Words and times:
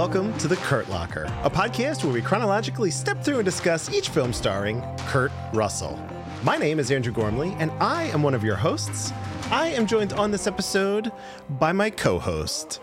welcome 0.00 0.34
to 0.38 0.48
the 0.48 0.56
Kurt 0.56 0.88
Locker, 0.88 1.24
a 1.44 1.50
podcast 1.50 2.04
where 2.04 2.12
we 2.14 2.22
chronologically 2.22 2.90
step 2.90 3.22
through 3.22 3.36
and 3.36 3.44
discuss 3.44 3.92
each 3.92 4.08
film 4.08 4.32
starring 4.32 4.82
Kurt 5.00 5.30
Russell. 5.52 6.02
My 6.42 6.56
name 6.56 6.78
is 6.78 6.90
Andrew 6.90 7.12
Gormley, 7.12 7.54
and 7.58 7.70
I 7.72 8.04
am 8.04 8.22
one 8.22 8.32
of 8.32 8.42
your 8.42 8.56
hosts. 8.56 9.12
I 9.50 9.66
am 9.66 9.86
joined 9.86 10.14
on 10.14 10.30
this 10.30 10.46
episode 10.46 11.12
by 11.50 11.72
my 11.72 11.90
co 11.90 12.18
host, 12.18 12.80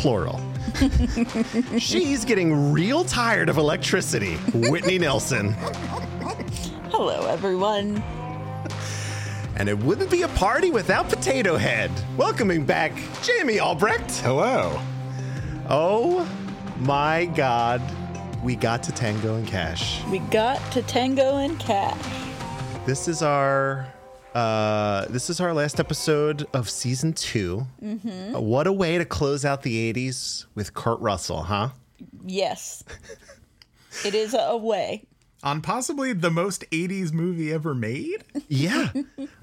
plural. 0.00 0.40
She's 1.78 2.24
getting 2.24 2.72
real 2.72 3.04
tired 3.04 3.48
of 3.48 3.56
electricity, 3.56 4.34
Whitney 4.52 4.98
Nelson. 4.98 5.52
Hello, 6.90 7.24
everyone. 7.28 8.02
And 9.54 9.68
it 9.68 9.78
wouldn't 9.78 10.10
be 10.10 10.22
a 10.22 10.28
party 10.28 10.72
without 10.72 11.08
Potato 11.08 11.56
Head. 11.56 11.92
Welcoming 12.16 12.64
back 12.66 12.92
Jamie 13.22 13.60
Albrecht. 13.60 14.10
Hello. 14.16 14.82
Oh 15.70 16.28
my 16.80 17.24
God. 17.34 17.80
We 18.42 18.54
got 18.54 18.82
to 18.82 18.92
Tango 18.92 19.36
and 19.36 19.46
Cash. 19.46 20.04
We 20.10 20.18
got 20.18 20.60
to 20.72 20.82
Tango 20.82 21.38
and 21.38 21.58
Cash. 21.58 21.98
This 22.84 23.08
is 23.08 23.22
our 23.22 23.86
uh, 24.34 25.06
this 25.06 25.30
is 25.30 25.40
our 25.40 25.54
last 25.54 25.80
episode 25.80 26.46
of 26.52 26.68
season 26.68 27.12
2 27.14 27.66
Mm-hmm. 27.82 28.34
Uh, 28.34 28.40
what 28.40 28.66
a 28.66 28.72
way 28.72 28.98
to 28.98 29.06
close 29.06 29.46
out 29.46 29.62
the 29.62 29.92
'80s 29.92 30.44
with 30.54 30.74
Kurt 30.74 31.00
Russell, 31.00 31.42
huh? 31.42 31.70
Yes. 32.26 32.84
it 34.04 34.14
is 34.14 34.36
a 34.38 34.56
way. 34.58 35.04
On 35.44 35.60
possibly 35.60 36.14
the 36.14 36.30
most 36.30 36.64
80s 36.70 37.12
movie 37.12 37.52
ever 37.52 37.74
made? 37.74 38.24
Yeah, 38.48 38.88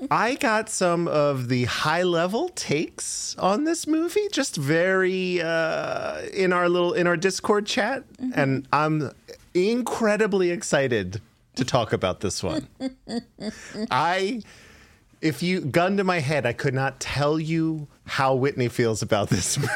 I 0.10 0.34
got 0.34 0.68
some 0.68 1.08
of 1.08 1.48
the 1.48 1.66
high 1.66 2.02
level 2.02 2.50
takes 2.50 3.36
on 3.38 3.66
this 3.66 3.86
movie, 3.86 4.28
just 4.32 4.56
very 4.56 5.40
uh, 5.40 6.22
in 6.34 6.54
our 6.54 6.68
little 6.70 6.94
in 6.94 7.06
our 7.06 7.16
Discord 7.16 7.68
chat, 7.68 8.04
and 8.34 8.68
I'm 8.74 9.12
incredibly 9.54 10.50
excited 10.50 11.22
to 11.56 11.64
talk 11.64 11.94
about 11.94 12.22
this 12.22 12.42
one. 12.42 12.68
I, 13.92 14.42
if 15.22 15.44
you 15.44 15.62
gun 15.62 15.98
to 15.98 16.04
my 16.04 16.18
head, 16.18 16.48
I 16.48 16.54
could 16.54 16.74
not 16.74 17.00
tell 17.00 17.40
you 17.40 17.88
how 18.06 18.34
Whitney 18.34 18.70
feels 18.70 19.04
about 19.04 19.30
this 19.30 19.56
movie. 19.60 19.70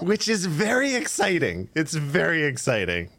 Which 0.00 0.28
is 0.28 0.46
very 0.46 0.94
exciting. 0.94 1.68
It's 1.74 1.94
very 1.94 2.44
exciting. 2.44 3.10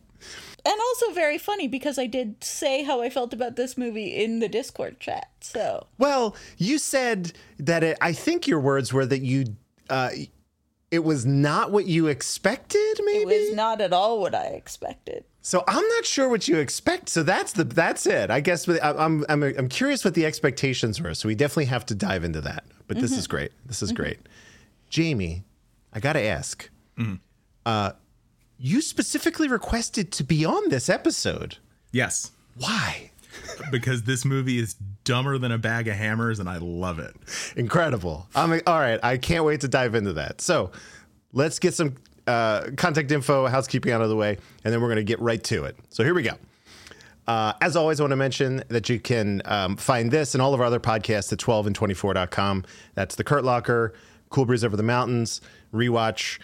And 0.65 0.79
also 0.79 1.11
very 1.13 1.37
funny 1.37 1.67
because 1.67 1.97
I 1.99 2.05
did 2.07 2.43
say 2.43 2.83
how 2.83 3.01
I 3.01 3.09
felt 3.09 3.33
about 3.33 3.55
this 3.57 3.77
movie 3.77 4.15
in 4.23 4.39
the 4.39 4.47
Discord 4.47 4.99
chat. 4.99 5.29
So, 5.41 5.87
Well, 5.97 6.35
you 6.57 6.77
said 6.77 7.33
that 7.59 7.83
it, 7.83 7.97
I 7.99 8.13
think 8.13 8.47
your 8.47 8.59
words 8.61 8.93
were 8.93 9.05
that 9.05 9.19
you, 9.21 9.57
uh, 9.89 10.09
it 10.89 11.03
was 11.03 11.25
not 11.25 11.71
what 11.71 11.85
you 11.87 12.07
expected, 12.07 12.95
maybe. 13.03 13.33
it 13.33 13.47
was 13.49 13.55
not 13.55 13.81
at 13.81 13.91
all 13.91 14.21
what 14.21 14.33
I 14.35 14.45
expected. 14.45 15.25
so 15.41 15.63
I'm 15.67 15.85
not 15.89 16.05
sure 16.05 16.29
what 16.29 16.47
you 16.47 16.57
expect. 16.59 17.09
So 17.09 17.23
that's 17.23 17.51
the 17.53 17.63
that's 17.65 18.05
it. 18.05 18.29
I 18.31 18.39
guess 18.39 18.69
I- 18.69 18.79
I'm 18.93 19.25
I'm 19.27 19.43
I'm 19.43 19.67
curious 19.67 20.05
what 20.05 20.13
the 20.13 20.25
expectations 20.25 21.01
were. 21.01 21.13
So 21.15 21.27
we 21.27 21.35
definitely 21.35 21.65
have 21.65 21.85
to 21.87 21.95
dive 21.95 22.23
into 22.23 22.39
that. 22.41 22.63
But 22.87 22.99
this 23.01 23.11
is 23.17 23.25
great. 23.27 23.51
This 23.65 23.81
is 23.81 23.91
great. 23.91 24.19
Jamie, 24.89 25.43
I 25.91 25.99
got 25.99 26.13
to 26.13 26.21
ask. 26.21 26.69
Uh, 27.65 27.91
you 28.57 28.81
specifically 28.81 29.47
requested 29.47 30.11
to 30.13 30.23
be 30.23 30.45
on 30.45 30.69
this 30.69 30.89
episode. 30.89 31.57
Yes. 31.91 32.31
Why? 32.57 33.11
Because 33.71 34.03
this 34.03 34.25
movie 34.25 34.59
is 34.59 34.75
dumber 35.03 35.37
than 35.37 35.51
a 35.51 35.57
bag 35.57 35.87
of 35.87 35.95
hammers 35.95 36.39
and 36.39 36.49
I 36.49 36.57
love 36.57 36.99
it. 36.99 37.15
Incredible. 37.55 38.27
I'm 38.35 38.61
all 38.67 38.79
right. 38.79 38.99
I 39.03 39.17
can't 39.17 39.43
wait 39.43 39.61
to 39.61 39.67
dive 39.67 39.95
into 39.95 40.13
that. 40.13 40.39
So 40.41 40.71
let's 41.33 41.59
get 41.59 41.73
some 41.73 41.95
uh, 42.27 42.69
contact 42.77 43.11
info, 43.11 43.47
housekeeping 43.47 43.91
out 43.91 44.01
of 44.01 44.09
the 44.09 44.15
way, 44.15 44.37
and 44.63 44.73
then 44.73 44.81
we're 44.81 44.87
going 44.87 44.97
to 44.97 45.03
get 45.03 45.19
right 45.19 45.43
to 45.45 45.65
it. 45.65 45.75
So 45.89 46.03
here 46.03 46.13
we 46.13 46.23
go. 46.23 46.33
Uh, 47.27 47.53
as 47.61 47.75
always, 47.75 47.99
I 47.99 48.03
want 48.03 48.11
to 48.11 48.17
mention 48.17 48.63
that 48.67 48.89
you 48.89 48.99
can 48.99 49.41
um, 49.45 49.77
find 49.77 50.11
this 50.11 50.35
and 50.35 50.41
all 50.41 50.53
of 50.53 50.59
our 50.59 50.65
other 50.65 50.79
podcasts 50.79 51.31
at 51.31 51.39
12and24.com. 51.39 52.65
That's 52.95 53.15
The 53.15 53.23
Kurt 53.23 53.43
Locker, 53.43 53.93
Cool 54.29 54.45
Breeze 54.45 54.63
Over 54.63 54.75
the 54.75 54.83
Mountains, 54.83 55.41
Rewatch, 55.73 56.39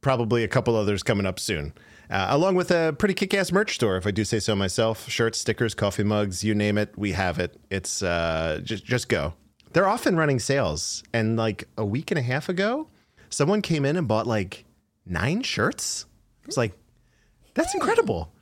probably 0.00 0.44
a 0.44 0.48
couple 0.48 0.76
others 0.76 1.02
coming 1.02 1.26
up 1.26 1.38
soon. 1.38 1.72
Uh, 2.10 2.26
along 2.30 2.56
with 2.56 2.70
a 2.72 2.94
pretty 2.98 3.14
kick-ass 3.14 3.52
merch 3.52 3.76
store, 3.76 3.96
if 3.96 4.06
I 4.06 4.10
do 4.10 4.24
say 4.24 4.40
so 4.40 4.56
myself. 4.56 5.08
Shirts, 5.08 5.38
stickers, 5.38 5.74
coffee 5.74 6.02
mugs, 6.02 6.42
you 6.42 6.54
name 6.54 6.76
it, 6.76 6.92
we 6.96 7.12
have 7.12 7.38
it. 7.38 7.56
It's 7.70 8.02
uh, 8.02 8.60
just 8.64 8.84
just 8.84 9.08
go. 9.08 9.34
They're 9.72 9.86
often 9.88 10.16
running 10.16 10.40
sales, 10.40 11.04
and 11.12 11.36
like 11.36 11.68
a 11.78 11.84
week 11.84 12.10
and 12.10 12.18
a 12.18 12.22
half 12.22 12.48
ago, 12.48 12.88
someone 13.28 13.62
came 13.62 13.84
in 13.84 13.96
and 13.96 14.08
bought 14.08 14.26
like 14.26 14.64
nine 15.06 15.42
shirts. 15.42 16.06
It's 16.46 16.56
like 16.56 16.72
that's 17.54 17.74
incredible. 17.74 18.32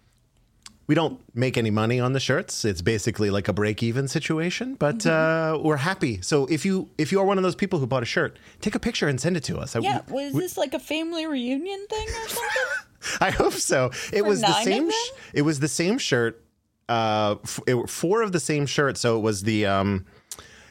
We 0.88 0.94
don't 0.94 1.20
make 1.34 1.56
any 1.56 1.70
money 1.70 2.00
on 2.00 2.14
the 2.14 2.18
shirts. 2.20 2.64
It's 2.64 2.82
basically 2.82 3.28
like 3.30 3.46
a 3.46 3.52
break-even 3.52 4.08
situation, 4.08 4.74
but 4.74 5.06
uh, 5.06 5.60
we're 5.62 5.76
happy. 5.76 6.20
So 6.22 6.46
if 6.46 6.64
you 6.64 6.88
if 6.98 7.12
you 7.12 7.20
are 7.20 7.26
one 7.26 7.36
of 7.38 7.44
those 7.44 7.54
people 7.54 7.78
who 7.78 7.86
bought 7.86 8.02
a 8.02 8.06
shirt, 8.06 8.38
take 8.60 8.74
a 8.74 8.80
picture 8.80 9.06
and 9.06 9.20
send 9.20 9.36
it 9.36 9.44
to 9.44 9.58
us. 9.58 9.76
I- 9.76 9.80
Yeah, 9.80 10.00
was 10.08 10.32
this 10.32 10.56
like 10.56 10.72
a 10.74 10.78
family 10.80 11.26
reunion 11.26 11.86
thing 11.88 12.08
or 12.08 12.28
something? 12.28 12.62
I 13.20 13.30
hope 13.30 13.52
so. 13.52 13.90
It 14.12 14.24
was 14.24 14.40
the 14.40 14.52
same. 14.64 14.90
Sh- 14.90 15.10
it 15.34 15.42
was 15.42 15.60
the 15.60 15.68
same 15.68 15.98
shirt. 15.98 16.42
Uh, 16.88 17.36
f- 17.44 17.60
it, 17.66 17.88
four 17.90 18.22
of 18.22 18.32
the 18.32 18.40
same 18.40 18.64
shirt. 18.64 18.96
So 18.96 19.16
it 19.18 19.20
was 19.20 19.42
the 19.42 19.66
um, 19.66 20.06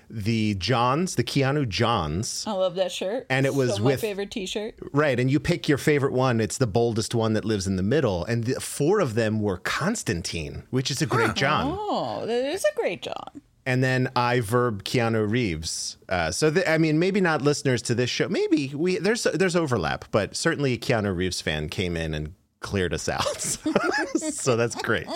the 0.09 0.55
Johns, 0.55 1.15
the 1.15 1.23
Keanu 1.23 1.67
Johns, 1.67 2.45
I 2.47 2.51
love 2.53 2.75
that 2.75 2.91
shirt. 2.91 3.25
And 3.29 3.45
it 3.45 3.53
was 3.53 3.75
so 3.75 3.83
with- 3.83 4.01
my 4.01 4.07
favorite 4.07 4.31
T-shirt. 4.31 4.75
right? 4.93 5.19
And 5.19 5.29
you 5.29 5.39
pick 5.39 5.67
your 5.67 5.77
favorite 5.77 6.13
one. 6.13 6.39
It's 6.39 6.57
the 6.57 6.67
boldest 6.67 7.13
one 7.13 7.33
that 7.33 7.43
lives 7.45 7.67
in 7.67 7.75
the 7.75 7.83
middle. 7.83 8.23
And 8.25 8.43
the, 8.45 8.59
four 8.61 8.99
of 8.99 9.15
them 9.15 9.41
were 9.41 9.57
Constantine, 9.57 10.63
which 10.69 10.89
is 10.91 11.01
a 11.01 11.05
great 11.05 11.33
John. 11.35 11.75
Oh, 11.79 12.25
that 12.25 12.45
is 12.45 12.63
a 12.63 12.75
great 12.79 13.01
John. 13.01 13.41
And 13.65 13.83
then 13.83 14.09
I 14.15 14.39
verb 14.39 14.83
Keanu 14.85 15.29
Reeves. 15.29 15.97
Uh, 16.07 16.31
so 16.31 16.49
the, 16.49 16.69
I 16.71 16.77
mean, 16.77 16.99
maybe 16.99 17.19
not 17.19 17.41
listeners 17.41 17.81
to 17.83 17.95
this 17.95 18.09
show. 18.09 18.29
Maybe 18.29 18.71
we 18.73 18.97
there's 18.97 19.23
there's 19.23 19.57
overlap, 19.57 20.05
but 20.11 20.37
certainly 20.37 20.71
a 20.71 20.77
Keanu 20.77 21.13
Reeves 21.13 21.41
fan 21.41 21.67
came 21.67 21.97
in 21.97 22.13
and 22.13 22.33
cleared 22.61 22.93
us 22.93 23.09
out. 23.09 23.41
so 24.15 24.55
that's 24.55 24.75
great. 24.81 25.07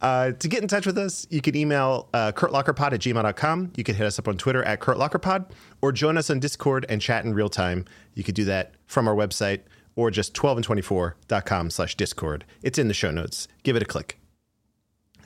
Uh, 0.00 0.32
to 0.32 0.48
get 0.48 0.62
in 0.62 0.68
touch 0.68 0.86
with 0.86 0.96
us, 0.96 1.26
you 1.30 1.40
can 1.40 1.56
email 1.56 2.08
uh, 2.14 2.32
kurtlockerpod 2.32 2.92
at 2.92 3.00
gmail.com. 3.00 3.72
You 3.76 3.84
can 3.84 3.94
hit 3.94 4.06
us 4.06 4.18
up 4.18 4.28
on 4.28 4.36
Twitter 4.38 4.62
at 4.62 4.80
kurtlockerpod 4.80 5.50
or 5.82 5.92
join 5.92 6.16
us 6.16 6.30
on 6.30 6.40
Discord 6.40 6.86
and 6.88 7.00
chat 7.00 7.24
in 7.24 7.34
real 7.34 7.48
time. 7.48 7.84
You 8.14 8.22
could 8.22 8.34
do 8.34 8.44
that 8.44 8.74
from 8.86 9.08
our 9.08 9.14
website 9.14 9.60
or 9.96 10.10
just 10.10 10.34
12and24.com 10.34 11.70
slash 11.70 11.96
Discord. 11.96 12.44
It's 12.62 12.78
in 12.78 12.88
the 12.88 12.94
show 12.94 13.10
notes. 13.10 13.48
Give 13.64 13.74
it 13.74 13.82
a 13.82 13.86
click. 13.86 14.18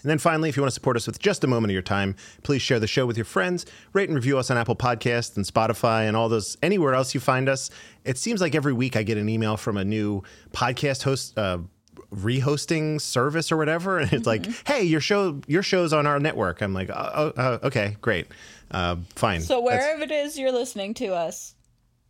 And 0.03 0.11
then 0.11 0.19
finally, 0.19 0.49
if 0.49 0.57
you 0.57 0.63
want 0.63 0.71
to 0.71 0.75
support 0.75 0.97
us 0.97 1.07
with 1.07 1.21
just 1.21 1.45
a 1.45 1.47
moment 1.47 1.71
of 1.71 1.75
your 1.75 1.83
time, 1.83 2.17
please 2.43 2.61
share 2.61 2.81
the 2.81 2.89
show 2.89 3.07
with 3.07 3.17
your 3.17 3.25
friends, 3.25 3.67
rate 3.93 4.09
and 4.09 4.17
review 4.17 4.37
us 4.37 4.51
on 4.51 4.57
Apple 4.57 4.75
Podcasts 4.75 5.37
and 5.37 5.47
Spotify 5.47 6.09
and 6.09 6.17
all 6.17 6.29
those 6.29 6.57
anywhere 6.63 6.95
else 6.95 7.15
you 7.15 7.21
find 7.21 7.49
us. 7.49 7.71
It 8.05 8.19
seems 8.19 8.41
like 8.41 8.57
every 8.57 8.73
week 8.73 8.97
I 8.97 9.05
get 9.05 9.17
an 9.17 9.29
email 9.29 9.57
from 9.57 9.77
a 9.77 9.85
new 9.85 10.25
podcast 10.53 11.05
host 11.05 11.39
uh, 11.39 11.59
rehosting 12.15 13.01
service 13.01 13.51
or 13.51 13.57
whatever, 13.57 13.99
and 13.99 14.13
it's 14.13 14.27
like, 14.27 14.47
"Hey, 14.67 14.83
your 14.83 15.01
show 15.01 15.41
your 15.47 15.63
show's 15.63 15.93
on 15.93 16.07
our 16.07 16.19
network." 16.21 16.61
I'm 16.61 16.75
like, 16.75 16.91
"Oh, 16.91 17.33
oh, 17.37 17.59
okay, 17.65 17.97
great, 18.01 18.27
uh, 18.71 18.97
fine." 19.17 19.41
So 19.41 19.63
That's- 19.63 19.83
wherever 19.83 20.03
it 20.03 20.11
is 20.11 20.39
you're 20.39 20.53
listening 20.53 20.95
to 20.95 21.09
us, 21.15 21.55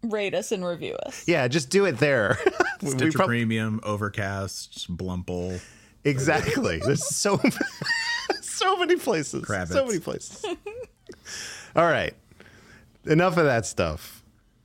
rate 0.02 0.34
us 0.34 0.50
and 0.52 0.64
review 0.64 0.94
us. 1.06 1.26
yeah, 1.28 1.46
just 1.48 1.70
do 1.70 1.84
it 1.84 1.98
there. 1.98 2.38
We- 2.44 2.52
we 2.88 2.90
Stitcher 2.96 3.18
prob- 3.18 3.28
Premium, 3.28 3.80
Overcast, 3.84 4.94
Blumple. 4.96 5.60
Exactly. 6.04 6.78
There's 6.84 7.06
so 7.06 7.40
so 8.42 8.76
many 8.76 8.96
places. 8.96 9.44
Kravitz. 9.44 9.68
So 9.72 9.86
many 9.86 10.00
places. 10.00 10.44
All 11.76 11.86
right. 11.86 12.14
Enough 13.04 13.36
of 13.36 13.44
that 13.44 13.66
stuff. 13.66 14.22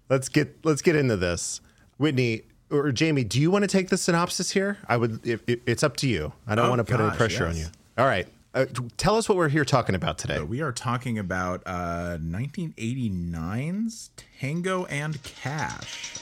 Let's 0.09 0.29
get 0.29 0.63
let's 0.65 0.81
get 0.81 0.95
into 0.95 1.15
this. 1.17 1.61
Whitney 1.97 2.43
or 2.69 2.91
Jamie, 2.91 3.23
do 3.23 3.39
you 3.39 3.49
want 3.51 3.63
to 3.63 3.67
take 3.67 3.89
the 3.89 3.97
synopsis 3.97 4.51
here? 4.51 4.77
I 4.87 4.97
would. 4.97 5.25
If, 5.25 5.41
if- 5.47 5.59
it's 5.65 5.83
up 5.83 5.97
to 5.97 6.07
you. 6.07 6.33
I 6.45 6.55
don't 6.55 6.65
Oh, 6.65 6.69
want 6.69 6.79
to 6.79 6.83
put 6.85 6.99
any 6.99 7.09
gosh, 7.09 7.17
pressure 7.17 7.45
on 7.47 7.55
you. 7.55 7.67
All 7.97 8.05
right. 8.05 8.27
Uh, 8.53 8.65
t- 8.65 8.83
tell 8.97 9.15
us 9.17 9.27
what 9.29 9.37
we're 9.37 9.49
here 9.49 9.65
talking 9.65 9.93
about 9.95 10.17
today. 10.17 10.41
We 10.41 10.61
are 10.61 10.71
talking 10.71 11.19
about 11.19 11.61
uh, 11.65 12.17
1989's 12.19 14.09
Tango 14.39 14.85
and 14.85 15.21
Cash. 15.23 16.15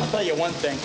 I'll 0.00 0.10
tell 0.10 0.22
you 0.22 0.34
one 0.36 0.52
thing. 0.52 0.78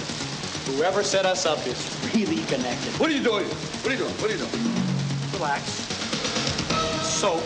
Whoever 0.76 1.02
set 1.04 1.26
us 1.26 1.46
up 1.46 1.66
is 1.66 2.12
really 2.14 2.44
connected. 2.46 2.92
What 3.00 3.10
are 3.10 3.14
you 3.14 3.24
doing? 3.24 3.46
What 3.46 3.88
are 3.88 3.92
you 3.92 3.98
doing? 3.98 4.14
What 4.16 4.30
are 4.30 4.34
you 4.34 4.40
doing? 4.40 5.34
Relax. 5.34 5.64
Soak. 7.08 7.42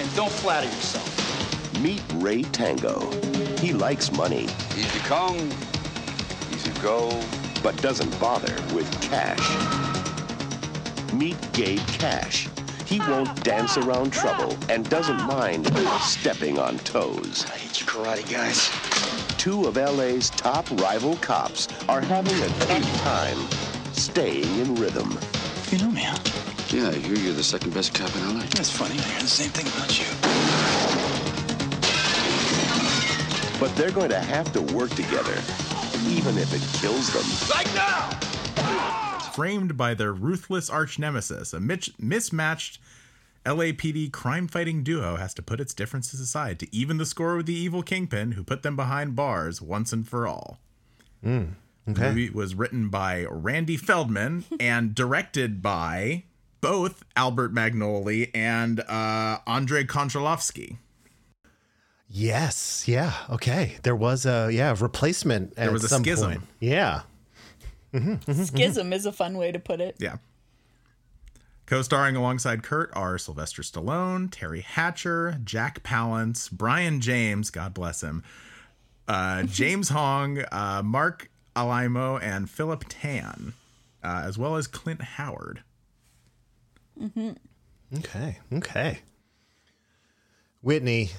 And 0.00 0.14
don't 0.14 0.30
flatter 0.30 0.66
yourself. 0.68 1.80
Meet 1.80 2.02
Ray 2.16 2.42
Tango. 2.42 3.00
He 3.60 3.72
likes 3.72 4.12
money, 4.12 4.44
Easy 4.76 4.98
come, 5.00 5.36
easy 6.52 6.70
go. 6.80 7.10
but 7.62 7.76
doesn't 7.82 8.18
bother 8.20 8.54
with 8.72 8.88
cash. 9.02 9.42
Meet 11.12 11.36
Gabe 11.52 11.80
Cash. 11.88 12.48
He 12.86 13.00
won't 13.00 13.42
dance 13.42 13.76
around 13.76 14.12
trouble 14.12 14.56
and 14.68 14.88
doesn't 14.88 15.18
mind 15.26 15.66
stepping 16.02 16.58
on 16.58 16.78
toes. 16.80 17.44
I 17.50 17.56
hate 17.56 17.80
you 17.80 17.86
karate 17.86 18.30
guys. 18.30 18.70
Two 19.38 19.66
of 19.66 19.76
LA's 19.76 20.30
top 20.30 20.70
rival 20.80 21.16
cops 21.16 21.66
are 21.88 22.00
having 22.00 22.34
a 22.36 22.48
good 22.66 22.84
time 23.02 23.38
staying 23.92 24.44
in 24.60 24.74
rhythm. 24.76 25.18
You 25.70 25.78
know 25.78 25.90
me, 25.90 26.02
huh? 26.04 26.16
Yeah, 26.70 26.90
I 26.90 26.94
hear 26.94 27.16
you're 27.16 27.34
the 27.34 27.42
second 27.42 27.74
best 27.74 27.92
cop 27.92 28.14
in 28.16 28.38
LA. 28.38 28.44
That's 28.54 28.70
funny. 28.70 28.98
I 28.98 29.02
hear 29.02 29.20
the 29.20 29.26
same 29.26 29.50
thing 29.50 29.66
about 29.66 29.98
you. 29.98 31.07
But 33.58 33.74
they're 33.76 33.90
going 33.90 34.10
to 34.10 34.20
have 34.20 34.52
to 34.52 34.62
work 34.62 34.90
together, 34.90 35.34
even 36.06 36.38
if 36.38 36.52
it 36.54 36.80
kills 36.80 37.12
them. 37.12 37.24
Framed 39.34 39.76
by 39.76 39.94
their 39.94 40.12
ruthless 40.12 40.68
arch 40.70 40.98
nemesis, 40.98 41.52
a 41.52 41.60
mitch- 41.60 41.92
mismatched 41.98 42.78
LAPD 43.44 44.12
crime 44.12 44.46
fighting 44.48 44.82
duo 44.82 45.16
has 45.16 45.32
to 45.34 45.42
put 45.42 45.60
its 45.60 45.72
differences 45.74 46.20
aside 46.20 46.58
to 46.60 46.74
even 46.74 46.98
the 46.98 47.06
score 47.06 47.36
with 47.36 47.46
the 47.46 47.54
evil 47.54 47.82
kingpin 47.82 48.32
who 48.32 48.44
put 48.44 48.62
them 48.62 48.76
behind 48.76 49.16
bars 49.16 49.62
once 49.62 49.92
and 49.92 50.06
for 50.06 50.26
all. 50.26 50.58
Okay. 51.88 52.00
The 52.00 52.08
movie 52.08 52.30
was 52.30 52.54
written 52.54 52.88
by 52.90 53.24
Randy 53.28 53.76
Feldman 53.76 54.44
and 54.60 54.94
directed 54.94 55.62
by 55.62 56.24
both 56.60 57.04
Albert 57.16 57.54
Magnoli 57.54 58.30
and 58.34 58.80
uh, 58.80 59.38
Andrei 59.46 59.84
Konchalovsky. 59.84 60.76
Yes. 62.08 62.84
Yeah. 62.86 63.12
Okay. 63.30 63.76
There 63.82 63.96
was 63.96 64.24
a 64.26 64.50
yeah 64.50 64.74
replacement. 64.78 65.58
At 65.58 65.72
was 65.72 65.84
a 65.84 65.88
some 65.88 66.02
schism. 66.02 66.30
Point. 66.30 66.44
Yeah. 66.60 67.02
Schism 68.44 68.92
is 68.92 69.06
a 69.06 69.12
fun 69.12 69.36
way 69.36 69.52
to 69.52 69.58
put 69.58 69.80
it. 69.80 69.96
Yeah. 69.98 70.16
Co-starring 71.66 72.16
alongside 72.16 72.62
Kurt 72.62 72.90
are 72.94 73.18
Sylvester 73.18 73.60
Stallone, 73.60 74.30
Teri 74.30 74.62
Hatcher, 74.62 75.38
Jack 75.44 75.82
Palance, 75.82 76.50
Brion 76.50 77.00
James, 77.00 77.50
God 77.50 77.74
bless 77.74 78.02
him, 78.02 78.24
uh, 79.06 79.42
James 79.44 79.90
Hong, 79.90 80.38
uh, 80.50 80.80
Marc 80.82 81.30
Alaimo, 81.54 82.18
and 82.22 82.48
Philip 82.48 82.84
Tan, 82.88 83.52
uh, 84.02 84.22
as 84.24 84.38
well 84.38 84.56
as 84.56 84.66
Clint 84.66 85.02
Howard. 85.02 85.62
Okay. 87.98 88.38
Okay. 88.50 89.00
Whitney, 90.62 91.10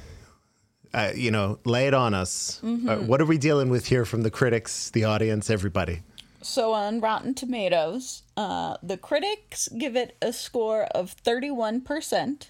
uh, 0.94 1.12
you 1.15 1.31
know, 1.31 1.59
lay 1.65 1.88
it 1.88 1.94
on 1.94 2.13
us. 2.13 2.62
Uh, 2.63 2.97
what 2.97 3.21
are 3.21 3.25
we 3.25 3.38
dealing 3.38 3.69
with 3.69 3.88
here 3.88 4.06
from 4.06 4.24
the 4.24 4.31
critics, 4.31 4.89
the 4.89 5.03
audience, 5.03 5.50
everybody? 5.50 6.01
So 6.41 6.74
on 6.74 7.01
Rotten 7.01 7.33
Tomatoes, 7.33 8.24
uh, 8.38 8.77
the 8.81 8.97
critics 8.97 9.68
give 9.77 9.95
it 9.95 10.15
a 10.21 10.31
score 10.31 10.83
of 10.86 11.15
31%. 11.24 12.47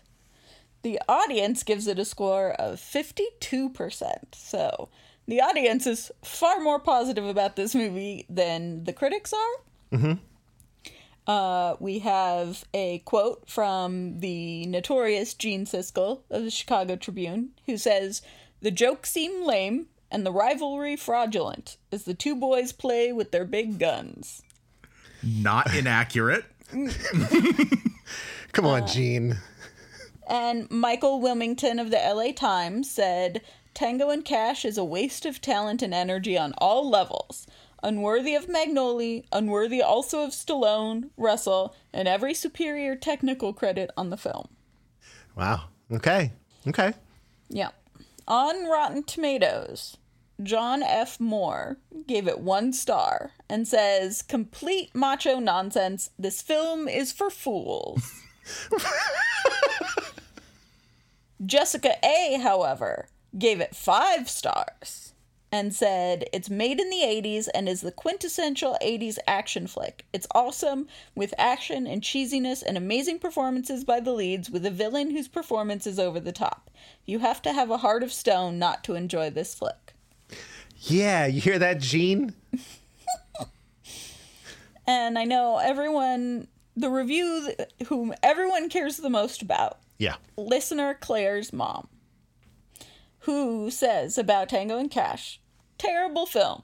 The 0.83 1.01
audience 1.09 1.63
gives 1.63 1.87
it 1.87 1.99
a 1.99 2.05
score 2.05 2.51
of 2.51 2.79
52%. 2.79 4.13
So 4.33 4.89
the 5.27 5.41
audience 5.41 5.85
is 5.87 6.11
far 6.23 6.59
more 6.59 6.79
positive 6.79 7.25
about 7.25 7.55
this 7.55 7.75
movie 7.75 8.25
than 8.29 8.83
the 8.85 8.93
critics 8.93 9.33
are. 9.33 9.99
Uh, 11.29 11.75
we 11.79 11.99
have 11.99 12.65
a 12.73 12.97
quote 13.05 13.47
from 13.47 14.19
the 14.19 14.65
notorious 14.65 15.35
Gene 15.35 15.63
Siskel 15.63 16.21
of 16.31 16.43
the 16.43 16.49
Chicago 16.49 16.95
Tribune, 16.95 17.49
who 17.67 17.77
says, 17.77 18.23
The 18.61 18.71
jokes 18.71 19.11
seem 19.11 19.45
lame 19.45 19.85
and 20.09 20.25
the 20.25 20.31
rivalry 20.31 20.95
fraudulent 20.95 21.77
as 21.91 22.05
the 22.05 22.15
two 22.15 22.35
boys 22.35 22.71
play 22.71 23.13
with 23.13 23.29
their 23.29 23.45
big 23.45 23.77
guns. 23.77 24.41
Not 25.21 25.71
inaccurate. 25.75 26.45
Come 28.51 28.65
on, 28.65 28.87
Gene. 28.87 29.37
And 30.27 30.67
Michael 30.71 31.21
Wilmington 31.21 31.77
of 31.77 31.91
the 31.91 31.97
LA 31.97 32.31
Times 32.31 32.89
said, 32.89 33.43
Tango 33.75 34.09
and 34.09 34.25
Cash 34.25 34.65
is 34.65 34.79
a 34.79 34.83
waste 34.83 35.27
of 35.27 35.41
talent 35.41 35.83
and 35.83 35.93
energy 35.93 36.35
on 36.35 36.55
all 36.57 36.89
levels. 36.89 37.45
Unworthy 37.81 38.35
of 38.35 38.47
Magnoli, 38.47 39.25
unworthy 39.31 39.81
also 39.81 40.23
of 40.23 40.31
Stallone, 40.31 41.09
Russell, 41.17 41.75
and 41.93 42.07
every 42.07 42.33
superior 42.33 42.95
technical 42.95 43.53
credit 43.53 43.89
on 43.95 44.09
the 44.09 44.17
film. 44.17 44.49
Wow. 45.35 45.65
Okay. 45.91 46.33
Okay. 46.67 46.93
Yeah. 47.49 47.69
On 48.27 48.69
Rotten 48.69 49.03
Tomatoes, 49.03 49.97
John 50.43 50.83
F. 50.83 51.19
Moore 51.19 51.77
gave 52.07 52.27
it 52.27 52.39
one 52.39 52.73
star 52.73 53.31
and 53.49 53.67
says, 53.67 54.21
complete 54.21 54.93
macho 54.93 55.39
nonsense. 55.39 56.11
This 56.19 56.41
film 56.41 56.87
is 56.87 57.11
for 57.11 57.29
fools. 57.29 58.21
Jessica 61.45 61.95
A., 62.03 62.39
however, 62.41 63.07
gave 63.37 63.61
it 63.61 63.75
five 63.75 64.29
stars 64.29 65.13
and 65.51 65.73
said 65.73 66.25
it's 66.31 66.49
made 66.49 66.79
in 66.79 66.89
the 66.89 67.01
80s 67.03 67.47
and 67.53 67.67
is 67.67 67.81
the 67.81 67.91
quintessential 67.91 68.77
80s 68.81 69.17
action 69.27 69.67
flick. 69.67 70.05
It's 70.13 70.27
awesome 70.35 70.87
with 71.15 71.33
action 71.37 71.87
and 71.87 72.01
cheesiness 72.01 72.61
and 72.61 72.77
amazing 72.77 73.19
performances 73.19 73.83
by 73.83 73.99
the 73.99 74.11
leads 74.13 74.49
with 74.49 74.65
a 74.65 74.71
villain 74.71 75.11
whose 75.11 75.27
performance 75.27 75.87
is 75.87 75.99
over 75.99 76.19
the 76.19 76.31
top. 76.31 76.69
You 77.05 77.19
have 77.19 77.41
to 77.43 77.53
have 77.53 77.71
a 77.71 77.77
heart 77.77 78.03
of 78.03 78.13
stone 78.13 78.59
not 78.59 78.83
to 78.85 78.95
enjoy 78.95 79.29
this 79.31 79.55
flick. 79.55 79.93
Yeah, 80.81 81.25
you 81.25 81.41
hear 81.41 81.59
that, 81.59 81.79
Gene? 81.79 82.33
And 84.87 85.19
I 85.19 85.23
know 85.23 85.57
everyone, 85.57 86.47
the 86.75 86.89
review 86.89 87.51
whom 87.87 88.13
everyone 88.23 88.69
cares 88.69 88.97
the 88.97 89.09
most 89.09 89.41
about, 89.41 89.79
Yeah. 89.99 90.15
listener 90.37 90.95
Claire's 90.95 91.53
mom, 91.53 91.87
who 93.29 93.69
says 93.69 94.17
about 94.17 94.49
Tango 94.49 94.79
and 94.79 94.89
Cash, 94.89 95.39
terrible 95.77 96.25
film. 96.25 96.63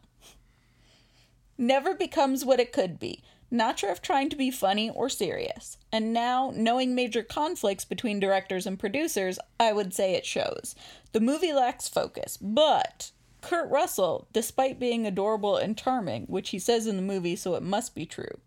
Never 1.60 1.94
becomes 1.94 2.44
what 2.44 2.60
it 2.60 2.74
could 2.74 2.98
be. 2.98 3.22
Not 3.52 3.78
sure 3.78 3.92
if 3.92 4.02
trying 4.02 4.32
to 4.32 4.36
be 4.36 4.50
funny 4.50 4.90
or 4.90 5.08
serious. 5.08 5.78
And 5.92 6.12
now, 6.12 6.52
knowing 6.56 6.96
major 6.96 7.22
conflicts 7.22 7.86
between 7.86 8.20
directors 8.20 8.66
and 8.66 8.80
producers, 8.80 9.38
I 9.60 9.74
would 9.74 9.94
say 9.94 10.14
it 10.16 10.26
shows. 10.26 10.74
The 11.12 11.20
movie 11.20 11.54
lacks 11.54 11.88
focus, 11.88 12.36
but 12.36 13.12
Kurt 13.42 13.70
Russell, 13.70 14.28
despite 14.34 14.80
being 14.80 15.06
adorable 15.06 15.58
and 15.58 15.78
charming, 15.78 16.24
which 16.24 16.50
he 16.50 16.58
says 16.58 16.88
in 16.88 16.96
the 16.96 17.04
movie, 17.04 17.36
so 17.36 17.54
it 17.54 17.62
must 17.62 17.94
be 17.94 18.08
true, 18.08 18.40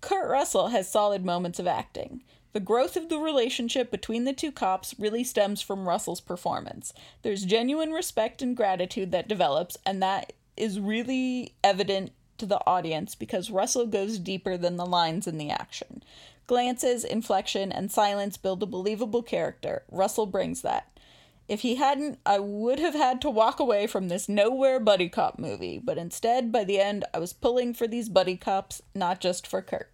Kurt 0.00 0.30
Russell 0.30 0.68
has 0.68 0.88
solid 0.88 1.24
moments 1.24 1.58
of 1.58 1.66
acting. 1.66 2.22
The 2.52 2.60
growth 2.60 2.96
of 2.96 3.08
the 3.08 3.18
relationship 3.18 3.90
between 3.90 4.24
the 4.24 4.32
two 4.32 4.50
cops 4.50 4.94
really 4.98 5.22
stems 5.22 5.60
from 5.60 5.88
Russell's 5.88 6.20
performance. 6.20 6.92
There's 7.22 7.44
genuine 7.44 7.92
respect 7.92 8.40
and 8.40 8.56
gratitude 8.56 9.12
that 9.12 9.28
develops, 9.28 9.76
and 9.84 10.02
that 10.02 10.32
is 10.56 10.80
really 10.80 11.54
evident 11.62 12.12
to 12.38 12.46
the 12.46 12.60
audience 12.66 13.14
because 13.14 13.50
Russell 13.50 13.86
goes 13.86 14.18
deeper 14.18 14.56
than 14.56 14.76
the 14.76 14.86
lines 14.86 15.26
in 15.26 15.38
the 15.38 15.50
action. 15.50 16.02
Glances, 16.46 17.04
inflection, 17.04 17.70
and 17.70 17.92
silence 17.92 18.36
build 18.36 18.62
a 18.62 18.66
believable 18.66 19.22
character. 19.22 19.82
Russell 19.90 20.26
brings 20.26 20.62
that. 20.62 20.98
If 21.46 21.60
he 21.60 21.76
hadn't, 21.76 22.18
I 22.26 22.38
would 22.38 22.78
have 22.78 22.94
had 22.94 23.20
to 23.22 23.30
walk 23.30 23.58
away 23.58 23.86
from 23.86 24.08
this 24.08 24.28
nowhere 24.28 24.78
buddy 24.78 25.08
cop 25.08 25.38
movie, 25.38 25.78
but 25.78 25.98
instead, 25.98 26.52
by 26.52 26.64
the 26.64 26.78
end, 26.78 27.04
I 27.12 27.18
was 27.18 27.32
pulling 27.32 27.74
for 27.74 27.86
these 27.86 28.08
buddy 28.08 28.36
cops, 28.36 28.82
not 28.94 29.20
just 29.20 29.46
for 29.46 29.62
Kurt. 29.62 29.90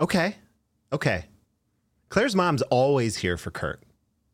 Okay. 0.00 0.36
Okay. 0.92 1.24
Claire's 2.08 2.36
mom's 2.36 2.62
always 2.62 3.16
here 3.16 3.36
for 3.36 3.50
Kurt, 3.50 3.82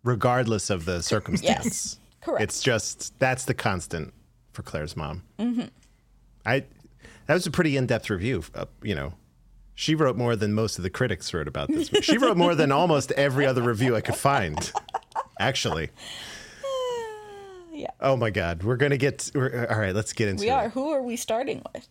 regardless 0.04 0.68
of 0.70 0.84
the 0.84 1.02
circumstance. 1.02 1.64
yes, 1.64 1.98
Correct. 2.20 2.42
It's 2.42 2.62
just 2.62 3.18
that's 3.18 3.44
the 3.46 3.54
constant 3.54 4.12
for 4.52 4.62
Claire's 4.62 4.96
mom. 4.96 5.22
Mm-hmm. 5.38 5.66
I 6.46 6.64
that 7.26 7.34
was 7.34 7.46
a 7.46 7.50
pretty 7.50 7.76
in-depth 7.76 8.10
review. 8.10 8.44
Uh, 8.54 8.66
you 8.82 8.94
know, 8.94 9.14
she 9.74 9.94
wrote 9.94 10.16
more 10.16 10.36
than 10.36 10.52
most 10.52 10.76
of 10.76 10.82
the 10.84 10.90
critics 10.90 11.32
wrote 11.32 11.48
about 11.48 11.68
this. 11.68 11.90
movie. 11.92 12.02
She 12.04 12.18
wrote 12.18 12.36
more 12.36 12.54
than 12.54 12.70
almost 12.70 13.10
every 13.12 13.46
other 13.46 13.62
review 13.62 13.96
I 13.96 14.00
could 14.02 14.16
find. 14.16 14.72
Actually. 15.40 15.90
Yeah. 17.74 17.88
Oh 18.00 18.16
my 18.18 18.28
God, 18.28 18.62
we're 18.64 18.76
gonna 18.76 18.98
get. 18.98 19.30
We're, 19.34 19.66
all 19.70 19.78
right, 19.80 19.94
let's 19.94 20.12
get 20.12 20.28
into 20.28 20.42
We 20.42 20.50
it. 20.50 20.52
are. 20.52 20.68
Who 20.68 20.90
are 20.90 21.00
we 21.02 21.16
starting 21.16 21.62
with? 21.74 21.88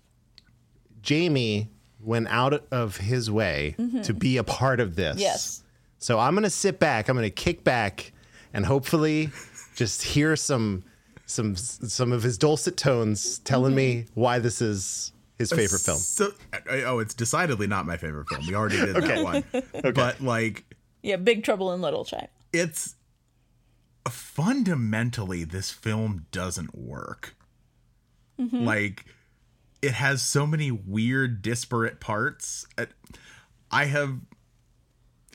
Jamie 1.01 1.69
went 2.03 2.27
out 2.27 2.65
of 2.71 2.97
his 2.97 3.29
way 3.29 3.75
mm-hmm. 3.77 4.01
to 4.01 4.13
be 4.13 4.37
a 4.37 4.43
part 4.43 4.79
of 4.79 4.95
this. 4.95 5.19
Yes. 5.19 5.63
So 5.97 6.19
I'm 6.19 6.33
going 6.33 6.43
to 6.43 6.49
sit 6.49 6.79
back, 6.79 7.09
I'm 7.09 7.15
going 7.15 7.29
to 7.29 7.29
kick 7.29 7.63
back 7.63 8.11
and 8.53 8.65
hopefully 8.65 9.29
just 9.75 10.03
hear 10.03 10.35
some 10.35 10.83
some 11.25 11.55
some 11.55 12.11
of 12.11 12.23
his 12.23 12.37
dulcet 12.37 12.75
tones 12.75 13.39
telling 13.39 13.73
me 13.73 13.95
mm-hmm. 13.95 14.19
why 14.19 14.39
this 14.39 14.61
is 14.61 15.13
his 15.37 15.51
favorite 15.51 15.79
film. 15.79 15.97
So, 15.97 16.31
uh, 16.53 16.59
oh, 16.85 16.99
it's 16.99 17.13
decidedly 17.13 17.67
not 17.67 17.85
my 17.85 17.97
favorite 17.97 18.27
film. 18.29 18.45
We 18.47 18.55
already 18.55 18.77
did 18.77 18.95
that 18.95 19.23
one. 19.23 19.43
But 19.93 20.21
like, 20.21 20.65
Yeah, 21.01 21.15
Big 21.15 21.43
Trouble 21.43 21.73
in 21.73 21.81
Little 21.81 22.05
China. 22.05 22.27
it's 22.53 22.95
fundamentally 24.07 25.43
this 25.43 25.71
film 25.71 26.25
doesn't 26.31 26.75
work. 26.75 27.35
Mm-hmm. 28.39 28.65
Like 28.65 29.05
it 29.81 29.93
has 29.93 30.21
so 30.21 30.45
many 30.45 30.71
weird 30.71 31.41
disparate 31.41 31.99
parts. 31.99 32.67
I 33.71 33.85
have 33.85 34.19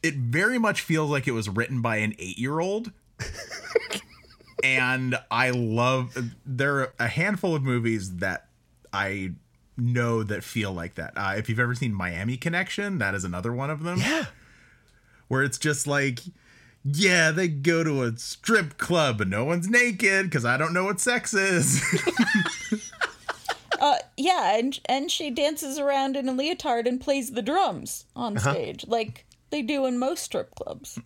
it 0.02 0.14
very 0.14 0.58
much 0.58 0.82
feels 0.82 1.10
like 1.10 1.26
it 1.26 1.32
was 1.32 1.48
written 1.48 1.82
by 1.82 1.96
an 1.96 2.14
eight 2.18 2.38
year 2.38 2.60
old. 2.60 2.92
and 4.64 5.18
I 5.30 5.50
love 5.50 6.16
there 6.44 6.76
are 6.80 6.92
a 6.98 7.08
handful 7.08 7.54
of 7.54 7.62
movies 7.62 8.16
that 8.16 8.48
I 8.92 9.32
know 9.76 10.22
that 10.22 10.44
feel 10.44 10.72
like 10.72 10.94
that. 10.94 11.12
Uh, 11.16 11.34
if 11.36 11.48
you've 11.48 11.60
ever 11.60 11.74
seen 11.74 11.92
Miami 11.92 12.36
Connection, 12.36 12.98
that 12.98 13.14
is 13.14 13.24
another 13.24 13.52
one 13.52 13.70
of 13.70 13.82
them. 13.82 13.98
Yeah. 13.98 14.26
Where 15.28 15.42
it's 15.42 15.58
just 15.58 15.86
like, 15.86 16.20
yeah, 16.84 17.32
they 17.32 17.48
go 17.48 17.82
to 17.82 18.04
a 18.04 18.16
strip 18.16 18.78
club 18.78 19.20
and 19.20 19.30
no 19.30 19.44
one's 19.44 19.68
naked 19.68 20.26
because 20.26 20.44
I 20.44 20.56
don't 20.56 20.72
know 20.72 20.84
what 20.84 21.00
sex 21.00 21.34
is. 21.34 21.82
Yeah, 24.16 24.56
and 24.56 24.78
and 24.86 25.10
she 25.10 25.30
dances 25.30 25.78
around 25.78 26.16
in 26.16 26.28
a 26.28 26.32
leotard 26.32 26.86
and 26.86 27.00
plays 27.00 27.32
the 27.32 27.42
drums 27.42 28.06
on 28.16 28.36
Uh-huh. 28.36 28.52
stage 28.52 28.84
like 28.88 29.24
they 29.50 29.62
do 29.62 29.86
in 29.86 29.98
most 29.98 30.22
strip 30.24 30.54
clubs. 30.54 30.98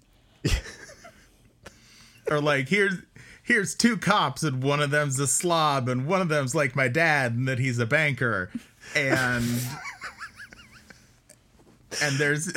or 2.30 2.40
like 2.40 2.68
here's 2.68 2.94
here's 3.42 3.74
two 3.74 3.96
cops 3.96 4.42
and 4.42 4.62
one 4.62 4.80
of 4.80 4.90
them's 4.90 5.18
a 5.18 5.26
slob 5.26 5.88
and 5.88 6.06
one 6.06 6.20
of 6.20 6.28
them's 6.28 6.54
like 6.54 6.76
my 6.76 6.88
dad 6.88 7.32
and 7.34 7.48
that 7.48 7.58
he's 7.58 7.78
a 7.78 7.86
banker 7.86 8.50
and 8.94 9.44
and 12.02 12.16
there's 12.16 12.48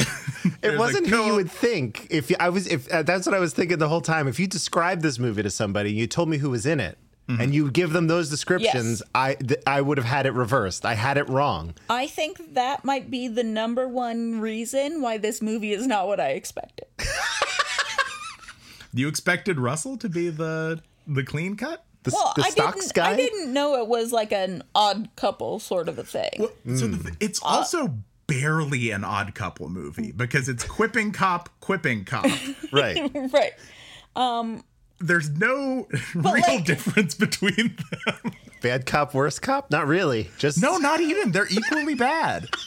It 0.62 0.78
wasn't 0.78 1.08
who 1.08 1.24
you 1.26 1.34
would 1.36 1.50
think. 1.52 2.08
If 2.12 2.30
you- 2.30 2.36
I 2.40 2.50
was, 2.50 2.68
if 2.68 2.88
uh, 2.92 3.02
that's 3.04 3.26
what 3.26 3.34
I 3.36 3.40
was 3.40 3.54
thinking 3.54 3.80
the 3.80 3.90
whole 3.90 4.02
time. 4.02 4.28
If 4.28 4.40
you 4.40 4.46
described 4.48 5.02
this 5.02 5.18
movie 5.18 5.42
to 5.44 5.50
somebody, 5.50 5.92
you 5.92 6.06
told 6.08 6.30
me 6.30 6.38
who 6.38 6.52
was 6.52 6.66
in 6.66 6.80
it, 6.80 6.98
Mm-hmm. 7.30 7.42
and 7.42 7.56
you 7.56 7.72
give 7.72 7.94
them 7.94 8.08
those 8.08 8.30
descriptions, 8.30 9.02
Yes. 9.02 9.10
I 9.16 9.34
th- 9.36 9.62
I 9.66 9.80
would 9.80 9.98
have 9.98 10.06
had 10.06 10.26
it 10.26 10.34
reversed. 10.34 10.86
I 10.86 10.94
had 10.96 11.18
it 11.18 11.30
wrong. 11.30 11.74
I 11.90 12.06
think 12.08 12.54
that 12.56 12.84
might 12.84 13.10
be 13.10 13.30
the 13.30 13.44
number 13.46 13.88
one 13.88 14.42
reason 14.42 15.02
why 15.02 15.18
this 15.20 15.42
movie 15.42 15.72
is 15.72 15.88
not 15.88 16.08
what 16.08 16.20
I 16.20 16.32
expected. 16.32 16.86
you 18.94 19.08
expected 19.08 19.60
Russell 19.60 19.98
to 19.98 20.10
be 20.10 20.30
the 20.30 20.82
the 21.08 21.24
clean 21.24 21.56
cut 21.56 21.86
The, 22.04 22.12
Well, 22.14 22.34
the 22.36 22.44
I 22.44 22.50
stocks 22.50 22.80
didn't 22.80 22.94
guy. 22.94 23.12
I 23.12 23.16
didn't 23.16 23.54
know 23.54 23.82
it 23.82 23.88
was 23.88 24.12
like 24.12 24.32
an 24.32 24.64
odd 24.76 25.10
couple 25.16 25.60
sort 25.60 25.88
of 25.90 25.98
a 26.00 26.04
thing. 26.04 26.48
so 26.76 26.88
the 26.88 26.98
hmm. 26.98 27.04
th- 27.04 27.16
it's 27.20 27.42
uh, 27.42 27.48
also 27.48 27.98
barely 28.28 28.92
an 28.92 29.04
odd 29.04 29.36
couple 29.36 29.68
movie 29.70 30.12
because 30.12 30.48
it's 30.50 30.64
quipping 30.64 31.12
cop 31.12 31.50
quipping 31.60 32.06
cop 32.06 32.26
Right. 32.72 32.98
right. 33.34 33.52
Um, 34.16 34.64
there's 35.00 35.30
no 35.30 35.88
real 36.16 36.34
like- 36.34 36.66
difference 36.66 37.16
between 37.16 37.78
them 38.06 38.34
Bad 38.62 38.86
cop, 38.86 39.14
worst 39.14 39.42
cop? 39.42 39.70
Not 39.72 39.88
really. 39.88 40.30
Just 40.38 40.62
no 40.62 40.78
not 40.78 41.02
even 41.02 41.32
they're 41.34 41.48
equally 41.50 41.96
bad 41.96 42.48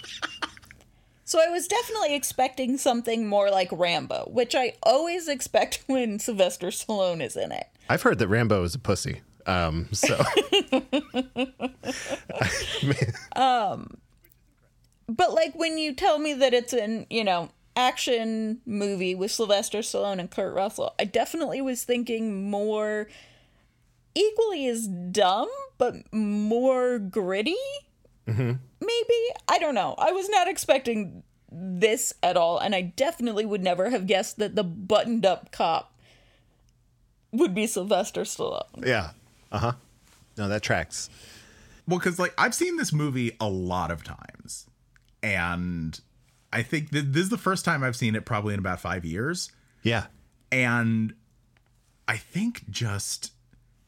So 1.24 1.40
I 1.44 1.48
was 1.50 1.66
definitely 1.66 2.14
expecting 2.14 2.78
something 2.78 3.26
more 3.26 3.50
like 3.50 3.68
Rambo, 3.72 4.28
which 4.32 4.54
I 4.54 4.74
always 4.84 5.26
expect 5.26 5.82
when 5.88 6.20
Sylvester 6.20 6.68
Stallone 6.68 7.20
is 7.20 7.34
in 7.36 7.50
it. 7.50 7.66
I've 7.88 8.02
heard 8.02 8.20
that 8.20 8.28
Rambo 8.28 8.62
is 8.62 8.76
a 8.76 8.78
pussy. 8.78 9.22
Um. 9.44 9.88
So 9.92 10.16
Um. 13.34 13.98
But 15.08 15.32
like 15.34 15.54
when 15.54 15.78
you 15.78 15.94
tell 15.94 16.18
me 16.18 16.34
that 16.34 16.52
it's 16.52 16.72
in, 16.72 17.06
you 17.10 17.22
know, 17.24 17.50
action 17.76 18.60
movie 18.66 19.14
with 19.14 19.30
Sylvester 19.30 19.78
Stallone 19.78 20.18
and 20.18 20.30
Kurt 20.30 20.54
Russell, 20.54 20.94
I 20.98 21.04
definitely 21.04 21.60
was 21.60 21.84
thinking 21.84 22.50
more 22.50 23.08
equally 24.14 24.66
as 24.66 24.86
dumb, 24.88 25.48
but 25.78 25.94
more 26.12 26.98
gritty. 26.98 27.56
Maybe. 28.26 28.58
I 29.48 29.58
don't 29.60 29.74
know. 29.74 29.94
I 29.98 30.10
was 30.10 30.28
not 30.28 30.48
expecting 30.48 31.22
this 31.52 32.12
at 32.22 32.36
all, 32.36 32.58
and 32.58 32.74
I 32.74 32.80
definitely 32.80 33.46
would 33.46 33.62
never 33.62 33.90
have 33.90 34.06
guessed 34.06 34.38
that 34.38 34.56
the 34.56 34.64
buttoned 34.64 35.24
up 35.24 35.52
cop 35.52 35.92
would 37.30 37.54
be 37.54 37.66
Sylvester 37.66 38.22
Stallone. 38.22 38.84
yeah. 38.84 39.10
Uh 39.52 39.58
huh. 39.58 39.72
No, 40.36 40.48
that 40.48 40.62
tracks. 40.62 41.08
Well, 41.86 41.98
because 41.98 42.18
like 42.18 42.34
I've 42.36 42.54
seen 42.54 42.76
this 42.76 42.92
movie 42.92 43.36
a 43.40 43.48
lot 43.48 43.90
of 43.92 44.02
times, 44.02 44.66
and 45.22 46.00
I 46.56 46.62
think 46.62 46.90
th- 46.90 47.04
this 47.08 47.24
is 47.24 47.28
the 47.28 47.36
first 47.38 47.64
time 47.64 47.82
I've 47.84 47.96
seen 47.96 48.14
it 48.14 48.24
probably 48.24 48.54
in 48.54 48.60
about 48.60 48.80
five 48.80 49.04
years, 49.04 49.50
Yeah. 49.82 50.06
and 50.50 51.12
I 52.08 52.16
think 52.16 52.70
just 52.70 53.32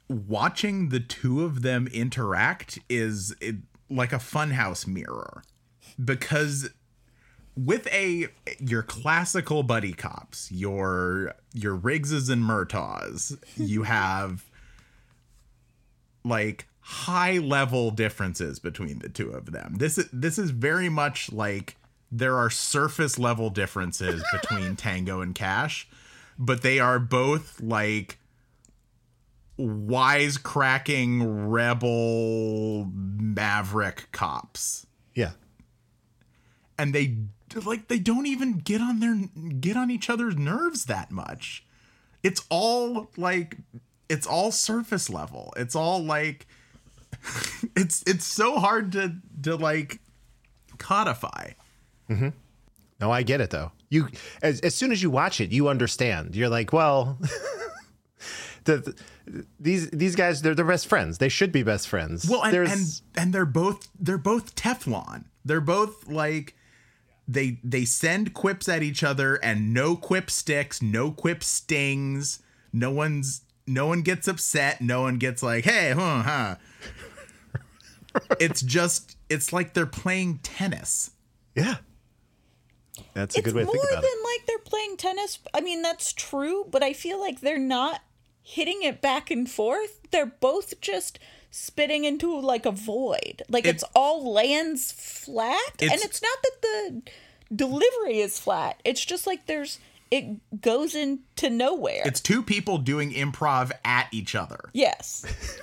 watching 0.08 0.90
the 0.90 1.00
two 1.00 1.44
of 1.44 1.62
them 1.62 1.86
interact 1.88 2.78
is 2.88 3.34
it, 3.40 3.56
like 3.90 4.12
a 4.12 4.16
funhouse 4.18 4.86
mirror. 4.86 5.42
Because 6.02 6.70
with 7.56 7.86
a 7.88 8.28
your 8.60 8.82
classical 8.84 9.62
buddy 9.64 9.92
cops 9.92 10.52
your 10.52 11.34
your 11.54 11.74
riggses 11.74 12.28
and 12.28 12.44
murtaughs 12.44 13.36
you 13.56 13.82
have 13.82 14.44
like 16.24 16.68
high 16.80 17.38
level 17.38 17.90
differences 17.90 18.58
between 18.58 18.98
the 19.00 19.08
two 19.08 19.30
of 19.30 19.52
them. 19.52 19.74
This 19.78 19.98
is 19.98 20.08
this 20.12 20.38
is 20.38 20.50
very 20.50 20.88
much 20.88 21.32
like 21.32 21.76
there 22.10 22.36
are 22.36 22.50
surface 22.50 23.18
level 23.18 23.50
differences 23.50 24.22
between 24.32 24.76
tango 24.76 25.20
and 25.20 25.34
cash 25.34 25.88
but 26.38 26.62
they 26.62 26.78
are 26.78 26.98
both 26.98 27.60
like 27.60 28.18
wisecracking 29.58 31.50
rebel 31.50 32.88
maverick 32.94 34.08
cops. 34.12 34.86
Yeah. 35.14 35.32
and 36.78 36.94
they 36.94 37.16
like 37.64 37.88
they 37.88 37.98
don't 37.98 38.26
even 38.26 38.58
get 38.58 38.80
on 38.80 39.00
their 39.00 39.16
get 39.58 39.76
on 39.76 39.90
each 39.90 40.08
other's 40.08 40.36
nerves 40.36 40.84
that 40.84 41.10
much. 41.10 41.64
It's 42.22 42.44
all 42.48 43.10
like 43.16 43.56
it's 44.08 44.26
all 44.26 44.52
surface 44.52 45.10
level. 45.10 45.52
It's 45.56 45.74
all 45.74 46.04
like 46.04 46.46
it's 47.76 48.04
it's 48.06 48.24
so 48.24 48.60
hard 48.60 48.92
to 48.92 49.16
to 49.42 49.56
like 49.56 49.98
codify 50.78 51.52
Mm-hmm. 52.10 52.28
No, 53.00 53.10
I 53.10 53.22
get 53.22 53.40
it 53.40 53.50
though. 53.50 53.72
You 53.90 54.08
as 54.42 54.60
as 54.60 54.74
soon 54.74 54.92
as 54.92 55.02
you 55.02 55.10
watch 55.10 55.40
it, 55.40 55.52
you 55.52 55.68
understand. 55.68 56.34
You're 56.36 56.48
like, 56.48 56.72
well, 56.72 57.18
the, 58.64 58.76
the- 58.78 58.94
these 59.60 59.90
these 59.90 60.16
guys 60.16 60.40
they're 60.40 60.54
they're 60.54 60.64
best 60.64 60.86
friends. 60.86 61.18
They 61.18 61.28
should 61.28 61.52
be 61.52 61.62
best 61.62 61.86
friends. 61.86 62.26
Well, 62.28 62.42
and, 62.44 62.56
and 62.56 63.00
and 63.14 63.32
they're 63.32 63.44
both 63.44 63.88
they're 64.00 64.16
both 64.16 64.54
Teflon. 64.56 65.24
They're 65.44 65.60
both 65.60 66.08
like 66.08 66.56
they 67.28 67.60
they 67.62 67.84
send 67.84 68.32
quips 68.32 68.70
at 68.70 68.82
each 68.82 69.04
other, 69.04 69.34
and 69.36 69.74
no 69.74 69.96
quip 69.96 70.30
sticks, 70.30 70.80
no 70.80 71.10
quip 71.10 71.44
stings. 71.44 72.40
No 72.72 72.90
one's 72.90 73.42
no 73.66 73.86
one 73.86 74.00
gets 74.00 74.26
upset. 74.28 74.80
No 74.80 75.02
one 75.02 75.18
gets 75.18 75.42
like, 75.42 75.64
hey, 75.64 75.92
huh, 75.94 76.22
huh. 76.22 76.54
it's 78.40 78.62
just 78.62 79.16
it's 79.28 79.52
like 79.52 79.74
they're 79.74 79.84
playing 79.86 80.38
tennis. 80.38 81.10
yeah, 81.54 81.76
that's 83.14 83.34
a 83.36 83.38
it's 83.38 83.46
good 83.46 83.54
way 83.54 83.62
to 83.62 83.66
more 83.66 83.72
think 83.74 83.84
than 83.88 83.98
about 83.98 84.04
it. 84.04 84.24
like 84.24 84.46
they're 84.46 84.58
playing 84.58 84.96
tennis. 84.96 85.38
I 85.54 85.60
mean, 85.60 85.82
that's 85.82 86.12
true, 86.12 86.66
but 86.70 86.82
I 86.82 86.92
feel 86.92 87.20
like 87.20 87.40
they're 87.40 87.58
not 87.58 88.00
hitting 88.42 88.82
it 88.82 89.00
back 89.00 89.30
and 89.30 89.48
forth. 89.50 90.00
They're 90.10 90.26
both 90.26 90.80
just 90.80 91.18
spitting 91.50 92.04
into 92.04 92.38
like 92.40 92.66
a 92.66 92.70
void. 92.70 93.42
Like 93.48 93.66
It- 93.66 93.70
it's 93.76 93.84
all 93.94 94.32
lands 94.32 94.92
flat, 94.92 95.72
and 95.80 95.92
It's- 95.92 96.04
it's 96.04 96.22
not 96.22 96.38
that 96.42 96.62
the 96.62 97.02
delivery 97.54 98.20
is 98.20 98.38
flat. 98.38 98.80
It's 98.84 99.04
just 99.04 99.26
like 99.26 99.46
there's 99.46 99.78
it 100.10 100.60
goes 100.62 100.94
into 100.94 101.50
nowhere. 101.50 102.00
It's 102.06 102.20
two 102.20 102.42
people 102.42 102.78
doing 102.78 103.12
improv 103.12 103.72
at 103.84 104.08
each 104.10 104.34
other. 104.34 104.70
yes. 104.72 105.24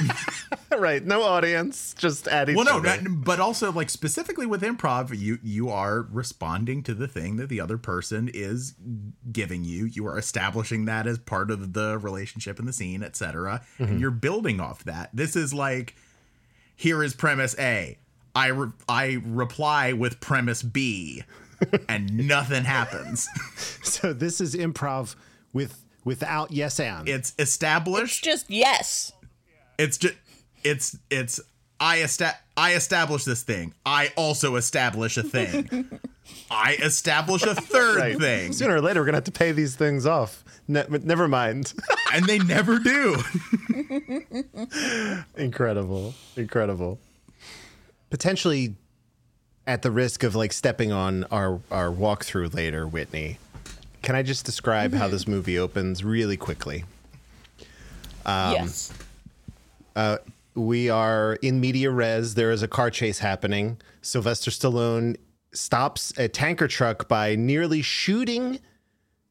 right? 0.78 1.04
No 1.04 1.22
audience, 1.22 1.94
just 1.98 2.28
at 2.28 2.48
each 2.48 2.56
Well, 2.56 2.64
no, 2.64 2.78
other. 2.78 3.08
but 3.08 3.40
also 3.40 3.72
like 3.72 3.90
specifically 3.90 4.46
with 4.46 4.62
improv, 4.62 5.16
you 5.18 5.38
you 5.42 5.68
are 5.68 6.02
responding 6.10 6.82
to 6.84 6.94
the 6.94 7.08
thing 7.08 7.36
that 7.36 7.48
the 7.48 7.60
other 7.60 7.78
person 7.78 8.30
is 8.32 8.74
giving 9.30 9.64
you. 9.64 9.86
You 9.86 10.06
are 10.06 10.18
establishing 10.18 10.84
that 10.86 11.06
as 11.06 11.18
part 11.18 11.50
of 11.50 11.72
the 11.72 11.98
relationship 11.98 12.58
in 12.58 12.66
the 12.66 12.72
scene, 12.72 13.02
etc. 13.02 13.62
And 13.78 13.88
mm-hmm. 13.88 13.98
you're 13.98 14.10
building 14.10 14.60
off 14.60 14.84
that. 14.84 15.10
This 15.12 15.36
is 15.36 15.52
like, 15.52 15.94
here 16.74 17.02
is 17.02 17.14
premise 17.14 17.56
A. 17.58 17.98
I 18.34 18.48
re- 18.48 18.72
I 18.88 19.20
reply 19.24 19.92
with 19.92 20.20
premise 20.20 20.62
B, 20.62 21.22
and 21.88 22.26
nothing 22.28 22.64
happens. 22.64 23.28
So 23.84 24.12
this 24.12 24.40
is 24.40 24.54
improv 24.56 25.14
with 25.52 25.84
without 26.04 26.50
yes 26.50 26.80
and. 26.80 27.08
It's 27.08 27.34
established. 27.38 28.26
It's 28.26 28.44
just 28.44 28.50
yes. 28.50 29.12
It's 29.78 29.98
just 29.98 30.14
it's 30.64 30.96
it's 31.10 31.40
I 31.80 32.00
esta- 32.00 32.36
I 32.56 32.74
establish 32.74 33.24
this 33.24 33.42
thing. 33.42 33.74
I 33.84 34.12
also 34.16 34.56
establish 34.56 35.16
a 35.16 35.22
thing. 35.22 35.88
I 36.50 36.76
establish 36.80 37.42
a 37.42 37.54
third 37.54 37.96
Right. 37.98 38.18
thing, 38.18 38.52
Sooner 38.52 38.76
or 38.76 38.80
later, 38.80 39.00
we're 39.00 39.06
gonna 39.06 39.16
have 39.16 39.24
to 39.24 39.32
pay 39.32 39.52
these 39.52 39.74
things 39.74 40.06
off. 40.06 40.44
Ne- 40.68 40.84
never 41.02 41.26
mind. 41.28 41.72
and 42.12 42.24
they 42.26 42.38
never 42.38 42.78
do. 42.78 43.16
incredible, 45.36 46.14
incredible. 46.36 46.98
Potentially 48.10 48.74
at 49.66 49.82
the 49.82 49.90
risk 49.90 50.22
of 50.22 50.34
like 50.34 50.52
stepping 50.52 50.92
on 50.92 51.24
our 51.24 51.60
our 51.70 51.90
walkthrough 51.90 52.54
later, 52.54 52.86
Whitney, 52.86 53.38
can 54.02 54.14
I 54.14 54.22
just 54.22 54.44
describe 54.44 54.92
how 54.94 55.08
this 55.08 55.26
movie 55.26 55.58
opens 55.58 56.04
really 56.04 56.36
quickly? 56.36 56.84
Um, 58.24 58.52
yes. 58.54 58.92
We 60.54 60.90
are 60.90 61.34
in 61.42 61.60
media 61.60 61.90
res. 61.90 62.34
There 62.34 62.50
is 62.50 62.62
a 62.62 62.68
car 62.68 62.90
chase 62.90 63.18
happening. 63.20 63.80
Sylvester 64.02 64.50
Stallone 64.50 65.16
stops 65.52 66.12
a 66.18 66.28
tanker 66.28 66.68
truck 66.68 67.08
by 67.08 67.34
nearly 67.36 67.82
shooting 67.82 68.60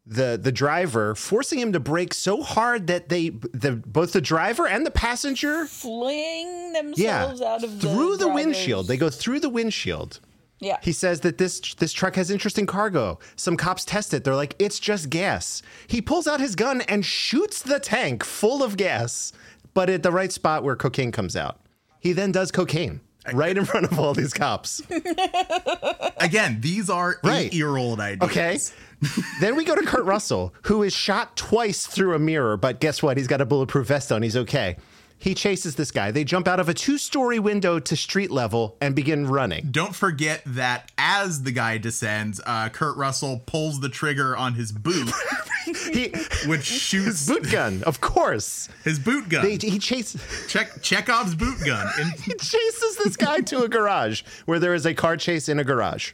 the 0.05 0.39
the 0.41 0.51
driver, 0.51 1.13
forcing 1.15 1.59
him 1.59 1.73
to 1.73 1.79
brake 1.79 2.13
so 2.13 2.41
hard 2.41 2.87
that 2.87 3.09
they 3.09 3.29
the 3.29 3.81
both 3.85 4.13
the 4.13 4.21
driver 4.21 4.67
and 4.67 4.85
the 4.85 4.91
passenger 4.91 5.65
Fling 5.65 6.73
yeah 6.95 7.25
themselves 7.27 7.41
out 7.41 7.63
of 7.63 7.79
the 7.81 7.87
through 7.87 8.17
the, 8.17 8.25
driver's- 8.25 8.45
windshield. 8.45 8.87
They 8.87 8.97
go 8.97 9.09
through 9.09 9.39
the 9.41 9.49
windshield. 9.49 10.19
Yeah. 10.59 10.77
He 10.83 10.91
says 10.91 11.21
that 11.21 11.39
this 11.39 11.59
this 11.75 11.91
truck 11.91 12.15
has 12.15 12.29
interesting 12.29 12.67
cargo. 12.67 13.17
Some 13.35 13.57
cops 13.57 13.83
test 13.83 14.13
it. 14.13 14.23
They're 14.23 14.35
like, 14.35 14.55
it's 14.59 14.79
just 14.79 15.09
gas. 15.09 15.63
He 15.87 16.01
pulls 16.01 16.27
out 16.27 16.39
his 16.39 16.55
gun 16.55 16.81
and 16.81 17.03
shoots 17.03 17.63
the 17.63 17.79
tank 17.79 18.23
full 18.23 18.63
of 18.63 18.77
gas, 18.77 19.33
but 19.73 19.89
at 19.89 20.03
the 20.03 20.11
right 20.11 20.31
spot 20.31 20.63
where 20.63 20.75
cocaine 20.75 21.11
comes 21.11 21.35
out. 21.35 21.59
He 21.99 22.13
then 22.13 22.31
does 22.31 22.51
cocaine 22.51 23.01
right 23.33 23.55
in 23.55 23.65
front 23.65 23.85
of 23.91 23.99
all 23.99 24.13
these 24.13 24.33
cops. 24.33 24.81
Again, 26.17 26.57
these 26.61 26.89
are 26.89 27.17
Right. 27.23 27.45
eight-year-old 27.47 27.99
ideas. 27.99 28.29
Okay. 28.31 28.59
then 29.39 29.55
we 29.55 29.63
go 29.63 29.75
to 29.75 29.81
Kurt 29.85 30.05
Russell, 30.05 30.53
who 30.63 30.83
is 30.83 30.93
shot 30.93 31.35
twice 31.35 31.85
through 31.87 32.15
a 32.15 32.19
mirror, 32.19 32.57
but 32.57 32.79
guess 32.79 33.01
what? 33.01 33.17
He's 33.17 33.27
got 33.27 33.41
a 33.41 33.45
bulletproof 33.45 33.87
vest 33.87 34.11
on. 34.11 34.21
He's 34.21 34.37
okay. 34.37 34.77
He 35.17 35.35
chases 35.35 35.75
this 35.75 35.91
guy. 35.91 36.09
They 36.09 36.23
jump 36.23 36.47
out 36.47 36.59
of 36.59 36.67
a 36.67 36.73
two 36.73 36.97
story 36.97 37.37
window 37.37 37.77
to 37.79 37.95
street 37.95 38.31
level 38.31 38.75
and 38.81 38.95
begin 38.95 39.27
running. 39.27 39.67
Don't 39.69 39.95
forget 39.95 40.41
that 40.47 40.91
as 40.97 41.43
the 41.43 41.51
guy 41.51 41.77
descends, 41.77 42.41
uh, 42.43 42.69
Kurt 42.69 42.97
Russell 42.97 43.43
pulls 43.45 43.79
the 43.81 43.89
trigger 43.89 44.35
on 44.35 44.55
his 44.55 44.71
boot, 44.71 45.11
He, 45.65 46.13
which 46.46 46.63
shoots 46.63 47.27
boot 47.27 47.51
gun, 47.51 47.84
of 47.84 48.01
course. 48.01 48.70
his 48.84 49.00
boot 49.00 49.30
gun. 49.30 49.44
They, 49.44 49.58
he 49.58 49.80
chases. 49.80 50.22
Check 50.48 50.82
Chekhov's 50.82 51.36
boot 51.36 51.58
gun. 51.65 51.88
And 52.00 52.12
he 52.20 52.34
chases 52.34 52.98
this 52.98 53.15
guy 53.15 53.39
to 53.41 53.63
a 53.63 53.70
garage 53.70 54.24
where 54.46 54.60
there 54.60 54.74
is 54.74 54.86
a 54.86 54.94
car 54.94 55.18
chase 55.18 55.50
in 55.50 55.60
a 55.60 55.63
garage. 55.63 56.13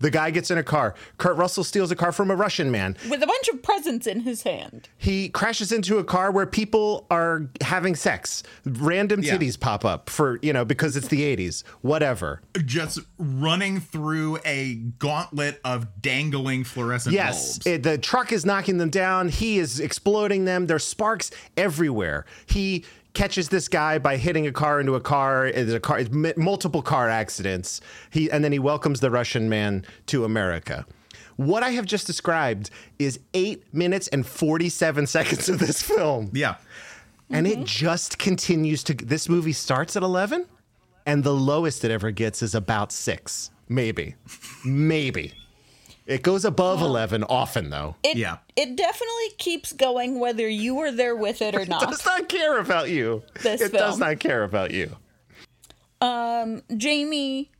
The 0.00 0.10
guy 0.10 0.30
gets 0.30 0.50
in 0.50 0.58
a 0.58 0.62
car. 0.62 0.94
Kurt 1.18 1.36
Russell 1.36 1.62
steals 1.62 1.90
a 1.90 1.96
car 1.96 2.10
from 2.10 2.30
a 2.30 2.34
Russian 2.36 2.70
man. 2.70 2.96
With 3.08 3.22
a 3.22 3.26
bunch 3.26 3.48
of 3.48 3.62
presents 3.62 4.06
in 4.06 4.20
his 4.20 4.42
hand. 4.42 4.88
He 4.96 5.28
crashes 5.28 5.72
into 5.72 5.98
a 5.98 6.04
car 6.04 6.30
where 6.30 6.46
people 6.46 7.06
are 7.10 7.48
having 7.60 7.94
sex. 7.94 8.42
Random 8.64 9.22
Yeah. 9.22 9.36
titties 9.36 9.60
pop 9.60 9.84
up 9.84 10.08
for, 10.10 10.38
you 10.42 10.52
know, 10.52 10.64
because 10.64 10.96
it's 10.96 11.08
the 11.08 11.22
80s. 11.22 11.62
Whatever. 11.82 12.40
just 12.64 12.98
running 13.18 13.80
through 13.80 14.38
a 14.44 14.74
gauntlet 14.98 15.60
of 15.64 15.86
dangling 16.02 16.64
fluorescent 16.64 17.14
Yes, 17.14 17.58
bulbs. 17.58 17.66
it- 17.66 17.82
the 17.82 17.98
truck 17.98 18.32
is 18.32 18.44
knocking 18.46 18.78
them 18.78 18.90
down. 18.90 19.28
He 19.28 19.58
is 19.58 19.80
exploding 19.80 20.44
them. 20.46 20.66
There's 20.66 20.84
sparks 20.84 21.30
everywhere. 21.56 22.24
He 22.46 22.84
catches 23.14 23.48
this 23.48 23.68
guy 23.68 23.98
by 23.98 24.16
hitting 24.16 24.46
a 24.46 24.52
car 24.52 24.80
into 24.80 24.94
a 24.94 25.00
car. 25.00 25.50
There's 25.50 25.72
a 25.72 25.80
car, 25.80 25.98
it's 25.98 26.10
m- 26.10 26.32
multiple 26.36 26.82
car 26.82 27.08
accidents. 27.08 27.80
He 28.10 28.30
and 28.30 28.44
then 28.44 28.52
he 28.52 28.58
welcomes 28.58 29.00
the 29.00 29.10
Russian 29.10 29.48
man 29.48 29.84
to 30.06 30.24
America. 30.24 30.86
What 31.36 31.62
I 31.62 31.70
have 31.70 31.86
just 31.86 32.06
described 32.06 32.70
is 32.98 33.18
eight 33.32 33.72
minutes 33.72 34.08
and 34.08 34.26
47 34.26 35.06
seconds 35.06 35.48
of 35.48 35.58
this 35.58 35.82
film. 35.82 36.30
yeah. 36.32 36.56
And 37.32 37.46
it 37.46 37.58
mm-hmm. 37.58 37.64
just 37.64 38.18
continues 38.18 38.82
to. 38.84 38.94
This 38.94 39.28
movie 39.28 39.52
starts 39.52 39.96
at 39.96 40.02
11, 40.02 40.46
and 41.06 41.22
the 41.22 41.32
lowest 41.32 41.84
it 41.84 41.92
ever 41.92 42.10
gets 42.10 42.42
is 42.42 42.56
about 42.56 42.90
six. 42.90 43.52
Maybe. 43.68 44.16
Maybe. 44.64 45.32
It 46.10 46.22
goes 46.22 46.44
above 46.44 46.82
11 46.82 47.24
often, 47.24 47.70
though. 47.70 47.94
It, 48.02 48.16
Yeah. 48.16 48.38
It 48.56 48.76
definitely 48.76 49.30
keeps 49.38 49.72
going 49.72 50.18
whether 50.18 50.48
you 50.48 50.74
were 50.74 50.90
there 50.90 51.14
with 51.14 51.40
it 51.40 51.54
or 51.54 51.64
not. 51.66 51.88
does 51.88 52.04
not 52.04 52.28
care 52.28 52.58
about 52.58 52.90
you. 52.90 53.22
This 53.42 53.60
it 53.60 53.72
does 53.72 53.98
not 53.98 54.18
care 54.18 54.42
about 54.42 54.72
you. 54.72 54.96
Jamie 56.76 57.50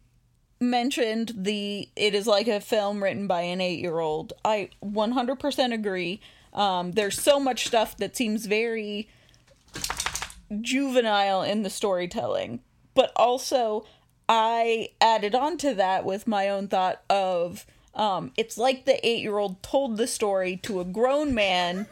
mentioned 0.61 1.33
the 1.37 1.89
it 1.97 2.15
is 2.15 2.27
like 2.27 2.49
a 2.49 2.61
film 2.61 3.03
written 3.03 3.27
by 3.27 3.43
an 3.43 3.61
8-year-old. 3.61 4.33
I 4.45 4.71
100% 4.85 5.73
agree. 5.73 6.21
Um, 6.53 6.93
there's 6.93 7.21
so 7.21 7.39
much 7.39 7.67
stuff 7.67 7.97
that 7.99 8.17
seems 8.17 8.47
very 8.47 9.09
juvenile 10.61 11.43
in 11.43 11.63
the 11.63 11.71
storytelling, 11.71 12.61
but 12.95 13.13
also 13.15 13.87
I 14.29 14.89
added 15.01 15.35
on 15.35 15.57
to 15.59 15.75
that 15.75 16.05
with 16.05 16.27
my 16.27 16.49
own 16.49 16.69
thought 16.69 17.03
of 17.09 17.67
um, 17.95 18.33
it's 18.37 18.57
like 18.57 18.85
the 18.85 18.99
8-year-old 19.05 19.63
told 19.63 19.97
the 19.97 20.07
story 20.07 20.57
to 20.65 20.81
a 20.81 20.85
grown 20.85 21.35
man 21.35 21.87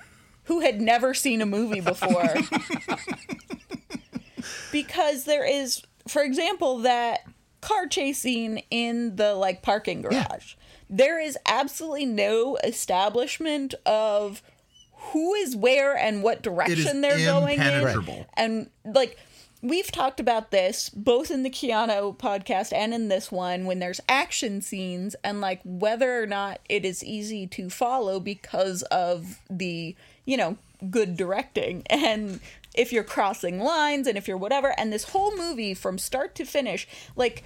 who 0.44 0.60
had 0.60 0.80
never 0.80 1.12
seen 1.14 1.42
a 1.42 1.46
movie 1.46 1.80
before. 1.80 2.32
because 4.72 5.24
there 5.24 5.46
is 5.46 5.82
for 6.06 6.22
example 6.22 6.78
that 6.78 7.20
car 7.60 7.86
chase 7.86 8.18
scene 8.18 8.62
in 8.70 9.16
the 9.16 9.34
like 9.34 9.62
parking 9.62 10.02
garage. 10.02 10.54
There 10.88 11.20
is 11.20 11.36
absolutely 11.46 12.06
no 12.06 12.56
establishment 12.64 13.74
of 13.84 14.42
who 15.12 15.34
is 15.34 15.54
where 15.54 15.96
and 15.96 16.22
what 16.22 16.42
direction 16.42 17.00
they're 17.02 17.18
going 17.26 17.58
in. 17.78 17.84
and 18.34 18.70
like 18.84 19.18
we've 19.62 19.90
talked 19.90 20.20
about 20.20 20.50
this 20.50 20.88
both 20.90 21.30
in 21.30 21.42
the 21.42 21.50
Keanu 21.50 22.16
podcast 22.16 22.72
and 22.72 22.94
in 22.94 23.08
this 23.08 23.32
one 23.32 23.66
when 23.66 23.78
there's 23.78 24.00
action 24.08 24.60
scenes 24.60 25.16
and 25.24 25.40
like 25.40 25.60
whether 25.64 26.22
or 26.22 26.26
not 26.26 26.60
it 26.68 26.84
is 26.84 27.02
easy 27.04 27.46
to 27.48 27.68
follow 27.68 28.20
because 28.20 28.82
of 28.84 29.40
the 29.50 29.96
you 30.24 30.36
know 30.36 30.56
good 30.90 31.16
directing. 31.16 31.82
And 31.90 32.40
if 32.74 32.92
you're 32.92 33.04
crossing 33.04 33.60
lines 33.60 34.06
and 34.06 34.16
if 34.16 34.28
you're 34.28 34.36
whatever. 34.36 34.72
And 34.78 34.92
this 34.92 35.04
whole 35.04 35.36
movie 35.36 35.74
from 35.74 35.98
start 35.98 36.34
to 36.36 36.44
finish 36.44 36.86
like 37.16 37.42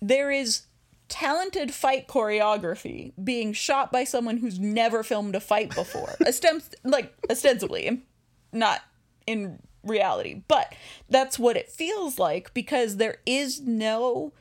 there 0.00 0.30
is 0.30 0.62
talented 1.08 1.74
fight 1.74 2.06
choreography 2.06 3.12
being 3.22 3.52
shot 3.52 3.92
by 3.92 4.04
someone 4.04 4.38
who's 4.38 4.58
never 4.58 5.02
filmed 5.02 5.34
a 5.34 5.40
fight 5.40 5.74
before. 5.74 6.14
Ostem- 6.20 6.62
like 6.84 7.12
ostensibly 7.28 8.02
not 8.52 8.80
in 9.26 9.58
reality. 9.84 10.42
But 10.48 10.74
that's 11.08 11.38
what 11.38 11.56
it 11.56 11.70
feels 11.70 12.18
like 12.18 12.52
because 12.54 12.96
there 12.96 13.18
is 13.26 13.60
no 13.60 14.32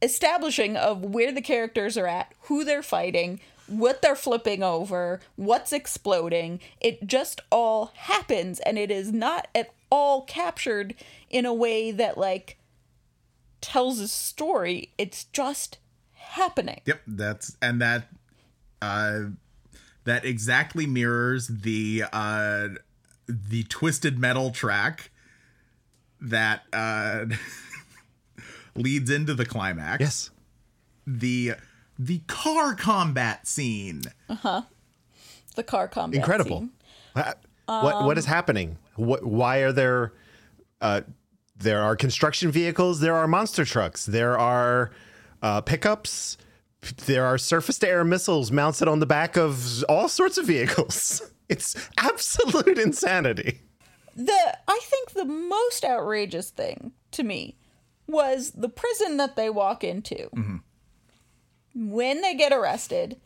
establishing 0.00 0.76
of 0.76 1.02
where 1.02 1.32
the 1.32 1.40
characters 1.40 1.96
are 1.96 2.08
at 2.08 2.32
who 2.42 2.64
they're 2.64 2.82
fighting 2.82 3.40
what 3.66 4.02
they're 4.02 4.16
flipping 4.16 4.62
over 4.62 5.20
what's 5.36 5.72
exploding. 5.72 6.60
It 6.80 7.06
just 7.06 7.40
all 7.50 7.92
happens 7.94 8.60
and 8.60 8.78
it 8.78 8.90
is 8.90 9.12
not 9.12 9.48
at 9.54 9.72
all 9.90 10.22
captured 10.22 10.94
in 11.30 11.46
a 11.46 11.54
way 11.54 11.90
that 11.90 12.18
like 12.18 12.58
tells 13.60 14.00
a 14.00 14.08
story. 14.08 14.92
It's 14.98 15.24
just 15.24 15.78
happening. 16.14 16.80
Yep, 16.86 17.02
that's 17.06 17.56
and 17.62 17.80
that 17.80 18.08
uh 18.80 19.20
that 20.04 20.24
exactly 20.24 20.86
mirrors 20.86 21.46
the 21.46 22.04
uh 22.12 22.68
the 23.48 23.64
twisted 23.64 24.18
metal 24.18 24.50
track 24.50 25.10
that 26.20 26.62
uh 26.72 27.26
leads 28.76 29.10
into 29.10 29.34
the 29.34 29.44
climax. 29.46 30.00
Yes. 30.00 30.30
The 31.06 31.54
the 31.98 32.18
car 32.26 32.74
combat 32.74 33.46
scene. 33.46 34.02
Uh 34.28 34.34
huh. 34.34 34.62
The 35.56 35.62
car 35.62 35.88
combat 35.88 36.18
Incredible. 36.18 36.60
scene. 36.60 36.70
What 37.66 38.04
what 38.04 38.18
is 38.18 38.26
happening? 38.26 38.78
What, 38.96 39.24
why 39.24 39.58
are 39.58 39.72
there 39.72 40.12
uh, 40.80 41.02
there 41.56 41.82
are 41.82 41.96
construction 41.96 42.50
vehicles, 42.50 43.00
there 43.00 43.14
are 43.14 43.28
monster 43.28 43.64
trucks, 43.64 44.04
there 44.04 44.38
are 44.38 44.90
uh, 45.42 45.60
pickups, 45.60 46.36
there 47.06 47.24
are 47.24 47.38
surface 47.38 47.78
to 47.78 47.88
air 47.88 48.04
missiles 48.04 48.50
mounted 48.50 48.88
on 48.88 48.98
the 49.00 49.06
back 49.06 49.36
of 49.36 49.84
all 49.84 50.08
sorts 50.08 50.36
of 50.38 50.46
vehicles. 50.46 51.22
It's 51.48 51.76
absolute 51.98 52.78
insanity. 52.78 53.60
the 54.16 54.58
I 54.68 54.80
think 54.84 55.12
the 55.12 55.24
most 55.24 55.84
outrageous 55.84 56.50
thing 56.50 56.92
to 57.12 57.22
me 57.22 57.56
was 58.06 58.50
the 58.52 58.68
prison 58.68 59.16
that 59.18 59.36
they 59.36 59.48
walk 59.50 59.84
into. 59.84 60.28
Mm-hmm. 60.36 60.56
When 61.74 62.20
they 62.20 62.34
get 62.34 62.52
arrested, 62.52 63.18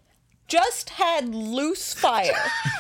just 0.49 0.91
had 0.91 1.35
loose 1.35 1.93
fire. 1.95 2.33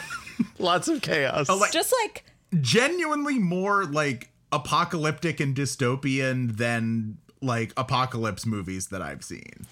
Lots 0.59 0.88
of 0.88 1.03
chaos. 1.03 1.46
Oh, 1.49 1.57
like- 1.57 1.72
just 1.72 1.92
like 2.05 2.25
Genuinely 2.61 3.38
more 3.38 3.85
like 3.85 4.31
apocalyptic 4.53 5.40
and 5.40 5.55
dystopian 5.55 6.57
than 6.57 7.18
like 7.42 7.72
apocalypse 7.77 8.46
movies 8.46 8.88
that 8.88 9.03
I've 9.03 9.25
seen. 9.25 9.66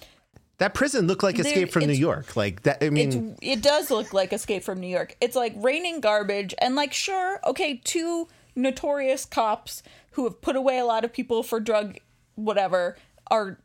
That 0.58 0.74
prison 0.74 1.06
looked 1.06 1.22
like 1.22 1.38
Escape 1.38 1.70
from 1.70 1.86
New 1.86 1.92
York. 1.92 2.36
Like 2.36 2.62
that. 2.62 2.82
I 2.82 2.90
mean, 2.90 3.36
it's, 3.40 3.58
it 3.58 3.62
does 3.62 3.90
look 3.90 4.12
like 4.12 4.32
Escape 4.32 4.62
from 4.62 4.80
New 4.80 4.88
York. 4.88 5.16
It's 5.20 5.36
like 5.36 5.52
raining 5.56 6.00
garbage 6.00 6.54
and 6.58 6.76
like 6.76 6.92
sure, 6.92 7.40
okay, 7.44 7.80
two 7.84 8.28
notorious 8.54 9.24
cops 9.24 9.82
who 10.12 10.24
have 10.24 10.40
put 10.40 10.54
away 10.54 10.78
a 10.78 10.84
lot 10.84 11.04
of 11.04 11.12
people 11.12 11.42
for 11.42 11.58
drug 11.58 11.98
whatever 12.36 12.96
are 13.30 13.58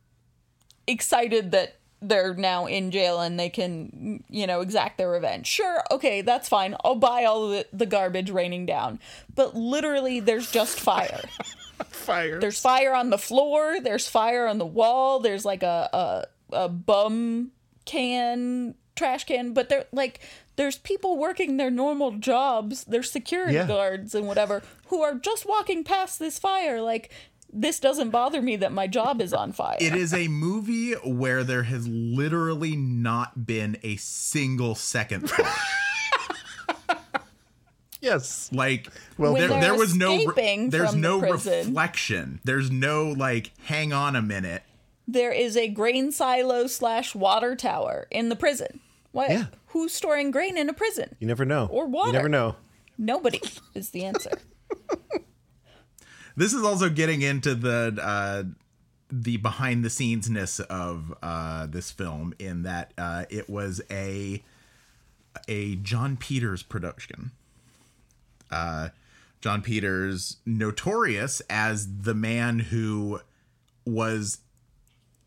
excited 0.88 1.52
that 1.52 1.76
they're 2.02 2.34
now 2.34 2.66
in 2.66 2.92
jail 2.92 3.20
and 3.20 3.40
they 3.40 3.50
can, 3.50 4.24
you 4.30 4.48
know, 4.48 4.62
exact 4.62 4.98
their 4.98 5.12
revenge. 5.12 5.46
Sure, 5.46 5.84
okay, 5.92 6.22
that's 6.22 6.50
fine. 6.50 6.76
I'll 6.84 6.96
buy 6.96 7.26
all 7.26 7.50
the, 7.50 7.68
the 7.74 7.86
garbage 7.86 8.32
raining 8.32 8.66
down. 8.66 9.00
But 9.36 9.56
literally, 9.56 10.20
there's 10.20 10.52
just 10.52 10.80
fire. 10.80 11.22
Fire. 11.86 12.42
There's 12.42 12.60
fire 12.60 12.94
on 12.94 13.10
the 13.10 13.18
floor. 13.18 13.80
There's 13.80 14.06
fire 14.06 14.48
on 14.48 14.58
the 14.58 14.66
wall. 14.66 15.22
There's 15.22 15.46
like 15.46 15.64
a 15.64 15.90
a, 15.94 16.26
a 16.52 16.68
bum 16.70 17.52
can, 17.86 18.76
trash 18.96 19.24
can. 19.26 19.54
But 19.54 19.70
they're 19.70 19.86
like, 19.92 20.20
there's 20.56 20.78
people 20.78 21.18
working 21.18 21.58
their 21.58 21.72
normal 21.72 22.12
jobs. 22.14 22.84
their 22.86 23.04
security 23.04 23.54
Yeah. 23.56 23.68
guards 23.68 24.14
and 24.16 24.28
whatever 24.28 24.62
who 24.88 25.02
are 25.02 25.16
just 25.16 25.46
walking 25.48 25.84
past 25.84 26.20
this 26.20 26.38
fire. 26.40 26.82
Like, 26.82 27.12
this 27.52 27.80
doesn't 27.80 28.12
bother 28.12 28.42
me 28.44 28.58
that 28.58 28.72
my 28.72 28.86
job 28.86 29.22
is 29.22 29.34
on 29.34 29.52
fire. 29.54 29.78
It 29.80 29.96
is 29.96 30.14
a 30.14 30.28
movie 30.28 30.94
where 30.94 31.44
there 31.44 31.64
has 31.64 31.88
literally 31.88 32.76
not 32.76 33.48
been 33.48 33.78
a 33.82 33.96
single 33.96 34.76
second 34.76 35.32
yes. 38.02 38.50
Like 38.54 38.88
Well, 39.18 39.34
there, 39.34 39.48
there 39.50 39.76
was 39.76 39.96
no 39.96 40.32
there's 40.34 40.92
from 40.92 41.02
the 41.02 41.08
no 41.08 41.20
reflection. 41.20 42.40
There's 42.44 42.70
no 42.72 43.10
like 43.10 43.52
hang 43.64 43.94
on 43.94 44.16
a 44.16 44.22
minute. 44.22 44.64
There 45.14 45.32
is 45.32 45.58
a 45.58 45.68
grain 45.68 46.12
silo 46.12 46.68
slash 46.68 47.16
water 47.16 47.56
tower 47.56 48.08
in 48.12 48.30
the 48.30 48.36
prison. 48.36 48.80
What? 49.12 49.32
Yeah. 49.32 49.46
Who's 49.68 49.94
storing 49.94 50.32
grain 50.32 50.58
in 50.58 50.70
a 50.70 50.74
prison? 50.74 51.16
You 51.20 51.28
never 51.28 51.46
know. 51.46 51.68
Or 51.72 51.88
water. 51.88 52.10
You 52.10 52.14
never 52.14 52.30
know. 52.30 52.56
Nobody 52.98 53.42
is 53.74 53.90
the 53.90 54.06
answer. 54.06 54.32
This 56.36 56.54
is 56.54 56.64
also 56.64 56.90
getting 56.90 57.22
into 57.22 57.54
the 57.56 57.98
uh 58.02 58.44
the 59.12 59.38
behind 59.38 59.84
the 59.84 59.90
scenes-ness 59.90 60.60
of 60.62 61.14
uh 61.22 61.66
this 61.66 61.92
film 61.92 62.34
in 62.40 62.64
that 62.64 62.94
uh 62.98 63.26
it 63.30 63.50
was 63.50 63.82
a 63.92 64.44
a 65.48 65.76
John 65.78 66.16
Peters 66.18 66.64
production. 66.64 67.32
Uh 68.52 68.90
John 69.42 69.62
Peters 69.62 70.38
notorious 70.46 71.42
as 71.50 72.02
the 72.02 72.14
man 72.14 72.60
who 72.60 73.20
was 73.86 74.40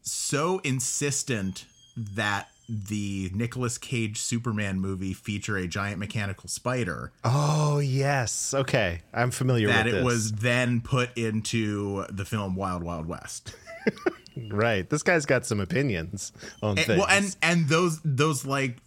so 0.02 0.60
insistent 0.64 1.64
that 1.96 2.48
the 2.68 3.30
Nicolas 3.34 3.76
Cage 3.76 4.18
Superman 4.18 4.80
movie 4.80 5.12
feature 5.12 5.56
a 5.56 5.66
giant 5.66 5.98
mechanical 5.98 6.48
spider 6.48 7.12
Oh 7.24 7.80
yes. 7.80 8.54
Okay. 8.54 9.02
I'm 9.12 9.30
familiar 9.30 9.66
with 9.66 9.76
that 9.76 9.86
it 9.86 10.04
was 10.04 10.32
then 10.32 10.80
put 10.80 11.16
into 11.18 12.04
the 12.08 12.24
film 12.24 12.54
Wild 12.56 12.82
Wild 12.82 13.06
West. 13.06 13.54
right. 14.50 14.88
This 14.88 15.02
guy's 15.02 15.26
got 15.26 15.44
some 15.44 15.60
opinions 15.60 16.32
on 16.62 16.78
And, 16.78 16.86
things. 16.86 16.98
well, 16.98 17.08
and 17.10 17.36
and 17.42 17.68
those 17.68 18.00
those 18.04 18.46
like 18.46 18.78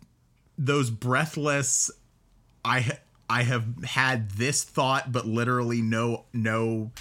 those 0.57 0.89
breathless. 0.89 1.91
I 2.63 2.97
I 3.29 3.43
have 3.43 3.65
had 3.83 4.31
this 4.31 4.63
thought, 4.63 5.11
but 5.11 5.27
literally 5.27 5.81
no 5.81 6.25
no 6.33 6.91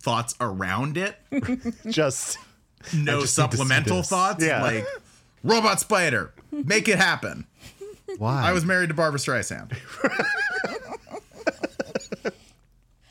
thoughts 0.00 0.34
around 0.40 0.96
it. 0.96 1.18
just 1.88 2.38
No 2.94 3.20
just 3.20 3.20
need 3.20 3.20
to 3.20 3.20
see 3.20 3.26
supplemental 3.26 4.02
thoughts. 4.02 4.44
Yeah. 4.44 4.62
Like 4.62 4.86
robot 5.42 5.80
spider, 5.80 6.32
make 6.52 6.88
it 6.88 6.98
happen. 6.98 7.46
why? 8.18 8.48
I 8.48 8.52
was 8.52 8.64
married 8.64 8.88
to 8.88 8.94
Barbra 8.94 9.20
Streisand. 9.20 9.76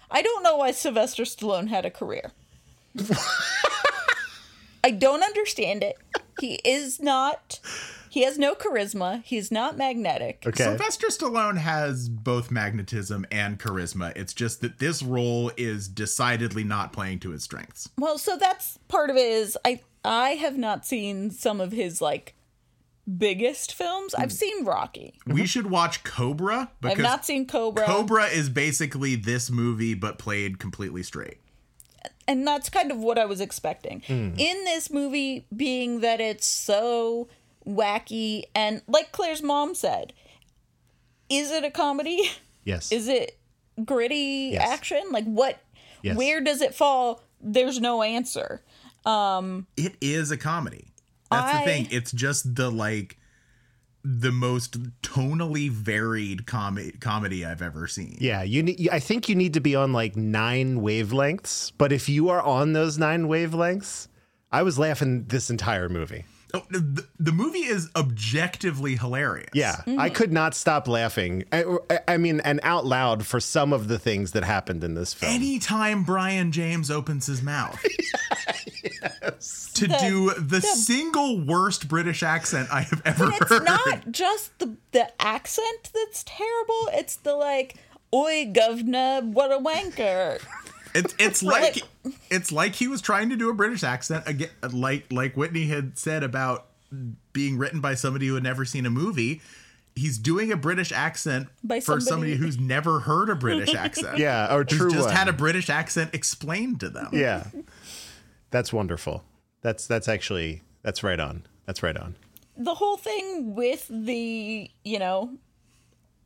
I 0.10 0.22
don't 0.22 0.42
know 0.42 0.58
why 0.58 0.72
Sylvester 0.72 1.24
Stallone 1.24 1.68
had 1.68 1.86
a 1.86 1.92
career. 1.92 2.32
I 4.84 4.92
don't 4.92 5.24
understand 5.24 5.84
it. 5.84 5.98
He 6.40 6.56
is 6.64 7.00
not. 7.00 7.60
He 8.10 8.24
has 8.24 8.38
no 8.38 8.56
charisma. 8.56 9.24
He's 9.24 9.52
not 9.52 9.78
magnetic. 9.78 10.44
okay. 10.46 10.64
Sylvester 10.64 11.08
Stallone 11.08 11.58
has 11.58 12.10
both 12.10 12.52
magnetism 12.52 13.26
and 13.32 13.60
charisma. 13.60 14.16
It's 14.16 14.34
just 14.34 14.62
that 14.62 14.80
this 14.80 15.02
role 15.04 15.52
is 15.58 15.88
decidedly 15.88 16.64
not 16.64 16.94
playing 16.94 17.20
to 17.20 17.32
his 17.32 17.44
strengths. 17.44 17.90
Well, 17.98 18.18
so 18.18 18.38
that's 18.38 18.78
part 18.88 19.10
of 19.10 19.16
it. 19.16 19.26
Is 19.26 19.58
I 19.66 19.82
I 20.04 20.32
have 20.32 20.58
not 20.58 20.86
seen 20.86 21.32
some 21.32 21.60
of 21.62 21.72
his 21.72 22.02
like 22.02 22.34
biggest 23.18 23.74
films. 23.74 24.14
I've 24.14 24.32
seen 24.34 24.66
Rocky. 24.66 25.14
We 25.26 25.46
should 25.46 25.70
watch 25.70 26.04
Cobra 26.04 26.60
I've 26.60 26.82
because 26.82 27.04
not 27.04 27.26
seen 27.26 27.48
Cobra. 27.48 27.86
Cobra 27.86 28.26
is 28.26 28.50
basically 28.50 29.16
this 29.16 29.50
movie 29.50 29.94
but 29.94 30.18
played 30.20 30.60
completely 30.60 31.04
straight. 31.04 31.38
and 32.28 32.46
that's 32.46 32.70
kind 32.70 32.92
of 32.92 32.98
what 32.98 33.18
I 33.18 33.26
was 33.26 33.40
expecting. 33.40 34.02
Hmm. 34.06 34.32
In 34.38 34.64
this 34.66 34.90
movie, 34.92 35.46
being 35.56 36.02
that 36.02 36.20
it's 36.20 36.46
so 36.46 37.30
wacky 37.68 38.44
and 38.56 38.82
like 38.88 39.12
Claire's 39.12 39.44
mom 39.44 39.76
said, 39.76 40.14
is 41.30 41.52
it 41.52 41.64
a 41.64 41.72
comedy? 41.72 42.20
yes. 42.64 42.92
Is 42.92 43.08
it 43.08 43.38
gritty 43.84 44.52
Yes. 44.54 44.70
action? 44.70 45.04
Like 45.12 45.26
what 45.26 45.60
Yes. 46.02 46.16
where 46.18 46.42
does 46.42 46.62
it 46.62 46.74
fall? 46.76 47.22
There's 47.42 47.80
no 47.80 48.02
answer. 48.02 48.62
Um, 49.06 49.68
it 49.78 49.96
is 50.02 50.32
a 50.32 50.38
comedy. 50.38 50.94
That's 51.32 51.54
I- 51.56 51.60
the 51.60 51.66
thing. 51.72 51.88
It's 51.92 52.12
just 52.12 52.56
the 52.56 52.70
like 52.72 53.18
the 54.04 54.32
most 54.32 55.02
tonally 55.02 55.70
varied 55.70 56.46
comedy 56.46 56.92
comedy 56.94 57.44
I've 57.46 57.62
ever 57.62 57.88
seen. 57.88 58.18
Yeah, 58.22 58.42
you 58.44 58.64
need. 58.64 58.88
I 58.90 59.00
think 59.00 59.28
you 59.28 59.36
need 59.36 59.54
to 59.56 59.60
be 59.60 59.76
on 59.76 59.92
like 59.92 60.16
nine 60.16 60.80
wavelengths. 60.80 61.74
But 61.78 61.92
if 61.92 62.08
you 62.08 62.30
are 62.30 62.42
on 62.42 62.72
those 62.74 62.98
nine 62.98 63.28
wavelengths, 63.28 64.08
I 64.52 64.64
was 64.64 64.80
laughing 64.80 65.26
this 65.26 65.50
entire 65.50 65.90
movie. 65.90 66.24
Oh, 66.54 66.64
the, 66.70 67.06
the 67.20 67.32
movie 67.34 67.66
is 67.66 67.90
objectively 67.96 68.96
hilarious. 68.96 69.50
Yeah, 69.54 69.82
I 69.86 69.90
mm-hmm. 69.90 70.14
could 70.16 70.32
not 70.32 70.56
stop 70.56 70.88
laughing. 70.88 71.44
I, 71.52 71.66
I- 71.90 72.00
I 72.08 72.18
mean, 72.18 72.40
and 72.42 72.60
out 72.64 72.86
loud 72.86 73.26
for 73.26 73.40
some 73.40 73.74
of 73.74 73.90
the 73.90 74.00
things 74.00 74.32
that 74.32 74.44
happened 74.44 74.84
in 74.84 74.94
this 74.94 75.14
film. 75.14 75.34
Anytime 75.34 76.04
Brion 76.04 76.52
James 76.52 76.90
opens 76.90 77.26
his 77.26 77.42
mouth 77.42 77.80
to 79.74 79.88
do 79.88 80.34
the, 80.34 80.62
single 80.62 81.40
worst 81.40 81.88
British 81.88 82.24
accent 82.24 82.70
I 82.72 82.82
have 82.82 83.02
ever 83.06 83.30
It's 83.30 83.50
heard. 83.50 83.62
It's 83.64 83.66
not 83.66 84.12
just 84.12 84.58
the 84.60 84.76
the 84.92 85.22
accent 85.22 85.92
that's 85.94 86.24
terrible. 86.24 86.90
It's 86.94 87.18
the 87.18 87.36
like, 87.36 87.76
"Oi, 88.14 88.52
governor, 88.54 89.22
what 89.22 89.52
a 89.52 89.60
wanker." 89.60 90.42
It's 90.98 91.16
it's 91.20 91.44
like 91.44 91.82
it's 92.30 92.52
like 92.52 92.76
he 92.76 92.88
was 92.88 93.02
trying 93.02 93.30
to 93.30 93.36
do 93.36 93.50
a 93.50 93.54
British 93.54 93.84
accent 93.84 94.24
again, 94.28 94.50
like 94.72 95.12
like 95.12 95.36
Whitney 95.38 95.66
had 95.68 95.98
said 95.98 96.24
about 96.24 96.68
being 97.34 97.58
written 97.58 97.80
by 97.82 97.94
somebody 97.96 98.28
who 98.28 98.34
had 98.36 98.44
never 98.44 98.66
seen 98.66 98.86
a 98.86 98.90
movie. 98.90 99.42
He's 99.96 100.18
doing 100.20 100.52
a 100.52 100.58
British 100.58 100.92
accent 100.92 101.48
By 101.64 101.80
for 101.80 102.00
somebody- 102.00 102.06
somebody 102.06 102.36
who's 102.36 102.60
never 102.60 103.00
heard 103.00 103.30
a 103.32 103.36
British 103.36 103.74
accent. 103.86 104.20
yeah, 104.20 104.54
or 104.54 104.64
He's 104.68 104.78
true 104.78 104.92
just 104.92 105.08
one. 105.08 105.16
had 105.16 105.28
a 105.28 105.34
British 105.34 105.70
accent 105.72 106.14
explained 106.14 106.80
to 106.82 106.90
them. 106.90 107.10
yeah, 107.14 107.46
that's 108.52 108.72
wonderful. 108.72 109.24
That's 109.62 109.88
that's 109.88 110.08
actually 110.08 110.62
that's 110.84 111.02
right 111.04 111.20
on. 111.20 111.44
That's 111.66 111.82
right 111.84 111.98
on. 111.98 112.16
the 112.56 112.76
whole 112.76 112.98
thing 112.98 113.56
with 113.56 113.88
the 113.90 114.70
you 114.84 115.00
know 115.00 115.32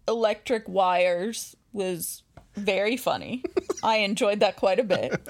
electric 0.07 0.67
wires 0.67 1.55
was 1.73 2.23
very 2.55 2.97
funny 2.97 3.43
i 3.83 3.97
enjoyed 3.97 4.39
that 4.41 4.55
quite 4.57 4.79
a 4.79 4.83
bit 4.83 5.27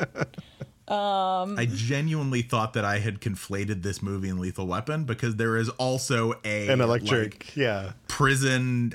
I 0.93 1.69
genuinely 1.73 2.41
thought 2.41 2.73
that 2.73 2.83
I 2.83 2.99
had 2.99 3.21
conflated 3.21 3.81
this 3.81 4.01
movie 4.03 4.27
and 4.27 4.41
Lethal 4.41 4.67
Weapon 4.67 5.05
because 5.05 5.37
there 5.37 5.55
is 5.55 5.69
also 5.69 6.33
a 6.43 6.67
An 6.67 6.81
electric. 6.81 7.33
like, 7.45 7.55
yeah. 7.55 7.93
prison 8.09 8.93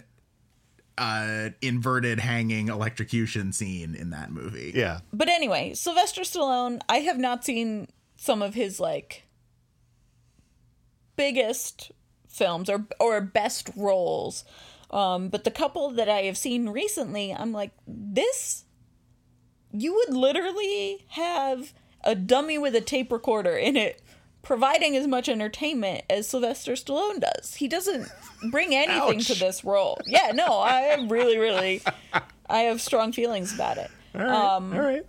uh 0.99 1.51
inverted 1.63 2.21
hanging 2.21 2.69
electrocution 2.69 3.51
scene 3.53 3.95
in 3.95 4.11
that 4.11 4.31
movie. 4.31 4.73
Yeah. 4.75 5.01
but 5.13 5.29
anyway 5.29 5.73
sylvester 5.75 6.21
stallone 6.23 6.81
i 6.89 6.99
have 6.99 7.19
not 7.19 7.45
seen 7.47 7.89
some 8.17 8.43
of 8.43 8.53
his 8.55 8.79
like 8.81 9.25
biggest 11.17 11.93
films 12.29 12.69
or 12.69 12.87
or 13.01 13.21
best 13.21 13.71
roles 13.77 14.45
um 14.91 15.29
but 15.29 15.45
the 15.45 15.51
couple 15.51 15.91
that 15.91 16.09
i 16.09 16.23
have 16.23 16.37
seen 16.37 16.69
recently 16.69 17.33
i'm 17.33 17.53
like 17.53 17.73
this 17.87 18.65
you 19.73 19.95
would 19.95 20.15
literally 20.17 21.05
have 21.11 21.73
a 22.05 22.15
dummy 22.15 22.57
with 22.57 22.75
a 22.75 22.81
tape 22.81 23.11
recorder 23.11 23.57
in 23.57 23.77
it 23.77 24.01
providing 24.47 24.97
as 24.97 25.09
much 25.09 25.29
entertainment 25.29 26.05
as 26.09 26.29
Sylvester 26.29 26.75
Stallone 26.75 27.21
does. 27.21 27.57
He 27.57 27.67
doesn't 27.67 28.09
bring 28.53 28.75
anything 28.77 29.19
to 29.19 29.35
this 29.35 29.65
role. 29.65 29.99
Yeah, 30.07 30.31
no, 30.33 30.61
I 30.61 31.05
really 31.09 31.37
really 31.37 31.83
I 32.49 32.61
have 32.61 32.81
strong 32.81 33.13
feelings 33.13 33.53
about 33.53 33.79
it. 33.79 33.91
All 34.15 34.21
right. 34.21 34.33
All 34.33 34.81
right. 34.85 35.07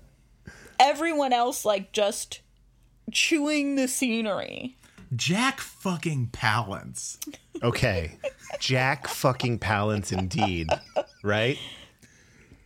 Everyone 0.80 1.34
else 1.34 1.66
like 1.66 1.92
just 1.92 2.42
chewing 3.12 3.76
the 3.76 3.88
scenery. 3.88 4.77
Jack 5.16 5.60
fucking 5.60 6.30
Palance. 6.34 7.18
Okay. 7.64 8.18
Jack 8.60 9.08
fucking 9.08 9.60
Palance 9.60 10.12
indeed. 10.12 10.70
Right? 11.24 11.58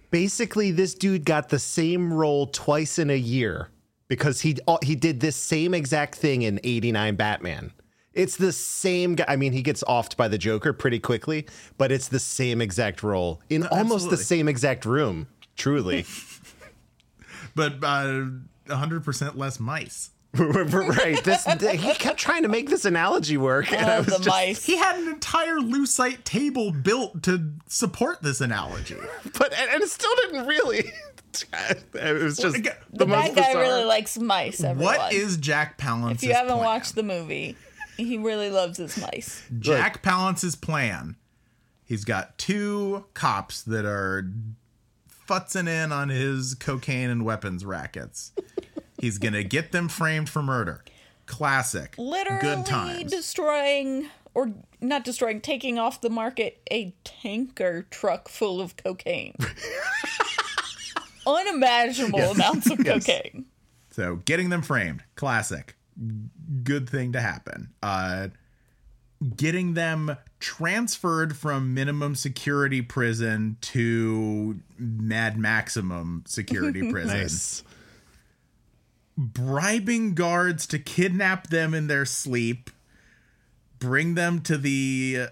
Basically, 0.09 0.71
this 0.71 0.93
dude 0.93 1.25
got 1.25 1.49
the 1.49 1.59
same 1.59 2.11
role 2.13 2.47
twice 2.47 2.99
in 2.99 3.09
a 3.09 3.17
year 3.17 3.69
because 4.07 4.41
he 4.41 4.57
uh, 4.67 4.77
he 4.83 4.95
did 4.95 5.21
this 5.21 5.35
same 5.35 5.73
exact 5.73 6.15
thing 6.15 6.41
in 6.41 6.59
89 6.63 7.15
Batman. 7.15 7.71
It's 8.13 8.35
the 8.35 8.51
same 8.51 9.15
guy. 9.15 9.25
I 9.27 9.37
mean, 9.37 9.53
he 9.53 9.61
gets 9.61 9.83
offed 9.85 10.17
by 10.17 10.27
the 10.27 10.37
Joker 10.37 10.73
pretty 10.73 10.99
quickly, 10.99 11.47
but 11.77 11.93
it's 11.93 12.09
the 12.09 12.19
same 12.19 12.61
exact 12.61 13.03
role 13.03 13.41
in 13.49 13.65
almost 13.67 14.09
the 14.09 14.17
same 14.17 14.49
exact 14.49 14.85
room. 14.85 15.27
Truly. 15.55 16.05
But 17.55 17.83
uh, 17.83 18.27
100% 18.67 19.35
less 19.35 19.59
mice. 19.59 20.10
right. 20.37 21.21
This 21.23 21.43
he 21.45 21.93
kept 21.95 22.17
trying 22.17 22.43
to 22.43 22.47
make 22.47 22.69
this 22.69 22.85
analogy 22.85 23.35
work 23.37 23.71
and 23.73 23.85
oh, 23.85 23.89
I 23.89 23.95
Oh, 23.95 23.97
was 23.99 24.05
the 24.07 24.11
just 24.17 24.27
mice. 24.29 24.65
He 24.65 24.77
had 24.77 24.97
an 24.97 25.09
entire 25.09 25.57
lucite 25.57 26.23
table 26.23 26.71
built 26.71 27.21
to 27.23 27.51
support 27.67 28.21
this 28.21 28.39
analogy. 28.39 28.95
but 29.37 29.53
and, 29.53 29.69
and 29.71 29.83
it 29.83 29.89
still 29.89 30.15
didn't 30.21 30.45
really 30.47 30.91
it 31.93 32.21
was 32.23 32.37
just 32.37 32.55
again, 32.57 32.75
the, 32.91 32.99
The 32.99 33.07
most 33.07 33.27
bad 33.27 33.35
guy 33.35 33.47
bizarre. 33.49 33.61
really 33.61 33.83
likes 33.83 34.17
mice. 34.17 34.63
Everyone. 34.63 34.95
What 34.95 35.13
is 35.13 35.37
Jack 35.37 35.77
Palance's 35.77 36.23
If 36.23 36.29
you 36.29 36.35
haven't 36.35 36.53
plan? 36.53 36.65
watched 36.65 36.95
the 36.95 37.03
movie, 37.03 37.55
he 37.97 38.17
really 38.17 38.49
loves 38.49 38.77
his 38.77 38.97
mice. 39.01 39.43
Jack 39.59 40.01
Palance's 40.01 40.55
plan. 40.55 41.15
He's 41.85 42.05
got 42.05 42.37
two 42.37 43.05
cops 43.13 43.63
that 43.63 43.85
are 43.85 44.29
futzing 45.27 45.67
in 45.67 45.91
on 45.91 46.09
his 46.09 46.53
cocaine 46.55 47.09
and 47.09 47.23
weapons 47.25 47.63
rackets. 47.65 48.31
He's 49.01 49.17
gonna 49.17 49.43
get 49.43 49.71
them 49.71 49.89
framed 49.89 50.29
for 50.29 50.41
murder. 50.43 50.83
Classic. 51.25 51.95
Literally 51.97 52.39
Good 52.41 52.65
times. 52.65 53.11
destroying, 53.11 54.07
or 54.33 54.53
not 54.79 55.03
destroying, 55.03 55.41
taking 55.41 55.79
off 55.79 56.01
the 56.01 56.09
market 56.09 56.61
a 56.71 56.93
tanker 57.03 57.87
truck 57.89 58.29
full 58.29 58.61
of 58.61 58.77
cocaine. 58.77 59.33
Unimaginable 61.27 62.19
amounts 62.19 62.69
of 62.69 62.83
cocaine. 62.83 63.45
So 63.91 64.17
getting 64.17 64.49
them 64.49 64.61
framed, 64.61 65.03
classic. 65.15 65.75
Good 66.63 66.89
thing 66.89 67.11
to 67.13 67.21
happen. 67.21 67.69
Uh 67.83 68.29
getting 69.35 69.75
them 69.75 70.17
transferred 70.39 71.35
from 71.37 71.75
minimum 71.75 72.15
security 72.15 72.81
prison 72.81 73.55
to 73.61 74.59
mad 74.79 75.37
maximum 75.37 76.23
security 76.25 76.91
prison. 76.91 77.17
nice. 77.19 77.63
Bribing 79.23 80.15
guards 80.15 80.65
to 80.67 80.79
kidnap 80.79 81.47
them 81.47 81.75
in 81.75 81.85
their 81.85 82.05
sleep, 82.05 82.71
bring 83.77 84.15
them 84.15 84.41
to 84.41 84.57
the 84.57 85.27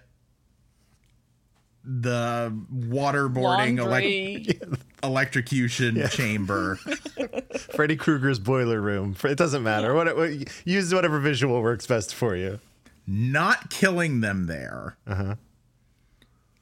the 1.83 2.53
waterboarding 2.71 3.77
elec- 3.77 3.79
Laundry. 3.79 4.59
electrocution 5.03 6.07
chamber. 6.09 6.75
Freddy 7.73 7.95
Krueger's 7.95 8.37
boiler 8.37 8.79
room. 8.79 9.15
It 9.23 9.37
doesn't 9.39 9.63
matter. 9.63 9.95
What, 9.95 10.15
what 10.15 10.29
use 10.65 10.93
whatever 10.93 11.19
visual 11.19 11.61
works 11.63 11.87
best 11.87 12.13
for 12.13 12.35
you. 12.35 12.59
not 13.07 13.71
killing 13.71 14.21
them 14.21 14.45
there, 14.45 14.97
uh-huh. 15.07 15.35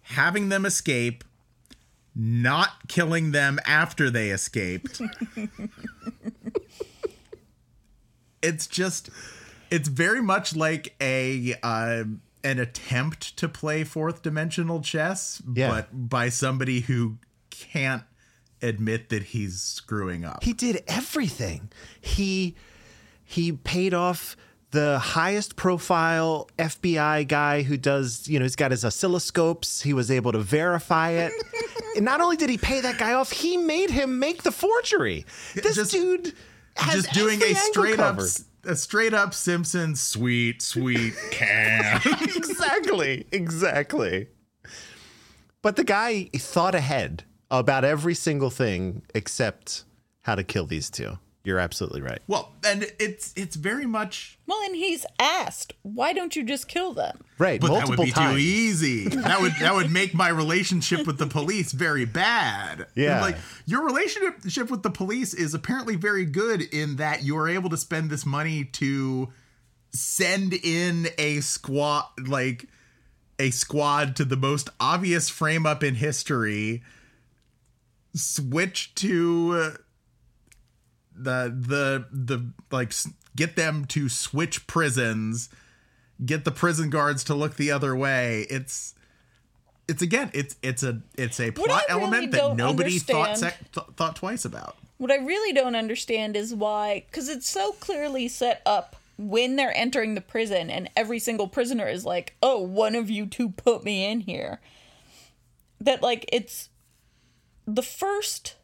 having 0.03 0.47
them 0.47 0.65
escape, 0.65 1.25
not 2.15 2.87
killing 2.87 3.31
them 3.31 3.59
after 3.65 4.09
they 4.09 4.29
escaped. 4.29 5.01
it's 8.47 8.67
just, 8.67 9.09
it's 9.71 9.87
very 9.89 10.21
much 10.21 10.55
like 10.55 10.95
a 11.01 11.55
uh, 11.63 12.03
an 12.43 12.59
attempt 12.59 13.35
to 13.37 13.49
play 13.49 13.83
fourth 13.83 14.21
dimensional 14.21 14.81
chess, 14.81 15.41
Yeah. 15.53 15.69
but 15.69 16.09
by 16.09 16.29
somebody 16.29 16.81
who 16.81 17.17
can't 17.49 18.03
admit 18.61 19.09
that 19.09 19.23
he's 19.23 19.61
screwing 19.61 20.23
up. 20.25 20.43
He 20.43 20.53
did 20.53 20.83
everything. 20.87 21.69
He 21.99 22.55
he 23.23 23.51
paid 23.51 23.93
off 23.93 24.37
the 24.71 24.99
highest 24.99 25.55
profile 25.55 26.49
FBI 26.59 27.27
guy 27.27 27.61
who 27.63 27.77
does, 27.77 28.27
you 28.27 28.37
know, 28.39 28.43
he's 28.45 28.55
got 28.55 28.71
his 28.71 28.83
oscilloscopes. 28.83 29.81
He 29.81 29.93
was 29.93 30.11
able 30.11 30.31
to 30.33 30.39
verify 30.39 31.11
it. 31.11 31.31
and 31.95 32.03
not 32.05 32.19
only 32.21 32.35
did 32.37 32.49
he 32.49 32.57
pay 32.57 32.81
that 32.81 32.97
guy 32.97 33.13
off, 33.13 33.31
he 33.31 33.57
made 33.57 33.89
him 33.89 34.19
make 34.19 34.43
the 34.43 34.51
forgery. 34.51 35.25
This 35.55 35.75
just- 35.75 35.91
dude 35.91 36.33
just 36.91 37.11
doing 37.13 37.41
a 37.41 37.53
straight 37.55 37.99
up 37.99 38.17
covered. 38.17 38.29
a 38.65 38.75
straight 38.75 39.13
up 39.13 39.33
Simpsons 39.33 40.01
sweet 40.01 40.61
sweet 40.61 41.13
can. 41.31 42.01
exactly, 42.35 43.25
exactly. 43.31 44.27
But 45.61 45.75
the 45.75 45.83
guy 45.83 46.29
thought 46.35 46.75
ahead 46.75 47.23
about 47.49 47.83
every 47.83 48.13
single 48.13 48.49
thing 48.49 49.01
except 49.15 49.83
how 50.21 50.35
to 50.35 50.43
kill 50.43 50.65
these 50.65 50.89
two. 50.89 51.17
You're 51.47 51.59
absolutely 51.59 52.01
right. 52.01 52.19
well, 52.27 52.51
and 52.65 52.91
it's 52.99 53.31
it's 53.37 53.55
very 53.55 53.85
much 53.85 54.37
Well, 54.47 54.61
and 54.65 54.75
he's 54.75 55.05
asked, 55.17 55.71
why 55.81 56.11
don't 56.11 56.35
you 56.35 56.43
just 56.43 56.67
kill 56.67 56.91
them? 56.91 57.23
Right, 57.37 57.61
but 57.61 57.67
that 57.67 57.73
multiple 57.87 58.03
would 58.03 58.05
be 58.07 58.11
times. 58.11 58.33
too 58.33 58.37
easy. 58.37 59.07
That 59.07 59.39
would 59.39 59.53
that 59.61 59.73
would 59.73 59.89
make 59.89 60.13
my 60.13 60.27
relationship 60.27 61.07
with 61.07 61.19
the 61.19 61.25
police 61.25 61.71
very 61.71 62.03
bad. 62.03 62.87
Yeah. 62.95 63.21
Like 63.21 63.37
your 63.65 63.85
relationship 63.85 64.69
with 64.69 64.83
the 64.83 64.89
police 64.89 65.33
is 65.33 65.53
apparently 65.53 65.95
very 65.95 66.25
good 66.25 66.61
in 66.61 66.97
that 66.97 67.23
you 67.23 67.37
are 67.37 67.47
able 67.47 67.69
to 67.69 67.77
spend 67.77 68.09
this 68.09 68.25
money 68.25 68.65
to 68.65 69.29
send 69.91 70.53
in 70.53 71.07
a 71.17 71.39
squad 71.39 72.07
like 72.27 72.65
a 73.39 73.51
squad 73.51 74.17
to 74.17 74.25
the 74.25 74.35
most 74.35 74.69
obvious 74.81 75.29
frame 75.29 75.65
up 75.65 75.81
in 75.81 75.95
history 75.95 76.83
switch 78.13 78.93
to 78.95 79.73
uh, 79.75 79.77
the 81.17 81.53
the 81.55 82.05
the 82.11 82.45
like 82.71 82.93
get 83.35 83.55
them 83.55 83.85
to 83.85 84.09
switch 84.09 84.67
prisons 84.67 85.49
get 86.25 86.45
the 86.45 86.51
prison 86.51 86.89
guards 86.89 87.23
to 87.23 87.33
look 87.35 87.55
the 87.55 87.71
other 87.71 87.95
way 87.95 88.45
it's 88.49 88.95
it's 89.87 90.01
again 90.01 90.29
it's 90.33 90.55
it's 90.61 90.83
a 90.83 91.01
it's 91.17 91.39
a 91.39 91.51
plot 91.51 91.67
really 91.67 91.83
element 91.89 92.31
that 92.31 92.55
nobody 92.55 92.99
thought 92.99 93.37
sec- 93.37 93.71
th- 93.71 93.87
thought 93.95 94.15
twice 94.15 94.45
about 94.45 94.75
What 94.97 95.11
I 95.11 95.17
really 95.17 95.53
don't 95.53 95.75
understand 95.75 96.35
is 96.35 96.55
why, 96.55 97.05
because 97.05 97.29
it's 97.29 97.47
so 97.47 97.73
clearly 97.73 98.27
set 98.27 98.63
up 98.65 98.95
when 99.17 99.55
they're 99.55 99.75
entering 99.75 100.15
the 100.15 100.21
prison, 100.21 100.69
and 100.71 100.89
every 100.95 101.19
single 101.19 101.47
prisoner 101.47 101.87
is 101.87 102.03
like, 102.03 102.35
oh, 102.41 102.59
one 102.59 102.95
of 102.95 103.09
you 103.09 103.27
two 103.27 103.49
put 103.49 103.83
me 103.83 104.05
in 104.05 104.21
here. 104.21 104.59
That, 105.79 106.01
like, 106.01 106.25
it's 106.33 106.69
the 107.67 107.83
first 107.83 108.55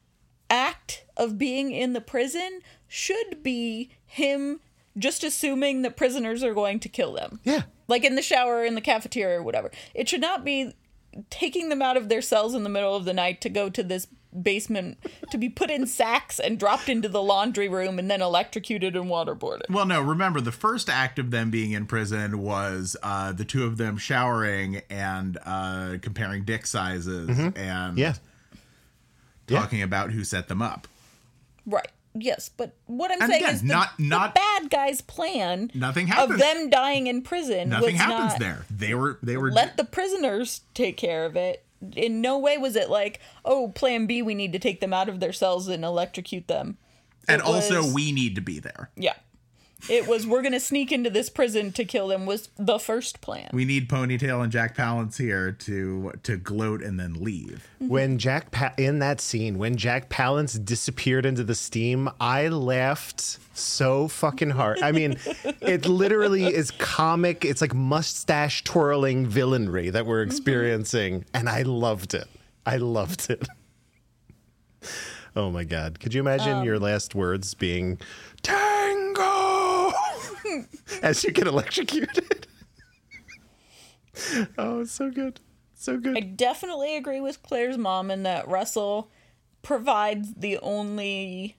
act 0.53 1.03
of 1.17 1.37
being 1.37 1.71
in 1.71 1.93
the 1.93 2.01
prison 2.01 2.59
should 2.87 3.41
be 3.41 3.89
him 4.05 4.59
just 4.97 5.23
assuming 5.23 5.81
that 5.81 5.97
prisoners 5.97 6.43
are 6.43 6.53
going 6.53 6.79
to 6.79 6.87
kill 6.87 7.13
them. 7.13 7.39
Yeah. 7.43 7.63
Like 7.87 8.03
in 8.03 8.13
the 8.15 8.21
shower, 8.21 8.63
in 8.63 8.75
the 8.75 8.81
cafeteria, 8.81 9.39
or 9.39 9.43
whatever. 9.43 9.71
It 9.95 10.07
should 10.07 10.21
not 10.21 10.45
be 10.45 10.73
taking 11.31 11.69
them 11.69 11.81
out 11.81 11.97
of 11.97 12.09
their 12.09 12.21
cells 12.21 12.53
in 12.53 12.63
the 12.63 12.69
middle 12.69 12.95
of 12.95 13.05
the 13.05 13.13
night 13.13 13.41
to 13.41 13.49
go 13.49 13.69
to 13.69 13.81
this 13.83 14.07
basement 14.41 14.97
to 15.29 15.37
be 15.37 15.47
put 15.47 15.69
in 15.69 15.85
sacks 15.85 16.39
and 16.39 16.57
dropped 16.59 16.89
into 16.89 17.07
the 17.07 17.21
laundry 17.21 17.69
room 17.69 17.99
and 17.99 18.09
then 18.09 18.19
electrocuted 18.19 18.95
and 18.95 19.05
waterboarded. 19.05 19.69
well 19.69 19.85
no 19.85 20.01
remember 20.01 20.41
the 20.41 20.51
first 20.51 20.89
act 20.89 21.19
of 21.19 21.29
them 21.29 21.51
being 21.51 21.71
in 21.71 21.85
prison 21.85 22.39
was 22.39 22.97
uh 23.03 23.31
the 23.31 23.45
two 23.45 23.63
of 23.63 23.77
them 23.77 23.95
showering 23.95 24.81
and 24.89 25.37
uh 25.45 25.97
comparing 26.01 26.43
dick 26.45 26.65
sizes 26.65 27.29
and 27.29 27.53
Mm-hmm. 27.53 27.97
Yeah. 27.99 28.15
Yeah. 29.53 29.59
talking 29.61 29.81
about 29.81 30.11
who 30.11 30.23
set 30.23 30.47
them 30.47 30.61
up 30.61 30.87
Right. 31.65 31.87
Yes, 32.15 32.49
but 32.55 32.73
what 32.85 33.09
I'm 33.11 33.21
And 33.21 33.31
saying 33.31 33.43
again, 33.43 33.55
is 33.55 33.61
the, 33.61 33.67
not- 33.69 33.97
the 33.97 34.03
not- 34.03 34.35
bad 34.35 34.69
guy's 34.69 35.01
plan 35.01 35.71
Nothing 35.73 36.05
happens. 36.07 36.33
of 36.33 36.39
them 36.39 36.69
dying 36.69 37.07
in 37.07 37.21
prison 37.23 37.69
nothing 37.69 37.93
was 37.93 38.01
happens 38.01 38.31
not 38.33 38.39
there 38.39 38.65
they 38.69 38.93
were 38.93 39.17
they 39.23 39.35
were 39.37 39.51
let 39.51 39.77
the 39.77 39.83
prisoners 39.85 40.61
take 40.73 40.95
care 40.97 41.25
of 41.25 41.35
it. 41.35 41.63
In 41.97 42.21
no 42.21 42.37
way 42.39 42.57
was 42.57 42.75
it 42.77 42.89
like, 42.89 43.19
oh, 43.43 43.67
plan 43.69 44.05
B, 44.05 44.21
we 44.21 44.35
need 44.35 44.53
to 44.53 44.59
take 44.59 44.79
them 44.79 44.93
out 44.93 45.09
of 45.09 45.19
their 45.19 45.33
cells 45.33 45.67
and 45.67 45.83
electrocute 45.83 46.47
them. 46.47 46.77
and 47.27 47.41
It 47.41 47.45
also 47.47 47.81
was- 47.83 47.93
we 47.93 48.11
need 48.11 48.35
to 48.35 48.41
be 48.41 48.59
there 48.59 48.89
Yeah. 48.95 49.15
It 49.89 50.07
was 50.07 50.25
we're 50.25 50.41
gonna 50.41 50.59
sneak 50.59 50.91
into 50.91 51.09
this 51.09 51.29
prison 51.29 51.71
to 51.73 51.85
kill 51.85 52.07
them 52.07 52.25
was 52.25 52.49
the 52.57 52.79
first 52.79 53.21
plan. 53.21 53.49
we 53.53 53.65
need 53.65 53.89
ponytail 53.89 54.43
and 54.43 54.51
jack 54.51 54.75
palance 54.75 55.17
here 55.17 55.51
to 55.51 56.11
to 56.23 56.37
gloat 56.37 56.81
and 56.81 56.99
then 56.99 57.13
leave 57.13 57.67
mm-hmm. 57.81 57.89
When 57.89 58.17
Jack 58.17 58.51
pa- 58.51 58.73
in 58.77 58.99
that 58.99 59.19
scene, 59.19 59.57
when 59.57 59.75
Jack 59.75 60.09
Palance 60.09 60.63
disappeared 60.63 61.25
into 61.25 61.43
the 61.43 61.55
steam, 61.55 62.09
I 62.19 62.47
laughed 62.47 63.39
so 63.53 64.07
fucking 64.07 64.51
hard. 64.51 64.81
I 64.81 64.91
mean, 64.91 65.17
it 65.61 65.85
literally 65.85 66.45
is 66.45 66.71
comic. 66.71 67.43
It's 67.45 67.61
like 67.61 67.73
mustache 67.73 68.63
twirling 68.63 69.27
villainry 69.27 69.91
that 69.91 70.05
we're 70.05 70.21
mm-hmm. 70.21 70.31
experiencing, 70.31 71.25
and 71.33 71.49
I 71.49 71.63
loved 71.63 72.13
it. 72.13 72.27
I 72.65 72.77
loved 72.77 73.29
it. 73.29 73.47
Oh 75.35 75.49
my 75.49 75.63
god! 75.63 75.99
Could 75.99 76.13
you 76.13 76.21
imagine 76.21 76.57
um, 76.57 76.63
your 76.63 76.77
last 76.77 77.15
words 77.15 77.55
being 77.55 77.97
"Tango" 77.97 78.32
as 81.03 81.23
you 81.23 81.31
get 81.31 81.47
electrocuted? 81.47 82.47
oh, 84.57 84.81
it's 84.81 84.91
so 84.91 85.09
good, 85.09 85.39
so 85.73 85.97
good. 85.97 86.17
I 86.17 86.21
definitely 86.21 86.95
agree 86.95 87.19
with 87.21 87.41
Claire's 87.43 87.77
mom 87.77 88.11
in 88.11 88.23
that 88.23 88.47
Russell 88.47 89.09
provides 89.61 90.33
the 90.35 90.57
only 90.59 91.57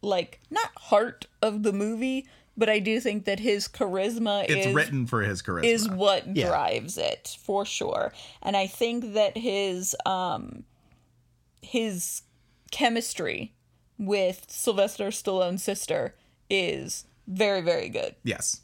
like 0.00 0.40
not 0.50 0.70
heart 0.76 1.26
of 1.40 1.62
the 1.62 1.72
movie, 1.72 2.26
but 2.56 2.68
I 2.68 2.80
do 2.80 2.98
think 3.00 3.24
that 3.26 3.38
his 3.40 3.68
charisma 3.68 4.44
It's 4.48 4.66
is 4.66 4.74
written 4.74 5.06
for 5.06 5.22
his 5.22 5.42
charisma. 5.42 5.64
is 5.64 5.88
what 5.88 6.36
Yeah. 6.36 6.48
drives 6.48 6.98
it 6.98 7.36
for 7.40 7.64
sure. 7.64 8.12
And 8.42 8.56
I 8.56 8.66
think 8.66 9.14
that 9.14 9.36
his 9.36 9.94
um 10.04 10.64
his 11.60 12.22
chemistry 12.72 13.52
with 13.98 14.46
Sylvester 14.48 15.08
Stallone's 15.08 15.62
sister 15.62 16.16
is 16.50 17.04
very 17.26 17.60
very 17.60 17.88
good. 17.88 18.14
yes. 18.24 18.60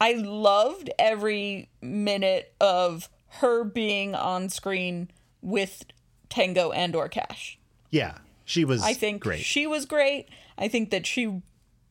I 0.00 0.14
loved 0.14 0.90
every 0.98 1.70
minute 1.80 2.52
of 2.60 3.08
her 3.40 3.64
being 3.64 4.14
on 4.14 4.48
screen 4.48 5.10
with 5.40 5.84
Tango 6.28 6.72
and 6.72 6.94
or 6.96 7.08
Cash. 7.08 7.58
Yeah, 7.90 8.18
she 8.44 8.64
was. 8.64 8.82
I 8.82 8.92
think 8.92 9.22
great. 9.22 9.40
she 9.40 9.66
was 9.66 9.86
great. 9.86 10.28
I 10.58 10.68
think 10.68 10.90
that 10.90 11.06
she 11.06 11.40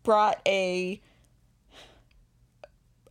brought 0.04 0.41
a 0.45 1.02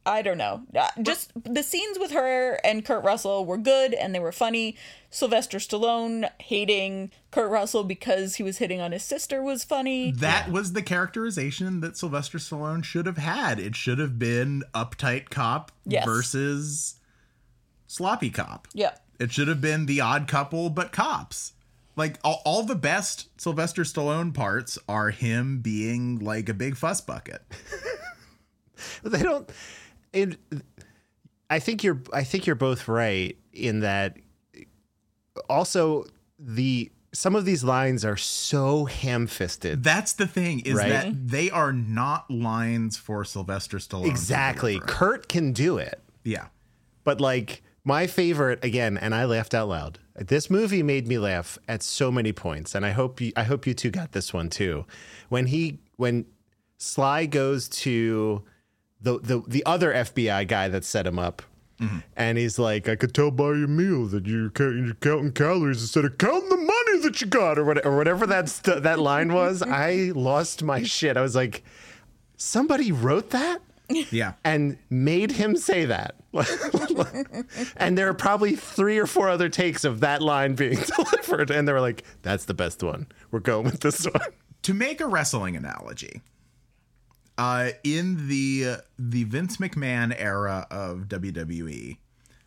I 0.05 0.23
don't 0.23 0.39
know. 0.39 0.63
Uh, 0.75 0.89
Just 1.01 1.31
the 1.45 1.63
scenes 1.63 1.99
with 1.99 2.11
her 2.11 2.55
and 2.65 2.85
Kurt 2.85 3.05
Russell 3.05 3.45
were 3.45 3.57
good 3.59 3.95
and 3.95 4.13
they 4.15 4.19
were 4.19 4.33
funny. 4.33 4.77
Sylvester 5.11 5.59
Stallone 5.59 6.29
hating 6.41 7.13
Kurt 7.31 7.51
Russell 7.51 7.85
because 7.85 8.35
he 8.37 8.43
was 8.43 8.59
hitting 8.59 8.81
on 8.81 8.91
his 8.93 9.05
sister 9.05 9.43
was 9.43 9.63
funny. 9.63 10.11
That 10.11 10.51
was 10.51 10.73
the 10.73 10.83
characterization 10.83 11.81
that 11.83 11.97
Sylvester 11.97 12.39
Stallone 12.39 12.83
should 12.83 13.07
have 13.07 13.19
had. 13.19 13.61
It 13.61 13.77
should 13.77 13.99
have 14.01 14.19
been 14.19 14.65
uptight 14.75 15.31
cop 15.31 15.71
Yes. 15.87 16.05
versus 16.05 16.95
sloppy 17.87 18.31
cop. 18.31 18.67
Yeah. 18.73 18.95
It 19.21 19.31
should 19.31 19.47
have 19.47 19.61
been 19.61 19.87
the 19.87 20.01
odd 20.01 20.27
couple, 20.27 20.69
but 20.71 20.91
cops. 20.91 21.53
Like 21.95 22.19
all, 22.25 22.43
all 22.45 22.63
the 22.65 22.75
best 22.75 23.29
Sylvester 23.41 23.83
Stallone 23.83 24.35
parts 24.35 24.79
are 24.89 25.11
him 25.11 25.61
being 25.61 26.19
like 26.19 26.49
a 26.49 26.55
big 26.55 26.77
fuss 26.77 27.01
bucket. 27.01 27.43
they 29.05 29.23
don't 29.23 29.49
and 30.15 30.37
i 31.51 31.59
think 31.59 31.83
you're 31.85 32.01
i 32.13 32.23
think 32.25 32.47
you're 32.47 32.57
both 32.57 32.89
right 32.89 33.37
in 33.53 33.81
that 33.81 34.17
also 35.49 36.05
the 36.39 36.91
some 37.15 37.37
of 37.37 37.45
these 37.45 37.63
lines 37.63 38.05
are 38.07 38.17
so 38.17 38.87
ham-fisted 38.87 39.83
That's 39.85 40.15
the 40.15 40.27
thing 40.27 40.61
is 40.61 40.75
Right. 40.77 40.89
that 40.89 41.29
they 41.29 41.51
are 41.51 41.71
not 41.73 42.31
lines 42.31 42.97
for 42.97 43.23
Sylvester 43.25 43.77
Stallone. 43.79 44.07
exactly 44.09 44.81
kurt 44.81 45.29
can 45.29 45.53
do 45.53 45.79
it 45.79 46.01
Yeah. 46.25 46.47
but 47.05 47.21
like 47.21 47.63
my 47.85 48.07
favorite 48.07 48.65
again 48.65 48.97
and 48.97 49.15
i 49.15 49.25
laughed 49.25 49.55
out 49.55 49.69
loud 49.69 49.99
this 50.17 50.49
movie 50.51 50.83
made 50.83 51.07
me 51.09 51.19
laugh 51.19 51.59
at 51.69 51.83
so 51.83 52.11
many 52.11 52.33
points 52.33 52.75
and 52.75 52.85
i 52.87 52.91
hope 52.93 53.21
you 53.21 53.33
i 53.37 53.43
hope 53.43 53.67
you 53.67 53.75
two 53.75 53.91
got 53.91 54.13
this 54.13 54.33
one 54.33 54.49
too 54.49 54.85
when 55.29 55.47
he 55.47 55.79
when 55.97 56.25
sly 56.79 57.27
goes 57.27 57.69
to 57.69 58.43
the 59.03 59.19
the, 59.19 59.43
the 59.47 59.65
other 59.67 59.93
fbi 59.93 60.47
guy 60.47 60.69
that 60.69 60.85
set 60.85 61.07
him 61.07 61.19
up 61.19 61.43
and 62.17 62.39
he's 62.39 62.59
like 62.61 62.89
i 62.89 62.95
could 62.95 63.13
tell 63.13 63.31
by 63.33 63.47
your 63.49 63.67
meal 63.67 64.07
that 64.07 64.25
you're, 64.27 64.53
you're 64.59 64.95
counting 64.95 65.33
calories 65.33 65.81
instead 65.83 66.05
of 66.05 66.17
counting 66.17 66.49
the 66.49 66.57
money 66.57 66.99
that 67.03 67.21
you 67.21 67.27
got 67.27 67.59
or, 67.59 67.65
what, 67.65 67.85
or 67.85 67.97
whatever 67.97 68.25
that 68.27 68.49
st- 68.49 68.85
that 68.85 69.01
line 69.01 69.33
was 69.33 69.63
i 69.67 70.13
lost 70.15 70.63
my 70.63 70.83
shit 70.85 71.17
i 71.17 71.21
was 71.21 71.35
like 71.35 71.65
somebody 72.37 72.93
wrote 72.93 73.31
that 73.31 73.61
Yeah. 73.89 74.35
and 74.45 74.79
made 74.91 75.33
him 75.33 75.55
say 75.57 75.85
that. 75.85 76.15
and 77.77 77.97
there 77.99 78.09
are 78.09 78.15
probably 78.15 78.57
three 78.57 78.99
or 78.99 79.07
four 79.07 79.29
other 79.29 79.49
takes 79.49 79.85
of 79.85 80.01
that 80.01 80.23
line 80.23 80.55
being 80.55 80.79
delivered. 80.97 81.51
And 81.51 81.69
they 81.69 81.73
were 81.73 81.81
like, 81.81 82.05
that's 82.23 82.47
the 82.47 82.55
best 82.55 82.83
one. 82.83 83.07
We're 83.31 83.41
going 83.41 83.65
with 83.67 83.81
this 83.81 84.05
one. 84.07 84.23
to 84.63 84.75
make 84.75 85.01
a 85.01 85.07
wrestling 85.07 85.57
analogy, 85.57 86.23
uh, 87.43 87.73
in 87.83 88.29
the 88.29 88.77
the 88.97 89.25
Vince 89.25 89.57
McMahon 89.57 90.15
era 90.17 90.65
of 90.71 91.09
WWE, 91.09 91.97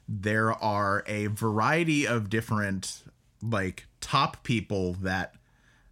there 0.08 0.54
are 0.54 1.04
a 1.06 1.28
variety 1.28 2.08
of 2.08 2.30
different 2.30 3.04
like 3.44 3.88
top 4.00 4.42
people 4.44 4.94
that 4.94 5.36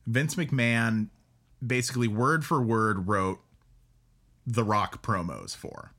Vince 0.07 0.35
McMahon 0.35 1.09
basically 1.65 2.07
word 2.07 2.45
for 2.45 2.61
word 2.61 3.09
wrote 3.09 3.41
the 4.47 4.63
Rock 4.63 5.03
promos 5.05 5.53
for. 5.53 5.91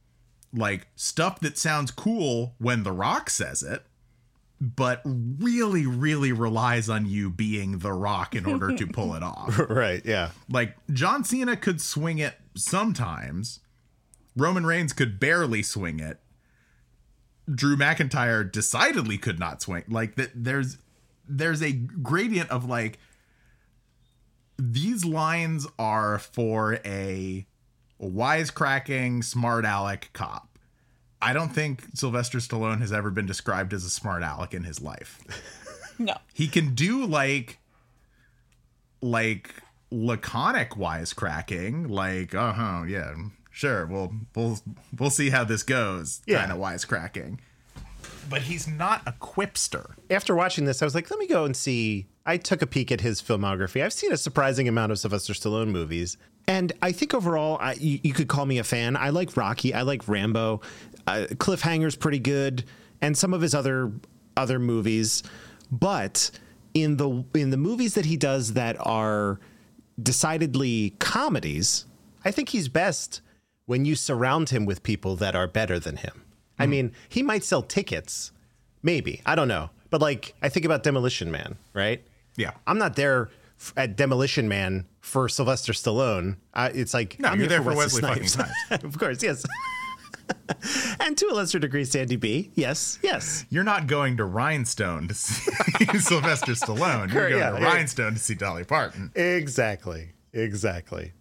Like 0.51 0.87
stuff 0.97 1.40
that 1.40 1.59
sounds 1.59 1.90
cool 1.90 2.55
when 2.57 2.85
The 2.85 2.93
Rock 2.93 3.29
says 3.29 3.62
it, 3.62 3.85
but 4.64 5.03
really, 5.05 5.87
really 5.87 6.33
relies 6.33 6.88
on 6.88 7.07
you 7.07 7.31
being 7.31 7.79
The 7.79 7.92
Rock 7.92 8.35
in 8.35 8.46
order 8.46 8.74
to 8.77 8.87
pull 8.87 9.14
it 9.14 9.22
off. 9.22 9.59
right. 9.68 10.03
Yeah. 10.05 10.31
Like 10.48 10.77
John 10.92 11.24
Cena 11.24 11.57
could 11.57 11.81
swing 11.81 12.18
it 12.18 12.35
sometimes. 12.57 13.61
Roman 14.37 14.64
Reigns 14.66 14.92
could 14.92 15.20
barely 15.20 15.62
swing 15.62 16.00
it. 16.00 16.18
Drew 17.53 17.77
McIntyre 17.77 18.50
decidedly 18.50 19.18
could 19.18 19.38
not 19.38 19.61
swing. 19.61 19.85
Like 19.88 20.16
that 20.16 20.31
there's 20.35 20.79
there's 21.29 21.62
a 21.62 21.72
gradient 21.72 22.50
of 22.50 22.64
like 22.64 22.98
these 24.59 25.05
lines 25.05 25.66
are 25.79 26.18
for 26.18 26.79
a 26.85 27.46
wisecracking 28.00 29.24
smart 29.24 29.64
aleck 29.64 30.11
cop. 30.12 30.54
I 31.22 31.33
don't 31.33 31.50
think 31.55 31.83
Sylvester 31.94 32.38
Stallone 32.38 32.81
has 32.81 32.92
ever 32.92 33.11
been 33.11 33.27
described 33.27 33.72
as 33.72 33.85
a 33.85 33.90
smart 33.90 34.22
aleck 34.22 34.53
in 34.55 34.64
his 34.64 34.81
life 34.83 35.20
No. 35.98 36.14
he 36.33 36.48
can 36.48 36.74
do 36.74 37.05
like 37.07 37.59
like 39.00 39.50
laconic 39.90 40.70
wisecracking 40.70 41.88
like 41.90 42.35
uh-huh 42.35 42.85
yeah 42.88 43.14
sure 43.50 43.87
we'll 43.87 44.12
we'll 44.35 44.59
we'll 44.98 45.11
see 45.11 45.31
how 45.31 45.44
this 45.44 45.62
goes 45.62 46.20
Yeah. 46.27 46.40
kind 46.40 46.53
of 46.53 46.59
wisecracking 46.59 47.38
but 48.29 48.42
he's 48.42 48.66
not 48.66 49.03
a 49.07 49.12
quipster 49.12 49.94
After 50.11 50.35
watching 50.35 50.64
this, 50.64 50.81
I 50.81 50.87
was 50.87 50.94
like, 50.94 51.11
let 51.11 51.18
me 51.18 51.27
go 51.27 51.44
and 51.44 51.55
see. 51.55 52.07
I 52.24 52.38
took 52.38 52.62
a 52.62 52.66
peek 52.66 52.90
at 52.90 53.03
his 53.03 53.20
filmography. 53.20 53.83
I've 53.85 53.92
seen 53.92 54.12
a 54.12 54.16
surprising 54.16 54.66
amount 54.66 54.92
of 54.92 54.98
Sylvester 54.98 55.35
Stallone 55.35 55.68
movies. 55.68 56.16
And 56.48 56.72
I 56.81 56.92
think 56.92 57.12
overall, 57.12 57.59
I, 57.61 57.74
you, 57.74 58.00
you 58.03 58.14
could 58.14 58.29
call 58.29 58.46
me 58.46 58.57
a 58.59 58.64
fan. 58.64 58.96
I 58.96 59.11
like 59.11 59.37
Rocky. 59.37 59.74
I 59.74 59.83
like 59.83 60.09
Rambo. 60.09 60.62
Uh, 61.07 61.27
Cliffhanger's 61.38 61.97
pretty 61.97 62.19
good, 62.19 62.64
and 63.01 63.17
some 63.17 63.35
of 63.35 63.40
his 63.40 63.55
other 63.55 63.93
other 64.37 64.59
movies. 64.59 65.23
But 65.71 66.31
in 66.73 66.97
the 66.97 67.25
in 67.35 67.51
the 67.51 67.57
movies 67.57 67.95
that 67.95 68.05
he 68.07 68.17
does 68.17 68.55
that 68.55 68.77
are 68.81 69.38
decidedly 70.03 70.95
comedies, 70.99 71.87
I 72.25 72.31
think 72.31 72.51
he's 72.51 72.69
best 72.69 73.21
when 73.67 73.85
you 73.85 73.95
surround 73.95 74.51
him 74.51 74.67
with 74.67 74.83
people 74.83 75.17
that 75.17 75.35
are 75.35 75.47
better 75.47 75.79
than 75.79 75.97
him. 75.97 76.23
I 76.59 76.67
mean, 76.67 76.93
he 77.09 77.23
might 77.23 77.43
sell 77.43 77.62
tickets, 77.62 78.31
maybe. 78.83 79.21
I 79.27 79.35
don't 79.35 79.49
know. 79.49 79.71
But 79.90 80.01
like, 80.01 80.35
I 80.40 80.49
think 80.49 80.64
about 80.64 80.83
Demolition 80.83 81.31
Man, 81.31 81.57
right? 81.73 82.03
yeah 82.37 82.51
I'm 82.67 82.79
not 82.79 82.97
there 82.97 83.31
f- 83.61 83.73
at 83.77 83.97
Demolition 83.97 84.49
Man 84.49 84.87
for 85.01 85.29
Sylvester 85.29 85.73
Stallone. 85.73 86.37
I, 86.53 86.69
it's 86.71 86.93
like 86.95 87.19
No, 87.21 87.29
I'm 87.29 87.38
you're 87.38 87.49
here 87.49 87.61
there 87.61 87.73
for 87.73 87.77
Wesley 87.77 88.03
fucking 88.03 88.27
Snipes. 88.27 88.53
of 88.71 88.99
course, 88.99 89.23
yes. 89.23 89.45
and 91.00 91.16
to 91.18 91.26
a 91.30 91.34
lesser 91.34 91.58
degree, 91.58 91.84
Sandy 91.84 92.16
B. 92.16 92.50
Yes, 92.54 92.98
yes. 93.02 93.44
you're 93.50 93.64
not 93.64 93.87
going 93.87 94.16
to 94.18 94.24
rhinestone 94.24 95.08
to 95.08 95.14
see 95.14 95.50
sylvester 95.98 96.52
stallone 96.52 97.12
you're 97.12 97.28
going 97.30 97.40
Yeah, 97.40 97.50
to 97.50 97.60
yeah. 97.60 97.64
rhinestone 97.74 98.14
to 98.14 98.18
see 98.18 98.34
dolly 98.34 98.64
parton 98.64 99.10
Exactly, 99.14 100.10
exactly. 100.32 101.12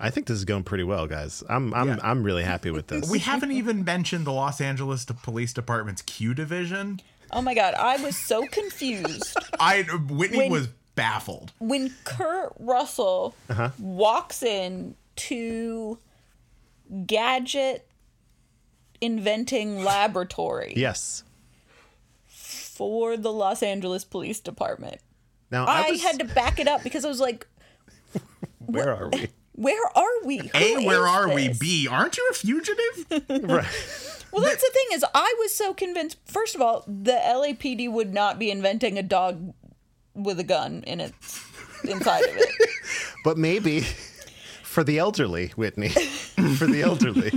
I 0.00 0.10
think 0.10 0.26
this 0.26 0.36
is 0.36 0.44
going 0.44 0.64
pretty 0.64 0.84
well, 0.84 1.06
guys. 1.06 1.42
I'm 1.48 1.72
I'm 1.74 1.88
Yeah. 1.88 1.96
I'm 2.02 2.22
really 2.24 2.42
happy 2.42 2.70
with 2.70 2.88
this. 2.88 3.08
we 3.10 3.20
haven't 3.20 3.52
even 3.52 3.84
mentioned 3.84 4.26
the 4.26 4.32
los 4.32 4.60
angeles 4.60 5.04
police 5.04 5.52
department's 5.52 6.02
q 6.02 6.34
division 6.34 7.00
Oh 7.30 7.42
my 7.42 7.54
god, 7.54 7.74
I 7.74 7.96
was 7.96 8.16
so 8.16 8.46
confused 8.46 9.36
i 9.58 9.82
whitney 10.08 10.38
When- 10.38 10.50
was 10.52 10.68
baffled 10.94 11.52
when 11.58 11.92
Kurt 12.04 12.52
Russell 12.60 13.34
Uh-huh. 13.50 13.70
walks 13.80 14.42
in 14.44 14.94
to 15.16 15.98
gadget 17.06 17.86
inventing 19.04 19.84
laboratory 19.84 20.72
yes. 20.76 21.24
for 22.26 23.16
the 23.16 23.32
Los 23.32 23.62
Angeles 23.62 24.04
Police 24.04 24.40
Department. 24.40 25.00
Now 25.50 25.66
I, 25.66 25.88
I, 25.88 25.90
was, 25.90 26.02
had 26.02 26.18
to 26.18 26.24
back 26.24 26.58
it 26.58 26.68
up 26.68 26.82
because 26.82 27.04
I 27.04 27.08
was 27.08 27.20
like, 27.20 27.46
Where 28.66 28.94
are 28.94 29.10
we? 29.10 29.28
where 29.56 29.86
are 29.96 30.24
we? 30.24 30.38
Who 30.38 30.50
a 30.54 30.84
where 30.84 31.04
is 31.04 31.10
are 31.10 31.32
we 31.32 31.48
b 31.48 31.86
aren't 31.88 32.16
you 32.16 32.28
a 32.30 32.34
fugitive 32.34 33.06
right. 33.48 33.66
Well, 34.32 34.42
that's 34.42 34.62
the 34.62 34.70
thing 34.72 34.86
is, 34.94 35.04
I 35.14 35.32
was 35.38 35.54
so 35.54 35.72
convinced. 35.72 36.18
First 36.24 36.56
of 36.56 36.60
all, 36.60 36.84
the 36.88 37.12
LAPD 37.12 37.88
would 37.88 38.12
not 38.12 38.36
be 38.36 38.50
inventing 38.50 38.98
a 38.98 39.02
dog 39.02 39.54
with 40.12 40.40
a 40.40 40.44
gun 40.44 40.82
in 40.88 41.00
its 41.00 41.40
inside 41.84 42.24
of 42.24 42.36
it. 42.36 42.48
But 43.24 43.38
maybe 43.38 43.80
for 44.62 44.84
the 44.84 44.98
elderly, 44.98 45.48
Whitney. 45.56 45.88
for 45.88 46.66
the 46.66 46.82
elderly. 46.82 47.32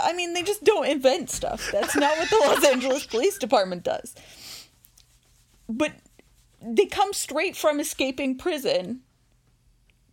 I 0.00 0.12
mean, 0.12 0.34
they 0.34 0.42
just 0.42 0.64
don't 0.64 0.86
invent 0.86 1.30
stuff. 1.30 1.70
That's 1.72 1.96
not 1.96 2.16
what 2.18 2.28
the 2.30 2.36
Los 2.36 2.64
Angeles 2.64 3.06
Police 3.06 3.38
Department 3.38 3.84
does. 3.84 4.14
But 5.68 5.92
they 6.60 6.86
come 6.86 7.12
straight 7.12 7.56
from 7.56 7.80
escaping 7.80 8.36
prison 8.36 9.00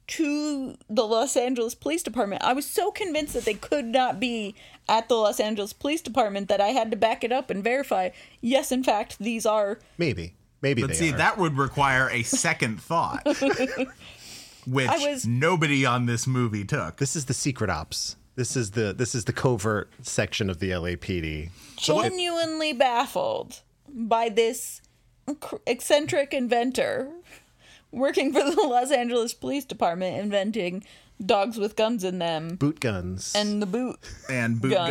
to 0.08 0.76
the 0.90 1.06
Los 1.06 1.36
Angeles 1.36 1.74
Police 1.76 2.04
Department. 2.04 2.44
I 2.44 2.54
was 2.54 2.66
so 2.68 2.92
convinced 2.92 3.34
that 3.34 3.46
they 3.46 3.56
could 3.56 3.86
not 3.86 4.20
be 4.20 4.54
at 4.88 5.10
the 5.10 5.16
Los 5.16 5.40
Angeles 5.40 5.74
Police 5.74 6.02
Department 6.02 6.48
that 6.48 6.62
I 6.62 6.68
had 6.68 6.92
to 6.92 6.98
back 6.98 7.24
it 7.24 7.32
up 7.32 7.50
and 7.50 7.64
verify. 7.64 8.10
Yes, 8.40 8.72
in 8.72 8.84
fact, 8.84 9.18
these 9.20 9.46
are. 9.46 9.80
Maybe. 9.98 10.36
Maybe 10.62 10.82
But 10.82 10.90
they 10.92 10.96
see, 10.96 11.14
are. 11.14 11.18
that 11.18 11.38
would 11.38 11.58
require 11.58 12.10
a 12.10 12.24
second 12.24 12.82
thought, 12.82 13.26
which 14.68 14.90
was- 14.90 15.26
nobody 15.26 15.86
on 15.86 16.06
this 16.06 16.26
movie 16.28 16.66
took. 16.66 16.98
This 16.98 17.16
is 17.16 17.26
the 17.26 17.34
secret 17.34 17.70
ops. 17.70 18.16
This 18.36 18.56
is 18.58 18.72
the 18.72 18.94
this 18.94 19.16
is 19.16 19.26
the 19.26 19.34
covert 19.34 19.90
section 20.02 20.50
of 20.50 20.60
the 20.60 20.72
LAPD. 20.72 21.50
genuinely 21.78 22.74
baffled 22.74 23.62
by 23.88 24.30
this 24.30 24.82
eccentric 25.66 26.34
inventor 26.34 27.12
working 27.92 28.34
for 28.34 28.44
the 28.44 28.62
Los 28.62 28.92
Angeles 28.92 29.34
Police 29.34 29.64
Department 29.66 30.18
inventing 30.18 30.84
dogs 31.26 31.58
with 31.58 31.78
guns 31.78 32.04
in 32.04 32.20
them 32.20 32.56
Boot 32.58 32.82
guns. 32.82 33.34
and 33.36 33.62
the 33.62 33.66
boot 33.66 33.96
And 34.30 34.60
boot 34.62 34.72
guns, 34.74 34.90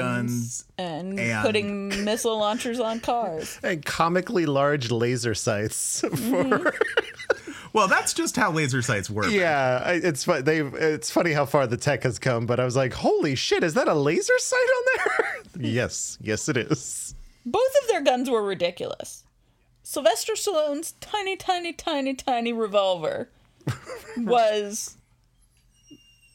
guns. 0.62 0.64
and, 0.78 1.20
and- 1.20 1.44
putting 1.44 1.88
missile 2.04 2.38
launchers 2.38 2.80
on 2.80 3.00
cars. 3.00 3.60
and 3.62 3.84
comically 3.84 4.46
large 4.46 4.90
laser 4.90 5.34
sights 5.34 6.00
for 6.00 6.08
mm-hmm. 6.08 7.43
Well, 7.74 7.88
that's 7.88 8.14
just 8.14 8.36
how 8.36 8.50
laser 8.52 8.80
sights 8.82 9.10
work. 9.10 9.30
yeah 9.30 9.82
I- 9.84 9.92
it's 9.94 10.24
fu- 10.24 10.40
they 10.40 10.60
it's 10.60 11.10
funny 11.10 11.32
how 11.32 11.44
far 11.44 11.66
the 11.66 11.76
tech 11.76 12.04
has 12.04 12.18
come 12.18 12.46
but 12.46 12.58
i 12.60 12.64
was 12.64 12.76
like 12.76 12.92
holy 12.94 13.34
shit 13.34 13.62
is 13.64 13.74
that 13.74 13.88
a 13.88 13.94
laser 13.94 14.38
sight 14.38 14.56
on 14.78 14.84
there 14.96 15.36
yes 15.72 16.16
yes 16.22 16.48
it 16.48 16.56
is 16.56 17.14
Both 17.44 17.74
of 17.82 17.88
their 17.88 18.00
guns 18.02 18.30
were 18.30 18.42
ridiculous. 18.42 19.24
Sylvester 19.82 20.32
Stallone's 20.32 20.92
tiny, 21.00 21.36
tiny, 21.36 21.74
tiny, 21.74 22.14
tiny 22.14 22.52
revolver 22.54 23.28
was 24.16 24.96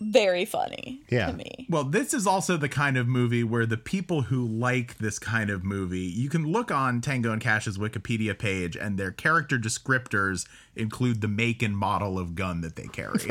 very 0.02 0.46
funny 0.46 1.02
Yeah. 1.10 1.28
to 1.32 1.34
me. 1.34 1.66
Well, 1.70 1.84
this 1.84 2.14
is 2.14 2.26
also 2.26 2.56
the 2.58 2.70
kind 2.70 2.98
of 2.98 3.08
movie 3.08 3.44
where 3.44 3.66
the 3.66 3.78
people 3.78 4.24
who 4.24 4.46
like 4.48 4.98
this 4.98 5.20
kind 5.20 5.50
of 5.50 5.64
movie, 5.64 6.00
you 6.00 6.30
can 6.30 6.46
look 6.52 6.72
on 6.72 7.02
Tango 7.02 7.32
and 7.32 7.42
Cash's 7.42 7.78
Wikipedia 7.78 8.38
page, 8.38 8.76
and 8.78 8.98
their 8.98 9.12
character 9.12 9.58
descriptors 9.58 10.48
include 10.76 11.22
the 11.22 11.28
make 11.28 11.62
and 11.62 11.76
model 11.78 12.18
of 12.18 12.36
gun 12.36 12.62
that 12.62 12.76
they 12.76 12.88
carry. 12.88 13.20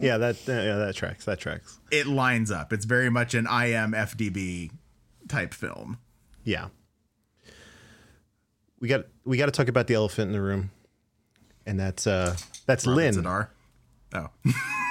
yeah 0.00 0.16
that 0.16 0.36
yeah 0.46 0.76
that 0.76 0.92
tracks 0.96 1.24
that 1.26 1.38
tracks 1.38 1.78
it 1.90 2.06
lines 2.06 2.50
up. 2.50 2.72
It's 2.72 2.84
very 2.84 3.10
much 3.10 3.34
an 3.34 3.44
IMFDB 3.46 4.70
type 5.28 5.52
film. 5.52 5.98
yeah 6.44 6.68
we 8.80 8.88
got 8.88 9.04
we 9.24 9.36
got 9.36 9.46
to 9.46 9.52
talk 9.52 9.68
about 9.68 9.86
the 9.88 9.94
elephant 9.94 10.28
in 10.28 10.32
the 10.32 10.40
room 10.40 10.70
and 11.66 11.78
that's 11.78 12.06
uh 12.06 12.34
that's 12.66 12.86
lynn 12.86 13.14
Z'Dar. 13.14 13.48
Oh. 14.14 14.28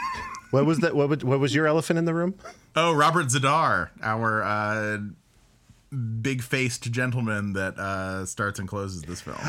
what 0.51 0.65
was 0.65 0.79
that 0.79 0.95
what, 0.95 1.23
what 1.23 1.39
was 1.39 1.53
your 1.55 1.67
elephant 1.67 1.99
in 1.99 2.05
the 2.05 2.13
room 2.13 2.35
Oh, 2.75 2.93
Robert 2.93 3.27
Z'Dar, 3.27 3.89
our 4.03 4.43
uh, 4.43 4.97
big 6.21 6.43
faced 6.43 6.91
gentleman 6.91 7.53
that 7.53 7.77
uh, 7.79 8.25
starts 8.25 8.59
and 8.59 8.67
closes 8.67 9.01
this 9.03 9.21
film. 9.21 9.37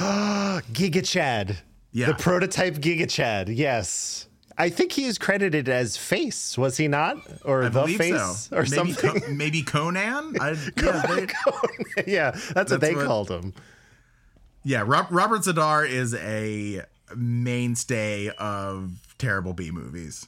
giga 0.73 1.05
chad 1.07 1.59
Yeah. 1.93 2.07
the 2.07 2.15
prototype 2.15 2.75
giga 2.77 3.09
chad 3.09 3.49
yes 3.49 4.25
I 4.61 4.71
think 4.71 4.91
he 4.91 5.05
is 5.05 5.19
credited 5.19 5.69
as 5.69 5.97
Face, 5.97 6.59
was 6.59 6.77
he 6.77 6.89
not, 6.89 7.17
or 7.45 7.63
I 7.63 7.69
the 7.69 7.87
Face, 7.87 8.19
so. 8.49 8.57
or 8.57 8.63
maybe 8.63 8.93
something? 8.93 9.21
Co- 9.21 9.31
maybe 9.33 9.63
Conan. 9.63 10.35
I, 10.41 10.57
yeah, 10.77 11.03
they- 11.07 11.27
yeah, 12.13 12.37
that's, 12.55 12.73
what 12.73 12.81
they 12.81 12.97
what- 12.97 13.07
called 13.07 13.31
him. 13.31 13.55
yeah 14.65 14.83
Rob, 14.85 15.07
Robert 15.11 15.43
Z'Dar 15.43 15.89
is 15.89 16.13
a 16.15 16.83
mainstay 17.15 18.31
of 18.37 19.15
terrible 19.19 19.53
B 19.53 19.71
movies. 19.71 20.27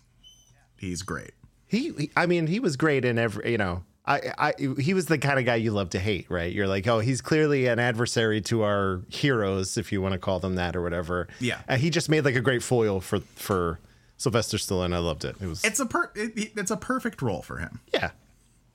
He's 0.80 1.02
great. 1.02 1.32
He, 1.66 1.92
he, 1.92 2.10
I 2.16 2.24
mean, 2.26 2.46
he 2.46 2.58
was 2.58 2.76
great 2.76 3.04
in 3.04 3.18
every, 3.18 3.52
you 3.52 3.58
know, 3.58 3.84
I, 4.06 4.32
I, 4.38 4.54
he 4.80 4.94
was 4.94 5.06
the 5.06 5.18
kind 5.18 5.38
of 5.38 5.44
guy 5.44 5.56
you 5.56 5.72
love 5.72 5.90
to 5.90 6.00
hate, 6.00 6.26
right? 6.30 6.50
You're 6.50 6.66
like, 6.66 6.86
oh, 6.88 7.00
he's 7.00 7.20
clearly 7.20 7.66
an 7.66 7.78
adversary 7.78 8.40
to 8.42 8.62
our 8.62 9.02
heroes, 9.10 9.76
if 9.76 9.92
you 9.92 10.00
want 10.00 10.14
to 10.14 10.18
call 10.18 10.40
them 10.40 10.54
that 10.56 10.74
or 10.74 10.82
whatever. 10.82 11.28
Yeah. 11.38 11.60
Uh, 11.68 11.76
he 11.76 11.90
just 11.90 12.08
made 12.08 12.24
like 12.24 12.34
a 12.34 12.40
great 12.40 12.62
foil 12.62 13.00
for 13.00 13.20
for 13.36 13.78
Sylvester 14.16 14.56
Stallone. 14.56 14.94
I 14.94 14.98
loved 14.98 15.24
it. 15.26 15.36
It 15.40 15.46
was, 15.46 15.62
It's 15.64 15.78
a 15.80 15.86
per- 15.86 16.10
it, 16.14 16.52
it's 16.56 16.70
a 16.70 16.76
perfect 16.78 17.20
role 17.22 17.42
for 17.42 17.58
him. 17.58 17.80
yeah, 17.92 18.10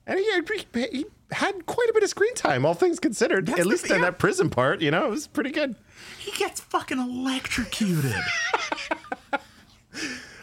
and 0.06 0.18
he 0.18 0.30
had, 0.32 0.48
he 0.92 1.06
had 1.32 1.66
quite 1.66 1.88
a 1.90 1.92
bit 1.92 2.04
of 2.04 2.08
screen 2.08 2.34
time, 2.34 2.64
all 2.64 2.74
things 2.74 2.98
considered. 3.00 3.46
That's 3.46 3.58
At 3.58 3.62
the- 3.64 3.68
least 3.68 3.84
in 3.90 3.96
yeah. 3.96 4.02
that 4.02 4.18
prison 4.20 4.48
part, 4.48 4.80
you 4.80 4.92
know, 4.92 5.06
it 5.06 5.10
was 5.10 5.26
pretty 5.26 5.50
good. 5.50 5.74
He 6.18 6.30
gets 6.32 6.60
fucking 6.60 6.98
electrocuted. 7.00 8.14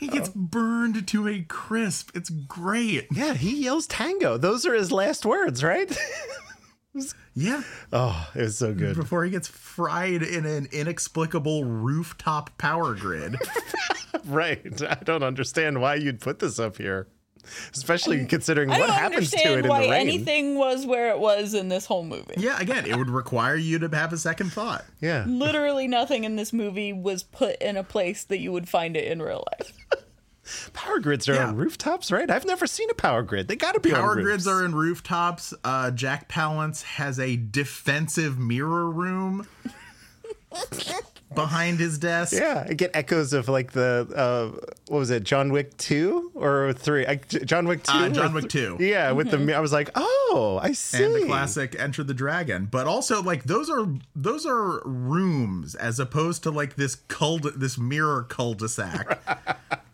he 0.03 0.09
gets 0.09 0.29
burned 0.29 1.07
to 1.07 1.27
a 1.27 1.41
crisp. 1.43 2.11
It's 2.15 2.29
great. 2.29 3.07
Yeah, 3.11 3.33
he 3.33 3.63
yells 3.63 3.87
tango. 3.87 4.37
Those 4.37 4.65
are 4.65 4.73
his 4.73 4.91
last 4.91 5.25
words, 5.25 5.63
right? 5.63 5.97
Yeah. 7.35 7.63
oh, 7.91 8.29
it 8.35 8.41
was 8.41 8.59
so 8.59 8.71
good. 8.75 8.95
Before 8.95 9.25
he 9.25 9.31
gets 9.31 9.47
fried 9.47 10.21
in 10.21 10.45
an 10.45 10.67
inexplicable 10.71 11.63
rooftop 11.63 12.55
power 12.59 12.93
grid. 12.93 13.37
Right. 14.25 14.81
I 14.83 14.99
don't 15.03 15.23
understand 15.23 15.81
why 15.81 15.95
you'd 15.95 16.21
put 16.21 16.37
this 16.39 16.59
up 16.59 16.77
here, 16.77 17.07
especially 17.73 18.25
considering 18.25 18.69
I 18.71 18.79
what 18.79 18.87
don't 18.87 18.95
happens 18.95 19.31
to 19.31 19.37
it 19.37 19.65
in 19.65 19.67
why 19.69 19.83
the 19.83 19.89
rain. 19.89 19.89
Why 19.89 19.97
anything 19.99 20.55
was 20.57 20.85
where 20.85 21.09
it 21.09 21.19
was 21.19 21.53
in 21.53 21.69
this 21.69 21.85
whole 21.85 22.03
movie. 22.03 22.33
yeah, 22.37 22.59
again, 22.59 22.85
it 22.85 22.95
would 22.97 23.09
require 23.09 23.55
you 23.55 23.79
to 23.79 23.87
have 23.89 24.13
a 24.13 24.17
second 24.17 24.51
thought. 24.53 24.85
Yeah. 25.01 25.25
Literally 25.27 25.87
nothing 25.87 26.23
in 26.23 26.37
this 26.37 26.53
movie 26.53 26.93
was 26.93 27.23
put 27.23 27.61
in 27.61 27.75
a 27.75 27.83
place 27.83 28.23
that 28.25 28.39
you 28.39 28.51
would 28.53 28.69
find 28.69 28.95
it 28.95 29.11
in 29.11 29.21
real 29.21 29.43
life. 29.59 29.73
Power 30.73 30.99
grids 30.99 31.27
are 31.29 31.35
Yeah. 31.35 31.47
on 31.47 31.55
rooftops, 31.57 32.11
right? 32.11 32.29
I've 32.29 32.45
never 32.45 32.67
seen 32.67 32.89
a 32.89 32.93
power 32.93 33.21
grid. 33.23 33.47
They 33.47 33.55
got 33.55 33.73
to 33.75 33.79
be 33.79 33.91
on 33.93 33.99
Power 34.01 34.15
roofs. 34.15 34.23
grids 34.25 34.47
are 34.47 34.63
in 34.65 34.75
rooftops. 34.75 35.53
Uh, 35.63 35.91
Jack 35.91 36.29
Palance 36.29 36.83
has 36.83 37.17
a 37.19 37.35
defensive 37.37 38.37
mirror 38.39 38.89
room 38.89 39.47
behind 41.35 41.79
his 41.79 41.97
desk. 41.97 42.33
Yeah, 42.33 42.65
I 42.67 42.73
get 42.73 42.91
echoes 42.93 43.33
of 43.33 43.49
like 43.49 43.71
the 43.71 44.07
uh, 44.15 44.59
what 44.87 44.99
was 44.99 45.09
it, 45.09 45.23
John 45.23 45.51
Wick 45.51 45.75
two 45.77 46.31
or 46.35 46.73
three? 46.73 47.05
I, 47.05 47.15
John 47.15 47.67
Wick 47.67 47.83
two. 47.83 47.91
Uh, 47.91 48.09
John 48.09 48.31
or 48.31 48.35
Wick 48.35 48.49
2. 48.49 48.77
Yeah, 48.79 49.11
with 49.11 49.31
the 49.31 49.55
I 49.55 49.59
was 49.59 49.73
like, 49.73 49.89
oh, 49.95 50.59
I 50.61 50.73
see. 50.73 51.03
and 51.03 51.15
the 51.15 51.25
classic 51.25 51.75
Enter 51.77 52.03
the 52.03 52.13
Dragon. 52.13 52.67
But 52.69 52.87
also 52.87 53.21
like 53.21 53.43
those 53.43 53.69
are 53.69 53.87
those 54.15 54.45
are 54.45 54.81
rooms 54.85 55.75
as 55.75 55.99
opposed 55.99 56.43
to 56.43 56.51
like 56.51 56.75
this 56.75 56.95
cul 56.95 57.39
this 57.39 57.77
mirror 57.77 58.23
cul-de-sac 58.23 59.19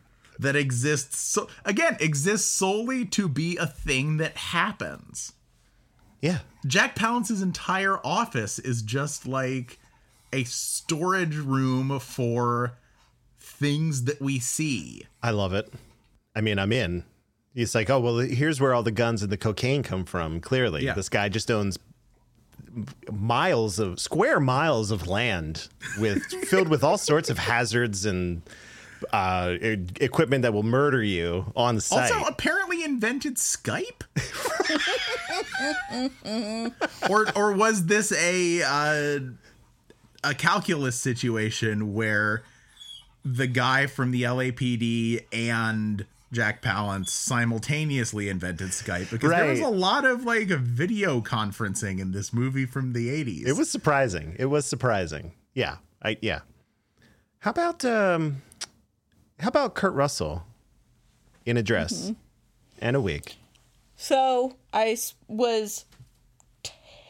that 0.39 0.55
exists 0.55 1.19
so 1.19 1.49
again 1.65 1.97
exists 1.99 2.47
solely 2.47 3.05
to 3.05 3.27
be 3.27 3.57
a 3.57 3.67
thing 3.67 4.17
that 4.17 4.37
happens. 4.37 5.33
Yeah, 6.21 6.39
Jack 6.67 6.95
Palance's 6.95 7.41
entire 7.41 7.97
office 8.05 8.59
is 8.59 8.81
just 8.81 9.25
like 9.25 9.79
a 10.34 10.43
storage 10.43 11.36
room 11.38 11.99
for 11.99 12.73
things 13.39 14.03
that 14.05 14.21
we 14.21 14.39
see. 14.39 15.03
I 15.23 15.32
love 15.32 15.53
it. 15.53 15.73
I 16.36 16.41
mean, 16.41 16.59
I'm 16.59 16.71
in. 16.71 17.03
He's 17.53 17.73
like, 17.75 17.89
oh 17.89 17.99
well, 17.99 18.17
here's 18.17 18.61
where 18.61 18.73
all 18.73 18.84
the 18.84 18.91
guns 18.91 19.23
and 19.23 19.32
the 19.32 19.38
cocaine 19.38 19.84
come 19.84 20.05
from. 20.05 20.39
Clearly, 20.39 20.86
Yeah. 20.86 20.93
this 20.93 21.09
guy 21.09 21.30
just 21.30 21.49
owns 21.51 21.77
miles 23.11 23.80
of 23.80 23.99
square 23.99 24.39
miles 24.39 24.91
of 24.91 25.07
land 25.07 25.67
with 25.99 26.23
filled 26.47 26.67
with 26.67 26.84
all 26.84 26.97
sorts 26.97 27.30
of 27.30 27.38
hazards 27.39 28.05
and 28.05 28.41
uh, 29.11 29.55
equipment 29.61 30.43
that 30.43 30.53
will 30.53 30.63
murder 30.63 31.01
you 31.01 31.51
on 31.55 31.80
site. 31.80 32.11
Also, 32.11 32.25
apparently 32.27 32.84
invented 32.84 33.36
Skype. 33.36 34.03
or 37.09 37.25
or 37.36 37.53
was 37.53 37.86
this 37.86 38.11
a 38.11 38.61
uh, 38.61 39.19
a 40.24 40.34
calculus 40.34 40.95
situation 40.95 41.93
where 41.93 42.43
the 43.24 43.47
guy 43.47 43.88
from 43.88 44.11
the 44.11 44.24
LAPD 44.24 45.26
and 45.32 46.05
Jack 46.32 46.61
Palance 46.61 47.09
simultaneously 47.09 48.30
invented 48.30 48.70
Skype 48.70 49.09
because 49.09 49.32
there 49.32 49.49
was 49.49 49.59
a 49.59 49.67
lot 49.67 50.05
of 50.05 50.26
like 50.26 50.47
video 50.47 51.22
conferencing 51.22 51.99
in 51.99 52.11
this 52.11 52.32
movie 52.32 52.65
from 52.65 52.93
the 52.93 53.09
80s. 53.09 53.47
It 53.47 53.53
was 53.53 53.70
surprising. 53.70 54.36
It 54.38 54.45
was 54.45 54.65
surprising. 54.65 55.34
Yeah. 55.53 55.78
I 56.01 56.17
yeah. 56.22 56.41
How 57.39 57.51
about 57.51 57.84
um 57.84 58.41
how 59.39 59.47
about 59.47 59.74
Kurt 59.74 59.93
Russell 59.93 60.43
in 61.45 61.57
a 61.57 61.63
dress 61.63 62.11
and 62.80 62.95
a 62.95 63.01
wig? 63.01 63.34
So 63.95 64.55
I 64.72 64.97
was 65.28 65.86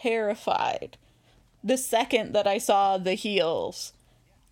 terrified 0.02 0.98
the 1.70 1.78
second 1.78 2.34
that 2.34 2.48
I 2.48 2.58
saw 2.58 2.98
the 2.98 3.14
heels 3.14 3.94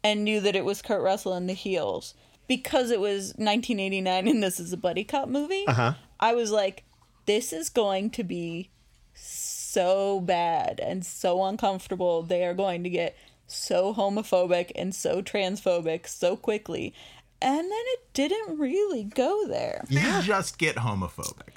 and 0.04 0.24
knew 0.24 0.40
that 0.42 0.56
it 0.56 0.64
was 0.64 0.82
Kurt 0.82 1.02
Russell 1.02 1.34
in 1.36 1.48
the 1.48 1.54
heels 1.54 2.14
because 2.48 2.92
it 2.92 3.00
was 3.00 3.34
1989 3.38 4.28
and 4.28 4.42
this 4.44 4.60
is 4.60 4.72
a 4.72 4.78
buddy 4.78 5.04
cop 5.04 5.28
movie. 5.28 5.66
Uh-huh. 5.68 5.94
I 6.20 6.34
was 6.34 6.52
like, 6.52 6.84
this 7.26 7.52
is 7.52 7.70
going 7.70 8.10
to 8.12 8.24
be 8.24 8.70
so 9.14 10.22
bad 10.22 10.80
and 10.80 11.06
so 11.06 11.44
uncomfortable. 11.44 12.24
They 12.24 12.46
are 12.46 12.54
going 12.54 12.84
to 12.84 12.90
get 12.90 13.18
so 13.48 13.94
homophobic 13.94 14.72
and 14.76 14.94
so 14.94 15.22
transphobic 15.22 16.08
so 16.08 16.36
quickly. 16.38 16.94
and 17.42 17.60
then 17.60 17.72
it 17.72 18.00
didn't 18.14 18.58
really 18.58 19.04
go 19.04 19.48
there. 19.48 19.86
They 19.90 20.22
just 20.24 20.58
get 20.58 20.76
homophobic. 20.78 21.54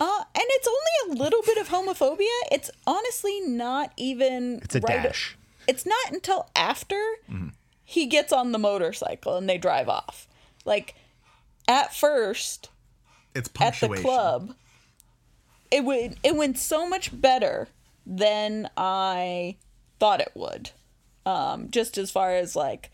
Uh, 0.00 0.24
and 0.34 0.44
it's 0.46 0.68
only 0.68 1.16
a 1.18 1.22
little 1.22 1.42
bit 1.42 1.58
of 1.58 1.68
homophobia. 1.68 2.26
It's 2.52 2.70
honestly 2.86 3.40
not 3.40 3.92
even. 3.96 4.60
It's 4.62 4.74
a 4.76 4.80
right- 4.80 5.02
dash. 5.02 5.36
It's 5.66 5.84
not 5.84 6.12
until 6.12 6.48
after 6.56 6.98
he 7.84 8.06
gets 8.06 8.32
on 8.32 8.52
the 8.52 8.58
motorcycle 8.58 9.36
and 9.36 9.48
they 9.48 9.58
drive 9.58 9.88
off. 9.88 10.26
Like, 10.64 10.94
at 11.66 11.94
first, 11.94 12.70
It's 13.34 13.50
at 13.60 13.78
the 13.80 13.88
club, 14.00 14.54
it 15.70 15.84
would 15.84 16.16
it 16.22 16.34
went 16.36 16.58
so 16.58 16.88
much 16.88 17.18
better 17.20 17.68
than 18.06 18.70
I 18.78 19.56
thought 20.00 20.20
it 20.22 20.32
would. 20.34 20.70
Um, 21.26 21.70
just 21.70 21.98
as 21.98 22.10
far 22.10 22.34
as 22.34 22.56
like 22.56 22.90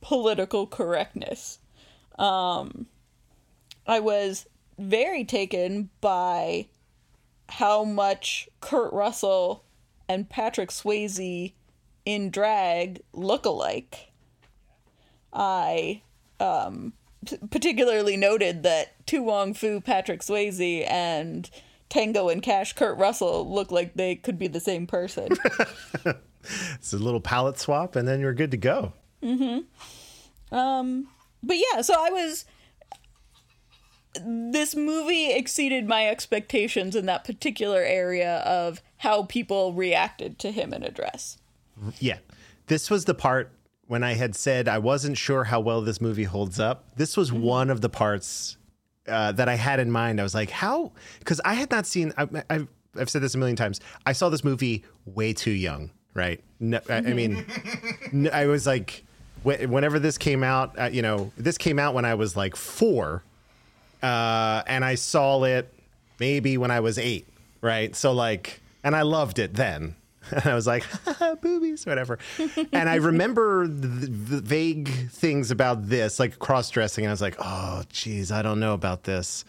political 0.00 0.66
correctness. 0.66 1.58
Um, 2.18 2.86
I 3.86 4.00
was 4.00 4.46
very 4.78 5.24
taken 5.24 5.90
by 6.00 6.66
how 7.48 7.84
much 7.84 8.48
Kurt 8.60 8.92
Russell 8.92 9.64
and 10.08 10.28
Patrick 10.28 10.70
Swayze 10.70 11.52
in 12.04 12.30
drag 12.30 13.02
look 13.12 13.44
alike. 13.44 14.12
I 15.32 16.02
um, 16.40 16.92
p- 17.26 17.38
particularly 17.50 18.16
noted 18.16 18.62
that 18.62 19.06
To 19.08 19.22
Wong 19.22 19.54
Foo, 19.54 19.80
Patrick 19.80 20.20
Swayze, 20.20 20.88
and 20.90 21.48
Tango 21.88 22.28
and 22.28 22.42
Cash, 22.42 22.74
Kurt 22.74 22.98
Russell 22.98 23.50
look 23.52 23.70
like 23.70 23.94
they 23.94 24.16
could 24.16 24.38
be 24.38 24.48
the 24.48 24.60
same 24.60 24.86
person. 24.86 25.28
It's 26.74 26.92
a 26.92 26.98
little 26.98 27.20
palette 27.20 27.58
swap, 27.58 27.96
and 27.96 28.06
then 28.06 28.20
you're 28.20 28.34
good 28.34 28.50
to 28.50 28.56
go. 28.56 28.92
but 31.42 31.56
yeah, 31.56 31.80
so 31.80 31.94
I 31.98 32.10
was. 32.10 32.44
This 34.20 34.76
movie 34.76 35.32
exceeded 35.32 35.88
my 35.88 36.08
expectations 36.08 36.94
in 36.94 37.06
that 37.06 37.24
particular 37.24 37.80
area 37.80 38.38
of 38.38 38.82
how 38.98 39.24
people 39.24 39.72
reacted 39.72 40.38
to 40.40 40.50
him 40.50 40.72
in 40.72 40.82
a 40.82 40.90
dress. 40.90 41.38
Yeah. 41.98 42.18
This 42.66 42.90
was 42.90 43.04
the 43.04 43.14
part 43.14 43.50
when 43.86 44.02
I 44.02 44.14
had 44.14 44.34
said 44.34 44.68
I 44.68 44.78
wasn't 44.78 45.18
sure 45.18 45.44
how 45.44 45.60
well 45.60 45.82
this 45.82 46.00
movie 46.00 46.24
holds 46.24 46.58
up. 46.58 46.84
This 46.96 47.16
was 47.16 47.32
one 47.32 47.70
of 47.70 47.80
the 47.80 47.88
parts 47.88 48.56
uh, 49.06 49.32
that 49.32 49.48
I 49.48 49.54
had 49.54 49.80
in 49.80 49.90
mind. 49.90 50.20
I 50.20 50.22
was 50.22 50.34
like, 50.34 50.50
how? 50.50 50.92
Because 51.18 51.40
I 51.44 51.54
had 51.54 51.70
not 51.70 51.86
seen, 51.86 52.12
I, 52.16 52.28
I've, 52.48 52.68
I've 52.96 53.10
said 53.10 53.22
this 53.22 53.34
a 53.34 53.38
million 53.38 53.56
times. 53.56 53.80
I 54.06 54.12
saw 54.12 54.28
this 54.28 54.44
movie 54.44 54.84
way 55.04 55.32
too 55.32 55.50
young, 55.50 55.90
right? 56.14 56.42
No, 56.60 56.80
I, 56.88 56.96
I 56.96 57.12
mean, 57.12 57.44
I 58.32 58.46
was 58.46 58.66
like, 58.66 59.04
whenever 59.42 59.98
this 59.98 60.16
came 60.16 60.42
out, 60.42 60.78
uh, 60.78 60.88
you 60.90 61.02
know, 61.02 61.32
this 61.36 61.58
came 61.58 61.78
out 61.78 61.94
when 61.94 62.04
I 62.04 62.14
was 62.14 62.36
like 62.36 62.56
four. 62.56 63.22
Uh, 64.04 64.62
and 64.66 64.84
I 64.84 64.96
saw 64.96 65.44
it 65.44 65.72
maybe 66.20 66.58
when 66.58 66.70
I 66.70 66.80
was 66.80 66.98
eight, 66.98 67.26
right? 67.62 67.96
So 67.96 68.12
like, 68.12 68.60
and 68.82 68.94
I 68.94 69.02
loved 69.02 69.38
it 69.38 69.54
then. 69.54 69.96
And 70.30 70.46
I 70.46 70.54
was 70.54 70.66
like, 70.66 70.84
boobies, 71.42 71.84
whatever. 71.84 72.18
and 72.72 72.88
I 72.88 72.94
remember 72.94 73.66
the, 73.66 74.06
the 74.06 74.40
vague 74.40 74.88
things 75.10 75.50
about 75.50 75.88
this, 75.88 76.18
like 76.18 76.38
cross 76.38 76.70
dressing. 76.70 77.04
And 77.04 77.10
I 77.10 77.12
was 77.12 77.20
like, 77.20 77.36
oh, 77.38 77.82
geez, 77.90 78.32
I 78.32 78.40
don't 78.40 78.58
know 78.58 78.72
about 78.72 79.04
this. 79.04 79.44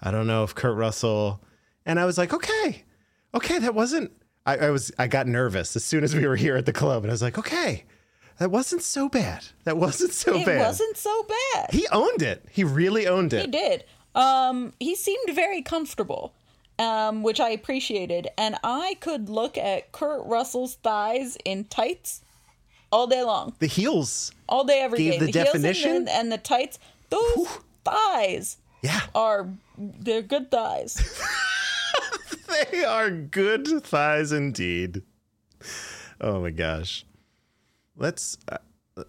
I 0.00 0.12
don't 0.12 0.28
know 0.28 0.44
if 0.44 0.54
Kurt 0.54 0.76
Russell. 0.76 1.40
And 1.84 1.98
I 1.98 2.04
was 2.04 2.18
like, 2.18 2.32
okay, 2.32 2.84
okay, 3.34 3.58
that 3.58 3.74
wasn't. 3.74 4.12
I, 4.46 4.58
I 4.58 4.70
was. 4.70 4.92
I 4.96 5.08
got 5.08 5.26
nervous 5.26 5.74
as 5.74 5.84
soon 5.84 6.04
as 6.04 6.14
we 6.14 6.24
were 6.24 6.36
here 6.36 6.56
at 6.56 6.66
the 6.66 6.72
club, 6.72 7.02
and 7.02 7.10
I 7.10 7.14
was 7.14 7.22
like, 7.22 7.38
okay, 7.38 7.84
that 8.38 8.50
wasn't 8.50 8.82
so 8.82 9.08
bad. 9.08 9.44
That 9.64 9.76
wasn't 9.76 10.12
so 10.12 10.36
it 10.36 10.46
bad. 10.46 10.60
It 10.60 10.64
wasn't 10.64 10.96
so 10.96 11.26
bad. 11.54 11.70
He 11.72 11.86
owned 11.92 12.22
it. 12.22 12.44
He 12.50 12.64
really 12.64 13.06
owned 13.06 13.32
it. 13.32 13.44
He 13.46 13.50
did. 13.50 13.84
Um, 14.14 14.72
he 14.80 14.94
seemed 14.94 15.34
very 15.34 15.62
comfortable, 15.62 16.32
um, 16.78 17.22
which 17.22 17.40
I 17.40 17.50
appreciated. 17.50 18.28
And 18.36 18.56
I 18.64 18.96
could 19.00 19.28
look 19.28 19.56
at 19.56 19.92
Kurt 19.92 20.24
Russell's 20.26 20.74
thighs 20.76 21.36
in 21.44 21.64
tights 21.64 22.22
all 22.90 23.06
day 23.06 23.22
long, 23.22 23.54
The 23.58 23.66
heels. 23.66 24.32
all 24.48 24.64
day, 24.64 24.80
every 24.82 24.98
day. 24.98 25.04
the 25.18 25.26
heels 25.26 25.26
and 25.26 25.32
definition? 25.32 26.04
the- 26.04 26.12
and 26.14 26.30
the 26.32 26.36
tights, 26.38 26.78
those 27.08 27.48
thighs 27.84 28.58
Yeah. 28.82 29.00
are 29.14 29.48
they're 29.78 30.22
good 30.22 30.50
thighs. 30.50 31.00
They 32.70 32.84
are 32.84 33.10
good 33.10 33.82
thighs 33.82 34.30
indeed. 34.30 35.02
Oh 36.20 36.40
my 36.42 36.50
gosh. 36.50 37.04
Let's. 37.96 38.38
Uh, 38.50 38.58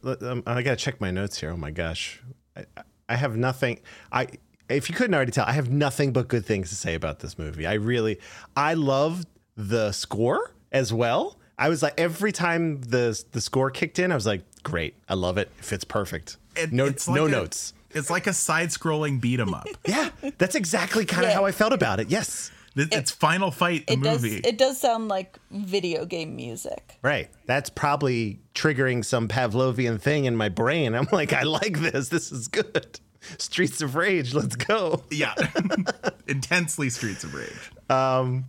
let, 0.01 0.23
um, 0.23 0.43
I 0.45 0.61
gotta 0.61 0.75
check 0.77 1.01
my 1.01 1.11
notes 1.11 1.39
here. 1.39 1.51
Oh 1.51 1.57
my 1.57 1.71
gosh. 1.71 2.21
I, 2.55 2.65
I 3.09 3.15
have 3.15 3.35
nothing. 3.35 3.79
I. 4.11 4.27
If 4.69 4.89
you 4.89 4.95
couldn't 4.95 5.13
already 5.13 5.31
tell, 5.31 5.45
I 5.45 5.51
have 5.51 5.69
nothing 5.69 6.13
but 6.13 6.29
good 6.29 6.45
things 6.45 6.69
to 6.69 6.75
say 6.75 6.95
about 6.95 7.19
this 7.19 7.37
movie. 7.37 7.67
I 7.67 7.73
really, 7.73 8.19
I 8.55 8.75
love 8.75 9.25
the 9.57 9.91
score 9.91 10.55
as 10.71 10.93
well. 10.93 11.37
I 11.59 11.67
was 11.69 11.83
like, 11.83 11.93
every 11.99 12.31
time 12.31 12.81
the 12.81 13.21
the 13.33 13.41
score 13.41 13.69
kicked 13.71 13.99
in, 13.99 14.11
I 14.11 14.15
was 14.15 14.25
like, 14.25 14.41
great, 14.63 14.95
I 15.09 15.15
love 15.15 15.37
it. 15.37 15.51
It 15.59 15.65
fits 15.65 15.83
perfect. 15.83 16.37
It- 16.55 16.71
no, 16.71 16.85
it's 16.85 17.07
like 17.07 17.15
no 17.17 17.25
a- 17.25 17.29
notes. 17.29 17.73
It's 17.95 18.09
like 18.09 18.25
a 18.25 18.33
side-scrolling 18.33 19.21
beat 19.21 19.39
'em 19.39 19.53
up. 19.53 19.67
Yeah, 19.87 20.09
that's 20.39 20.55
exactly 20.55 21.05
kind 21.05 21.25
of 21.25 21.29
Yeah. 21.29 21.35
how 21.35 21.45
I 21.45 21.51
felt 21.51 21.73
about 21.73 21.99
it. 21.99 22.09
Yes. 22.09 22.49
Th- 22.75 22.87
it's 22.91 23.11
Final 23.11 23.51
Fight, 23.51 23.85
the 23.87 23.93
It 23.93 24.01
does 24.03 24.21
movie. 24.23 24.37
it 24.43 24.57
does 24.57 24.79
sound 24.79 25.07
like 25.07 25.37
video 25.51 26.05
game 26.05 26.35
music. 26.35 26.97
Right. 27.01 27.29
That's 27.45 27.69
probably 27.69 28.39
triggering 28.55 29.05
some 29.05 29.27
Pavlovian 29.27 30.01
thing 30.01 30.25
in 30.25 30.35
my 30.35 30.49
brain. 30.49 30.95
I'm 30.95 31.07
like, 31.11 31.33
I 31.33 31.43
like 31.43 31.79
this. 31.79 32.09
This 32.09 32.31
is 32.31 32.47
good. 32.47 32.99
Streets 33.37 33.81
of 33.81 33.95
Rage, 33.95 34.33
let's 34.33 34.55
go. 34.57 35.03
yeah, 35.09 35.33
intensely 36.27 36.89
Streets 36.89 37.23
of 37.23 37.33
Rage. 37.33 37.71
Um, 37.89 38.45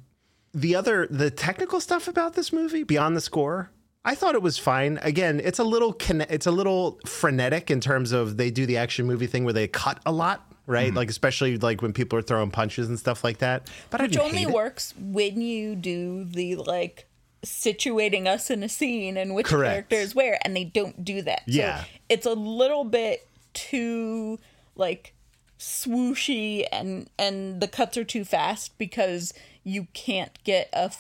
the 0.53 0.75
other, 0.75 1.07
the 1.09 1.31
technical 1.31 1.81
stuff 1.81 2.09
about 2.09 2.35
this 2.35 2.53
movie, 2.53 2.83
beyond 2.83 3.17
the 3.17 3.21
score, 3.21 3.71
I 4.05 4.15
thought 4.15 4.35
it 4.35 4.43
was 4.43 4.59
fine. 4.59 4.99
Again, 5.03 5.41
it's 5.43 5.59
a 5.59 5.65
little, 5.65 5.97
it's 6.29 6.47
a 6.47 6.51
little 6.51 6.99
frenetic 7.07 7.71
in 7.71 7.81
terms 7.81 8.13
of 8.13 8.37
they 8.37 8.51
do 8.51 8.67
the 8.67 8.77
action 8.77 9.07
movie 9.07 9.27
thing 9.27 9.45
where 9.45 9.53
they 9.53 9.69
cut 9.69 10.01
a 10.05 10.13
lot, 10.13 10.53
right? 10.67 10.93
Like 10.93 11.11
especially 11.11 11.57
like 11.59 11.83
when 11.83 11.93
people 11.93 12.19
are 12.19 12.23
throwing 12.23 12.51
punches 12.51 12.89
and 12.89 12.99
stuff 12.99 13.25
like 13.25 13.39
that. 13.39 13.69
But 13.91 14.01
I 14.01 14.05
Which 14.05 14.19
only 14.19 14.39
hate 14.39 14.49
it. 14.49 14.55
works 14.55 14.95
when 14.99 15.41
you 15.41 15.75
do 15.75 16.25
the 16.25 16.57
like 16.57 17.07
situating 17.45 18.27
us 18.27 18.51
in 18.51 18.63
a 18.63 18.69
scene 18.69 19.17
and 19.17 19.35
which 19.35 19.47
Correct. 19.47 19.73
character 19.91 19.97
is 19.97 20.15
where, 20.15 20.39
and 20.45 20.57
they 20.57 20.65
don't 20.65 21.05
do 21.05 21.23
that. 21.23 21.43
Yeah. 21.47 21.81
So 21.81 21.87
it's 22.09 22.27
a 22.27 22.33
little 22.35 22.85
bit 22.85 23.27
too 23.53 24.39
like 24.77 25.15
swooshy 25.59 26.67
and 26.73 27.09
and 27.19 27.61
the 27.61 27.69
cuts 27.69 27.97
are 27.97 28.05
too 28.05 28.25
fast 28.25 28.77
because 28.79 29.33
you 29.63 29.87
can't 29.95 30.43
get 30.45 30.69
a 30.73 30.91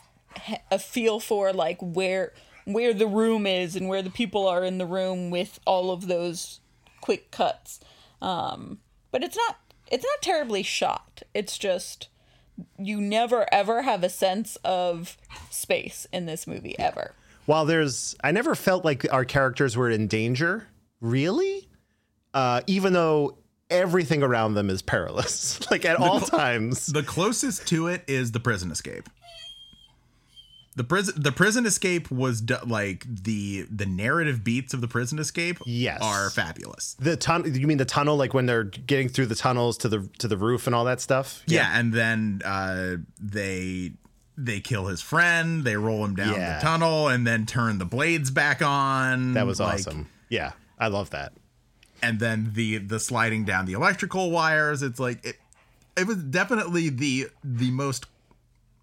a 0.70 0.78
feel 0.78 1.20
for 1.20 1.52
like 1.52 1.78
where 1.80 2.32
where 2.64 2.94
the 2.94 3.06
room 3.06 3.46
is 3.46 3.76
and 3.76 3.88
where 3.88 4.02
the 4.02 4.10
people 4.10 4.46
are 4.48 4.64
in 4.64 4.78
the 4.78 4.86
room 4.86 5.30
with 5.30 5.60
all 5.66 5.90
of 5.90 6.06
those 6.06 6.60
quick 7.00 7.30
cuts. 7.30 7.78
Um, 8.22 8.78
but 9.14 9.22
it's 9.22 9.36
not 9.36 9.58
it's 9.92 10.02
not 10.02 10.22
terribly 10.22 10.64
shot. 10.64 11.22
It's 11.34 11.56
just 11.56 12.08
you 12.76 13.00
never 13.00 13.46
ever 13.52 13.82
have 13.82 14.02
a 14.02 14.08
sense 14.08 14.56
of 14.64 15.16
space 15.50 16.04
in 16.12 16.26
this 16.26 16.48
movie 16.48 16.76
ever. 16.80 17.14
While 17.46 17.64
there's, 17.64 18.16
I 18.24 18.32
never 18.32 18.56
felt 18.56 18.84
like 18.84 19.06
our 19.12 19.24
characters 19.24 19.76
were 19.76 19.88
in 19.88 20.08
danger, 20.08 20.66
really. 21.00 21.68
Uh, 22.32 22.62
even 22.66 22.92
though 22.92 23.38
everything 23.70 24.24
around 24.24 24.54
them 24.54 24.68
is 24.68 24.82
perilous, 24.82 25.60
like 25.70 25.84
at 25.84 25.96
all 25.96 26.18
times. 26.18 26.86
The 26.86 27.04
closest 27.04 27.68
to 27.68 27.86
it 27.86 28.02
is 28.08 28.32
the 28.32 28.40
prison 28.40 28.72
escape. 28.72 29.08
The 30.76 30.82
prison, 30.84 31.14
the 31.16 31.30
prison 31.30 31.66
escape 31.66 32.10
was 32.10 32.40
do- 32.40 32.56
like 32.66 33.06
the 33.08 33.66
the 33.70 33.86
narrative 33.86 34.42
beats 34.42 34.74
of 34.74 34.80
the 34.80 34.88
prison 34.88 35.18
escape. 35.20 35.58
Yes. 35.66 36.00
are 36.02 36.30
fabulous. 36.30 36.94
The 36.98 37.16
tunnel. 37.16 37.48
You 37.48 37.66
mean 37.68 37.78
the 37.78 37.84
tunnel? 37.84 38.16
Like 38.16 38.34
when 38.34 38.46
they're 38.46 38.64
getting 38.64 39.08
through 39.08 39.26
the 39.26 39.36
tunnels 39.36 39.78
to 39.78 39.88
the 39.88 40.08
to 40.18 40.26
the 40.26 40.36
roof 40.36 40.66
and 40.66 40.74
all 40.74 40.84
that 40.86 41.00
stuff? 41.00 41.42
Yeah, 41.46 41.70
and 41.72 41.92
then 41.92 42.42
uh, 42.44 42.96
they 43.20 43.92
they 44.36 44.58
kill 44.58 44.86
his 44.86 45.00
friend. 45.00 45.62
They 45.62 45.76
roll 45.76 46.04
him 46.04 46.16
down 46.16 46.34
Yeah. 46.34 46.58
the 46.58 46.62
tunnel, 46.64 47.06
and 47.06 47.24
then 47.24 47.46
turn 47.46 47.78
the 47.78 47.84
blades 47.84 48.32
back 48.32 48.60
on. 48.60 49.34
that 49.34 49.46
was 49.46 49.60
like- 49.60 49.74
awesome. 49.74 50.08
Yeah, 50.28 50.52
I 50.76 50.88
love 50.88 51.10
that. 51.10 51.34
And 52.02 52.18
then 52.18 52.50
the 52.54 52.78
the 52.78 52.98
sliding 52.98 53.44
down 53.44 53.66
the 53.66 53.74
electrical 53.74 54.32
wires. 54.32 54.82
It's 54.82 54.98
like 54.98 55.24
it. 55.24 55.36
It 55.96 56.08
was 56.08 56.16
definitely 56.16 56.88
the 56.88 57.28
the 57.44 57.70
most 57.70 58.06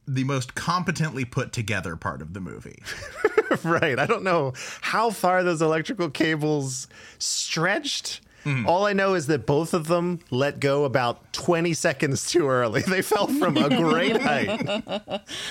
the 0.08 0.24
most 0.24 0.56
competently 0.56 1.26
put 1.26 1.52
together 1.54 1.96
part 1.96 2.22
of 2.22 2.34
the 2.34 2.40
movie. 2.42 2.82
right. 3.64 3.98
I 4.00 4.06
don't 4.06 4.24
know 4.24 4.54
how 4.82 5.10
far 5.12 5.44
those 5.44 5.62
electrical 5.62 6.10
cables 6.10 6.88
stretched. 7.20 8.22
Hmm. 8.44 8.66
All 8.66 8.88
I 8.88 8.94
know 8.94 9.14
is 9.14 9.28
that 9.28 9.46
both 9.46 9.76
of 9.76 9.88
them 9.88 10.20
let 10.32 10.60
go 10.60 10.84
about 10.86 11.32
20 11.34 11.74
seconds 11.74 12.30
too 12.32 12.48
early. 12.48 12.82
They 12.88 13.04
fell 13.04 13.28
from 13.28 13.56
a 13.56 13.70
great 13.70 14.20
height. 14.20 14.50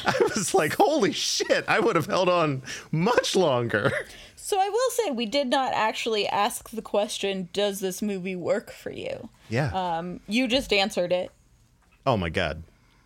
I 0.05 0.13
was 0.35 0.53
like, 0.55 0.75
holy 0.75 1.13
shit, 1.13 1.65
I 1.69 1.79
would 1.79 1.95
have 1.95 2.07
held 2.07 2.29
on 2.29 2.63
much 2.91 3.37
longer. 3.37 3.93
So 4.35 4.59
I 4.61 4.69
will 4.69 4.91
say 4.91 5.11
we 5.13 5.27
did 5.27 5.47
not 5.47 5.73
actually 5.73 6.27
ask 6.27 6.71
the 6.71 6.83
question, 6.83 7.49
does 7.53 7.79
this 7.79 8.03
movie 8.03 8.35
work 8.35 8.73
for 8.73 8.91
you? 8.91 9.29
Yeah. 9.49 9.71
Um, 9.73 10.19
you 10.27 10.49
just 10.49 10.73
answered 10.73 11.13
it. 11.13 11.31
oh 12.05 12.17
my 12.17 12.29
god. 12.31 12.65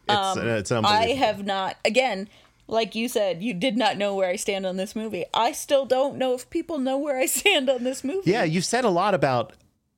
It's, 0.08 0.36
it's 0.38 0.70
Um, 0.72 0.84
I 0.86 1.08
have 1.08 1.44
not 1.44 1.76
again, 1.84 2.28
like 2.66 2.94
you 2.94 3.08
said, 3.08 3.42
you 3.42 3.54
did 3.54 3.76
not 3.76 3.96
know 3.96 4.14
where 4.14 4.28
I 4.28 4.36
stand 4.36 4.66
on 4.66 4.76
this 4.76 4.94
movie. 4.96 5.24
I 5.32 5.52
still 5.52 5.86
don't 5.86 6.16
know 6.16 6.34
if 6.34 6.48
people 6.50 6.78
know 6.78 6.98
where 6.98 7.18
I 7.18 7.26
stand 7.40 7.68
on 7.70 7.84
this 7.84 8.04
movie. 8.04 8.30
Yeah, 8.30 8.44
you 8.44 8.60
said 8.60 8.84
a 8.84 8.90
lot 8.90 9.14
about 9.14 9.52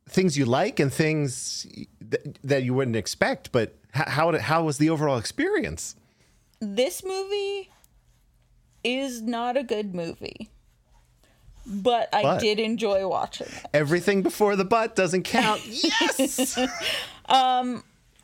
things 0.08 0.38
you 0.38 0.44
like 0.46 0.78
and 0.78 0.92
things 0.92 1.66
th- 2.10 2.36
that 2.44 2.62
you 2.62 2.72
wouldn't 2.74 2.96
expect, 2.96 3.50
but 3.52 3.76
h- 3.94 4.04
how 4.08 4.30
did, 4.30 4.42
how 4.42 4.62
was 4.64 4.78
the 4.78 4.88
overall 4.90 5.18
experience? 5.18 5.96
This 6.60 7.02
movie 7.04 7.70
is 8.84 9.20
not 9.22 9.56
a 9.56 9.62
good 9.64 9.94
movie. 9.94 10.48
But 11.68 12.08
I 12.12 12.22
But- 12.22 12.40
did 12.40 12.60
enjoy 12.60 13.08
watching 13.08 13.48
it. 13.48 13.66
Everything 13.74 14.22
before 14.22 14.54
the 14.54 14.64
butt 14.64 14.94
doesn't 14.94 15.24
count. 15.24 15.60
yes. 15.66 16.56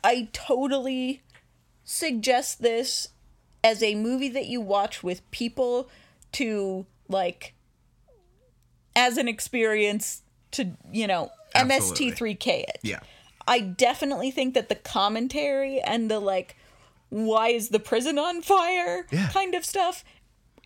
I 0.05 0.29
totally 0.33 1.21
suggest 1.83 2.61
this 2.61 3.09
as 3.63 3.81
a 3.81 3.95
movie 3.95 4.29
that 4.29 4.45
you 4.47 4.59
watch 4.61 5.03
with 5.03 5.29
people 5.31 5.89
to 6.33 6.85
like 7.07 7.53
as 8.95 9.17
an 9.17 9.27
experience 9.27 10.21
to, 10.51 10.71
you 10.91 11.07
know, 11.07 11.31
Absolutely. 11.55 12.11
MST3K 12.11 12.47
it. 12.63 12.79
Yeah. 12.83 12.99
I 13.47 13.59
definitely 13.59 14.31
think 14.31 14.53
that 14.53 14.69
the 14.69 14.75
commentary 14.75 15.79
and 15.81 16.09
the 16.09 16.19
like 16.19 16.55
why 17.09 17.49
is 17.49 17.69
the 17.69 17.79
prison 17.79 18.17
on 18.17 18.41
fire 18.41 19.05
Yeah. 19.11 19.29
kind 19.29 19.53
of 19.53 19.63
stuff 19.65 20.03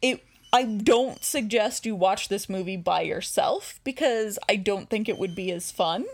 it 0.02 0.24
I 0.54 0.64
don't 0.64 1.22
suggest 1.24 1.86
you 1.86 1.94
watch 1.96 2.30
this 2.30 2.48
movie 2.48 2.78
by 2.78 3.02
yourself 3.02 3.82
because 3.84 4.40
I 4.48 4.56
don't 4.56 4.90
think 4.90 5.10
it 5.10 5.18
would 5.18 5.36
be 5.36 5.52
as 5.52 5.72
fun. 5.72 6.06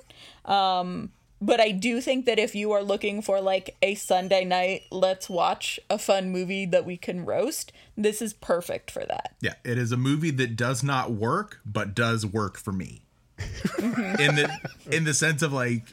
Um 0.45 1.11
but 1.45 1.59
I 1.59 1.71
do 1.71 1.99
think 1.99 2.25
that 2.25 2.39
if 2.39 2.55
you 2.55 2.71
are 2.71 2.81
looking 2.81 3.21
for 3.21 3.41
like 3.41 3.75
a 3.81 3.95
Sunday 3.95 4.45
night, 4.45 4.83
let's 4.91 5.29
watch 5.29 5.77
a 5.89 5.97
fun 5.97 6.31
movie 6.31 6.65
that 6.67 6.85
we 6.85 6.95
can 6.95 7.25
roast, 7.25 7.73
this 7.97 8.21
is 8.21 8.33
perfect 8.33 8.89
for 8.89 9.03
that. 9.05 9.35
Yeah, 9.41 9.55
it 9.65 9.77
is 9.77 9.91
a 9.91 9.97
movie 9.97 10.31
that 10.31 10.55
does 10.55 10.83
not 10.83 11.11
work, 11.11 11.59
but 11.65 11.93
does 11.93 12.25
work 12.25 12.57
for 12.57 12.71
me. 12.71 13.01
Mm-hmm. 13.37 14.21
in 14.21 14.35
the 14.35 14.59
in 14.91 15.03
the 15.03 15.13
sense 15.13 15.41
of 15.41 15.51
like, 15.51 15.83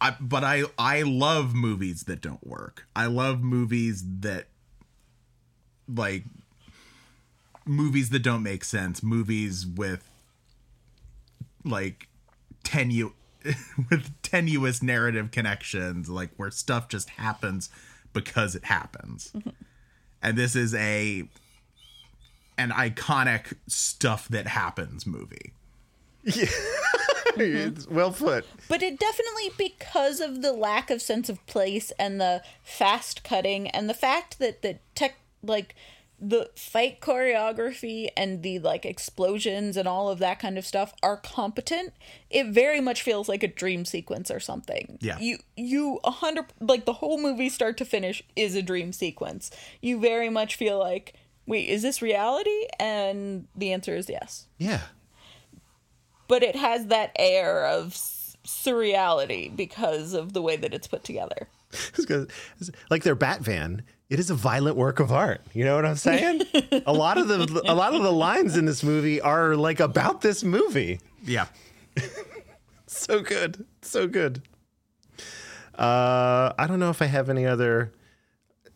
I 0.00 0.16
but 0.20 0.42
I 0.42 0.64
I 0.76 1.02
love 1.02 1.54
movies 1.54 2.04
that 2.04 2.20
don't 2.20 2.44
work. 2.44 2.86
I 2.96 3.06
love 3.06 3.40
movies 3.40 4.02
that 4.20 4.46
like 5.86 6.24
movies 7.64 8.10
that 8.10 8.20
don't 8.20 8.42
make 8.42 8.64
sense. 8.64 9.02
Movies 9.02 9.64
with 9.64 10.10
like 11.64 12.08
tenu 12.64 13.12
with 13.90 14.22
tenuous 14.22 14.82
narrative 14.82 15.30
connections, 15.30 16.08
like 16.08 16.30
where 16.36 16.50
stuff 16.50 16.88
just 16.88 17.10
happens 17.10 17.70
because 18.12 18.54
it 18.54 18.64
happens. 18.64 19.32
Mm-hmm. 19.34 19.50
And 20.22 20.36
this 20.36 20.56
is 20.56 20.74
a 20.74 21.28
an 22.56 22.70
iconic 22.70 23.54
stuff 23.68 24.28
that 24.28 24.48
happens 24.48 25.06
movie. 25.06 25.52
Yeah. 26.24 26.46
It's 27.36 27.86
well 27.86 28.10
put. 28.10 28.46
But 28.68 28.82
it 28.82 28.98
definitely 28.98 29.50
because 29.56 30.20
of 30.20 30.42
the 30.42 30.52
lack 30.52 30.90
of 30.90 31.00
sense 31.00 31.28
of 31.28 31.44
place 31.46 31.92
and 31.98 32.20
the 32.20 32.42
fast 32.64 33.22
cutting 33.22 33.68
and 33.68 33.88
the 33.88 33.94
fact 33.94 34.40
that 34.40 34.62
the 34.62 34.78
tech 34.96 35.16
like 35.42 35.76
the 36.20 36.50
fight 36.56 37.00
choreography 37.00 38.08
and 38.16 38.42
the 38.42 38.58
like 38.58 38.84
explosions 38.84 39.76
and 39.76 39.86
all 39.86 40.08
of 40.08 40.18
that 40.18 40.40
kind 40.40 40.58
of 40.58 40.66
stuff 40.66 40.92
are 41.02 41.16
competent 41.16 41.92
it 42.28 42.46
very 42.48 42.80
much 42.80 43.02
feels 43.02 43.28
like 43.28 43.42
a 43.44 43.48
dream 43.48 43.84
sequence 43.84 44.28
or 44.30 44.40
something 44.40 44.98
Yeah. 45.00 45.16
you 45.20 45.38
you 45.56 46.00
a 46.02 46.10
hundred 46.10 46.46
like 46.60 46.86
the 46.86 46.94
whole 46.94 47.20
movie 47.20 47.48
start 47.48 47.76
to 47.78 47.84
finish 47.84 48.22
is 48.34 48.56
a 48.56 48.62
dream 48.62 48.92
sequence 48.92 49.50
you 49.80 50.00
very 50.00 50.28
much 50.28 50.56
feel 50.56 50.76
like 50.78 51.14
wait 51.46 51.68
is 51.68 51.82
this 51.82 52.02
reality 52.02 52.66
and 52.80 53.46
the 53.54 53.72
answer 53.72 53.94
is 53.94 54.08
yes 54.08 54.48
Yeah. 54.58 54.82
but 56.26 56.42
it 56.42 56.56
has 56.56 56.86
that 56.86 57.12
air 57.16 57.64
of 57.64 57.94
surreality 58.44 59.54
because 59.54 60.14
of 60.14 60.32
the 60.32 60.42
way 60.42 60.56
that 60.56 60.72
it's 60.74 60.86
put 60.88 61.04
together. 61.04 61.48
It's 61.72 62.06
'cause- 62.06 62.28
it's 62.60 62.70
like 62.90 63.02
their 63.02 63.14
bat 63.14 63.40
van 63.42 63.82
it 64.10 64.18
is 64.18 64.30
a 64.30 64.34
violent 64.34 64.76
work 64.76 65.00
of 65.00 65.12
art. 65.12 65.42
You 65.52 65.64
know 65.64 65.76
what 65.76 65.84
i'm 65.84 65.96
saying? 65.96 66.42
A 66.86 66.92
lot 66.92 67.18
of 67.18 67.28
the 67.28 67.62
a 67.66 67.74
lot 67.74 67.94
of 67.94 68.02
the 68.02 68.12
lines 68.12 68.56
in 68.56 68.64
this 68.64 68.82
movie 68.82 69.20
are 69.20 69.56
like 69.56 69.80
about 69.80 70.20
this 70.20 70.42
movie. 70.42 71.00
Yeah. 71.24 71.46
so 72.86 73.20
good. 73.20 73.66
So 73.82 74.06
good. 74.06 74.42
Uh 75.74 76.52
i 76.58 76.66
don't 76.66 76.80
know 76.80 76.90
if 76.90 77.00
i 77.02 77.06
have 77.06 77.28
any 77.30 77.46
other 77.46 77.92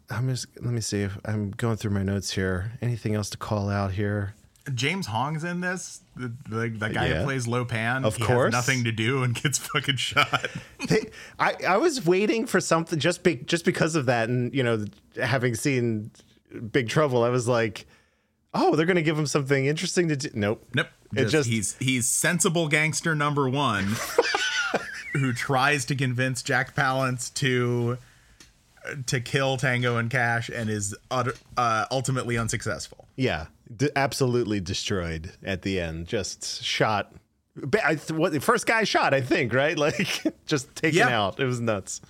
i'm 0.08 0.28
just 0.28 0.46
let 0.60 0.72
me 0.72 0.80
see 0.80 1.02
if 1.02 1.18
i'm 1.24 1.50
going 1.50 1.76
through 1.76 1.90
my 1.92 2.02
notes 2.02 2.32
here. 2.32 2.72
Anything 2.80 3.14
else 3.14 3.30
to 3.30 3.38
call 3.38 3.68
out 3.70 3.92
here 3.92 4.34
James 4.74 5.06
Hong's 5.06 5.44
in 5.44 5.60
this. 5.60 6.00
The, 6.16 6.32
the, 6.48 6.68
the 6.68 6.88
guy 6.90 7.08
Yeah. 7.08 7.18
who 7.20 7.24
plays 7.24 7.46
Lo 7.48 7.64
Pan. 7.64 8.04
Of 8.04 8.16
he 8.16 8.24
course. 8.24 8.52
Nothing 8.52 8.84
to 8.84 8.92
do 8.92 9.22
and 9.22 9.34
gets 9.34 9.58
fucking 9.74 9.96
shot. 9.96 10.46
they, 10.88 11.10
I, 11.38 11.54
I 11.68 11.76
was 11.78 12.04
waiting 12.06 12.46
for 12.46 12.60
something 12.60 12.98
just 12.98 13.22
be, 13.22 13.36
just 13.36 13.64
because 13.64 13.94
of 13.96 14.06
that, 14.06 14.28
and 14.28 14.54
you 14.54 14.62
know, 14.62 14.84
having 15.20 15.54
seen 15.54 16.10
Big 16.70 16.88
Trouble, 16.88 17.22
I 17.24 17.28
was 17.30 17.48
like, 17.48 17.86
oh, 18.54 18.76
they're 18.76 18.86
gonna 18.86 19.02
give 19.02 19.18
him 19.18 19.26
something 19.26 19.66
interesting 19.66 20.08
to 20.08 20.16
do. 20.16 20.28
Nope. 20.34 20.66
Nope. 20.74 20.88
It 21.14 21.22
Just, 21.24 21.32
just- 21.32 21.48
he's 21.48 21.76
he's 21.78 22.08
sensible 22.08 22.68
gangster 22.68 23.14
number 23.14 23.48
one 23.48 23.96
who 25.14 25.32
tries 25.32 25.84
to 25.86 25.94
convince 25.94 26.42
Jack 26.42 26.74
Palance 26.74 27.32
to 27.34 27.98
to 29.06 29.20
kill 29.20 29.56
Tango 29.56 29.96
and 29.96 30.10
Cash 30.10 30.48
and 30.48 30.68
is 30.70 30.94
utter, 31.10 31.34
uh, 31.56 31.86
ultimately 31.90 32.36
unsuccessful. 32.38 33.06
Yeah, 33.16 33.46
d- 33.76 33.90
absolutely 33.96 34.60
destroyed 34.60 35.32
at 35.44 35.62
the 35.62 35.80
end. 35.80 36.06
Just 36.06 36.62
shot. 36.62 37.12
I, 37.84 37.96
th- 37.96 38.12
what 38.12 38.32
the 38.32 38.40
first 38.40 38.66
guy 38.66 38.84
shot? 38.84 39.12
I 39.14 39.20
think 39.20 39.52
right, 39.52 39.76
like 39.86 40.22
just 40.46 40.74
taken 40.74 40.98
Yeah. 40.98 41.08
out. 41.20 41.38
It 41.40 41.44
was 41.44 41.60
nuts. 41.60 42.00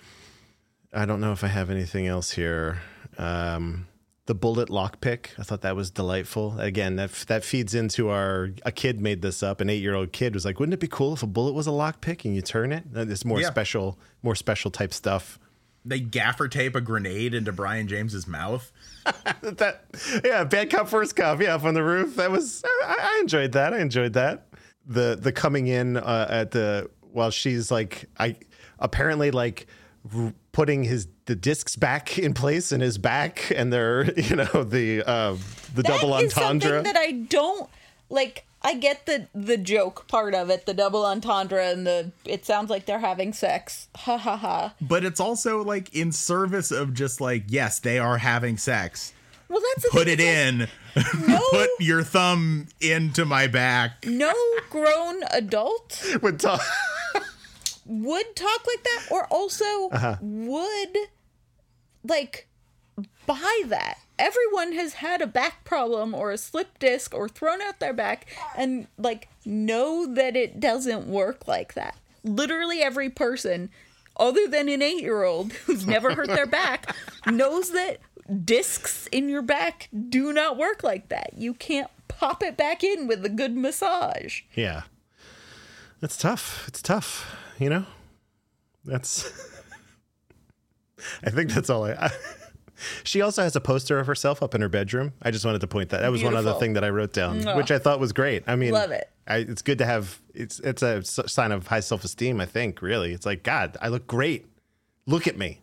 I 0.93 1.05
don't 1.07 1.21
know 1.21 1.33
if 1.33 1.43
I 1.43 1.49
have 1.49 1.71
anything 1.71 2.07
else 2.07 2.31
here. 2.33 2.81
Um, 3.19 3.87
the 4.27 4.35
bullet 4.35 4.69
lockpick. 4.69 5.29
I 5.39 5.43
thought 5.43 5.63
that 5.63 5.75
was 5.75 5.91
delightful. 5.91 6.59
Again, 6.61 6.95
that 6.97 7.11
f- 7.11 7.27
that 7.27 7.45
feeds 7.45 7.75
into 7.75 8.09
our. 8.09 8.51
A 8.65 8.71
kid 8.71 9.01
made 9.01 9.21
this 9.21 9.43
up. 9.43 9.61
An 9.61 9.69
eight 9.69 9.83
year 9.83 9.95
old 9.95 10.13
kid 10.13 10.33
was 10.35 10.45
like, 10.45 10.61
"Wouldn't 10.61 10.75
it 10.75 10.81
be 10.81 10.87
cool 10.87 11.13
if 11.15 11.23
a 11.25 11.27
bullet 11.27 11.55
was 11.55 11.67
a 11.67 11.71
lockpick 11.71 12.25
and 12.25 12.35
you 12.37 12.41
turn 12.43 12.71
it?" 12.73 12.85
This 12.93 13.25
more 13.25 13.41
Yeah. 13.41 13.51
special, 13.51 13.99
more 14.23 14.37
special 14.37 14.71
type 14.71 14.93
stuff. 14.95 15.41
They 15.85 16.01
gaffer 16.01 16.49
tape 16.49 16.77
a 16.77 16.81
grenade 16.81 17.35
into 17.35 17.53
Brion 17.53 17.89
James's 17.89 18.27
mouth. 18.27 18.71
that 19.43 19.83
yeah 20.25 20.45
bad 20.45 20.71
cop 20.71 20.89
first 20.89 21.17
cop 21.17 21.41
yeah 21.41 21.57
up 21.57 21.65
on 21.65 21.75
the 21.75 21.83
roof 21.83 22.15
that 22.15 22.31
was 22.31 22.63
I, 22.85 23.15
I 23.17 23.19
enjoyed 23.21 23.51
that 23.51 23.75
i 23.75 23.81
enjoyed 23.81 24.13
that 24.13 24.47
the 24.87 25.19
the 25.21 25.33
coming 25.33 25.67
in 25.67 25.97
uh, 25.97 26.27
at 26.31 26.53
the 26.53 26.89
while 27.11 27.33
she's 27.33 27.69
like 27.73 28.09
i 28.21 28.37
apparently 28.79 29.33
like 29.33 29.67
r- 30.15 30.33
putting 30.53 30.85
his 30.85 31.09
the 31.27 31.35
discs 31.35 31.75
back 31.75 32.17
in 32.27 32.33
place 32.33 32.71
in 32.71 32.81
his 32.81 32.97
back 32.99 33.51
and 33.55 33.73
they're 33.73 34.05
you 34.21 34.37
know 34.37 34.63
the 34.63 35.03
uh 35.03 35.37
the 35.75 35.83
double 35.83 36.11
That 36.11 36.25
is 36.25 36.37
entendre 36.37 36.69
something 36.69 36.93
that 36.93 36.97
I 36.97 37.13
don't 37.13 37.69
like. 38.09 38.47
I 38.65 38.75
get 38.75 39.07
the 39.07 39.27
the 39.35 39.57
joke 39.57 40.07
part 40.09 40.35
of 40.35 40.49
it, 40.51 40.67
the 40.67 40.75
double 40.75 41.05
entendre, 41.05 41.67
and 41.67 41.87
the 41.87 42.13
it 42.25 42.47
sounds 42.47 42.71
like 42.71 42.87
they're 42.87 43.01
having 43.01 43.33
sex. 43.33 43.89
Ha 43.97 44.17
ha 44.17 44.37
ha. 44.37 44.75
But 44.81 45.05
it's 45.05 45.21
also 45.21 45.63
like 45.65 45.95
in 45.95 46.13
service 46.13 46.71
of 46.71 46.95
just 46.95 47.21
like, 47.21 47.45
yes, 47.49 47.81
they 47.81 47.99
are 47.99 48.19
having 48.19 48.57
sex. 48.57 49.13
Well, 49.49 49.61
that's 49.75 49.91
Put 49.91 50.09
it 50.09 50.21
in. 50.21 50.69
No, 51.27 51.41
Put 51.51 51.71
your 51.81 52.03
thumb 52.03 52.67
into 52.81 53.25
my 53.25 53.47
back. 53.47 54.05
no 54.07 54.35
grown 54.69 55.23
adult 55.31 56.05
would 56.23 56.39
talk 56.39 56.61
would 57.87 58.37
talk 58.37 58.67
like 58.67 58.85
that, 58.85 59.07
or 59.11 59.27
also 59.29 59.89
Uh-huh. 59.91 60.17
would 60.21 60.97
like 62.05 62.47
buy 63.27 63.63
that. 63.67 63.99
Everyone 64.23 64.73
has 64.75 64.95
had 64.95 65.21
a 65.21 65.27
back 65.27 65.65
problem 65.65 66.15
or 66.15 66.31
a 66.31 66.39
slip 66.39 66.79
disc 66.79 67.13
or 67.13 67.29
thrown 67.29 67.61
out 67.61 67.81
their 67.81 67.93
back 67.93 68.27
and 68.57 68.87
like 68.97 69.29
know 69.45 70.07
that 70.15 70.37
it 70.37 70.61
doesn't 70.61 71.09
work 71.09 71.49
like 71.49 71.75
that. 71.75 71.97
Literally 72.23 72.81
every 72.81 73.11
person 73.11 73.69
other 74.17 74.47
than 74.47 74.69
an 74.69 74.79
8-year-old 74.81 75.53
who's 75.53 75.85
never 75.87 76.15
hurt 76.15 76.29
their 76.29 76.47
back 76.61 76.95
knows 77.27 77.71
that 77.73 77.99
discs 78.45 79.09
in 79.09 79.29
your 79.29 79.43
back 79.43 79.89
do 80.09 80.33
not 80.33 80.57
work 80.57 80.85
like 80.85 81.09
that. 81.09 81.33
You 81.37 81.53
can't 81.53 81.91
pop 82.07 82.45
it 82.45 82.57
back 82.57 82.85
in 82.85 83.09
with 83.09 83.25
a 83.25 83.29
good 83.29 83.57
massage. 83.57 84.43
yeah 84.55 84.83
it's 86.01 86.17
tough 86.17 86.65
it's 86.69 86.81
tough 86.83 87.35
you 87.59 87.69
know 87.71 87.85
that's 88.85 89.51
i 91.25 91.31
think 91.31 91.51
that's 91.51 91.69
all 91.71 91.85
i, 91.85 91.93
I 91.93 92.11
She 93.05 93.21
also 93.21 93.43
has 93.43 93.57
a 93.57 93.61
poster 93.61 93.99
of 93.99 94.07
herself 94.07 94.43
up 94.43 94.55
in 94.55 94.61
her 94.61 94.69
bedroom. 94.69 95.13
I 95.23 95.31
just 95.31 95.45
wanted 95.45 95.61
to 95.61 95.67
point 95.67 95.91
that. 95.91 96.01
That 96.01 96.13
was 96.13 96.23
one 96.23 96.37
other 96.37 96.55
thing 96.55 96.75
that 96.75 96.85
I 96.85 96.91
wrote 96.91 97.13
down, 97.13 97.43
which 97.57 97.71
I 97.71 97.79
thought 97.79 98.01
was 98.01 98.13
great. 98.13 98.45
I 98.47 98.57
mean, 98.57 98.73
Love 98.73 98.91
it. 98.91 99.11
I, 99.27 99.39
it's 99.39 99.63
good 99.63 99.79
to 99.79 99.87
have. 99.87 100.21
It's 100.35 100.59
it's 100.61 100.83
a 100.83 101.03
sign 101.05 101.53
of 101.53 101.69
high 101.69 101.81
self 101.81 102.05
esteem. 102.05 102.41
I 102.41 102.47
think 102.47 102.83
really, 102.83 103.13
it's 103.13 103.27
like 103.27 103.43
God, 103.43 103.77
I 103.81 103.89
look 103.89 104.07
great. 104.07 104.47
Look 105.07 105.27
at 105.27 105.37
me. 105.37 105.61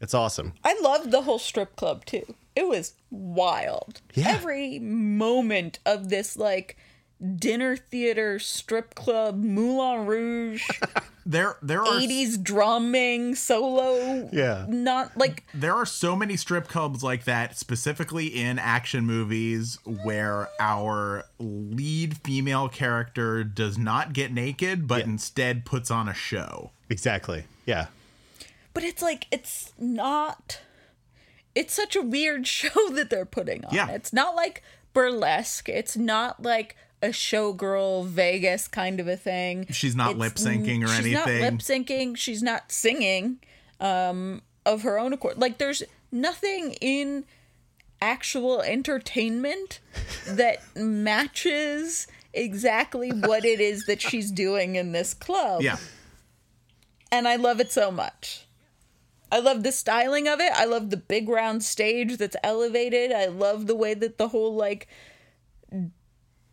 It's 0.00 0.14
awesome. 0.14 0.54
I 0.64 0.78
loved 0.80 1.10
the 1.10 1.22
whole 1.22 1.38
strip 1.38 1.76
club 1.76 2.04
too. 2.04 2.34
It 2.56 2.66
was 2.66 2.94
wild. 3.10 4.00
Yeah. 4.14 4.28
Every 4.30 4.78
moment 4.78 5.78
of 5.86 6.08
this 6.08 6.36
like 6.36 6.76
dinner 7.36 7.76
theater 7.76 8.38
strip 8.38 8.94
club 8.94 9.36
Moulin 9.42 10.06
Rouge 10.06 10.66
There 11.26 11.56
there 11.62 11.82
are 11.82 12.00
80s 12.00 12.42
drumming 12.42 13.34
solo 13.34 14.28
Yeah. 14.32 14.64
not 14.68 15.16
like 15.16 15.44
there 15.52 15.74
are 15.74 15.84
so 15.84 16.16
many 16.16 16.36
strip 16.36 16.66
clubs 16.66 17.02
like 17.04 17.24
that 17.24 17.58
specifically 17.58 18.26
in 18.26 18.58
action 18.58 19.04
movies 19.04 19.78
where 19.84 20.48
our 20.58 21.24
lead 21.38 22.16
female 22.24 22.68
character 22.70 23.44
does 23.44 23.76
not 23.76 24.12
get 24.14 24.32
naked 24.32 24.88
but 24.88 25.02
instead 25.04 25.64
puts 25.66 25.90
on 25.90 26.08
a 26.08 26.14
show. 26.14 26.70
Exactly. 26.88 27.44
Yeah. 27.66 27.86
but 28.72 28.82
it's 28.82 29.02
like 29.02 29.26
it's 29.30 29.72
not 29.78 30.60
it's 31.54 31.74
such 31.74 31.94
a 31.96 32.02
weird 32.02 32.46
show 32.58 32.88
that 32.92 33.10
they're 33.10 33.26
putting 33.26 33.64
on. 33.66 33.74
Yeah. 33.74 33.90
It's 33.90 34.12
not 34.12 34.34
like 34.34 34.62
burlesque. 34.94 35.68
It's 35.68 35.96
not 35.98 36.42
like 36.42 36.76
a 37.02 37.08
showgirl 37.08 38.06
Vegas 38.06 38.68
kind 38.68 39.00
of 39.00 39.08
a 39.08 39.16
thing. 39.16 39.66
She's 39.70 39.96
not 39.96 40.18
lip 40.18 40.34
syncing 40.34 40.84
or 40.86 40.90
anything. 40.92 41.04
she's 41.04 41.12
not 41.14 41.26
lip 41.26 41.54
syncing. 41.54 42.16
She's 42.16 42.42
not 42.42 42.72
singing 42.72 43.38
um, 43.80 44.42
of 44.66 44.82
her 44.82 44.98
own 44.98 45.12
accord. 45.12 45.38
Like 45.38 45.58
there's 45.58 45.82
nothing 46.12 46.72
in 46.80 47.24
actual 48.02 48.60
entertainment 48.62 49.80
that 50.26 50.58
matches 50.76 52.06
exactly 52.32 53.10
what 53.10 53.44
it 53.44 53.60
is 53.60 53.84
that 53.86 54.00
she's 54.00 54.30
doing 54.30 54.76
in 54.76 54.92
this 54.92 55.14
club. 55.14 55.62
Yeah. 55.62 55.76
And 57.10 57.26
I 57.26 57.36
love 57.36 57.60
it 57.60 57.72
so 57.72 57.90
much. 57.90 58.46
I 59.32 59.38
love 59.38 59.62
the 59.62 59.72
styling 59.72 60.26
of 60.28 60.40
it. 60.40 60.52
I 60.52 60.64
love 60.64 60.90
the 60.90 60.96
big 60.96 61.28
round 61.28 61.62
stage 61.62 62.16
that's 62.16 62.36
elevated. 62.42 63.12
I 63.12 63.26
love 63.26 63.66
the 63.66 63.76
way 63.76 63.94
that 63.94 64.18
the 64.18 64.28
whole 64.28 64.54
like 64.54 64.88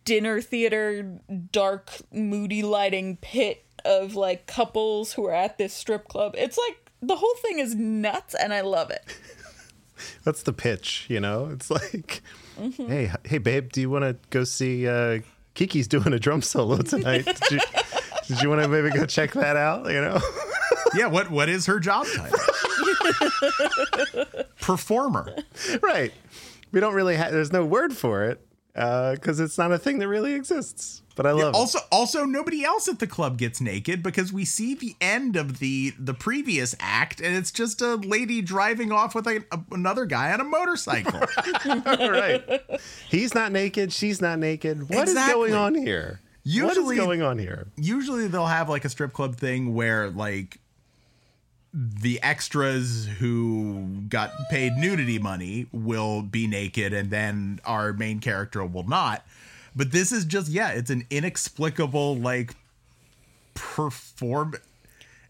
dinner 0.08 0.40
theater 0.40 1.20
dark 1.52 1.90
moody 2.10 2.62
lighting 2.62 3.18
pit 3.18 3.64
of 3.84 4.14
like 4.14 4.46
couples 4.46 5.12
who 5.12 5.26
are 5.26 5.34
at 5.34 5.58
this 5.58 5.74
strip 5.74 6.08
club. 6.08 6.34
It's 6.38 6.56
like 6.56 6.90
the 7.02 7.16
whole 7.16 7.34
thing 7.42 7.58
is 7.58 7.74
nuts 7.74 8.34
and 8.34 8.54
I 8.54 8.62
love 8.62 8.90
it. 8.90 9.04
That's 10.24 10.42
the 10.44 10.54
pitch, 10.54 11.04
you 11.10 11.20
know? 11.20 11.50
It's 11.52 11.70
like, 11.70 12.22
Mm-hmm. 12.58 12.88
hey, 12.88 13.12
hey, 13.24 13.38
babe, 13.38 13.70
do 13.70 13.80
you 13.82 13.90
want 13.90 14.02
to 14.04 14.16
go 14.30 14.42
see 14.44 14.88
uh, 14.88 15.20
Kiki's 15.54 15.86
doing 15.86 16.12
a 16.14 16.18
drum 16.18 16.40
solo 16.42 16.78
tonight? 16.78 17.24
Did 17.48 17.50
you, 17.52 17.60
did 18.26 18.42
you 18.42 18.48
want 18.48 18.62
to 18.62 18.68
maybe 18.68 18.90
go 18.90 19.04
check 19.06 19.32
that 19.34 19.56
out? 19.56 19.86
You 19.90 20.00
know? 20.00 20.20
Yeah, 20.94 21.08
what 21.08 21.30
what 21.30 21.50
is 21.50 21.66
her 21.66 21.78
job 21.80 22.06
title? 22.16 22.38
Performer. 24.60 25.36
right. 25.82 26.12
We 26.72 26.80
don't 26.80 26.94
really 26.94 27.14
have, 27.16 27.30
there's 27.30 27.52
no 27.52 27.64
word 27.64 27.92
for 27.94 28.24
it 28.24 28.40
Uh, 28.76 29.14
because 29.14 29.40
it's 29.40 29.58
not 29.58 29.72
a 29.72 29.78
thing 29.78 29.98
that 29.98 30.06
really 30.08 30.34
exists. 30.34 31.02
But 31.16 31.26
I 31.26 31.32
love 31.32 31.52
it. 31.54 31.56
Also 31.58 31.80
also 31.90 32.24
nobody 32.24 32.64
else 32.64 32.86
at 32.86 33.00
the 33.00 33.08
club 33.08 33.38
gets 33.38 33.60
naked 33.60 34.04
because 34.04 34.32
we 34.32 34.44
see 34.44 34.74
the 34.76 34.94
end 35.00 35.34
of 35.34 35.58
the 35.58 35.92
the 35.98 36.14
previous 36.14 36.76
act 36.78 37.20
and 37.20 37.34
it's 37.34 37.50
just 37.50 37.82
a 37.82 37.96
lady 37.96 38.40
driving 38.40 38.92
off 38.92 39.16
with 39.16 39.26
a, 39.26 39.42
a- 39.50 39.60
another 39.72 40.04
guy 40.04 40.32
on 40.32 40.40
a 40.40 40.44
motorcycle. 40.44 41.18
right. 41.66 42.62
He's 43.08 43.34
not 43.34 43.50
naked. 43.50 43.92
She's 43.92 44.20
not 44.20 44.38
naked. 44.38 44.88
What 44.88 45.08
is 45.08 45.10
Exactly. 45.14 45.34
going 45.50 45.54
on 45.54 45.74
here? 45.74 46.20
what 46.44 46.54
Usually- 46.76 46.96
is 46.96 47.02
going 47.02 47.22
on 47.22 47.38
here? 47.38 47.66
usually 47.76 48.28
they'll 48.28 48.46
have 48.46 48.68
like 48.68 48.84
a 48.84 48.88
strip 48.88 49.12
club 49.12 49.34
thing 49.36 49.74
where 49.74 50.10
like 50.10 50.58
the 51.80 52.20
extras 52.24 53.06
who 53.20 53.86
got 54.08 54.32
paid 54.50 54.72
nudity 54.72 55.20
money 55.20 55.66
will 55.70 56.22
be 56.22 56.48
naked 56.48 56.92
and 56.92 57.10
then 57.10 57.60
our 57.64 57.92
main 57.92 58.18
character 58.18 58.64
will 58.64 58.82
not 58.88 59.24
but 59.76 59.92
this 59.92 60.10
is 60.10 60.24
just 60.24 60.48
yeah 60.48 60.70
it's 60.70 60.90
an 60.90 61.04
inexplicable 61.08 62.16
like 62.16 62.56
perform 63.54 64.54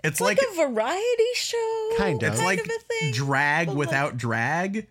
it's 0.02 0.20
Like, 0.22 0.38
like, 0.40 0.48
a 0.52 0.68
variety 0.68 1.24
show. 1.34 1.90
Kind 1.98 2.22
of. 2.22 2.28
it's 2.32 2.40
kind 2.40 2.46
like 2.46 2.60
of 2.60 2.66
a 2.70 2.78
thing. 3.00 3.12
drag 3.12 3.66
but, 3.66 3.72
like, 3.72 3.78
without 3.78 4.16
drag 4.16 4.86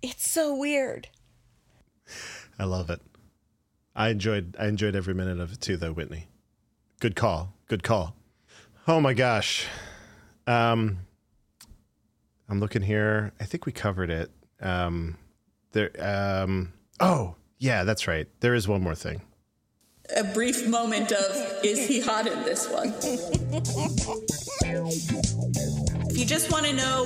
It's 0.00 0.30
so 0.30 0.56
weird. 0.56 1.08
I 2.58 2.64
love 2.64 2.88
it. 2.88 3.02
I 3.94 4.08
enjoyed 4.08 4.56
I 4.58 4.68
enjoyed 4.68 4.96
every 4.96 5.12
minute 5.14 5.40
of 5.40 5.52
it 5.52 5.60
too 5.60 5.76
though, 5.76 5.92
Whitney. 5.92 6.28
Good 7.00 7.16
call. 7.16 7.52
Good 7.66 7.82
call. 7.82 8.14
Oh 8.86 9.00
my 9.00 9.12
gosh. 9.12 9.66
Um 10.48 10.98
I'm 12.48 12.60
looking 12.60 12.80
here. 12.82 13.32
I 13.38 13.44
think 13.44 13.66
we 13.66 13.72
covered 13.72 14.10
it. 14.10 14.30
Um 14.60 15.18
there 15.72 15.90
um 16.00 16.72
oh, 17.00 17.34
yeah, 17.58 17.84
that's 17.84 18.08
right. 18.08 18.26
There 18.40 18.54
is 18.54 18.66
one 18.66 18.82
more 18.82 18.94
thing. 18.94 19.20
A 20.16 20.24
brief 20.24 20.66
moment 20.66 21.12
of 21.12 21.36
is 21.62 21.86
he 21.86 22.00
hot 22.00 22.26
in 22.26 22.42
this 22.44 22.66
one? 22.70 22.94
if 26.08 26.16
you 26.16 26.24
just 26.24 26.50
want 26.50 26.64
to 26.64 26.72
know 26.72 27.04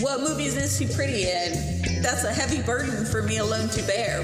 what 0.00 0.20
movies 0.20 0.54
is 0.54 0.78
he 0.78 0.86
pretty 0.94 1.22
in, 1.22 2.02
that's 2.02 2.24
a 2.24 2.32
heavy 2.32 2.60
burden 2.62 3.06
for 3.06 3.22
me 3.22 3.38
alone 3.38 3.70
to 3.70 3.82
bear. 3.84 4.20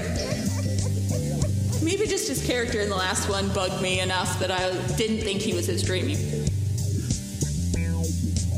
Maybe 1.83 2.05
just 2.05 2.27
his 2.27 2.45
character 2.45 2.79
in 2.79 2.89
the 2.89 2.95
last 2.95 3.27
one 3.27 3.49
bugged 3.49 3.81
me 3.81 3.99
enough 4.01 4.37
that 4.39 4.51
I 4.51 4.71
didn't 4.95 5.21
think 5.21 5.41
he 5.41 5.53
was 5.53 5.67
as 5.67 5.81
dreamy. 5.81 6.15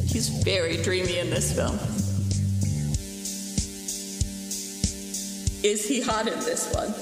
He's 0.08 0.30
very 0.30 0.78
dreamy 0.78 1.20
in 1.20 1.30
this 1.30 1.54
film. 1.54 1.76
Is 5.64 5.88
he 5.88 6.02
hot 6.02 6.28
in 6.28 6.40
this 6.40 6.74
one? 6.74 6.94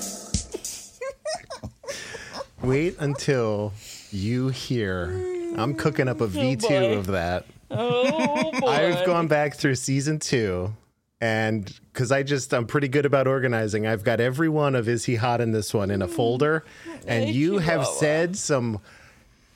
Wait 2.70 2.96
until 3.00 3.74
you 4.12 4.50
hear 4.50 5.36
I'm 5.58 5.76
cooking 5.76 6.08
up 6.08 6.22
a 6.22 6.28
V2 6.28 6.62
boy. 6.62 6.98
of 6.98 7.08
that. 7.08 7.46
Oh 7.72 8.52
boy. 8.60 8.68
I've 8.68 9.06
gone 9.06 9.28
back 9.28 9.56
through 9.56 9.76
season 9.76 10.20
two, 10.20 10.74
and 11.22 11.72
because 11.92 12.12
I 12.12 12.24
just 12.24 12.54
I'm 12.54 12.68
pretty 12.68 12.88
good 12.88 13.06
about 13.06 13.28
organizing, 13.28 13.88
I've 13.88 14.04
got 14.04 14.20
every 14.20 14.50
one 14.50 14.76
of 14.76 14.88
"Is 14.88 15.06
he 15.06 15.16
hot 15.16 15.42
in 15.42 15.52
this 15.52 15.74
one" 15.74 15.92
in 15.92 16.02
a 16.02 16.08
folder, 16.08 16.64
mm. 16.86 17.04
and 17.08 17.30
you 17.30 17.60
have 17.60 17.82
Chihuahua. 17.82 18.00
said 18.00 18.38
some 18.38 18.80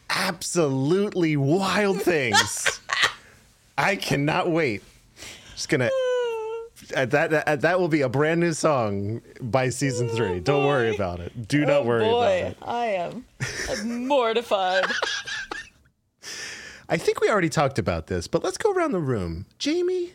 absolutely 0.09 1.37
wild 1.37 2.01
things. 2.01 2.81
I 3.79 3.95
cannot 3.95 4.49
wait. 4.51 4.83
Just 5.53 5.69
gonna. 5.69 5.89
uh, 6.95 7.05
That, 7.05 7.29
that 7.31 7.61
that 7.61 7.79
will 7.79 7.87
be 7.87 8.01
a 8.01 8.09
brand 8.09 8.39
new 8.39 8.53
song 8.53 9.21
by 9.41 9.69
season 9.69 10.09
three. 10.09 10.39
Don't 10.39 10.65
worry 10.65 10.93
about 10.95 11.19
it. 11.19 11.47
Do 11.47 11.65
not 11.65 11.85
worry 11.85 12.05
Oh, 12.05 12.11
boy, 12.11 12.39
about 12.39 12.51
it. 12.51 12.57
I 12.61 12.85
am 13.85 14.07
mortified. 14.07 14.85
I 16.89 16.97
think 16.97 17.21
we 17.21 17.29
already 17.29 17.49
talked 17.49 17.77
about 17.77 18.07
this, 18.07 18.27
but 18.27 18.43
let's 18.43 18.57
go 18.57 18.71
around 18.71 18.93
the 18.93 18.99
room. 18.99 19.45
Jamie, 19.59 20.13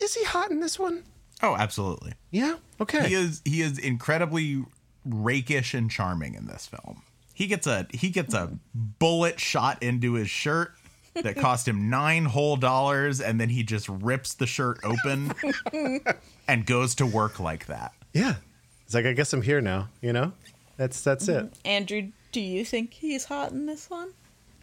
is 0.00 0.14
he 0.14 0.24
hot 0.24 0.50
in 0.50 0.60
this 0.60 0.78
one? 0.78 1.04
oh 1.42 1.56
absolutely 1.56 2.12
Yeah. 2.30 2.56
Okay. 2.82 3.08
he 3.08 3.14
is 3.14 3.40
he 3.46 3.62
is 3.62 3.78
incredibly 3.78 4.62
rakish 5.08 5.72
and 5.72 5.90
charming 5.90 6.34
in 6.34 6.46
this 6.46 6.66
film. 6.66 7.02
He 7.32 7.46
gets 7.46 7.66
a 7.66 7.86
he 7.92 8.10
gets 8.10 8.34
a 8.34 8.58
bullet 8.74 9.40
shot 9.40 9.82
into 9.82 10.14
his 10.14 10.28
shirt 10.28 10.72
that 11.14 11.36
cost 11.36 11.66
him 11.66 11.90
nine 11.90 12.24
whole 12.24 12.56
dollars, 12.56 13.20
and 13.20 13.40
then 13.40 13.48
he 13.48 13.62
just 13.62 13.88
rips 13.88 14.34
the 14.34 14.46
shirt 14.46 14.80
open 14.84 15.32
and 16.48 16.66
goes 16.66 16.94
to 16.96 17.06
work 17.06 17.40
like 17.40 17.66
that. 17.66 17.92
Yeah. 18.12 18.36
It's 18.84 18.94
like 18.94 19.06
I 19.06 19.12
guess 19.12 19.32
I'm 19.32 19.42
here 19.42 19.60
now, 19.60 19.88
you 20.00 20.12
know? 20.12 20.32
That's 20.76 21.00
that's 21.02 21.28
it. 21.28 21.44
Mm-hmm. 21.44 21.68
Andrew, 21.68 22.08
do 22.32 22.40
you 22.40 22.64
think 22.64 22.94
he's 22.94 23.24
hot 23.24 23.52
in 23.52 23.66
this 23.66 23.90
one? 23.90 24.12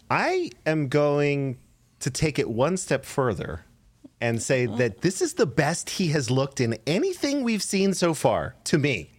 I 0.10 0.52
am 0.66 0.88
going 0.88 1.58
to 2.00 2.10
take 2.10 2.40
it 2.40 2.50
one 2.50 2.78
step 2.78 3.06
further 3.06 3.62
and 4.20 4.42
say 4.42 4.68
oh. 4.68 4.76
that 4.78 5.02
this 5.02 5.22
is 5.22 5.36
the 5.36 5.46
best 5.46 5.92
he 5.92 6.08
has 6.08 6.32
looked 6.32 6.60
in 6.60 6.78
anything 6.88 7.44
we've 7.44 7.64
seen 7.64 7.94
so 7.94 8.14
far 8.14 8.56
to 8.66 8.78
me. 8.78 9.12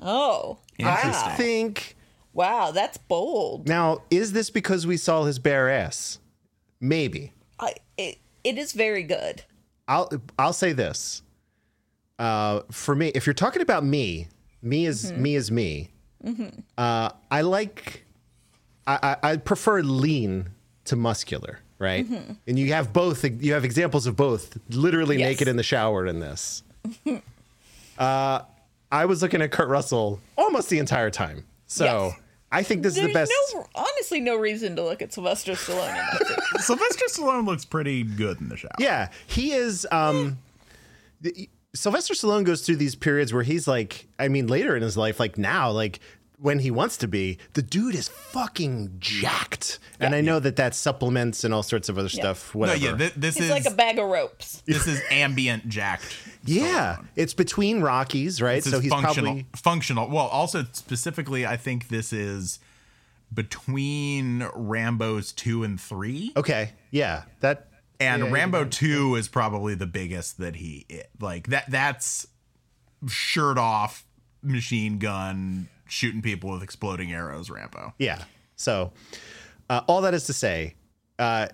Oh, 0.00 0.58
I 0.82 1.34
think 1.36 1.96
wow, 2.32 2.72
that's 2.72 2.98
bold. 2.98 3.68
now 3.68 4.02
is 4.10 4.32
this 4.32 4.50
because 4.50 4.86
we 4.86 4.96
saw 4.96 5.24
his 5.24 5.38
bare 5.38 5.70
ass? 5.70 6.18
Maybe. 6.82 7.32
I 7.60 7.74
it, 7.96 8.18
it 8.44 8.58
is 8.58 8.72
very 8.72 9.04
good. 9.04 9.44
I'll 9.88 10.10
I'll 10.38 10.52
say 10.52 10.72
this. 10.72 11.22
Uh, 12.18 12.60
for 12.70 12.94
me, 12.94 13.08
if 13.14 13.24
you're 13.26 13.34
talking 13.34 13.62
about 13.62 13.84
me, 13.84 14.28
me 14.62 14.84
is 14.86 15.12
me 15.12 15.34
is 15.36 15.50
me. 15.50 15.90
Uh, 16.76 17.10
I 17.30 17.40
like. 17.40 18.04
I, 18.86 19.16
I 19.22 19.30
I 19.32 19.36
prefer 19.36 19.80
lean 19.82 20.50
to 20.86 20.96
muscular, 20.96 21.60
right? 21.78 22.04
And 22.48 22.58
you 22.58 22.72
have 22.72 22.92
both. 22.92 23.24
You 23.24 23.52
have 23.54 23.64
examples 23.64 24.06
of 24.08 24.16
both, 24.16 24.58
literally 24.70 25.18
Yes. 25.18 25.30
naked 25.30 25.48
in 25.48 25.56
the 25.56 25.62
shower 25.62 26.04
in 26.06 26.18
this. 26.18 26.64
uh, 27.98 28.40
I 28.90 29.04
was 29.06 29.22
looking 29.22 29.40
at 29.42 29.50
Kurt 29.52 29.68
Russell 29.68 30.20
almost 30.36 30.68
the 30.68 30.78
entire 30.80 31.10
time, 31.10 31.44
so 31.66 31.84
Yes. 32.08 32.16
I 32.52 32.62
think 32.62 32.82
this 32.82 32.92
is 32.92 32.96
There's 32.96 33.08
the 33.08 33.14
best. 33.14 33.32
no, 33.54 33.66
honestly, 33.74 34.20
no 34.20 34.36
reason 34.36 34.76
to 34.76 34.84
look 34.84 35.00
at 35.00 35.12
Sylvester 35.12 35.52
Stallone 35.52 35.88
in 35.88 35.94
that. 35.94 36.42
Sylvester 36.60 37.06
Stallone 37.08 37.46
looks 37.46 37.64
pretty 37.64 38.02
good 38.02 38.40
in 38.40 38.50
the 38.50 38.56
shower. 38.56 38.70
Yeah, 38.78 39.08
he 39.26 39.52
is. 39.52 39.86
Um, 39.90 40.38
the, 41.22 41.48
Sylvester 41.74 42.12
Stallone 42.12 42.44
goes 42.44 42.60
through 42.66 42.76
these 42.76 42.94
periods 42.94 43.32
where 43.32 43.42
he's 43.42 43.66
like, 43.66 44.06
I 44.18 44.28
mean, 44.28 44.46
later 44.46 44.76
in 44.76 44.82
his 44.82 44.96
life, 44.96 45.18
like 45.18 45.38
now, 45.38 45.70
like 45.70 46.00
when 46.42 46.58
he 46.58 46.70
wants 46.70 46.96
to 46.98 47.08
be, 47.08 47.38
the 47.54 47.62
dude 47.62 47.94
is 47.94 48.08
fucking 48.08 48.96
jacked. 48.98 49.78
And 50.00 50.14
I 50.14 50.20
know 50.20 50.40
that 50.40 50.56
that's 50.56 50.76
supplements 50.76 51.44
and 51.44 51.54
all 51.54 51.62
sorts 51.62 51.88
of 51.88 51.96
other 51.96 52.08
stuff. 52.08 52.54
No, 52.54 52.58
Whatever. 52.60 52.78
yeah, 52.78 52.96
thi- 52.96 53.12
this 53.16 53.36
He's 53.36 53.44
is 53.44 53.50
like 53.50 53.64
a 53.66 53.70
bag 53.70 53.98
of 53.98 54.08
ropes. 54.08 54.60
this 54.66 54.86
is 54.88 55.00
ambient 55.10 55.68
jacked. 55.68 56.16
yeah, 56.44 56.96
it's 57.16 57.32
between 57.32 57.80
Rockies, 57.80 58.42
right? 58.42 58.62
This 58.62 58.72
so 58.72 58.78
is 58.78 58.82
he's 58.82 58.92
functional. 58.92 59.32
probably 59.34 59.46
Functional. 59.56 60.08
Well, 60.08 60.26
also 60.26 60.64
specifically, 60.72 61.46
I 61.46 61.56
think 61.56 61.88
this 61.88 62.12
is 62.12 62.58
between 63.32 64.46
Rambo's 64.54 65.32
two 65.32 65.62
and 65.64 65.80
three, 65.80 66.32
okay. 66.36 66.72
Yeah, 66.90 67.22
that 67.40 67.68
and 68.00 68.24
yeah, 68.24 68.30
Rambo 68.30 68.64
two 68.66 69.14
is 69.16 69.28
probably 69.28 69.74
the 69.74 69.86
biggest 69.86 70.38
that 70.38 70.56
he 70.56 70.86
like. 71.20 71.46
That 71.48 71.70
that's 71.70 72.26
shirt 73.08 73.58
off, 73.58 74.04
machine 74.42 74.98
gun, 74.98 75.68
shooting 75.86 76.22
people 76.22 76.50
with 76.50 76.62
exploding 76.62 77.12
arrows. 77.12 77.50
Rambo. 77.50 77.94
Yeah. 77.98 78.24
So, 78.56 78.92
uh, 79.68 79.82
all 79.86 80.02
that 80.02 80.14
is 80.14 80.26
to 80.26 80.32
say, 80.32 80.74
uh, 81.18 81.48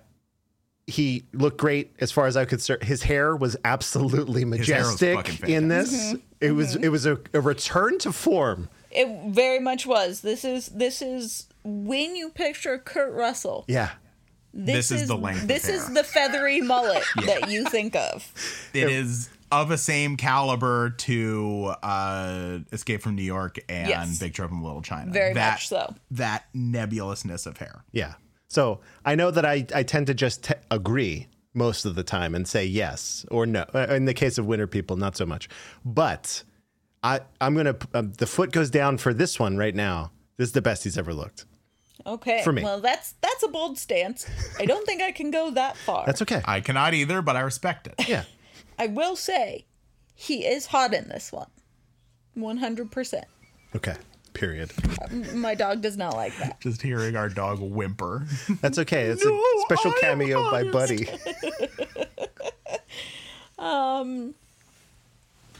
he 0.87 1.23
looked 1.33 1.57
great 1.57 1.95
as 1.99 2.11
far 2.11 2.27
as 2.27 2.35
I 2.35 2.45
could. 2.45 2.61
Ser- 2.61 2.79
his 2.81 3.03
hair 3.03 3.35
was 3.35 3.55
absolutely 3.63 4.41
hair 4.41 4.49
was 4.49 4.59
majestic 4.59 5.15
fucking 5.15 5.49
in 5.49 5.67
this. 5.67 6.15
It 6.41 6.51
was 6.51 6.75
it 6.75 6.89
was 6.89 7.05
a, 7.05 7.19
a 7.33 7.41
return 7.41 7.99
to 7.99 8.11
form. 8.11 8.69
It 8.91 9.07
very 9.33 9.59
much 9.59 9.85
was. 9.85 10.21
This 10.21 10.43
is 10.43 10.67
this 10.67 11.01
is 11.01 11.47
when 11.63 12.15
you 12.15 12.29
picture 12.29 12.77
Kurt 12.79 13.13
Russell. 13.13 13.65
Yeah. 13.67 13.91
This, 14.51 14.89
This 14.89 15.01
is 15.03 15.07
the 15.07 15.15
length 15.15 15.43
of 15.43 15.47
This 15.47 15.69
is 15.69 15.93
the 15.93 16.03
feathery 16.03 16.59
mullet 16.61 17.03
that 17.25 17.51
you 17.51 17.65
think 17.65 17.95
of. 17.95 18.33
It 18.73 18.89
is 18.89 19.29
of 19.51 19.71
a 19.71 19.77
same 19.77 20.15
caliber 20.17 20.91
to 20.91 21.73
uh, 21.83 22.59
Escape 22.71 23.01
from 23.01 23.15
New 23.15 23.23
York 23.23 23.57
and 23.67 23.87
Yes. 23.89 24.19
Big 24.19 24.33
Trouble 24.33 24.57
in 24.57 24.63
Little 24.63 24.81
China. 24.81 25.11
Very 25.11 25.33
that, 25.33 25.53
much 25.53 25.67
so. 25.67 25.93
That 26.11 26.45
nebulousness 26.53 27.45
of 27.45 27.57
hair. 27.57 27.83
Yeah. 27.91 28.13
So 28.47 28.81
I 29.05 29.15
know 29.15 29.31
that 29.31 29.45
I, 29.45 29.65
I 29.73 29.83
tend 29.83 30.07
to 30.07 30.13
just 30.13 30.43
te- 30.45 30.53
agree 30.71 31.27
most 31.53 31.85
of 31.85 31.95
the 31.95 32.03
time 32.03 32.35
and 32.35 32.47
say 32.47 32.65
yes 32.65 33.25
or 33.31 33.45
no. 33.45 33.65
Uh, 33.73 33.87
In 33.89 34.05
the 34.05 34.13
case 34.13 34.37
of 34.37 34.45
winter 34.45 34.67
people, 34.67 34.97
not 34.97 35.15
so 35.17 35.25
much. 35.25 35.49
But 35.85 36.43
I 37.03 37.21
I'm 37.41 37.55
gonna 37.55 37.75
um, 37.93 38.13
the 38.13 38.27
foot 38.27 38.51
goes 38.51 38.69
down 38.69 38.97
for 38.97 39.13
this 39.13 39.39
one 39.39 39.57
right 39.57 39.75
now. 39.75 40.11
This 40.37 40.49
is 40.49 40.53
the 40.53 40.61
best 40.61 40.83
he's 40.83 40.97
ever 40.97 41.13
looked. 41.13 41.45
Okay. 42.05 42.41
For 42.43 42.53
me. 42.53 42.63
Well, 42.63 42.79
that's 42.79 43.13
that's 43.21 43.43
a 43.43 43.47
bold 43.47 43.77
stance. 43.77 44.27
I 44.59 44.65
don't 44.65 44.85
think 44.85 45.01
I 45.01 45.11
can 45.11 45.31
go 45.31 45.51
that 45.51 45.75
far. 45.77 46.05
That's 46.05 46.21
okay. 46.21 46.41
I 46.45 46.61
cannot 46.61 46.93
either, 46.93 47.21
but 47.21 47.35
I 47.35 47.41
respect 47.41 47.87
it. 47.87 47.95
yeah. 48.07 48.23
I 48.79 48.87
will 48.87 49.15
say 49.15 49.65
he 50.15 50.45
is 50.45 50.67
hot 50.67 50.93
in 50.93 51.09
this 51.09 51.31
one. 51.31 51.49
100%. 52.37 53.23
Okay. 53.75 53.95
Period. 54.33 54.71
Uh, 55.01 55.35
my 55.35 55.53
dog 55.53 55.81
does 55.81 55.97
not 55.97 56.15
like 56.15 56.35
that. 56.37 56.59
Just 56.61 56.81
hearing 56.81 57.17
our 57.17 57.27
dog 57.27 57.59
whimper. 57.59 58.25
That's 58.61 58.79
okay. 58.79 59.07
It's 59.07 59.25
a 59.25 59.41
special 59.65 59.91
I 59.91 59.95
am 59.95 60.19
cameo 60.19 60.49
by 60.49 60.61
honest. 60.61 60.73
Buddy. 60.73 61.07
Um, 63.59 64.35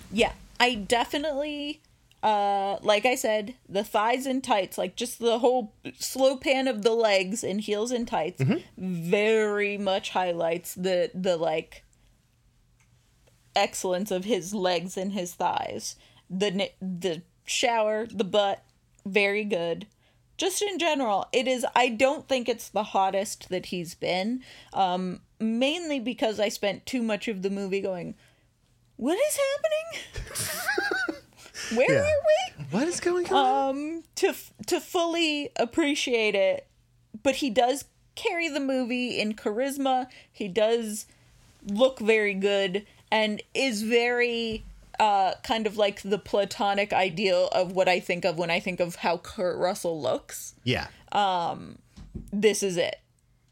yeah, 0.10 0.32
I 0.58 0.76
definitely 0.76 1.82
uh 2.24 2.78
like 2.82 3.06
I 3.06 3.16
said, 3.16 3.56
the 3.68 3.84
thighs 3.84 4.26
and 4.26 4.42
tights, 4.42 4.78
like 4.78 4.96
just 4.96 5.20
the 5.20 5.40
whole 5.40 5.74
slow 5.98 6.38
pan 6.38 6.70
of 6.70 6.84
the 6.84 6.94
legs 6.94 7.44
and 7.44 7.60
heels 7.60 7.92
and 7.92 8.08
tights 8.08 8.42
mm-hmm. 8.42 8.60
very 8.78 9.78
much 9.78 10.12
highlights 10.12 10.76
the 10.76 11.12
the 11.14 11.36
like 11.36 11.84
excellence 13.56 14.12
of 14.12 14.26
his 14.26 14.54
legs 14.54 14.98
and 14.98 15.14
his 15.14 15.34
thighs. 15.34 15.96
The 16.30 16.72
the 16.82 17.22
shower, 17.46 18.06
the 18.06 18.24
butt, 18.24 18.64
very 19.06 19.44
good. 19.44 19.88
Just 20.38 20.62
in 20.62 20.80
general, 20.80 21.28
it 21.34 21.48
is 21.48 21.66
I 21.76 21.90
don't 21.90 22.28
think 22.28 22.48
it's 22.48 22.70
the 22.70 22.84
hottest 22.84 23.50
that 23.50 23.68
he's 23.68 23.96
been. 23.96 24.42
Um 24.74 25.22
mainly 25.40 26.00
because 26.00 26.40
I 26.40 26.50
spent 26.50 26.86
too 26.86 27.02
much 27.02 27.28
of 27.28 27.42
the 27.42 27.50
movie 27.50 27.82
going 27.82 28.16
what 28.98 29.18
is 29.18 29.40
happening? 30.28 31.16
Where 31.78 31.92
Yeah. 31.94 32.02
are 32.02 32.04
we? 32.60 32.66
What 32.72 32.88
is 32.88 33.00
going 33.00 33.32
on? 33.32 33.70
Um, 33.70 34.04
to 34.16 34.34
to 34.68 34.80
fully 34.80 35.50
appreciate 35.56 36.36
it, 36.36 36.68
but 37.24 37.36
he 37.38 37.50
does 37.50 37.86
carry 38.16 38.50
the 38.50 38.60
movie 38.60 39.20
in 39.20 39.34
charisma. 39.36 40.08
He 40.32 40.48
does 40.48 41.06
look 41.66 42.00
very 42.00 42.34
good 42.34 42.86
and 43.12 43.42
is 43.54 43.82
very 43.84 44.64
uh 45.00 45.34
kind 45.44 45.66
of 45.66 45.78
like 45.78 46.02
the 46.02 46.20
platonic 46.20 46.92
ideal 46.92 47.48
of 47.54 47.72
what 47.72 47.88
I 47.88 48.00
think 48.00 48.26
of 48.26 48.38
when 48.38 48.52
I 48.52 48.60
think 48.60 48.80
of 48.80 48.96
how 48.96 49.18
Kurt 49.18 49.58
Russell 49.58 50.02
looks. 50.02 50.56
yeah. 50.64 50.88
This 52.32 52.64
is 52.64 52.78
it. 52.78 52.98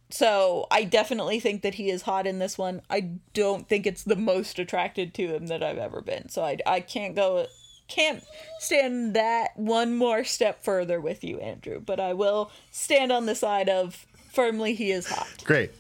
So 0.10 0.68
I 0.72 0.84
definitely 0.84 1.40
think 1.40 1.62
that 1.64 1.76
he 1.76 1.90
is 1.90 2.04
hot 2.04 2.26
in 2.28 2.40
this 2.40 2.58
one. 2.58 2.82
I 2.90 3.12
don't 3.34 3.68
think 3.68 3.86
it's 3.86 4.04
the 4.04 4.16
most 4.16 4.58
attracted 4.58 5.14
to 5.16 5.36
him 5.36 5.48
that 5.48 5.62
I've 5.62 5.78
ever 5.78 6.02
been. 6.02 6.30
So 6.30 6.44
I 6.44 6.58
I 6.66 6.80
can't 6.80 7.16
go 7.16 7.48
can't 7.88 8.24
stand 8.60 9.14
that 9.16 9.58
one 9.58 9.96
more 9.96 10.24
step 10.24 10.64
further 10.64 11.00
with 11.02 11.24
you, 11.24 11.40
Andrew. 11.40 11.80
But 11.80 12.00
I 12.00 12.14
will 12.14 12.52
stand 12.72 13.12
on 13.12 13.26
the 13.26 13.36
side 13.36 13.70
of 13.70 14.06
firmly 14.32 14.74
he 14.76 14.92
is 14.92 15.08
hot. 15.08 15.44
Great. 15.44 15.72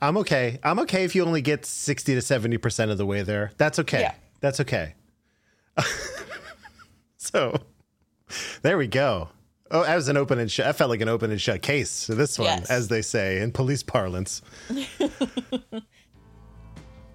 I'm 0.00 0.16
okay. 0.18 0.58
I'm 0.62 0.78
okay 0.80 1.04
if 1.04 1.14
you 1.14 1.24
only 1.24 1.42
get 1.42 1.66
60 1.66 2.14
to 2.14 2.20
70% 2.20 2.90
of 2.90 2.98
the 2.98 3.06
way 3.06 3.22
there. 3.22 3.52
That's 3.56 3.78
okay. 3.80 4.00
Yeah. 4.00 4.14
That's 4.40 4.60
okay. 4.60 4.94
so 7.16 7.60
there 8.62 8.78
we 8.78 8.86
go. 8.86 9.28
Oh, 9.70 9.82
that 9.82 9.96
was 9.96 10.08
an 10.08 10.16
open 10.16 10.38
and 10.38 10.50
shut. 10.50 10.66
I 10.66 10.72
felt 10.72 10.88
like 10.90 11.00
an 11.00 11.08
open 11.08 11.30
and 11.30 11.40
shut 11.40 11.60
case. 11.62 11.90
So 11.90 12.14
this 12.14 12.38
one, 12.38 12.46
Yes. 12.46 12.70
as 12.70 12.88
they 12.88 13.02
say 13.02 13.40
in 13.40 13.52
police 13.52 13.82
parlance. 13.82 14.40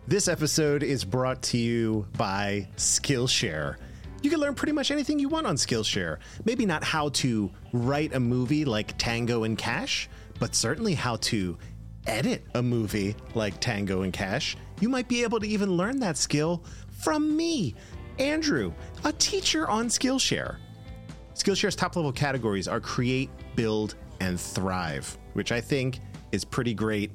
this 0.07 0.27
episode 0.27 0.83
is 0.83 1.03
brought 1.05 1.41
to 1.43 1.57
you 1.57 2.05
by 2.17 2.67
Skillshare. 2.75 3.77
You 4.21 4.29
can 4.29 4.39
learn 4.39 4.53
pretty 4.55 4.73
much 4.73 4.91
anything 4.91 5.19
you 5.19 5.29
want 5.29 5.47
on 5.47 5.55
Skillshare. 5.55 6.17
Maybe 6.45 6.65
not 6.65 6.83
how 6.83 7.09
to 7.09 7.49
write 7.71 8.13
a 8.13 8.19
movie 8.19 8.65
like 8.65 8.97
Tango 8.97 9.43
and 9.43 9.57
Cash, 9.57 10.07
but 10.39 10.53
certainly 10.55 10.93
how 10.93 11.15
to 11.17 11.57
edit 12.07 12.43
a 12.53 12.61
movie 12.61 13.15
like 13.35 13.59
Tango 13.59 14.01
and 14.01 14.13
Cash. 14.13 14.57
You 14.79 14.89
might 14.89 15.07
be 15.07 15.23
able 15.23 15.39
to 15.39 15.47
even 15.47 15.71
learn 15.71 15.99
that 15.99 16.17
skill 16.17 16.63
from 16.89 17.35
me, 17.35 17.75
Andrew, 18.19 18.73
a 19.03 19.11
teacher 19.13 19.67
on 19.67 19.87
Skillshare. 19.87 20.57
Skillshare's 21.35 21.75
top 21.75 21.95
level 21.95 22.11
categories 22.11 22.67
are 22.67 22.79
create, 22.79 23.29
build, 23.55 23.95
and 24.19 24.39
thrive, 24.39 25.17
which 25.33 25.51
I 25.51 25.59
think 25.59 25.99
is 26.31 26.45
pretty 26.45 26.73
great. 26.73 27.11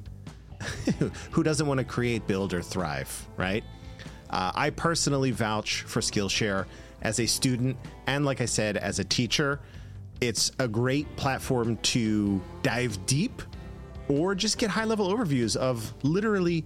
Who 1.31 1.43
doesn't 1.43 1.65
want 1.65 1.79
to 1.79 1.83
create, 1.83 2.27
build, 2.27 2.53
or 2.53 2.61
thrive, 2.61 3.27
right? 3.37 3.63
Uh, 4.29 4.51
I 4.53 4.69
personally 4.69 5.31
vouch 5.31 5.81
for 5.83 6.01
Skillshare 6.01 6.65
as 7.01 7.19
a 7.19 7.25
student 7.25 7.77
and, 8.07 8.25
like 8.25 8.41
I 8.41 8.45
said, 8.45 8.77
as 8.77 8.99
a 8.99 9.03
teacher. 9.03 9.59
It's 10.21 10.51
a 10.59 10.67
great 10.67 11.13
platform 11.15 11.77
to 11.77 12.41
dive 12.61 13.05
deep 13.05 13.41
or 14.09 14.35
just 14.35 14.57
get 14.57 14.69
high 14.69 14.83
level 14.83 15.13
overviews 15.13 15.55
of 15.55 15.93
literally 16.03 16.65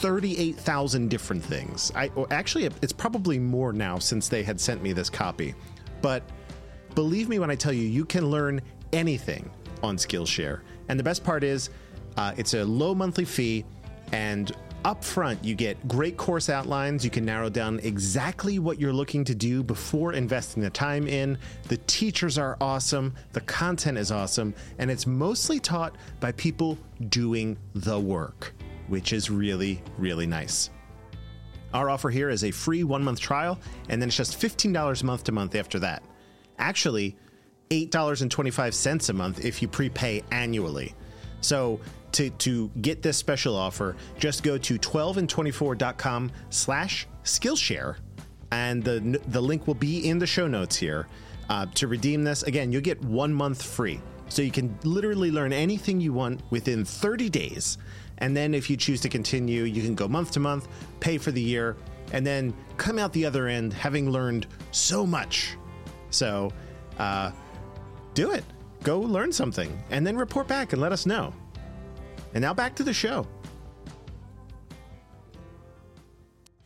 38,000 0.00 1.08
different 1.08 1.44
things. 1.44 1.92
I 1.94 2.10
actually 2.30 2.64
it's 2.82 2.92
probably 2.92 3.38
more 3.38 3.72
now 3.72 3.98
since 3.98 4.28
they 4.28 4.42
had 4.42 4.60
sent 4.60 4.82
me 4.82 4.92
this 4.92 5.08
copy. 5.08 5.54
But 6.00 6.24
believe 6.96 7.28
me 7.28 7.38
when 7.38 7.50
I 7.50 7.54
tell 7.54 7.72
you 7.72 7.86
you 7.86 8.04
can 8.04 8.26
learn 8.26 8.60
anything 8.92 9.48
on 9.82 9.96
Skillshare. 9.96 10.62
And 10.88 10.98
the 10.98 11.04
best 11.04 11.22
part 11.22 11.44
is 11.44 11.70
uh, 12.16 12.34
it's 12.36 12.54
a 12.54 12.64
low 12.64 12.94
monthly 12.94 13.24
fee 13.24 13.64
and 14.10 14.52
up 14.84 15.04
front 15.04 15.44
you 15.44 15.54
get 15.54 15.88
great 15.88 16.16
course 16.16 16.48
outlines. 16.48 17.04
You 17.04 17.10
can 17.10 17.24
narrow 17.24 17.48
down 17.48 17.78
exactly 17.80 18.58
what 18.58 18.80
you're 18.80 18.92
looking 18.92 19.24
to 19.24 19.34
do 19.34 19.62
before 19.62 20.12
investing 20.12 20.62
the 20.62 20.70
time 20.70 21.06
in. 21.06 21.38
The 21.68 21.78
teachers 21.78 22.38
are 22.38 22.56
awesome, 22.60 23.14
the 23.32 23.40
content 23.42 23.98
is 23.98 24.10
awesome, 24.10 24.54
and 24.78 24.90
it's 24.90 25.06
mostly 25.06 25.60
taught 25.60 25.96
by 26.20 26.32
people 26.32 26.78
doing 27.08 27.56
the 27.74 27.98
work 27.98 28.52
which 28.92 29.14
is 29.14 29.30
really, 29.30 29.82
really 29.96 30.26
nice. 30.26 30.68
Our 31.72 31.88
offer 31.88 32.10
here 32.10 32.28
is 32.28 32.44
a 32.44 32.50
free 32.50 32.84
one 32.84 33.02
month 33.02 33.20
trial, 33.20 33.58
and 33.88 34.02
then 34.02 34.10
it's 34.10 34.16
just 34.18 34.38
$15 34.38 35.02
a 35.02 35.06
month 35.06 35.24
to 35.24 35.32
month 35.32 35.54
after 35.54 35.78
that. 35.78 36.02
Actually, 36.58 37.16
$8.25 37.70 39.08
a 39.08 39.12
month 39.14 39.44
if 39.44 39.62
you 39.62 39.68
prepay 39.68 40.22
annually. 40.30 40.94
So 41.40 41.80
to, 42.12 42.30
to 42.30 42.70
get 42.80 43.02
this 43.02 43.16
special 43.16 43.56
offer, 43.56 43.96
just 44.18 44.42
go 44.42 44.58
to 44.58 44.78
12and24.com 44.78 46.30
slash 46.50 47.06
Skillshare, 47.24 47.96
and 48.50 48.82
the, 48.82 49.20
the 49.28 49.40
link 49.40 49.66
will 49.66 49.74
be 49.74 50.08
in 50.08 50.18
the 50.18 50.26
show 50.26 50.46
notes 50.46 50.76
here. 50.76 51.06
Uh, 51.48 51.66
to 51.74 51.86
redeem 51.86 52.24
this, 52.24 52.42
again, 52.44 52.72
you'll 52.72 52.82
get 52.82 53.02
one 53.04 53.32
month 53.32 53.62
free. 53.62 54.00
So 54.28 54.40
you 54.40 54.50
can 54.50 54.78
literally 54.84 55.30
learn 55.30 55.52
anything 55.52 56.00
you 56.00 56.12
want 56.12 56.40
within 56.50 56.84
30 56.84 57.28
days. 57.28 57.76
And 58.18 58.36
then 58.36 58.54
if 58.54 58.70
you 58.70 58.76
choose 58.76 59.00
to 59.02 59.08
continue, 59.08 59.64
you 59.64 59.82
can 59.82 59.94
go 59.94 60.08
month 60.08 60.30
to 60.32 60.40
month, 60.40 60.68
pay 61.00 61.18
for 61.18 61.32
the 61.32 61.40
year, 61.40 61.76
and 62.12 62.26
then 62.26 62.54
come 62.76 62.98
out 62.98 63.12
the 63.12 63.26
other 63.26 63.48
end 63.48 63.72
having 63.72 64.10
learned 64.10 64.46
so 64.70 65.04
much. 65.04 65.56
So 66.10 66.52
uh, 66.98 67.32
do 68.14 68.30
it. 68.30 68.44
Go 68.82 69.00
learn 69.00 69.32
something 69.32 69.82
and 69.90 70.06
then 70.06 70.16
report 70.16 70.48
back 70.48 70.72
and 70.72 70.80
let 70.80 70.92
us 70.92 71.06
know. 71.06 71.34
And 72.34 72.42
now 72.42 72.54
back 72.54 72.74
to 72.76 72.82
the 72.82 72.92
show. 72.94 73.26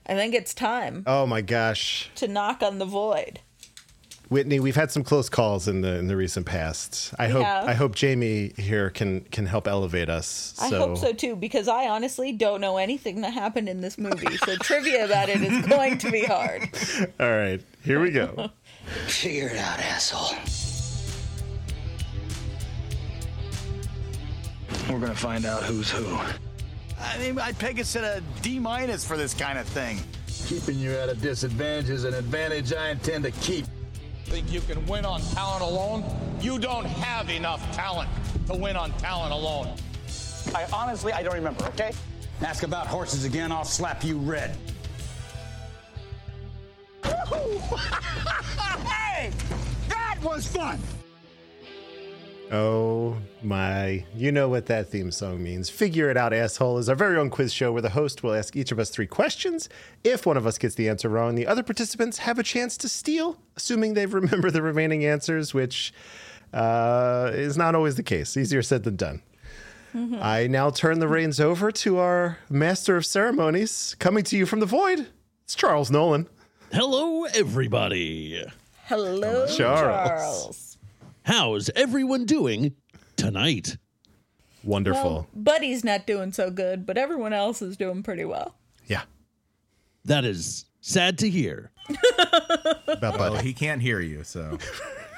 I 0.08 0.14
think 0.14 0.34
it's 0.34 0.54
time 0.54 1.02
Oh 1.06 1.26
my 1.26 1.40
gosh. 1.42 2.10
to 2.16 2.28
knock 2.28 2.62
on 2.62 2.78
the 2.78 2.84
void. 2.84 3.40
Whitney, 4.28 4.58
we've 4.58 4.74
had 4.74 4.90
some 4.90 5.04
close 5.04 5.28
calls 5.28 5.68
in 5.68 5.82
the 5.82 5.98
in 5.98 6.08
the 6.08 6.16
recent 6.16 6.46
past. 6.46 7.14
I 7.16 7.28
We 7.28 7.32
hope 7.34 7.44
have. 7.44 7.68
I 7.68 7.74
hope 7.74 7.94
Jamie 7.94 8.52
here 8.56 8.90
can 8.90 9.20
can 9.20 9.46
help 9.46 9.68
elevate 9.68 10.08
us. 10.08 10.56
I 10.60 10.68
hope 10.68 10.98
so 10.98 11.12
too, 11.12 11.36
because 11.36 11.68
I 11.68 11.86
honestly 11.88 12.32
don't 12.32 12.60
know 12.60 12.76
anything 12.76 13.20
that 13.20 13.32
happened 13.32 13.68
in 13.68 13.82
this 13.82 13.98
movie. 13.98 14.36
So 14.38 14.56
trivia 14.60 15.04
about 15.04 15.28
it 15.28 15.42
is 15.42 15.64
going 15.66 15.98
to 15.98 16.10
be 16.10 16.24
hard. 16.24 16.68
All 17.20 17.30
right, 17.30 17.60
here 17.84 18.00
we 18.00 18.10
go. 18.10 18.50
Figure 19.06 19.48
it 19.48 19.58
out, 19.58 19.78
asshole. 19.78 20.36
We're 24.90 25.00
gonna 25.00 25.14
find 25.14 25.44
out 25.44 25.64
who's 25.64 25.90
who. 25.90 26.06
I 27.00 27.18
mean, 27.18 27.38
I'd 27.38 27.58
peg 27.58 27.80
us 27.80 27.96
at 27.96 28.04
a 28.04 28.22
D 28.40 28.58
minus 28.58 29.04
for 29.04 29.16
this 29.16 29.34
kind 29.34 29.58
of 29.58 29.66
thing. 29.66 29.98
Keeping 30.46 30.78
you 30.78 30.92
at 30.92 31.08
a 31.08 31.14
disadvantage 31.14 31.90
is 31.90 32.04
an 32.04 32.14
advantage 32.14 32.72
I 32.72 32.90
intend 32.90 33.24
to 33.24 33.32
keep. 33.32 33.66
Think 34.26 34.52
you 34.52 34.60
can 34.60 34.84
win 34.86 35.04
on 35.04 35.20
talent 35.20 35.62
alone? 35.62 36.04
You 36.40 36.58
don't 36.58 36.84
have 36.84 37.30
enough 37.30 37.74
talent 37.74 38.08
to 38.46 38.54
win 38.54 38.76
on 38.76 38.92
talent 38.98 39.32
alone. 39.32 39.74
I 40.54 40.66
honestly, 40.72 41.12
I 41.12 41.22
don't 41.22 41.34
remember, 41.34 41.64
okay? 41.66 41.92
Ask 42.42 42.62
about 42.62 42.86
horses 42.86 43.24
again, 43.24 43.50
I'll 43.50 43.64
slap 43.64 44.04
you 44.04 44.18
red. 44.18 44.56
hey! 47.04 49.32
That 49.88 50.18
was 50.22 50.46
fun! 50.46 50.78
Oh 52.52 53.16
my. 53.42 54.04
You 54.14 54.30
know 54.30 54.48
what 54.48 54.66
that 54.66 54.88
theme 54.88 55.10
song 55.10 55.42
means. 55.42 55.68
Figure 55.68 56.10
It 56.10 56.16
Out, 56.16 56.32
Asshole 56.32 56.78
is 56.78 56.88
our 56.88 56.94
very 56.94 57.16
own 57.16 57.28
quiz 57.28 57.52
show 57.52 57.72
where 57.72 57.82
the 57.82 57.90
host 57.90 58.22
will 58.22 58.34
ask 58.34 58.54
each 58.54 58.70
of 58.70 58.78
us 58.78 58.90
three 58.90 59.06
questions. 59.06 59.68
If 60.04 60.26
one 60.26 60.36
of 60.36 60.46
us 60.46 60.56
gets 60.56 60.76
the 60.76 60.88
answer 60.88 61.08
wrong, 61.08 61.34
the 61.34 61.46
other 61.46 61.64
participants 61.64 62.18
have 62.18 62.38
a 62.38 62.44
chance 62.44 62.76
to 62.78 62.88
steal, 62.88 63.38
assuming 63.56 63.94
they 63.94 64.06
remember 64.06 64.50
the 64.50 64.62
remaining 64.62 65.04
answers, 65.04 65.54
which 65.54 65.92
uh, 66.52 67.30
is 67.32 67.56
not 67.56 67.74
always 67.74 67.96
the 67.96 68.02
case. 68.04 68.36
Easier 68.36 68.62
said 68.62 68.84
than 68.84 68.96
done. 68.96 69.22
I 70.20 70.46
now 70.46 70.68
turn 70.68 70.98
the 70.98 71.08
reins 71.08 71.40
over 71.40 71.72
to 71.72 71.96
our 71.96 72.36
master 72.50 72.98
of 72.98 73.06
ceremonies, 73.06 73.96
coming 73.98 74.24
to 74.24 74.36
you 74.36 74.44
from 74.44 74.60
the 74.60 74.66
void. 74.66 75.06
It's 75.44 75.54
Charles 75.54 75.90
Nowlin. 75.90 76.26
Hello, 76.70 77.24
everybody. 77.24 78.44
Hello, 78.84 79.46
Charles. 79.46 79.56
Charles. 79.56 80.75
How's 81.26 81.70
everyone 81.74 82.24
doing 82.24 82.74
tonight? 83.16 83.78
Wonderful. 84.62 85.10
Well, 85.12 85.26
Buddy's 85.34 85.82
not 85.82 86.06
doing 86.06 86.32
so 86.32 86.50
good, 86.50 86.86
but 86.86 86.96
everyone 86.96 87.32
else 87.32 87.60
is 87.62 87.76
doing 87.76 88.02
pretty 88.04 88.24
well. 88.24 88.54
yeah. 88.86 89.02
That 90.04 90.24
is 90.24 90.66
sad 90.80 91.18
to 91.18 91.28
hear. 91.28 91.72
About 92.86 93.18
Well, 93.18 93.32
Buddy. 93.34 93.48
he 93.48 93.52
can't 93.54 93.82
hear 93.82 93.98
you, 94.00 94.22
so 94.22 94.56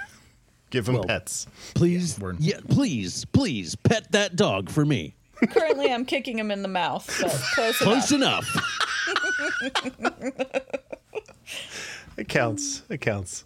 Give 0.70 0.88
him 0.88 0.94
well- 0.94 1.04
pets. 1.04 1.46
Please, 1.74 2.18
We're- 2.18 2.36
yeah, 2.40 2.60
please, 2.70 3.26
please 3.26 3.74
pet 3.76 4.10
that 4.12 4.34
dog 4.36 4.70
for 4.70 4.86
me. 4.86 5.14
Currently, 5.50 5.92
I'm 5.92 6.06
kicking 6.06 6.38
him 6.38 6.50
in 6.50 6.62
the 6.62 6.68
mouth, 6.68 7.06
but 7.20 7.30
close, 7.54 7.76
Close 7.78 8.12
enough. 8.12 8.48
enough. 9.98 10.14
It 12.16 12.28
counts. 12.28 12.82
It 12.88 13.00
counts. 13.02 13.44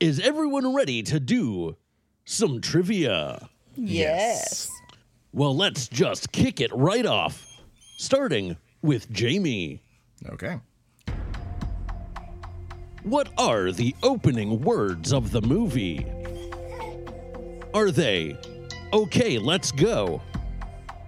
Is 0.00 0.18
everyone 0.20 0.74
ready 0.74 1.02
to 1.04 1.20
do 1.20 1.76
some 2.24 2.60
trivia? 2.60 3.48
Yes. 3.76 4.70
Well, 5.32 5.56
let's 5.56 5.88
just 5.88 6.32
kick 6.32 6.60
it 6.60 6.72
right 6.74 7.06
off, 7.06 7.62
starting 7.96 8.56
with 8.82 9.10
Jamie. 9.10 9.82
okay. 10.30 10.58
What 13.04 13.28
are 13.38 13.70
the 13.70 13.94
opening 14.02 14.62
words 14.62 15.12
of 15.12 15.30
the 15.30 15.42
movie? 15.42 16.06
Are 17.72 17.90
they 17.90 18.38
okay, 18.92 19.38
let's 19.38 19.70
go? 19.72 20.22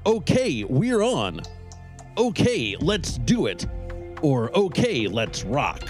Okay, 0.05 0.65
we're 0.65 1.03
on. 1.03 1.41
Okay, 2.19 2.77
let's 2.81 3.19
do 3.19 3.47
it. 3.47 3.67
Or 4.23 4.57
okay, 4.57 5.09
let's 5.09 5.45
rock. 5.45 5.83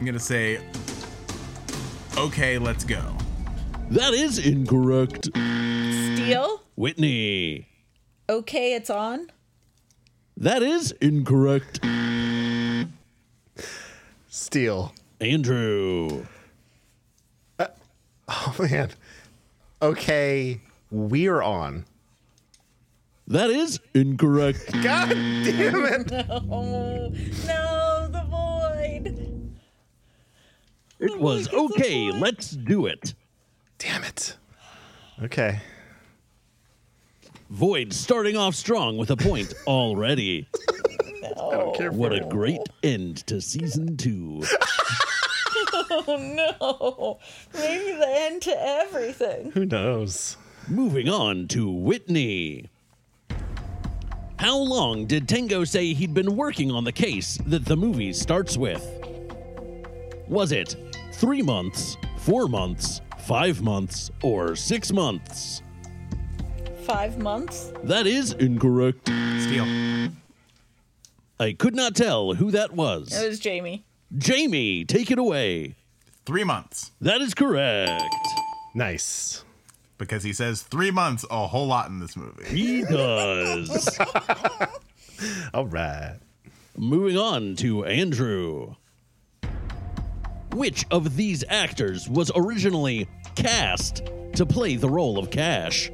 I'm 0.00 0.06
gonna 0.06 0.18
say, 0.18 0.58
okay, 2.16 2.56
let's 2.56 2.84
go. 2.84 3.02
That 3.90 4.14
is 4.14 4.38
incorrect. 4.38 5.26
Steal. 5.26 6.62
Whitney. 6.74 7.68
Okay, 8.26 8.72
it's 8.72 8.88
on. 8.88 9.30
That 10.38 10.62
is 10.62 10.92
incorrect. 11.02 11.80
Steal. 14.30 14.94
Andrew. 15.20 16.24
Uh, 17.58 17.66
oh 18.26 18.56
man. 18.58 18.88
Okay, 19.82 20.62
we're 20.90 21.42
on. 21.42 21.84
That 23.28 23.50
is 23.50 23.78
incorrect. 23.92 24.72
God 24.82 25.10
damn 25.10 25.84
it. 25.84 26.10
Oh 26.30 27.10
no, 27.46 28.08
the 28.10 28.24
void. 28.30 29.40
It 31.00 31.18
was 31.18 31.52
okay, 31.52 32.10
let's 32.12 32.50
do 32.50 32.86
it. 32.86 33.14
Damn 33.78 34.04
it. 34.04 34.36
Okay. 35.22 35.60
Void 37.48 37.92
starting 37.92 38.36
off 38.36 38.54
strong 38.54 38.96
with 38.98 39.10
a 39.10 39.16
point 39.16 39.52
already. 39.66 40.46
What 41.36 42.12
a 42.12 42.26
great 42.28 42.60
end 42.82 43.26
to 43.26 43.40
season 43.40 43.96
two. 43.96 44.42
Oh 45.92 46.16
no. 46.16 47.18
Maybe 47.52 47.92
the 47.92 48.06
end 48.08 48.42
to 48.42 48.54
everything. 48.56 49.50
Who 49.52 49.66
knows? 49.66 50.36
Moving 50.68 51.08
on 51.08 51.48
to 51.48 51.68
Whitney. 51.68 52.70
How 54.38 54.56
long 54.56 55.06
did 55.06 55.28
Tango 55.28 55.64
say 55.64 55.92
he'd 55.92 56.14
been 56.14 56.36
working 56.36 56.70
on 56.70 56.84
the 56.84 56.92
case 56.92 57.38
that 57.46 57.64
the 57.64 57.76
movie 57.76 58.12
starts 58.12 58.56
with? 58.56 58.84
Was 60.28 60.52
it 60.52 60.76
three 61.20 61.42
months, 61.42 61.98
four 62.16 62.48
months, 62.48 63.02
five 63.18 63.60
months, 63.60 64.10
or 64.22 64.56
six 64.56 64.90
months? 64.90 65.60
Five 66.84 67.18
months. 67.18 67.74
That 67.84 68.06
is 68.06 68.32
incorrect. 68.32 69.06
Steal. 69.38 69.66
I 71.38 71.52
could 71.52 71.74
not 71.74 71.94
tell 71.94 72.32
who 72.32 72.50
that 72.52 72.72
was. 72.72 73.12
It 73.14 73.28
was 73.28 73.38
Jamie. 73.38 73.84
Jamie, 74.16 74.86
take 74.86 75.10
it 75.10 75.18
away. 75.18 75.76
Three 76.24 76.42
months. 76.42 76.90
That 77.02 77.20
is 77.20 77.34
correct. 77.34 78.02
Nice. 78.74 79.44
Because 79.98 80.22
he 80.22 80.32
says 80.32 80.62
three 80.62 80.90
months 80.90 81.26
a 81.30 81.46
whole 81.46 81.66
lot 81.66 81.90
in 81.90 82.00
this 82.00 82.16
movie. 82.16 82.44
He 82.46 82.82
does. 82.82 83.98
All 85.54 85.66
right. 85.66 86.18
Moving 86.78 87.18
on 87.18 87.56
to 87.56 87.84
Andrew. 87.84 88.76
Which 90.52 90.84
of 90.90 91.16
these 91.16 91.44
actors 91.48 92.08
was 92.08 92.32
originally 92.34 93.08
cast 93.36 94.02
to 94.34 94.44
play 94.44 94.76
the 94.76 94.88
role 94.88 95.18
of 95.18 95.30
Cash? 95.30 95.90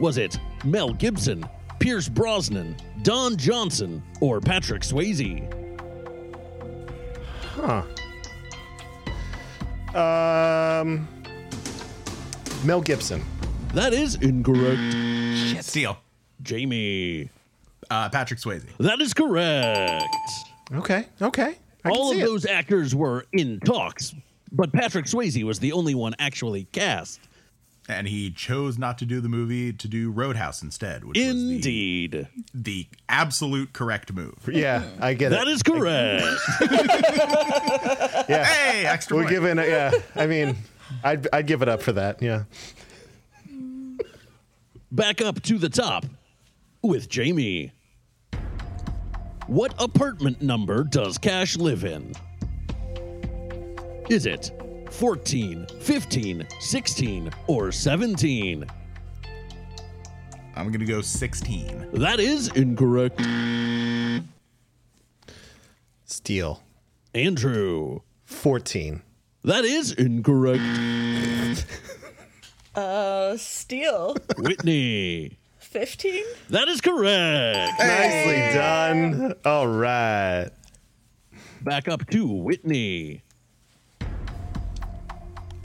Was 0.00 0.18
it 0.18 0.38
Mel 0.64 0.92
Gibson, 0.92 1.44
Pierce 1.80 2.08
Brosnan, 2.08 2.76
Don 3.02 3.36
Johnson, 3.36 4.02
or 4.20 4.40
Patrick 4.40 4.82
Swayze? 4.82 5.54
Huh. 7.54 7.82
Um 9.98 11.08
Mel 12.64 12.80
Gibson. 12.80 13.24
That 13.74 13.92
is 13.92 14.16
incorrect. 14.16 15.64
Steal. 15.64 15.98
Jamie. 16.42 17.30
Uh, 17.90 18.08
Patrick 18.10 18.40
Swayze. 18.40 18.64
That 18.78 19.00
is 19.00 19.14
correct. 19.14 20.04
Okay. 20.74 21.06
Okay. 21.22 21.56
I 21.84 21.90
All 21.90 22.12
of 22.12 22.18
it. 22.18 22.24
those 22.24 22.44
actors 22.46 22.94
were 22.94 23.24
in 23.32 23.60
talks, 23.60 24.14
but 24.52 24.72
Patrick 24.72 25.06
Swayze 25.06 25.42
was 25.44 25.58
the 25.60 25.72
only 25.72 25.94
one 25.94 26.14
actually 26.18 26.64
cast 26.72 27.20
And 27.88 28.06
he 28.08 28.30
chose 28.30 28.76
not 28.78 28.98
to 28.98 29.06
do 29.06 29.20
the 29.20 29.28
movie 29.28 29.72
to 29.72 29.88
do 29.88 30.10
Roadhouse 30.10 30.62
instead, 30.62 31.04
which 31.04 31.16
Indeed. 31.16 32.14
was 32.14 32.26
the, 32.52 32.72
the 32.72 32.86
absolute 33.08 33.72
correct 33.72 34.12
move. 34.12 34.34
Yeah, 34.50 34.82
I 35.00 35.14
get 35.14 35.30
That 35.30 35.46
it. 35.48 35.52
is 35.52 35.62
correct. 35.62 36.24
yeah. 38.28 38.44
Hey, 38.44 38.84
extra 38.86 39.16
We're 39.16 39.22
point. 39.22 39.30
giving 39.34 39.58
it. 39.58 39.68
Yeah, 39.68 39.92
I 40.16 40.26
mean, 40.26 40.56
I'd 41.04 41.26
I'd 41.32 41.46
give 41.46 41.62
it 41.62 41.68
up 41.68 41.80
for 41.82 41.92
that. 41.92 42.20
Yeah. 42.20 42.44
Back 44.90 45.20
up 45.20 45.42
to 45.42 45.58
the 45.58 45.68
top 45.68 46.06
with 46.82 47.08
Jamie. 47.08 47.72
What 49.48 49.72
apartment 49.82 50.42
number 50.42 50.84
does 50.84 51.16
Cash 51.16 51.56
live 51.56 51.82
in? 51.82 52.12
Is 54.10 54.26
it 54.26 54.52
14, 54.90 55.66
15, 55.80 56.46
16, 56.60 57.30
or 57.46 57.72
17? 57.72 58.66
I'm 60.54 60.66
going 60.66 60.80
to 60.80 60.84
go 60.84 61.00
16. 61.00 61.88
That 61.94 62.20
is 62.20 62.48
incorrect. 62.48 63.22
Steal. 66.04 66.62
Andrew. 67.14 68.00
14. 68.26 69.00
That 69.44 69.64
is 69.64 69.92
incorrect. 69.92 70.62
Uh, 72.74 73.34
Steal. 73.38 74.14
Whitney. 74.36 75.38
15? 75.78 76.24
That 76.50 76.66
is 76.66 76.80
correct. 76.80 77.78
Nicely 77.78 78.52
done. 78.52 79.34
All 79.44 79.68
right. 79.68 80.50
Back 81.60 81.86
up 81.86 82.04
to 82.10 82.26
Whitney. 82.26 83.22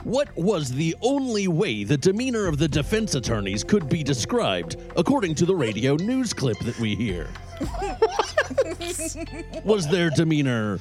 What 0.04 0.30
was 0.38 0.72
the 0.72 0.96
only 1.02 1.48
way 1.48 1.84
the 1.84 1.98
demeanor 1.98 2.46
of 2.46 2.60
the 2.60 2.68
defense 2.68 3.16
attorneys 3.16 3.64
could 3.64 3.90
be 3.90 4.04
described, 4.04 4.76
according 4.96 5.34
to 5.36 5.48
the 5.48 5.56
radio 5.56 5.96
news 5.96 6.32
clip 6.32 6.60
that 6.60 6.80
we 6.80 6.96
hear? 6.96 7.28
was 9.66 9.88
their 9.88 10.12
demeanor 10.12 10.78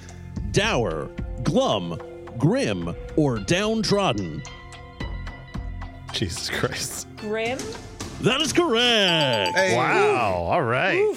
dour, 0.51 1.09
glum, 1.43 1.99
grim, 2.37 2.95
or 3.16 3.39
downtrodden? 3.39 4.43
Jesus 6.12 6.51
Christ. 6.51 7.07
Grim? 7.16 7.59
That 8.22 8.40
is 8.40 8.52
correct. 8.52 9.52
Wow. 9.54 10.46
All 10.48 10.62
right. 10.62 11.14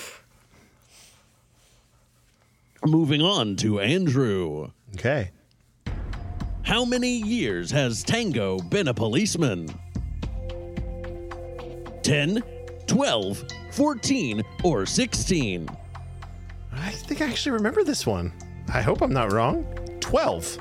Moving 2.84 3.22
on 3.22 3.56
to 3.58 3.80
Andrew. 3.80 4.72
Okay. 4.96 5.32
How 6.64 6.84
many 6.84 7.18
years 7.18 7.70
has 7.70 8.04
Tango 8.04 8.58
been 8.58 8.88
a 8.88 8.94
policeman? 8.94 9.70
10, 12.02 12.44
12, 12.88 13.44
14, 13.72 14.44
or 14.64 14.86
16? 14.86 15.70
I 16.74 16.90
think 16.90 17.22
I 17.22 17.26
actually 17.26 17.52
remember 17.52 17.84
this 17.84 18.06
one. 18.08 18.34
I 18.74 18.82
hope 18.82 19.02
I'm 19.02 19.14
not 19.14 19.32
wrong. 19.32 19.64
12. 20.00 20.60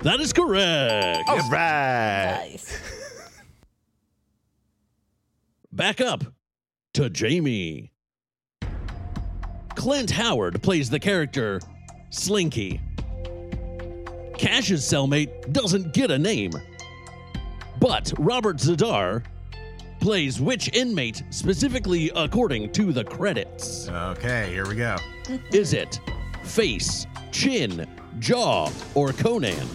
That 0.00 0.20
is 0.20 0.32
correct. 0.32 1.28
All 1.28 1.36
right. 1.50 2.48
Nice. 2.50 2.78
Back 5.72 6.02
up 6.02 6.24
to 6.92 7.08
Jamie. 7.08 7.92
Clint 9.74 10.10
Howard 10.10 10.62
plays 10.62 10.90
the 10.90 11.00
character 11.00 11.60
Slinky. 12.10 12.78
Cash's 14.36 14.82
cellmate 14.82 15.50
doesn't 15.52 15.94
get 15.94 16.10
a 16.10 16.18
name. 16.18 16.52
But 17.80 18.12
Robert 18.18 18.58
Z'Dar 18.58 19.24
plays 19.98 20.42
which 20.42 20.68
inmate 20.74 21.22
specifically 21.30 22.10
according 22.16 22.70
to 22.72 22.92
the 22.92 23.04
credits? 23.04 23.88
Okay, 23.88 24.50
here 24.50 24.68
we 24.68 24.74
go. 24.74 24.98
Is 25.52 25.72
it 25.72 26.00
face, 26.44 27.06
chin, 27.30 27.88
jaw, 28.18 28.70
or 28.94 29.12
Conan? 29.12 29.66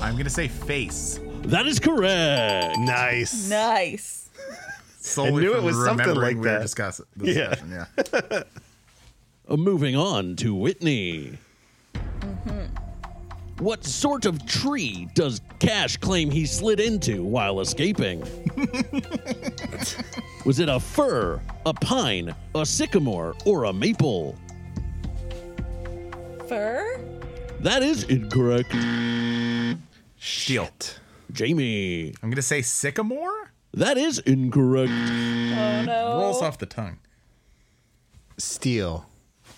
I'm 0.00 0.12
going 0.12 0.24
to 0.24 0.30
say 0.30 0.46
face. 0.46 1.18
That 1.42 1.66
is 1.66 1.80
correct. 1.80 2.78
Nice. 2.78 3.48
Nice. 3.50 4.23
Solely 5.06 5.42
knew 5.44 5.54
it 5.54 5.62
was 5.62 5.76
something 5.84 6.14
like 6.14 6.34
we 6.34 6.40
were 6.40 6.44
that. 6.46 6.62
discuss- 6.62 6.98
Yeah. 7.20 7.50
discussion, 7.50 7.86
yeah. 8.32 8.42
Uh, 9.46 9.58
Moving 9.58 9.94
on 9.94 10.36
to 10.36 10.54
Whitney. 10.54 11.36
What 13.58 13.84
sort 13.84 14.24
of 14.24 14.46
tree 14.46 15.06
does 15.14 15.42
Cash 15.58 15.98
claim 15.98 16.30
he 16.30 16.46
slid 16.46 16.80
into 16.80 17.22
while 17.22 17.60
escaping? 17.60 18.20
Was 20.46 20.60
it 20.60 20.70
a 20.70 20.80
fir, 20.80 21.42
a 21.66 21.74
pine, 21.74 22.34
a 22.54 22.64
sycamore, 22.64 23.34
or 23.44 23.64
a 23.64 23.72
maple? 23.74 24.34
Fir? 26.48 26.98
That 27.60 27.82
is 27.82 28.04
incorrect. 28.04 28.74
Steal. 30.18 30.70
Jamie. 31.32 32.14
I'm 32.22 32.30
going 32.30 32.36
to 32.36 32.42
say 32.42 32.62
sycamore? 32.62 33.50
That 33.74 33.98
is 33.98 34.18
incorrect. 34.20 34.90
Oh 34.92 35.82
no. 35.84 36.18
Rolls 36.20 36.42
off 36.42 36.58
the 36.58 36.66
tongue. 36.66 36.98
Steal. 38.38 39.06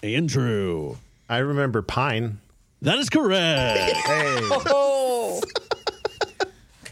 Andrew. 0.03 0.97
I 1.29 1.39
remember 1.39 1.83
pine. 1.83 2.41
That 2.83 2.99
is 2.99 3.09
correct. 3.09 3.93
Hey. 4.07 4.39
Oh. 4.43 5.41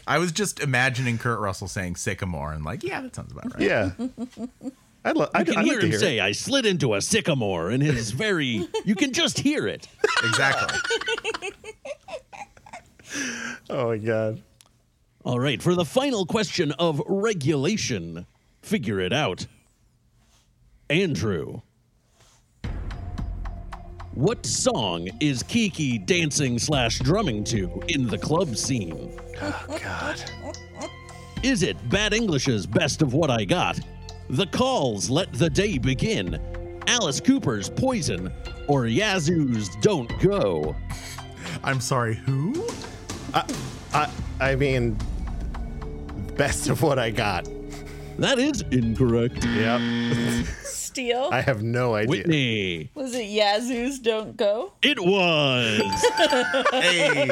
I 0.07 0.19
was 0.19 0.31
just 0.31 0.59
imagining 0.59 1.17
Kurt 1.17 1.39
Russell 1.39 1.67
saying 1.67 1.95
sycamore 1.95 2.51
and 2.53 2.63
like, 2.63 2.83
yeah, 2.83 3.01
that 3.01 3.15
sounds 3.15 3.31
about 3.31 3.53
right. 3.55 3.63
Yeah. 3.63 3.91
I'd, 5.03 5.15
lo- 5.17 5.29
I'd, 5.33 5.47
can 5.47 5.57
I'd 5.57 5.65
hear 5.65 5.75
like 5.75 5.83
him 5.83 5.89
hear 5.91 5.99
say, 5.99 6.17
it. 6.19 6.21
I 6.21 6.31
slid 6.31 6.65
into 6.65 6.93
a 6.95 7.01
sycamore, 7.01 7.69
and 7.69 7.81
his 7.81 8.11
very, 8.11 8.67
you 8.85 8.95
can 8.95 9.13
just 9.13 9.39
hear 9.39 9.67
it. 9.67 9.87
Exactly. 10.23 10.79
Oh, 13.69 13.87
my 13.89 13.97
God. 13.97 14.41
All 15.25 15.39
right, 15.39 15.59
for 15.59 15.73
the 15.73 15.83
final 15.83 16.23
question 16.23 16.71
of 16.73 17.01
regulation, 17.07 18.27
figure 18.61 18.99
it 18.99 19.11
out. 19.11 19.47
Andrew. 20.87 21.61
What 24.13 24.45
song 24.45 25.09
is 25.19 25.41
Kiki 25.41 25.97
dancing 25.97 26.59
slash 26.59 26.99
drumming 26.99 27.43
to 27.45 27.81
in 27.87 28.05
the 28.05 28.19
club 28.19 28.55
scene? 28.55 29.19
Oh, 29.41 29.79
God. 29.81 30.23
Is 31.41 31.63
it 31.63 31.89
Bad 31.89 32.13
English's 32.13 32.67
Best 32.67 33.01
of 33.01 33.15
What 33.15 33.31
I 33.31 33.45
Got? 33.45 33.79
The 34.29 34.45
Call's 34.45 35.09
Let 35.09 35.33
the 35.33 35.49
Day 35.49 35.79
Begin? 35.79 36.39
Alice 36.85 37.19
Cooper's 37.19 37.67
Poison? 37.67 38.31
Or 38.67 38.85
Yazoo's 38.85 39.75
Don't 39.77 40.19
Go? 40.19 40.75
I'm 41.63 41.81
sorry, 41.81 42.13
who? 42.13 42.67
I, 43.33 43.51
I 43.91 44.09
I 44.39 44.55
mean, 44.55 44.97
best 46.35 46.69
of 46.69 46.81
what 46.81 46.99
I 46.99 47.09
got. 47.11 47.49
That 48.17 48.39
is 48.39 48.61
incorrect. 48.71 49.43
Yep. 49.43 49.81
Steal? 50.63 51.29
I 51.31 51.41
have 51.41 51.61
no 51.63 51.95
idea. 51.95 52.09
Whitney. 52.09 52.91
Was 52.93 53.13
it 53.13 53.25
Yazoo's 53.25 53.99
Don't 53.99 54.37
Go? 54.37 54.73
It 54.81 54.99
was. 54.99 55.81
Hey. 56.71 57.27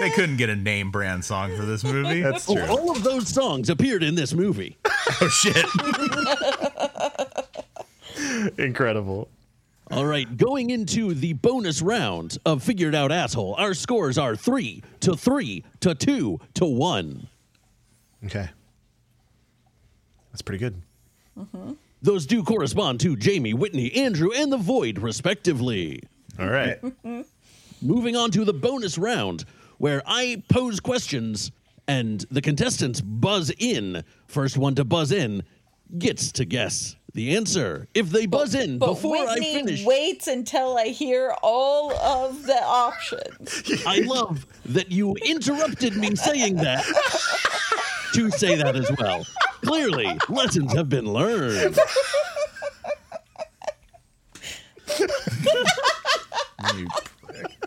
they 0.00 0.10
couldn't 0.10 0.36
get 0.38 0.48
a 0.50 0.56
name 0.56 0.90
brand 0.90 1.24
song 1.24 1.56
for 1.56 1.64
this 1.64 1.84
movie. 1.84 2.20
That's 2.20 2.48
oh, 2.48 2.56
true. 2.56 2.66
All 2.66 2.90
of 2.90 3.02
those 3.02 3.28
songs 3.28 3.70
appeared 3.70 4.02
in 4.02 4.14
this 4.14 4.32
movie. 4.34 4.76
oh 5.20 5.28
shit. 5.28 5.64
Incredible. 8.58 9.28
All 9.90 10.06
right, 10.06 10.36
going 10.36 10.70
into 10.70 11.12
the 11.12 11.34
bonus 11.34 11.82
round 11.82 12.38
of 12.46 12.62
Figured 12.62 12.94
Out 12.94 13.12
Asshole, 13.12 13.54
our 13.58 13.74
scores 13.74 14.16
are 14.16 14.34
three 14.34 14.82
to 15.00 15.14
three 15.14 15.62
to 15.80 15.94
two 15.94 16.40
to 16.54 16.64
one. 16.64 17.28
Okay. 18.24 18.48
That's 20.32 20.42
pretty 20.42 20.58
good. 20.58 20.80
Mm-hmm. 21.38 21.72
Those 22.00 22.26
do 22.26 22.42
correspond 22.42 23.00
to 23.00 23.14
Jamie, 23.14 23.54
Whitney, 23.54 23.92
Andrew, 23.94 24.30
and 24.34 24.50
the 24.50 24.56
Void, 24.56 24.98
respectively. 24.98 26.02
All 26.38 26.48
right. 26.48 26.78
Moving 27.82 28.16
on 28.16 28.30
to 28.32 28.44
the 28.44 28.52
bonus 28.54 28.96
round, 28.96 29.44
where 29.78 30.02
I 30.06 30.42
pose 30.48 30.80
questions 30.80 31.52
and 31.86 32.24
the 32.30 32.40
contestants 32.40 33.00
buzz 33.00 33.52
in. 33.58 34.02
First 34.26 34.56
one 34.56 34.74
to 34.76 34.84
buzz 34.84 35.12
in 35.12 35.42
gets 35.98 36.32
to 36.32 36.44
guess 36.44 36.96
the 37.14 37.36
answer. 37.36 37.86
If 37.94 38.10
they 38.10 38.26
buzz 38.26 38.54
in 38.54 38.78
But 38.78 38.88
before 38.88 39.16
I 39.16 39.34
Whitney 39.34 39.54
finish, 39.54 39.84
waits 39.84 40.26
until 40.26 40.76
I 40.76 40.86
hear 40.88 41.34
all 41.42 41.92
of 41.94 42.44
the 42.44 42.62
options. 42.62 43.62
I 43.86 44.00
love 44.00 44.46
that 44.66 44.90
you 44.90 45.14
interrupted 45.24 45.96
me 45.96 46.16
saying 46.16 46.56
that 46.56 46.84
to 48.14 48.30
say 48.30 48.56
that 48.56 48.76
as 48.76 48.90
well. 48.98 49.24
Clearly, 49.62 50.18
lessons 50.28 50.72
have 50.74 50.88
been 50.88 51.06
learned. 51.06 51.78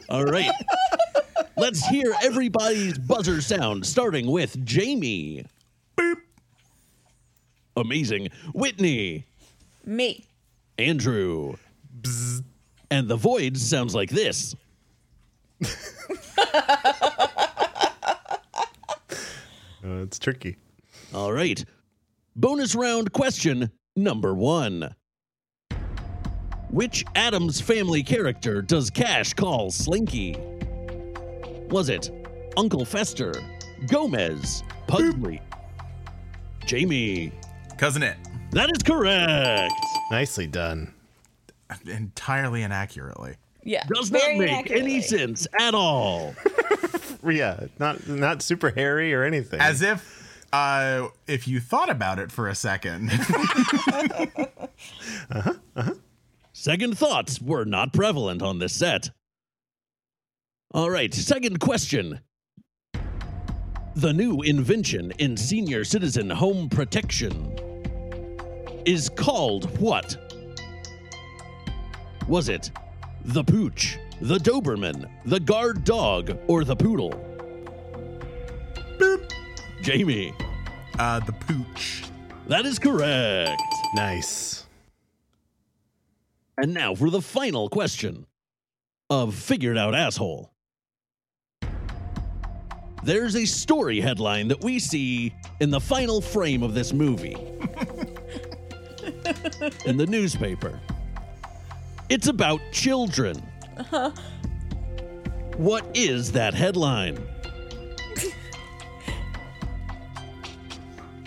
All 0.09 0.23
right. 0.23 0.51
Let's 1.57 1.85
hear 1.87 2.13
everybody's 2.23 2.97
buzzer 2.97 3.41
sound, 3.41 3.85
starting 3.85 4.27
with 4.27 4.63
Jamie. 4.65 5.45
Boop. 5.97 6.17
Amazing. 7.75 8.29
Whitney. 8.53 9.25
Me. 9.87 10.25
Andrew. 10.77 11.55
And 12.91 13.07
the 13.07 13.15
void 13.15 13.57
sounds 13.57 13.95
like 13.95 14.09
this. 14.09 14.55
Uh, 19.85 20.01
it's 20.03 20.19
tricky. 20.19 20.57
All 21.13 21.31
right. 21.31 21.63
Bonus 22.35 22.75
round 22.75 23.13
question 23.13 23.71
number 23.95 24.33
one. 24.33 24.93
Which 26.71 27.05
Addams 27.15 27.61
family 27.61 28.03
character 28.03 28.61
does 28.61 28.89
Cash 28.89 29.33
call 29.35 29.71
Slinky? 29.71 30.35
Was 31.69 31.87
it 31.87 32.11
Uncle 32.57 32.83
Fester, 32.83 33.33
Gomez, 33.87 34.61
Pugsley, 34.87 35.39
Jamie? 36.65 37.31
Cousin 37.77 38.03
It. 38.03 38.17
That 38.51 38.69
is 38.75 38.81
correct. 38.83 39.73
Nicely 40.11 40.47
done. 40.47 40.93
Entirely 41.85 42.63
inaccurately. 42.63 43.35
Yeah. 43.63 43.83
Does 43.93 44.09
not 44.11 44.37
make 44.37 44.71
any 44.71 45.01
sense 45.01 45.47
at 45.59 45.73
all. 45.73 46.33
Yeah, 47.25 47.65
not 47.79 48.07
not 48.07 48.41
super 48.41 48.69
hairy 48.69 49.13
or 49.13 49.23
anything. 49.23 49.59
As 49.59 49.81
if 49.81 50.45
uh 50.53 51.07
if 51.25 51.47
you 51.47 51.59
thought 51.59 51.89
about 51.89 52.19
it 52.19 52.31
for 52.31 52.47
a 52.47 52.55
second. 52.55 53.09
uh-huh, 53.11 54.25
uh-huh. 55.75 55.93
Second 56.53 56.97
thoughts 56.97 57.41
were 57.41 57.65
not 57.65 57.91
prevalent 57.91 58.41
on 58.41 58.59
this 58.59 58.73
set. 58.73 59.09
All 60.73 60.89
right, 60.89 61.13
second 61.13 61.59
question. 61.59 62.21
The 63.95 64.13
new 64.13 64.41
invention 64.41 65.11
in 65.17 65.35
senior 65.35 65.83
citizen 65.83 66.29
home 66.29 66.69
protection 66.69 67.57
is 68.87 69.09
called 69.09 69.77
what? 69.81 70.15
Was 72.25 72.47
it 72.47 72.71
the 73.25 73.43
pooch, 73.43 73.97
the 74.21 74.37
Doberman, 74.37 75.09
the 75.25 75.41
guard 75.41 75.83
dog, 75.83 76.37
or 76.47 76.63
the 76.63 76.75
poodle? 76.75 77.11
Boop. 78.97 79.29
Jamie. 79.81 80.33
uh 80.97 81.19
the 81.19 81.33
pooch. 81.33 82.03
That 82.47 82.65
is 82.65 82.79
correct. 82.79 83.61
nice. 83.93 84.65
And 86.57 86.73
now 86.73 86.95
for 86.95 87.09
the 87.09 87.21
final 87.21 87.67
question 87.67 88.25
of 89.09 89.35
Figured 89.35 89.77
Out 89.77 89.95
Asshole. 89.95 90.49
There's 93.03 93.35
a 93.35 93.45
story 93.45 93.99
headline 93.99 94.47
that 94.47 94.63
we 94.63 94.79
see 94.79 95.33
in 95.59 95.71
the 95.71 95.79
final 95.79 96.19
frame 96.21 96.63
of 96.63 96.73
this 96.73 96.93
movie 96.93 97.37
in 99.85 99.97
the 99.97 100.05
newspaper. 100.05 100.79
It's 102.09 102.27
about 102.27 102.61
children. 102.71 103.37
What 105.57 105.85
is 105.93 106.31
that 106.33 106.53
headline? 106.53 107.17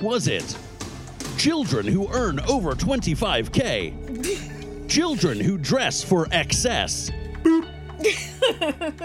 Was 0.01 0.28
it 0.28 0.56
children 1.36 1.86
who 1.86 2.09
earn 2.12 2.40
over 2.40 2.72
25K? 2.74 4.89
Children 4.89 5.39
who 5.40 5.59
dress 5.59 6.02
for 6.02 6.27
excess. 6.32 7.10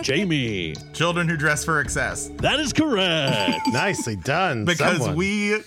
Jamie, 0.02 0.74
Children 0.94 1.28
who 1.28 1.36
dress 1.36 1.66
for 1.66 1.82
excess. 1.82 2.30
that 2.38 2.62
is 2.62 2.72
correct. 2.72 3.60
Nicely 3.68 4.16
done. 4.16 4.64
Because 4.64 5.00
someone. 5.00 5.16
we 5.16 5.60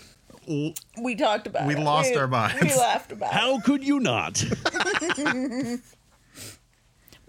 We 0.48 1.14
talked 1.14 1.46
about 1.46 1.66
We 1.66 1.74
it. 1.74 1.80
lost 1.80 2.16
our 2.16 2.26
minds. 2.26 2.60
We 2.62 2.74
laughed 2.74 3.12
about 3.12 3.32
it. 3.32 3.36
How 3.36 3.60
could 3.60 3.84
you 3.84 4.00
not? 4.00 4.42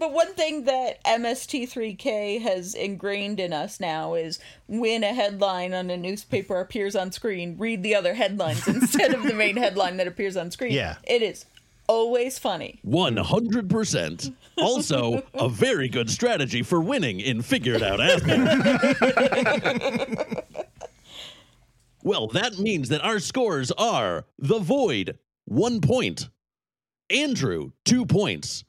But 0.00 0.14
one 0.14 0.32
thing 0.32 0.64
that 0.64 1.04
MST3K 1.04 2.40
has 2.40 2.72
ingrained 2.74 3.38
in 3.38 3.52
us 3.52 3.78
now 3.80 4.14
is 4.14 4.38
when 4.66 5.04
a 5.04 5.12
headline 5.12 5.74
on 5.74 5.90
a 5.90 5.96
newspaper 5.98 6.58
appears 6.58 6.96
on 6.96 7.12
screen, 7.12 7.56
read 7.58 7.82
the 7.82 7.94
other 7.94 8.14
headlines 8.14 8.66
instead 8.74 9.12
of 9.12 9.22
the 9.24 9.34
main 9.34 9.58
headline 9.58 9.98
that 9.98 10.06
appears 10.08 10.38
on 10.38 10.50
screen. 10.50 10.72
Yeah. 10.72 10.96
It 11.06 11.20
is 11.20 11.44
always 11.86 12.38
funny. 12.38 12.80
100%. 12.86 14.34
Also, 14.56 15.22
a 15.34 15.50
very 15.50 15.90
good 15.90 16.08
strategy 16.08 16.62
for 16.62 16.80
winning 16.80 17.20
in 17.20 17.42
Figured 17.42 17.82
Out 17.82 18.00
Asshole. 18.00 18.46
well, 22.02 22.26
that 22.28 22.58
means 22.58 22.88
that 22.88 23.02
our 23.02 23.18
scores 23.18 23.70
are 23.72 24.24
The 24.38 24.58
Void, 24.58 25.18
one 25.44 25.80
point, 25.80 26.28
Andrew, 27.08 27.72
two 27.84 28.06
points, 28.06 28.64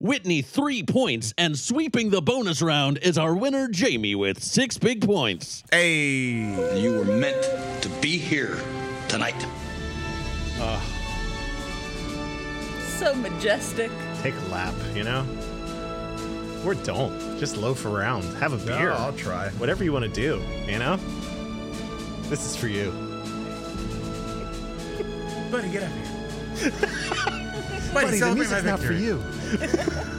Whitney, 0.00 0.42
three 0.42 0.82
points, 0.84 1.34
and 1.36 1.58
sweeping 1.58 2.10
the 2.10 2.22
bonus 2.22 2.62
round 2.62 2.98
is 2.98 3.18
our 3.18 3.34
winner, 3.34 3.68
Jamie, 3.68 4.14
with 4.14 4.42
six 4.42 4.78
big 4.78 5.04
points. 5.04 5.64
Hey. 5.72 6.80
You 6.80 6.98
were 6.98 7.04
meant 7.04 7.42
to 7.82 7.88
be 8.00 8.16
here 8.16 8.58
tonight. 9.08 9.44
So 12.98 13.14
majestic. 13.14 13.90
take 14.22 14.34
a 14.34 14.52
lap, 14.52 14.74
you 14.94 15.04
know? 15.04 15.24
Or 16.64 16.74
don't. 16.74 17.38
Just 17.38 17.56
loaf 17.56 17.84
around. 17.84 18.24
Have 18.38 18.52
a 18.52 18.56
beer. 18.58 18.92
I'll 18.92 19.12
try. 19.12 19.50
Whatever 19.50 19.84
you 19.84 19.92
want 19.92 20.04
to 20.04 20.10
do, 20.10 20.42
you 20.66 20.78
know? 20.78 20.98
This 22.28 22.44
is 22.44 22.56
for 22.56 22.68
you. 22.68 22.90
Buddy, 25.50 25.70
get 25.70 25.84
up 25.84 25.92
here. 25.92 26.70
Buddy, 27.92 27.94
Buddy, 27.94 28.10
the 28.10 28.16
celebrate 28.18 28.22
my 28.22 28.34
music's 28.34 28.64
not 28.64 28.80
for 28.80 28.92
you. 28.92 29.22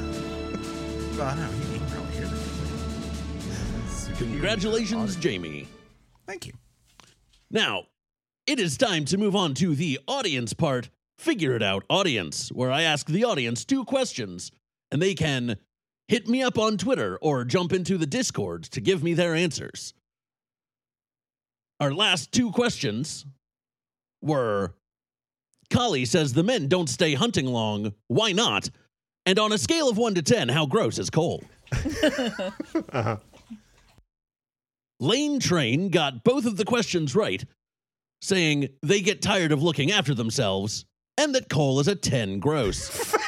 Well, 1.20 1.36
no, 1.36 1.50
you 1.50 1.80
can 1.80 1.88
probably 1.90 2.14
hear 2.14 2.28
that. 2.28 4.18
Congratulations, 4.20 5.18
Jamie. 5.18 5.68
Thank 6.26 6.48
you. 6.48 6.54
Now, 7.52 7.88
it 8.48 8.58
is 8.58 8.78
time 8.78 9.04
to 9.04 9.18
move 9.18 9.36
on 9.36 9.54
to 9.56 9.76
the 9.76 10.00
audience 10.08 10.54
part, 10.54 10.90
Figure 11.18 11.58
It 11.58 11.62
Out 11.62 11.84
Audience, 11.90 12.54
where 12.54 12.72
I 12.72 12.84
ask 12.84 13.06
the 13.08 13.26
audience 13.26 13.66
two 13.66 13.84
questions, 13.84 14.54
and 14.92 15.02
they 15.02 15.14
can 15.14 15.58
hit 16.08 16.30
me 16.30 16.42
up 16.42 16.58
on 16.58 16.78
Twitter 16.78 17.20
or 17.22 17.44
jump 17.44 17.74
into 17.74 17.98
the 17.98 18.08
Discord 18.08 18.64
to 18.64 18.80
give 18.80 19.04
me 19.04 19.14
their 19.14 19.36
answers. 19.36 19.94
Our 21.80 21.94
last 21.94 22.32
two 22.32 22.52
questions 22.52 23.26
were 24.22 24.74
Kali 25.70 26.06
says 26.06 26.34
the 26.34 26.44
men 26.44 26.68
don't 26.68 26.90
stay 26.90 27.14
hunting 27.14 27.46
long. 27.46 27.94
Why 28.08 28.32
not? 28.32 28.70
And 29.26 29.38
on 29.40 29.52
a 29.52 29.58
scale 29.58 29.90
of 29.90 29.98
1 29.98 30.16
to 30.16 30.22
10, 30.22 30.50
how 30.50 30.66
gross 30.66 31.00
is 31.00 31.10
Cole? 31.10 31.44
Uh-huh. 32.92 33.18
Lane 35.00 35.40
Train 35.40 35.90
got 35.90 36.24
both 36.24 36.46
of 36.46 36.58
the 36.58 36.66
questions 36.66 37.16
right, 37.16 37.46
saying 38.22 38.68
they 38.82 39.00
get 39.00 39.22
tired 39.22 39.52
of 39.52 39.64
looking 39.64 39.92
after 39.92 40.14
themselves 40.14 40.86
and 41.18 41.36
that 41.36 41.50
Cole 41.50 41.80
is 41.80 41.88
a 41.88 41.96
10 41.96 42.40
gross. 42.40 43.16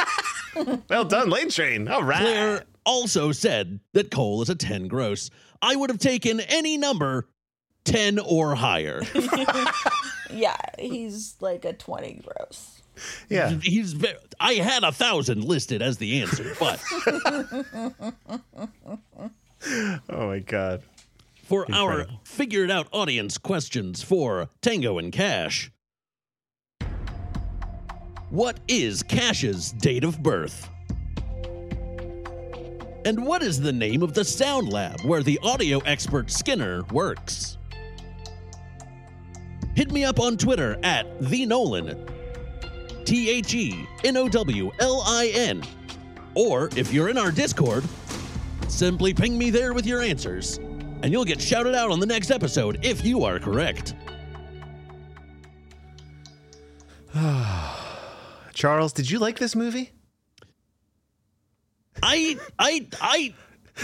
Well 0.90 1.06
done, 1.06 1.30
Lane 1.30 1.50
Train. 1.50 1.88
All 1.88 2.04
right. 2.04 2.20
Claire 2.20 2.64
also 2.86 3.32
said 3.32 3.80
that 3.94 4.12
Cole 4.12 4.42
is 4.42 4.50
a 4.50 4.56
10 4.56 4.90
gross. 4.90 5.30
I 5.62 5.78
would 5.78 5.90
have 5.90 5.98
taken 5.98 6.42
any 6.42 6.78
number 6.78 7.30
10 7.86 8.20
or 8.20 8.56
higher. 8.56 9.02
Yeah, 10.34 10.56
he's 10.80 11.36
like 11.42 11.66
a 11.66 11.74
20 11.74 12.22
gross. 12.24 12.82
Yeah. 13.28 13.50
He's 13.62 13.94
I 14.40 14.54
had 14.54 14.86
a 14.86 14.94
thousand 14.94 15.44
listed 15.44 15.82
as 15.82 15.98
the 15.98 16.22
answer, 16.22 16.54
but 16.58 16.82
Oh 20.10 20.28
my 20.28 20.40
god. 20.40 20.84
for 21.44 21.66
our 21.74 22.06
figured 22.24 22.72
out 22.72 22.88
audience 22.94 23.38
questions 23.38 24.02
for 24.04 24.48
Tango 24.62 24.98
and 24.98 25.12
Cash. 25.12 25.70
What 28.30 28.62
is 28.70 29.04
Cash's 29.04 29.74
date 29.74 30.06
of 30.06 30.24
birth? 30.24 30.70
And 33.04 33.26
what 33.26 33.44
is 33.44 33.60
the 33.60 33.74
name 33.74 34.02
of 34.02 34.14
the 34.14 34.24
sound 34.24 34.72
lab 34.72 35.02
where 35.02 35.24
the 35.24 35.38
audio 35.44 35.80
expert 35.80 36.32
Skinner 36.32 36.84
works? 36.94 37.58
Hit 39.76 39.92
me 39.92 40.04
up 40.04 40.20
on 40.20 40.38
Twitter 40.38 40.78
at 40.84 41.20
the 41.22 41.46
Nowlin, 41.46 42.06
T 43.06 43.30
H 43.30 43.54
E 43.56 43.88
N 44.04 44.18
O 44.18 44.28
W 44.28 44.72
L 44.80 45.04
I 45.06 45.32
N. 45.34 45.64
Or 46.36 46.70
if 46.76 46.94
you're 46.94 47.10
in 47.10 47.18
our 47.18 47.32
Discord, 47.32 47.84
simply 48.68 49.14
ping 49.14 49.38
me 49.38 49.50
there 49.50 49.74
with 49.74 49.86
your 49.86 50.02
answers, 50.02 50.58
and 50.58 51.12
you'll 51.12 51.26
get 51.26 51.42
shouted 51.42 51.76
out 51.76 51.92
on 51.92 52.00
the 52.00 52.06
next 52.06 52.32
episode 52.32 52.86
if 52.86 53.06
you 53.06 53.24
are 53.24 53.40
correct. 53.40 53.96
Charles, 58.54 58.94
did 58.94 59.10
you 59.10 59.20
like 59.20 59.40
this 59.40 59.56
movie? 59.56 59.92
I, 62.04 62.38
I, 62.58 62.88
I. 63.02 63.34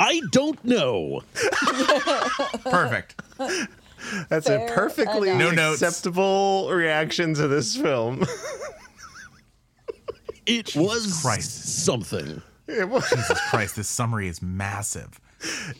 I 0.00 0.20
don't 0.30 0.62
know. 0.64 1.22
Perfect. 2.62 3.20
That's 4.28 4.46
Fair 4.46 4.66
a 4.66 4.72
perfectly 4.74 5.30
enough. 5.30 5.54
no-acceptable 5.54 6.70
reaction 6.70 7.34
to 7.34 7.48
this 7.48 7.76
film. 7.76 8.24
It 10.46 10.74
was 10.74 11.20
Christ. 11.22 11.84
something. 11.84 12.40
it, 12.66 12.88
was, 12.88 13.08
Jesus 13.10 13.38
Christ, 13.50 13.76
this 13.76 13.88
summary 13.88 14.28
is 14.28 14.40
massive. 14.40 15.20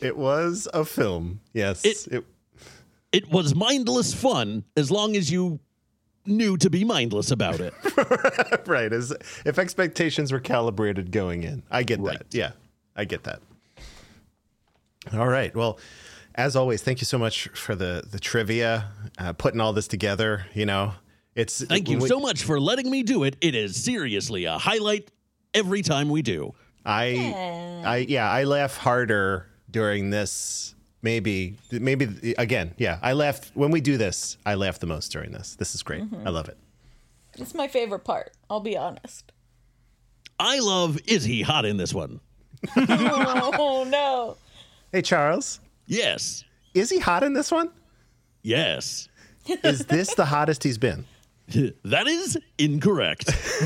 it 0.01 0.15
was 0.15 0.67
a 0.73 0.85
film. 0.85 1.41
Yes. 1.53 1.83
It- 1.85 2.07
it 2.11 2.25
It 3.11 3.31
was 3.31 3.55
mindless 3.55 4.13
fun 4.13 4.63
as 4.77 4.91
long 4.91 5.15
as 5.15 5.31
you 5.31 5.59
knew 6.27 6.57
to 6.57 6.69
be 6.69 6.83
mindless 6.83 7.31
about 7.31 7.59
it. 7.59 7.73
right. 8.67 8.93
As 8.93 9.11
if 9.45 9.57
expectations 9.57 10.31
were 10.31 10.39
calibrated 10.39 11.11
going 11.11 11.41
in. 11.43 11.63
I 11.71 11.81
get 11.81 12.03
that. 12.03 12.27
Yeah, 12.29 12.51
I 12.95 13.05
get 13.05 13.23
that. 13.23 13.41
All 15.13 15.27
right. 15.27 15.55
Well, 15.55 15.79
as 16.39 16.55
always, 16.55 16.81
thank 16.81 17.01
you 17.01 17.05
so 17.05 17.17
much 17.17 17.47
for 17.49 17.75
the 17.75 18.03
the 18.09 18.19
trivia, 18.19 18.85
uh, 19.17 19.33
putting 19.33 19.59
all 19.61 19.73
this 19.73 19.87
together. 19.87 20.45
You 20.53 20.65
know, 20.65 20.93
it's 21.35 21.63
Thank 21.63 21.89
you 21.89 21.99
we- 21.99 22.07
so 22.07 22.19
much 22.19 22.43
for 22.43 22.59
letting 22.59 22.89
me 22.89 23.03
do 23.03 23.23
it. 23.23 23.35
It 23.41 23.55
is 23.55 23.75
seriously 23.81 24.45
a 24.45 24.57
highlight 24.57 25.11
every 25.53 25.81
time 25.81 26.09
we 26.09 26.21
do. 26.21 26.53
I, 26.85 27.83
I, 27.85 27.97
yeah, 28.07 28.31
I 28.31 28.45
laugh 28.45 28.77
harder 28.77 29.45
during 29.69 30.09
this. 30.09 30.73
Maybe, 31.01 31.55
maybe 31.71 32.33
again. 32.37 32.73
Yeah, 32.77 32.99
I 33.01 33.13
laugh 33.13 33.51
when 33.53 33.71
we 33.71 33.79
do 33.79 33.97
this. 33.97 34.37
I 34.45 34.55
laugh 34.55 34.79
the 34.79 34.87
most 34.87 35.11
during 35.13 35.31
this. 35.31 35.55
This 35.55 35.73
is 35.75 35.81
great. 35.83 36.03
I 36.25 36.29
love 36.29 36.49
it. 36.49 36.57
It's 37.37 37.53
my 37.53 37.67
favorite 37.69 38.03
part. 38.03 38.31
I'll 38.49 38.59
be 38.59 38.75
honest. 38.75 39.31
I 40.39 40.59
love 40.59 40.99
Is 41.05 41.23
He 41.23 41.41
Hot 41.41 41.63
in 41.65 41.77
this 41.77 41.93
one? 41.93 42.19
Oh 42.77 43.85
no. 43.87 44.35
Hey, 44.91 45.01
Charles, 45.01 45.59
Yes. 45.89 46.43
is 46.73 46.89
he 46.89 46.99
hot 46.99 47.23
in 47.23 47.33
this 47.33 47.51
one? 47.51 47.69
Yes. 48.43 49.09
Is 49.63 49.85
this 49.85 50.13
the 50.13 50.25
hottest 50.25 50.63
he's 50.63 50.77
been? 50.77 51.05
That 51.83 52.05
is 52.07 52.37
incorrect. 52.59 53.25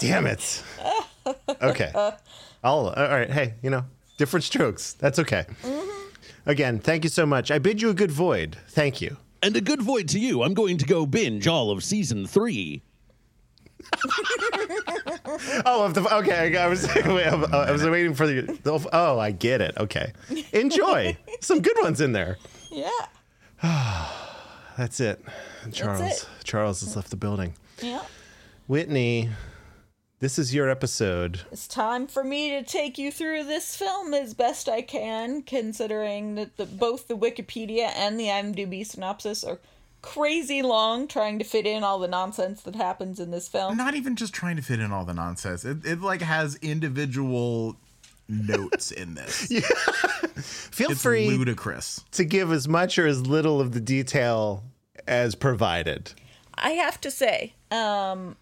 Damn 0.00 0.26
it. 0.26 0.62
Okay. 1.62 1.90
I'll, 2.62 2.88
all 2.90 3.08
right. 3.08 3.30
Hey, 3.30 3.54
you 3.62 3.70
know, 3.70 3.84
different 4.18 4.44
strokes. 4.44 4.92
That's 4.92 5.18
okay. 5.20 5.46
Mm-hmm. 5.62 6.50
Again, 6.50 6.78
thank 6.78 7.04
you 7.04 7.10
so 7.10 7.24
much. 7.24 7.50
I 7.50 7.58
bid 7.58 7.80
you 7.80 7.88
a 7.90 7.94
good 7.94 8.10
void. 8.10 8.58
Thank 8.68 9.00
you. 9.00 9.16
and 9.42 9.56
a 9.56 9.60
good 9.62 9.80
void 9.82 10.08
to 10.10 10.18
you. 10.20 10.42
I'm 10.42 10.52
going 10.54 10.76
to 10.78 10.84
go 10.86 11.06
binge 11.06 11.46
all 11.46 11.70
of 11.70 11.82
season 11.82 12.26
three. 12.26 12.82
Oh, 15.64 15.84
of 15.84 15.94
the 15.94 16.14
okay. 16.16 16.56
I 16.56 16.66
was 16.68 16.86
wait, 16.94 17.26
uh, 17.26 17.46
I 17.52 17.70
was 17.70 17.84
waiting 17.84 18.14
for 18.14 18.26
the, 18.26 18.42
the. 18.62 18.88
Oh, 18.92 19.18
I 19.18 19.30
get 19.30 19.60
it. 19.60 19.76
Okay. 19.76 20.12
Enjoy. 20.52 21.16
Some 21.40 21.60
good 21.60 21.76
ones 21.82 22.00
in 22.00 22.12
there. 22.12 22.38
Yeah. 22.70 22.90
That's 24.78 25.00
it. 25.00 25.22
Charles. 25.72 26.00
it. 26.00 26.28
Charles 26.44 26.80
has 26.80 26.96
left 26.96 27.10
the 27.10 27.16
building. 27.16 27.54
Yeah. 27.82 28.02
Whitney, 28.66 29.30
this 30.18 30.38
is 30.38 30.54
your 30.54 30.68
episode. 30.70 31.40
It's 31.52 31.68
time 31.68 32.06
for 32.06 32.24
me 32.24 32.50
to 32.50 32.62
take 32.62 32.98
you 32.98 33.10
through 33.12 33.44
this 33.44 33.76
film 33.76 34.14
as 34.14 34.34
best 34.34 34.68
I 34.68 34.82
can, 34.82 35.42
considering 35.42 36.34
that 36.36 36.56
the, 36.56 36.66
both 36.66 37.08
the 37.08 37.16
Wikipedia 37.16 37.90
and 37.94 38.18
the 38.18 38.24
IMDb 38.24 38.86
synopsis 38.86 39.44
are 39.44 39.58
crazy 40.06 40.62
long, 40.62 41.08
trying 41.08 41.38
to 41.38 41.44
fit 41.44 41.66
in 41.66 41.82
all 41.82 41.98
the 41.98 42.08
nonsense 42.08 42.62
that 42.62 42.76
happens 42.76 43.18
in 43.18 43.30
this 43.32 43.48
film. 43.48 43.76
Not 43.76 43.94
even 43.94 44.14
just 44.16 44.32
trying 44.32 44.56
to 44.56 44.62
fit 44.62 44.78
in 44.80 44.92
all 44.92 45.04
the 45.04 45.12
nonsense. 45.14 45.64
It, 45.64 45.84
it 45.84 46.00
like 46.00 46.22
has 46.22 46.54
individual 46.62 47.76
notes 48.28 48.90
in 48.92 49.14
this. 49.14 49.46
Feel 50.70 50.92
It's 50.92 51.02
free 51.02 51.28
ludicrous. 51.28 52.04
to 52.12 52.24
give 52.24 52.52
as 52.52 52.68
much 52.68 52.98
or 52.98 53.06
as 53.06 53.26
little 53.26 53.60
of 53.60 53.72
the 53.72 53.80
detail 53.80 54.62
as 55.08 55.34
provided. 55.34 56.12
I 56.54 56.70
have 56.70 57.00
to 57.02 57.10
say, 57.10 57.54
um, 57.70 58.36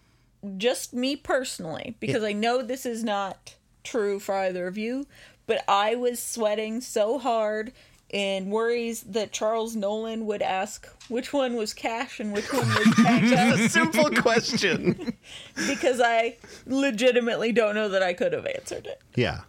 just 0.57 0.93
me 0.93 1.15
personally, 1.15 1.95
because 1.99 2.23
I 2.23 2.33
know 2.33 2.61
this 2.61 2.85
is 2.85 3.03
not 3.03 3.55
true 3.83 4.19
for 4.19 4.35
either 4.35 4.67
of 4.67 4.77
you, 4.77 5.05
but 5.47 5.63
I 5.67 5.95
was 5.95 6.19
sweating 6.21 6.81
so 6.81 7.19
hard 7.19 7.71
in 8.09 8.49
worries 8.49 9.01
that 9.01 9.31
Charles 9.31 9.75
Nowlin 9.75 10.25
would 10.25 10.41
ask 10.41 10.87
which 11.09 11.33
one 11.33 11.55
was 11.55 11.73
cash 11.73 12.19
and 12.19 12.31
which 12.33 12.51
one 12.53 12.67
was 12.67 12.95
Tango, 12.95 13.67
Simple 13.67 14.09
question. 14.11 15.13
because 15.67 15.99
I 15.99 16.37
legitimately 16.65 17.51
don't 17.51 17.75
know 17.75 17.89
that 17.89 18.03
I 18.03 18.13
could 18.13 18.33
have 18.33 18.45
answered 18.45 18.85
it. 18.85 19.01
yeah. 19.15 19.41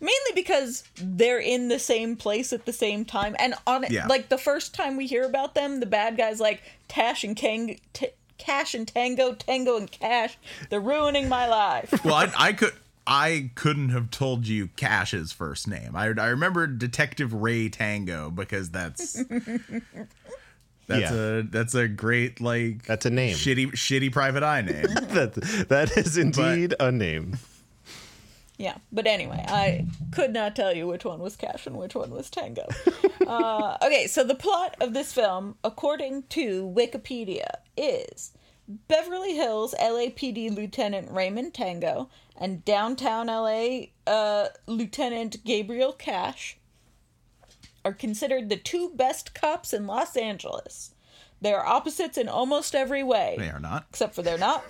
Mainly 0.00 0.30
because 0.36 0.84
they're 0.94 1.40
in 1.40 1.66
the 1.66 1.80
same 1.80 2.14
place 2.14 2.52
at 2.52 2.66
the 2.66 2.72
same 2.72 3.04
time, 3.04 3.34
and 3.40 3.54
on 3.66 3.84
Yeah. 3.90 4.06
like 4.06 4.28
the 4.28 4.38
first 4.38 4.72
time 4.72 4.96
we 4.96 5.08
hear 5.08 5.24
about 5.24 5.56
them, 5.56 5.80
the 5.80 5.86
bad 5.86 6.16
guys 6.16 6.38
like 6.38 6.62
Tash 6.86 7.24
and 7.24 7.34
Kang, 7.36 7.80
T- 7.94 8.10
Cash 8.38 8.74
and 8.76 8.86
Tango, 8.86 9.32
Tango 9.34 9.76
and 9.76 9.90
Cash. 9.90 10.38
They're 10.70 10.78
ruining 10.78 11.28
my 11.28 11.48
life. 11.48 12.04
Well, 12.04 12.14
I, 12.14 12.32
I 12.38 12.52
could. 12.52 12.74
I 13.10 13.50
couldn't 13.54 13.88
have 13.88 14.10
told 14.10 14.46
you 14.46 14.68
Cash's 14.76 15.32
first 15.32 15.66
name. 15.66 15.96
I, 15.96 16.04
I 16.08 16.26
remember 16.26 16.66
Detective 16.66 17.32
Ray 17.32 17.70
Tango 17.70 18.30
because 18.30 18.70
that's 18.70 19.22
that's 20.86 21.10
Yeah. 21.10 21.14
a 21.14 21.42
that's 21.42 21.74
a 21.74 21.88
great 21.88 22.40
like 22.40 22.84
That's 22.84 23.06
a 23.06 23.10
name. 23.10 23.34
shitty 23.34 23.72
shitty 23.72 24.12
private 24.12 24.42
eye 24.42 24.60
name. 24.62 24.82
That 24.82 25.34
that 25.68 25.96
is 25.96 26.16
indeed 26.18 26.74
a 26.78 26.92
name. 26.92 27.38
Yeah, 28.58 28.76
but 28.90 29.06
anyway, 29.06 29.44
I 29.46 29.86
could 30.10 30.32
not 30.32 30.56
tell 30.56 30.74
you 30.74 30.88
which 30.88 31.04
one 31.04 31.20
was 31.20 31.36
Cash 31.36 31.68
and 31.68 31.76
which 31.76 31.94
one 31.94 32.10
was 32.10 32.28
Tango. 32.28 32.66
uh, 33.26 33.76
okay, 33.84 34.08
so 34.08 34.24
the 34.24 34.34
plot 34.34 34.74
of 34.80 34.94
this 34.94 35.12
film, 35.12 35.54
according 35.62 36.24
to 36.30 36.66
Wikipedia, 36.76 37.46
is 37.76 38.32
Beverly 38.88 39.36
Hills 39.36 39.76
LAPD 39.80 40.54
Lieutenant 40.56 41.08
Raymond 41.12 41.54
Tango 41.54 42.08
and 42.38 42.64
downtown 42.64 43.26
LA 43.26 43.86
uh, 44.06 44.48
Lieutenant 44.66 45.44
Gabriel 45.44 45.92
Cash 45.92 46.56
are 47.84 47.92
considered 47.92 48.48
the 48.48 48.56
two 48.56 48.90
best 48.94 49.34
cops 49.34 49.72
in 49.72 49.86
Los 49.86 50.16
Angeles. 50.16 50.94
They 51.40 51.52
are 51.52 51.66
opposites 51.66 52.18
in 52.18 52.28
almost 52.28 52.74
every 52.74 53.02
way 53.02 53.36
they 53.38 53.48
are 53.48 53.60
not. 53.60 53.86
except 53.90 54.14
for 54.14 54.22
they're 54.22 54.38
not, 54.38 54.64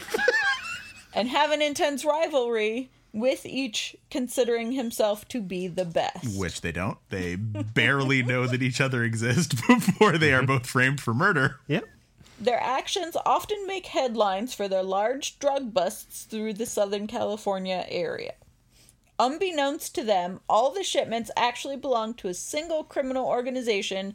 and 1.15 1.28
have 1.28 1.51
an 1.51 1.62
intense 1.62 2.05
rivalry 2.05 2.90
with 3.12 3.47
each 3.47 3.97
considering 4.11 4.73
himself 4.73 5.27
to 5.28 5.40
be 5.40 5.66
the 5.66 5.86
best. 5.86 6.39
Which 6.39 6.61
they 6.61 6.73
don't. 6.73 6.99
They 7.09 7.36
barely 7.36 8.23
know 8.23 8.47
that 8.47 8.62
each 8.62 8.81
other 8.81 9.03
exist 9.03 9.57
before 9.66 10.19
they 10.19 10.32
are 10.32 10.43
both 10.43 10.66
framed 10.66 11.01
for 11.01 11.15
murder. 11.15 11.59
Yep. 11.69 11.85
Their 12.40 12.60
actions 12.62 13.16
often 13.27 13.66
make 13.66 13.86
headlines 13.86 14.55
for 14.55 14.69
their 14.69 14.82
large 14.82 15.39
drug 15.39 15.74
busts 15.74 16.23
through 16.23 16.55
the 16.55 16.66
Southern 16.66 17.06
California 17.06 17.85
area. 17.89 18.35
Unbeknownst 19.19 19.94
to 19.97 20.05
them, 20.05 20.40
all 20.48 20.73
the 20.73 20.85
shipments 20.85 21.31
actually 21.36 21.77
belong 21.77 22.15
to 22.15 22.28
a 22.28 22.35
single 22.35 22.85
criminal 22.85 23.27
organization 23.27 24.15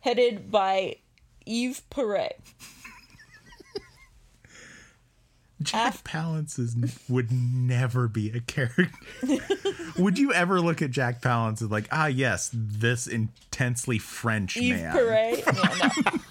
headed 0.00 0.50
by 0.50 0.96
Yves 1.46 1.80
Perret. 1.90 2.40
Jack 5.60 6.04
Palance 6.04 6.58
is 6.58 6.76
would 7.08 7.32
never 7.32 8.06
be 8.06 8.30
a 8.30 8.40
character. 8.40 8.88
would 9.98 10.16
you 10.16 10.32
ever 10.32 10.60
look 10.60 10.80
at 10.82 10.92
Jack 10.92 11.20
Palance 11.20 11.60
as 11.60 11.68
like, 11.68 11.88
ah, 11.90 12.06
yes, 12.06 12.50
this 12.52 13.08
intensely 13.08 13.98
French 13.98 14.56
Yves 14.56 14.80
man? 14.80 14.92
Perret. 14.92 15.44
No. 15.46 16.12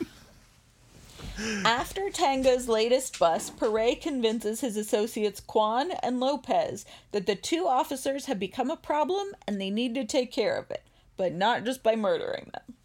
After 1.64 2.10
Tango's 2.10 2.68
latest 2.68 3.20
bust, 3.20 3.58
Perret 3.58 4.02
convinces 4.02 4.62
his 4.62 4.76
associates 4.78 5.40
Quan 5.40 5.92
and 6.04 6.20
Lopez 6.20 6.86
that 7.12 7.26
the 7.26 7.36
two 7.36 7.68
officers 7.68 8.26
have 8.26 8.40
become 8.40 8.72
a 8.72 8.78
problem 8.78 9.28
and 9.48 9.60
they 9.60 9.70
need 9.70 9.94
to 9.96 10.06
take 10.06 10.32
care 10.32 10.58
of 10.58 10.72
it, 10.72 10.84
but 11.16 11.34
not 11.34 11.64
just 11.64 11.84
by 11.84 11.96
murdering 11.96 12.50
them. 12.54 12.76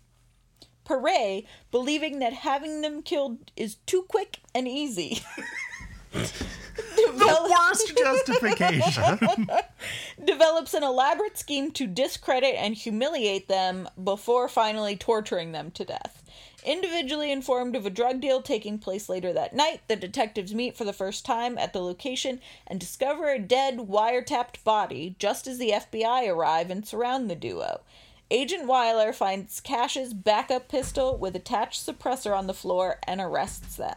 Perret, 0.85 1.45
believing 1.71 2.19
that 2.19 2.33
having 2.33 2.83
them 2.83 3.03
killed 3.03 3.51
is 3.57 3.77
too 3.87 4.03
quick 4.09 4.41
and 4.55 4.69
easy, 4.69 5.23
The 6.95 7.49
worst 7.51 7.97
justification. 7.97 9.49
develops 10.25 10.75
an 10.75 10.83
elaborate 10.83 11.39
scheme 11.39 11.71
to 11.73 11.87
discredit 11.87 12.55
and 12.57 12.75
humiliate 12.75 13.49
them 13.49 13.89
before 14.03 14.49
finally 14.49 14.97
torturing 14.97 15.53
them 15.53 15.71
to 15.73 15.85
death. 15.85 16.22
Individually 16.65 17.33
informed 17.33 17.75
of 17.75 17.85
a 17.87 17.91
drug 17.91 18.21
deal 18.21 18.41
taking 18.41 18.79
place 18.79 19.09
later 19.09 19.33
that 19.33 19.53
night, 19.53 19.81
the 19.89 19.97
detectives 19.97 20.55
meet 20.55 20.77
for 20.77 20.85
the 20.85 20.93
first 20.93 21.25
time 21.25 21.59
at 21.59 21.73
the 21.73 21.81
location 21.81 22.41
and 22.67 22.79
discover 22.79 23.31
a 23.31 23.39
dead, 23.39 23.79
wiretapped 23.79 24.63
body 24.63 25.17
just 25.19 25.47
as 25.49 25.59
the 25.59 25.71
FBI 25.71 26.29
arrive 26.29 26.71
and 26.71 26.87
surround 26.87 27.29
the 27.29 27.35
duo. 27.35 27.81
Agent 28.31 28.67
Wyler 28.67 29.13
finds 29.15 29.61
Cash's 29.61 30.15
backup 30.15 30.69
pistol 30.69 31.17
with 31.17 31.37
attached 31.37 31.85
suppressor 31.85 32.37
on 32.37 32.47
the 32.47 32.55
floor 32.55 32.99
and 33.07 33.21
arrests 33.21 33.77
them. 33.77 33.97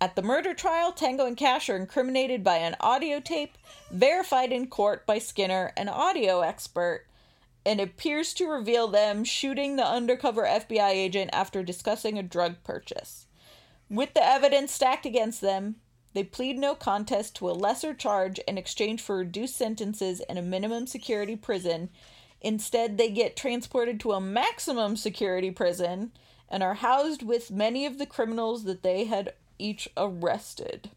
At 0.00 0.16
the 0.16 0.22
murder 0.22 0.54
trial, 0.54 0.92
Tango 0.92 1.26
and 1.26 1.36
Cash 1.36 1.68
are 1.68 1.76
incriminated 1.76 2.42
by 2.42 2.56
an 2.56 2.76
audio 2.80 3.20
tape 3.20 3.58
verified 3.90 4.50
in 4.50 4.68
court 4.68 5.04
by 5.04 5.18
Skinner, 5.18 5.72
an 5.76 5.90
audio 5.90 6.40
expert, 6.40 7.04
and 7.64 7.80
appears 7.80 8.32
to 8.34 8.48
reveal 8.48 8.88
them 8.88 9.24
shooting 9.24 9.76
the 9.76 9.86
undercover 9.86 10.44
FBI 10.44 10.90
agent 10.90 11.30
after 11.32 11.62
discussing 11.62 12.18
a 12.18 12.22
drug 12.22 12.56
purchase. 12.64 13.26
With 13.88 14.14
the 14.14 14.24
evidence 14.24 14.72
stacked 14.72 15.04
against 15.04 15.40
them, 15.40 15.76
they 16.12 16.24
plead 16.24 16.58
no 16.58 16.74
contest 16.74 17.36
to 17.36 17.50
a 17.50 17.52
lesser 17.52 17.94
charge 17.94 18.38
in 18.40 18.58
exchange 18.58 19.00
for 19.00 19.16
reduced 19.16 19.56
sentences 19.56 20.20
in 20.28 20.38
a 20.38 20.42
minimum 20.42 20.86
security 20.86 21.36
prison. 21.36 21.90
Instead, 22.40 22.98
they 22.98 23.10
get 23.10 23.36
transported 23.36 24.00
to 24.00 24.12
a 24.12 24.20
maximum 24.20 24.96
security 24.96 25.50
prison 25.50 26.12
and 26.48 26.62
are 26.62 26.74
housed 26.74 27.22
with 27.22 27.50
many 27.50 27.86
of 27.86 27.98
the 27.98 28.06
criminals 28.06 28.64
that 28.64 28.82
they 28.82 29.04
had 29.04 29.34
each 29.58 29.88
arrested. 29.96 30.90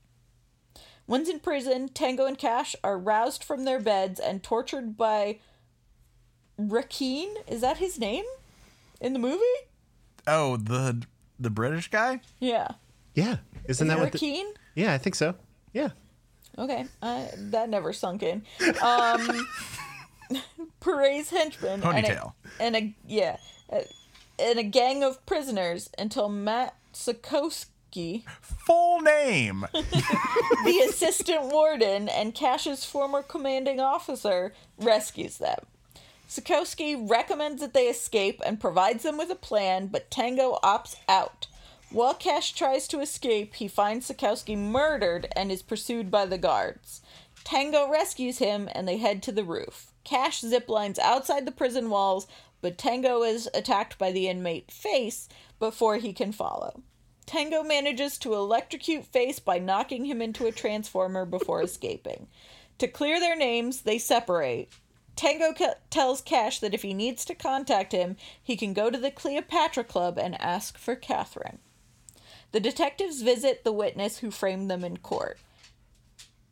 Once 1.05 1.29
in 1.29 1.39
prison, 1.39 1.89
Tango 1.89 2.25
and 2.25 2.37
Cash 2.37 2.75
are 2.83 2.97
roused 2.97 3.43
from 3.43 3.65
their 3.65 3.79
beds 3.79 4.19
and 4.19 4.41
tortured 4.41 4.97
by 4.97 5.37
Requin. 6.57 7.35
Is 7.47 7.61
that 7.61 7.77
his 7.77 7.99
name 7.99 8.25
in 9.01 9.13
the 9.13 9.19
movie? 9.19 9.43
Oh, 10.27 10.57
the 10.57 11.03
the 11.39 11.49
British 11.49 11.89
guy? 11.89 12.21
Yeah. 12.39 12.69
Yeah. 13.15 13.37
Isn't 13.67 13.87
that 13.87 13.99
what? 13.99 14.11
The, 14.11 14.43
yeah, 14.75 14.93
I 14.93 14.97
think 14.97 15.15
so. 15.15 15.35
Yeah. 15.73 15.89
Okay, 16.57 16.85
I, 17.01 17.29
that 17.35 17.69
never 17.69 17.93
sunk 17.93 18.21
in. 18.21 18.43
Um, 18.81 19.47
Perez 20.79 21.29
henchman 21.31 21.81
Ponytail. 21.81 22.33
and 22.59 22.75
a, 22.75 22.79
and 22.79 22.87
a 22.87 22.95
yeah, 23.07 23.37
a, 23.71 23.85
and 24.37 24.59
a 24.59 24.63
gang 24.63 25.03
of 25.03 25.25
prisoners 25.25 25.89
until 25.97 26.29
Matt 26.29 26.75
Sikowski, 26.93 28.23
Full 28.41 29.01
name. 29.01 29.65
the 29.73 30.85
assistant 30.89 31.45
warden 31.45 32.07
and 32.07 32.33
Cash's 32.35 32.85
former 32.85 33.23
commanding 33.23 33.79
officer, 33.79 34.53
rescues 34.77 35.37
them. 35.37 35.59
Sikowski 36.27 36.95
recommends 37.09 37.61
that 37.61 37.73
they 37.73 37.87
escape 37.87 38.41
and 38.45 38.59
provides 38.59 39.03
them 39.03 39.17
with 39.17 39.29
a 39.29 39.35
plan, 39.35 39.87
but 39.87 40.09
Tango 40.09 40.57
opts 40.63 40.95
out. 41.07 41.47
While 41.91 42.15
Cash 42.15 42.53
tries 42.53 42.87
to 42.87 43.01
escape, 43.01 43.55
he 43.55 43.67
finds 43.67 44.07
Sikowski 44.07 44.57
murdered 44.57 45.27
and 45.35 45.51
is 45.51 45.61
pursued 45.61 46.09
by 46.09 46.25
the 46.25 46.39
guards. 46.39 47.01
Tango 47.43 47.87
rescues 47.89 48.39
him 48.39 48.67
and 48.73 48.87
they 48.87 48.97
head 48.97 49.21
to 49.23 49.31
the 49.31 49.43
roof. 49.43 49.91
Cash 50.03 50.41
ziplines 50.41 50.97
outside 50.97 51.45
the 51.45 51.51
prison 51.51 51.89
walls, 51.89 52.25
but 52.61 52.77
Tango 52.77 53.21
is 53.23 53.49
attacked 53.53 53.97
by 53.97 54.11
the 54.11 54.27
inmate 54.27 54.71
Face 54.71 55.29
before 55.59 55.97
he 55.97 56.13
can 56.13 56.31
follow. 56.31 56.81
Tango 57.25 57.61
manages 57.61 58.17
to 58.19 58.33
electrocute 58.33 59.05
Face 59.05 59.39
by 59.39 59.59
knocking 59.59 60.05
him 60.05 60.21
into 60.21 60.47
a 60.47 60.51
transformer 60.51 61.25
before 61.25 61.61
escaping. 61.61 62.27
To 62.79 62.87
clear 62.87 63.19
their 63.19 63.35
names, 63.35 63.81
they 63.81 63.97
separate. 63.97 64.71
Tango 65.15 65.53
ca- 65.53 65.75
tells 65.89 66.21
Cash 66.21 66.59
that 66.59 66.73
if 66.73 66.81
he 66.81 66.93
needs 66.93 67.23
to 67.25 67.35
contact 67.35 67.91
him, 67.91 68.17
he 68.41 68.55
can 68.55 68.73
go 68.73 68.89
to 68.89 68.97
the 68.97 69.11
Cleopatra 69.11 69.83
Club 69.83 70.17
and 70.17 70.39
ask 70.41 70.77
for 70.77 70.95
Catherine. 70.95 71.59
The 72.51 72.59
detectives 72.59 73.21
visit 73.21 73.63
the 73.63 73.71
witness 73.71 74.19
who 74.19 74.31
framed 74.31 74.69
them 74.69 74.83
in 74.83 74.97
court. 74.97 75.39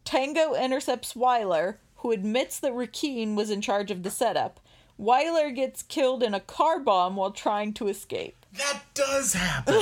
Tango 0.03 0.55
intercepts 0.55 1.13
Wyler, 1.13 1.77
who 1.97 2.11
admits 2.11 2.59
that 2.59 2.73
Requin 2.73 3.35
was 3.35 3.49
in 3.49 3.61
charge 3.61 3.91
of 3.91 4.03
the 4.03 4.11
setup. 4.11 4.59
Wyler 4.99 5.53
gets 5.55 5.83
killed 5.83 6.21
in 6.23 6.33
a 6.33 6.39
car 6.39 6.79
bomb 6.79 7.15
while 7.15 7.31
trying 7.31 7.73
to 7.73 7.87
escape. 7.87 8.45
That 8.53 8.81
does 8.93 9.33
happen. 9.33 9.81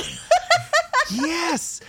yes. 1.10 1.80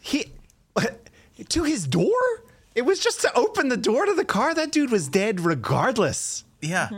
He 0.00 0.32
to 1.48 1.64
his 1.64 1.86
door? 1.86 2.42
It 2.74 2.82
was 2.82 3.00
just 3.00 3.20
to 3.22 3.34
open 3.34 3.68
the 3.68 3.76
door 3.76 4.06
to 4.06 4.14
the 4.14 4.24
car. 4.24 4.54
That 4.54 4.70
dude 4.72 4.90
was 4.90 5.08
dead 5.08 5.40
regardless. 5.40 6.44
Yeah. 6.60 6.88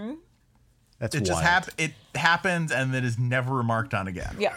That's 0.98 1.14
it 1.14 1.20
just 1.20 1.32
wild. 1.32 1.44
hap- 1.44 1.68
it 1.78 1.92
happens 2.14 2.70
and 2.72 2.92
then 2.92 3.04
is 3.04 3.18
never 3.18 3.54
remarked 3.54 3.94
on 3.94 4.06
again. 4.06 4.36
Yeah. 4.38 4.54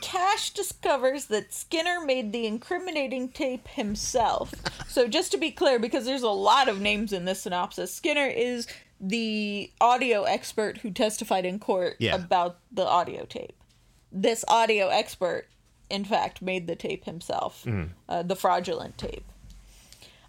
Cash 0.00 0.50
discovers 0.50 1.26
that 1.26 1.52
Skinner 1.52 2.04
made 2.04 2.32
the 2.32 2.46
incriminating 2.46 3.30
tape 3.30 3.66
himself. 3.68 4.52
So, 4.86 5.08
just 5.08 5.32
to 5.32 5.38
be 5.38 5.50
clear, 5.50 5.78
because 5.78 6.04
there's 6.04 6.22
a 6.22 6.28
lot 6.28 6.68
of 6.68 6.80
names 6.80 7.12
in 7.12 7.24
this 7.24 7.40
synopsis, 7.42 7.92
Skinner 7.92 8.26
is 8.26 8.66
the 9.00 9.72
audio 9.80 10.24
expert 10.24 10.78
who 10.78 10.90
testified 10.90 11.44
in 11.46 11.58
court 11.58 11.96
Yeah. 11.98 12.14
about 12.16 12.58
the 12.70 12.84
audio 12.86 13.24
tape. 13.24 13.56
This 14.12 14.44
audio 14.46 14.88
expert, 14.88 15.48
in 15.90 16.04
fact, 16.04 16.42
made 16.42 16.66
the 16.68 16.76
tape 16.76 17.06
himself, 17.06 17.66
uh, 18.08 18.22
the 18.22 18.36
fraudulent 18.36 18.98
tape. 18.98 19.24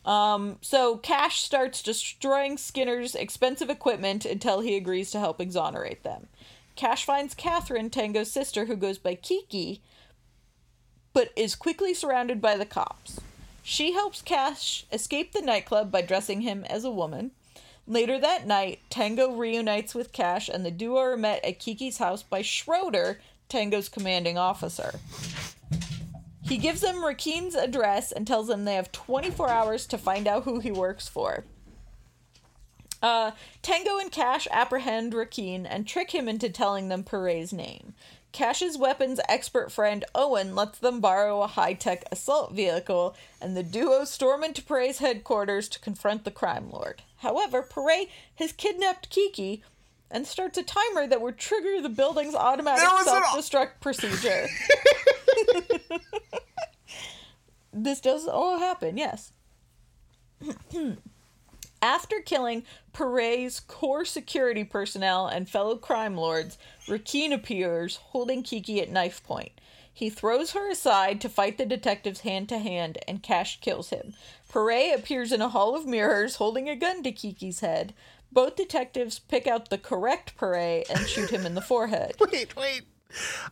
Um, 0.05 0.57
so 0.61 0.97
Cash 0.97 1.41
starts 1.41 1.81
destroying 1.81 2.57
Skinner's 2.57 3.15
expensive 3.15 3.69
equipment 3.69 4.23
until 4.23 4.61
he 4.61 4.77
agrees 4.77 5.11
to 5.11 5.19
help 5.19 5.41
exonerate 5.41 6.03
them. 6.03 6.27
Cash 6.75 7.05
finds 7.05 7.33
Catherine, 7.33 7.89
Tango's 7.89 8.31
sister, 8.31 8.65
who 8.65 8.75
goes 8.75 8.97
by 8.97 9.15
Kiki, 9.15 9.81
but 11.13 11.31
is 11.35 11.55
quickly 11.55 11.93
surrounded 11.93 12.41
by 12.41 12.55
the 12.55 12.65
cops. 12.65 13.19
She 13.63 13.93
helps 13.93 14.21
Cash 14.21 14.85
escape 14.91 15.31
the 15.31 15.41
nightclub 15.41 15.91
by 15.91 16.01
dressing 16.01 16.41
him 16.41 16.65
as 16.65 16.83
a 16.83 16.91
woman. 16.91 17.31
Later 17.87 18.19
that 18.19 18.45
night, 18.45 18.79
Tango 18.89 19.31
reunites 19.35 19.95
with 19.95 20.11
Cash, 20.11 20.49
and 20.49 20.65
the 20.65 20.71
duo 20.71 20.97
are 20.97 21.17
met 21.17 21.43
at 21.43 21.59
Kiki's 21.59 21.97
house 21.97 22.21
by 22.21 22.41
Schroeder, 22.41 23.19
Tango's 23.47 23.89
commanding 23.89 24.37
officer. 24.37 24.99
He 26.47 26.57
gives 26.57 26.81
them 26.81 27.03
Requin's 27.03 27.55
address 27.55 28.11
and 28.11 28.27
tells 28.27 28.47
them 28.47 28.65
they 28.65 28.75
have 28.75 28.91
24 28.91 29.49
hours 29.49 29.87
to 29.87 29.97
find 29.97 30.27
out 30.27 30.43
who 30.43 30.59
he 30.59 30.71
works 30.71 31.07
for. 31.07 31.43
Uh, 33.01 33.31
Tango 33.61 33.97
and 33.97 34.11
Cash 34.11 34.47
apprehend 34.51 35.13
Requin 35.13 35.65
and 35.65 35.87
trick 35.87 36.11
him 36.11 36.29
into 36.29 36.49
telling 36.49 36.89
them 36.89 37.03
Perret's 37.03 37.51
name. 37.51 37.93
Cash's 38.31 38.77
weapons 38.77 39.19
expert 39.29 39.71
friend 39.71 40.03
Owen 40.13 40.55
lets 40.55 40.79
them 40.79 40.99
borrow 40.99 41.41
a 41.41 41.47
high 41.47 41.73
tech 41.73 42.03
assault 42.11 42.51
vehicle, 42.51 43.15
and 43.41 43.55
the 43.55 43.63
duo 43.63 44.03
storm 44.03 44.43
into 44.43 44.61
Perret's 44.61 44.99
headquarters 44.99 45.69
to 45.69 45.79
confront 45.79 46.25
the 46.25 46.31
crime 46.31 46.69
lord. 46.69 47.01
However, 47.17 47.61
Perret 47.61 48.09
has 48.35 48.51
kidnapped 48.51 49.09
Kiki 49.09 49.63
and 50.15 50.25
starts 50.25 50.57
a 50.57 50.63
timer 50.63 51.05
that 51.05 51.19
would 51.19 51.37
trigger 51.37 51.81
the 51.81 51.89
building's 51.89 52.33
automatic 52.33 52.81
was 52.89 53.05
an- 53.53 53.69
procedure. 53.81 54.47
this 57.73 57.99
does 57.99 58.25
all 58.25 58.57
happen, 58.57 58.97
yes. 58.97 59.33
After 61.81 62.21
killing 62.21 62.63
Perret's 62.93 63.59
core 63.59 64.05
security 64.05 64.63
personnel 64.63 65.27
and 65.27 65.49
fellow 65.49 65.75
crime 65.75 66.15
lords, 66.15 66.57
Requin 66.87 67.33
appears, 67.33 67.97
holding 67.97 68.41
Kiki 68.41 68.81
at 68.81 68.89
knife 68.89 69.21
point. 69.21 69.51
He 69.93 70.09
throws 70.09 70.51
her 70.51 70.69
aside 70.69 71.19
to 71.21 71.29
fight 71.29 71.57
the 71.57 71.65
detectives 71.65 72.21
hand 72.21 72.47
to 72.49 72.59
hand, 72.59 72.99
and 73.05 73.21
Cash 73.21 73.59
kills 73.59 73.89
him. 73.89 74.13
Perret 74.49 74.97
appears 74.97 75.33
in 75.33 75.41
a 75.41 75.49
hall 75.49 75.75
of 75.75 75.85
mirrors, 75.85 76.35
holding 76.37 76.69
a 76.69 76.75
gun 76.77 77.03
to 77.03 77.11
Kiki's 77.11 77.59
head. 77.59 77.93
Both 78.31 78.55
detectives 78.55 79.19
pick 79.19 79.47
out 79.47 79.69
the 79.69 79.77
correct 79.77 80.37
Perret 80.37 80.89
and 80.89 81.07
shoot 81.07 81.29
him 81.29 81.45
in 81.45 81.55
the 81.55 81.61
forehead. 81.61 82.15
Wait, 82.31 82.55
wait. 82.55 82.83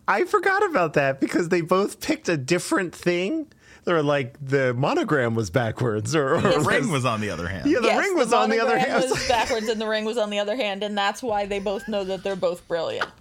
I 0.08 0.26
forgot 0.26 0.66
about 0.66 0.94
that 0.94 1.22
because 1.22 1.48
they 1.50 1.62
both 1.62 2.02
picked 2.02 2.28
a 2.28 2.36
different 2.36 2.94
thing. 2.94 3.48
Or 3.86 4.02
like 4.02 4.38
the 4.42 4.74
monogram 4.74 5.36
was 5.36 5.50
backwards, 5.50 6.16
or, 6.16 6.36
or 6.36 6.42
The 6.42 6.60
ring 6.62 6.90
was 6.90 7.04
on 7.04 7.20
the 7.20 7.30
other 7.30 7.48
hand. 7.48 7.70
Yeah, 7.70 7.80
the 7.80 7.88
Yes, 7.88 8.00
ring 8.00 8.18
was 8.18 8.32
on 8.32 8.50
the 8.50 8.62
other 8.62 8.78
hand. 8.78 8.94
I 8.94 9.02
was 9.02 9.12
was 9.12 9.28
backwards, 9.28 9.68
and 9.68 9.80
the 9.80 9.88
ring 9.88 10.06
was 10.06 10.18
on 10.18 10.30
the 10.30 10.40
other 10.40 10.56
hand, 10.56 10.84
and 10.84 10.98
that's 10.98 11.22
why 11.22 11.46
they 11.46 11.60
both 11.60 11.90
know 11.90 12.06
that 12.06 12.24
they're 12.24 12.38
both 12.38 12.66
brilliant. 12.68 13.10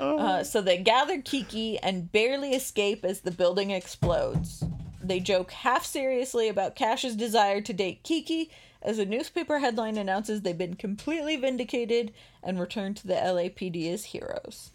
Uh, 0.00 0.42
so 0.42 0.60
they 0.62 0.78
gather 0.78 1.20
Kiki 1.20 1.78
and 1.78 2.10
barely 2.10 2.52
escape 2.52 3.04
as 3.04 3.20
the 3.20 3.30
building 3.30 3.70
explodes. 3.70 4.64
They 5.02 5.20
joke 5.20 5.50
half 5.50 5.84
seriously 5.84 6.48
about 6.48 6.74
Cash's 6.74 7.14
desire 7.16 7.60
to 7.60 7.72
date 7.72 8.02
Kiki 8.02 8.50
as 8.86 9.00
a 9.00 9.04
newspaper 9.04 9.58
headline 9.58 9.98
announces 9.98 10.40
they've 10.40 10.56
been 10.56 10.74
completely 10.74 11.36
vindicated 11.36 12.14
and 12.42 12.58
returned 12.58 12.96
to 12.98 13.06
the 13.06 13.14
LAPD 13.14 13.92
as 13.92 14.04
heroes. 14.04 14.70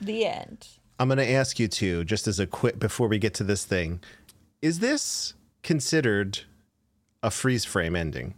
The 0.00 0.24
end. 0.24 0.68
I'm 0.98 1.08
going 1.08 1.18
to 1.18 1.28
ask 1.28 1.58
you 1.58 1.68
to 1.68 2.04
just 2.04 2.28
as 2.28 2.38
a 2.38 2.46
quick 2.46 2.78
before 2.78 3.08
we 3.08 3.18
get 3.18 3.34
to 3.34 3.44
this 3.44 3.64
thing, 3.64 4.00
is 4.62 4.78
this 4.78 5.34
considered 5.62 6.40
a 7.22 7.30
freeze 7.30 7.64
frame 7.64 7.96
ending? 7.96 8.34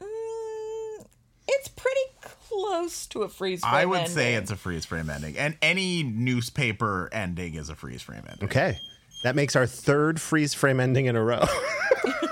Mm, 0.00 1.06
it's 1.48 1.68
pretty 1.68 2.00
close 2.20 3.06
to 3.06 3.22
a 3.22 3.28
freeze 3.28 3.60
frame. 3.60 3.74
I 3.74 3.86
would 3.86 4.08
say 4.08 4.34
it's 4.34 4.50
a 4.50 4.56
freeze 4.56 4.84
frame 4.84 5.08
ending. 5.08 5.38
And 5.38 5.56
any 5.62 6.02
newspaper 6.02 7.08
ending 7.12 7.54
is 7.54 7.70
a 7.70 7.74
freeze 7.74 8.02
frame 8.02 8.24
ending. 8.28 8.44
Okay. 8.44 8.78
That 9.22 9.36
makes 9.36 9.54
our 9.56 9.66
third 9.66 10.20
freeze 10.20 10.54
frame 10.54 10.80
ending 10.80 11.06
in 11.06 11.16
a 11.16 11.22
row. 11.22 11.44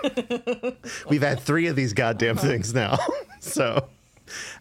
We've 1.09 1.23
had 1.23 1.41
three 1.41 1.67
of 1.67 1.77
these 1.77 1.93
goddamn 1.93 2.37
things 2.37 2.73
now. 2.73 2.99
so 3.41 3.89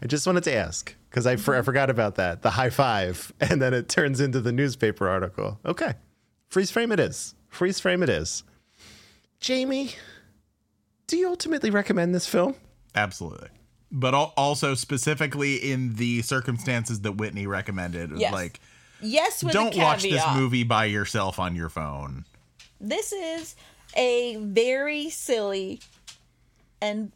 I 0.01 0.07
just 0.07 0.27
wanted 0.27 0.43
to 0.45 0.53
ask 0.53 0.93
because 1.09 1.25
I, 1.25 1.37
for, 1.37 1.55
I 1.55 1.61
forgot 1.61 1.89
about 1.89 2.15
that. 2.15 2.41
The 2.41 2.49
high 2.49 2.69
five, 2.69 3.31
and 3.39 3.61
then 3.61 3.73
it 3.73 3.87
turns 3.89 4.19
into 4.19 4.41
the 4.41 4.51
newspaper 4.51 5.07
article. 5.07 5.59
Okay. 5.65 5.93
Freeze 6.49 6.71
frame 6.71 6.91
it 6.91 6.99
is. 6.99 7.33
Freeze 7.49 7.79
frame 7.79 8.03
it 8.03 8.09
is. 8.09 8.43
Jamie, 9.39 9.91
do 11.07 11.17
you 11.17 11.29
ultimately 11.29 11.69
recommend 11.69 12.13
this 12.13 12.27
film? 12.27 12.55
Absolutely. 12.95 13.49
But 13.91 14.13
also 14.13 14.73
specifically 14.73 15.55
in 15.55 15.95
the 15.95 16.21
circumstances 16.23 17.01
that 17.01 17.13
Whitney 17.13 17.47
recommended, 17.47 18.11
Yes. 18.17 18.33
like 18.33 18.59
Yes, 19.01 19.43
with 19.43 19.53
don't 19.53 19.75
watch 19.75 20.03
this 20.03 20.23
movie 20.35 20.63
by 20.63 20.85
yourself 20.85 21.39
on 21.39 21.55
your 21.55 21.69
phone. 21.69 22.25
This 22.79 23.11
is 23.11 23.55
a 23.95 24.37
very 24.37 25.09
silly 25.09 25.81
and 26.81 27.11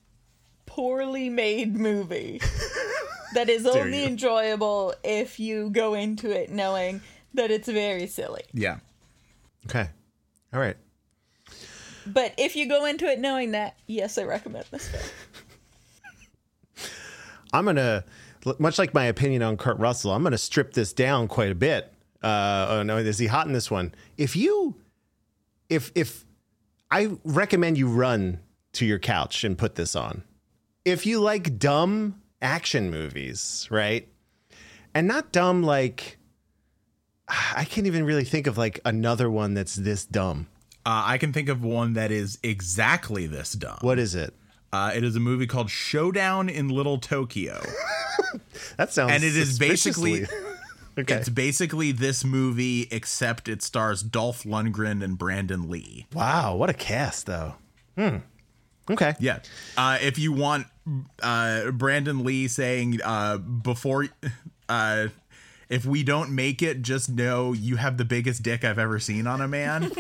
poorly 0.66 1.30
made 1.30 1.76
movie 1.76 2.42
that 3.34 3.50
is 3.50 3.66
only 3.66 4.04
enjoyable 4.06 4.94
if 5.04 5.40
you 5.40 5.70
go 5.70 5.94
into 5.94 6.32
it 6.32 6.50
knowing 6.50 7.02
that 7.34 7.52
it's 7.52 7.68
very 7.68 8.08
silly. 8.08 8.44
Yeah. 8.54 8.78
Okay. 9.66 9.90
All 10.54 10.60
right. 10.60 10.78
But 12.06 12.34
if 12.38 12.56
you 12.56 12.68
go 12.68 12.86
into 12.86 13.06
it 13.06 13.20
knowing 13.20 13.52
that, 13.52 13.76
yes, 13.88 14.18
I 14.18 14.24
recommend 14.24 14.66
this 14.72 14.88
film. 14.88 15.04
I'm 17.54 17.66
gonna, 17.66 18.04
much 18.60 18.80
like 18.80 18.94
my 18.94 19.06
opinion 19.06 19.42
on 19.42 19.58
Kurt 19.58 19.78
Russell, 19.80 20.12
I'm 20.12 20.24
gonna 20.24 20.38
strip 20.38 20.74
this 20.74 20.94
down 20.94 21.28
quite 21.28 21.52
a 21.52 21.56
bit. 21.56 21.94
Uh, 22.22 22.68
oh 22.70 22.84
no, 22.84 22.98
is 22.98 23.18
he 23.18 23.28
hot 23.28 23.48
in 23.48 23.54
this 23.54 23.72
one? 23.72 23.94
If 24.18 24.36
you, 24.36 24.76
if 25.70 25.92
if 25.96 26.26
I 26.92 27.18
recommend 27.24 27.78
you 27.78 27.88
run 27.88 28.40
to 28.74 28.86
your 28.86 29.00
couch 29.00 29.44
and 29.44 29.58
put 29.58 29.76
this 29.76 29.96
on. 29.96 30.24
If 30.86 31.06
you 31.06 31.20
like 31.20 31.58
dumb 31.60 32.22
action 32.42 32.90
movies, 32.90 33.68
right, 33.70 34.08
and 34.94 35.08
not 35.08 35.32
dumb 35.32 35.64
like, 35.64 36.18
I 37.28 37.66
can't 37.66 37.88
even 37.88 38.04
really 38.06 38.24
think 38.24 38.48
of 38.48 38.58
like 38.58 38.80
another 38.84 39.30
one 39.30 39.54
that's 39.54 39.76
this 39.76 40.06
dumb. 40.06 40.48
Uh, 40.86 41.04
I 41.06 41.18
can 41.18 41.32
think 41.32 41.48
of 41.48 41.64
one 41.64 41.94
that 41.94 42.12
is 42.12 42.40
exactly 42.44 43.28
this 43.28 43.54
dumb. 43.54 43.78
What 43.82 44.00
is 44.00 44.16
it? 44.16 44.34
Uh, 44.74 44.92
it 44.96 45.04
is 45.04 45.16
a 45.16 45.20
movie 45.20 45.48
called 45.48 45.70
Showdown 45.70 46.50
in 46.50 46.70
Little 46.70 46.98
Tokyo. 46.98 47.62
That 48.78 48.94
sounds 48.94 49.12
and 49.12 49.24
it 49.24 49.36
is 49.36 49.60
basically 49.60 50.26
okay. 51.00 51.16
it's 51.16 51.30
basically 51.30 51.92
this 51.92 52.24
movie 52.24 52.88
except 52.90 53.48
it 53.48 53.62
stars 53.62 54.02
Dolph 54.02 54.44
Lundgren 54.44 55.04
and 55.04 55.18
Brandon 55.18 55.70
Lee. 55.70 56.08
Wow, 56.14 56.56
what 56.56 56.70
a 56.70 56.74
cast 56.74 57.26
though. 57.26 57.56
Hmm. 57.98 58.18
Okay. 58.90 59.16
Yeah. 59.20 59.40
Uh, 59.78 59.98
if 60.02 60.18
you 60.18 60.32
want 60.32 60.68
uh, 61.22 61.72
Brandon 61.72 62.24
Lee 62.24 62.48
saying 62.48 63.00
uh, 63.04 63.38
before, 63.38 64.08
uh, 64.70 65.08
if 65.70 65.86
we 65.86 66.04
don't 66.04 66.32
make 66.32 66.62
it, 66.62 66.82
just 66.82 67.10
know 67.10 67.54
you 67.54 67.76
have 67.78 67.98
the 67.98 68.06
biggest 68.06 68.44
dick 68.44 68.64
I've 68.64 68.80
ever 68.80 69.00
seen 69.00 69.28
on 69.28 69.42
a 69.42 69.48
man. 69.48 69.92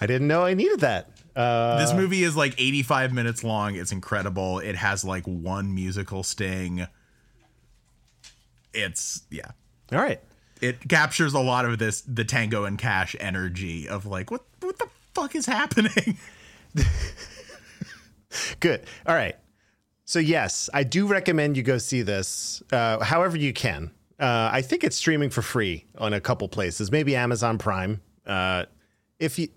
I 0.00 0.06
didn't 0.06 0.28
know 0.28 0.44
I 0.44 0.54
needed 0.54 0.80
that. 0.80 1.10
Uh, 1.36 1.78
this 1.78 1.92
movie 1.92 2.22
is 2.22 2.36
like 2.36 2.54
85 2.58 3.12
minutes 3.12 3.42
long. 3.42 3.74
It's 3.74 3.92
incredible. 3.92 4.60
It 4.60 4.76
has 4.76 5.04
like 5.04 5.24
one 5.24 5.74
musical 5.74 6.22
sting. 6.22 6.86
It's 8.72 9.22
yeah. 9.30 9.50
All 9.92 9.98
right. 9.98 10.20
It 10.60 10.88
captures 10.88 11.34
a 11.34 11.40
lot 11.40 11.64
of 11.64 11.78
this 11.78 12.02
the 12.02 12.24
Tango 12.24 12.64
and 12.64 12.78
Cash 12.78 13.16
energy 13.18 13.88
of 13.88 14.06
like 14.06 14.30
what 14.30 14.42
what 14.60 14.78
the 14.78 14.88
fuck 15.14 15.34
is 15.34 15.46
happening? 15.46 16.18
Good. 18.60 18.82
All 19.06 19.14
right. 19.14 19.36
So 20.04 20.18
yes, 20.18 20.68
I 20.74 20.84
do 20.84 21.06
recommend 21.06 21.56
you 21.56 21.62
go 21.62 21.78
see 21.78 22.02
this, 22.02 22.62
uh, 22.72 23.02
however 23.02 23.36
you 23.36 23.52
can. 23.52 23.90
Uh, 24.18 24.50
I 24.52 24.62
think 24.62 24.84
it's 24.84 24.96
streaming 24.96 25.30
for 25.30 25.42
free 25.42 25.86
on 25.98 26.12
a 26.12 26.20
couple 26.20 26.46
places, 26.48 26.92
maybe 26.92 27.16
Amazon 27.16 27.58
Prime. 27.58 28.00
Uh, 28.26 28.66
if 29.18 29.38
you, 29.38 29.48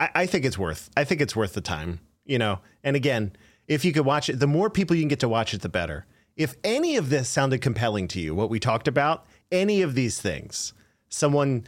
I, 0.00 0.10
I 0.14 0.26
think 0.26 0.44
it's 0.44 0.58
worth. 0.58 0.90
I 0.96 1.04
think 1.04 1.20
it's 1.20 1.36
worth 1.36 1.54
the 1.54 1.60
time. 1.60 2.00
You 2.24 2.38
know, 2.38 2.60
and 2.84 2.94
again, 2.94 3.32
if 3.66 3.84
you 3.84 3.92
could 3.92 4.04
watch 4.04 4.28
it, 4.28 4.38
the 4.38 4.46
more 4.46 4.68
people 4.68 4.94
you 4.96 5.02
can 5.02 5.08
get 5.08 5.20
to 5.20 5.28
watch 5.28 5.54
it, 5.54 5.62
the 5.62 5.68
better. 5.68 6.04
If 6.36 6.54
any 6.62 6.96
of 6.96 7.08
this 7.10 7.28
sounded 7.28 7.60
compelling 7.62 8.06
to 8.08 8.20
you, 8.20 8.34
what 8.34 8.50
we 8.50 8.60
talked 8.60 8.86
about, 8.86 9.26
any 9.50 9.82
of 9.82 9.94
these 9.94 10.20
things, 10.20 10.72
someone, 11.08 11.66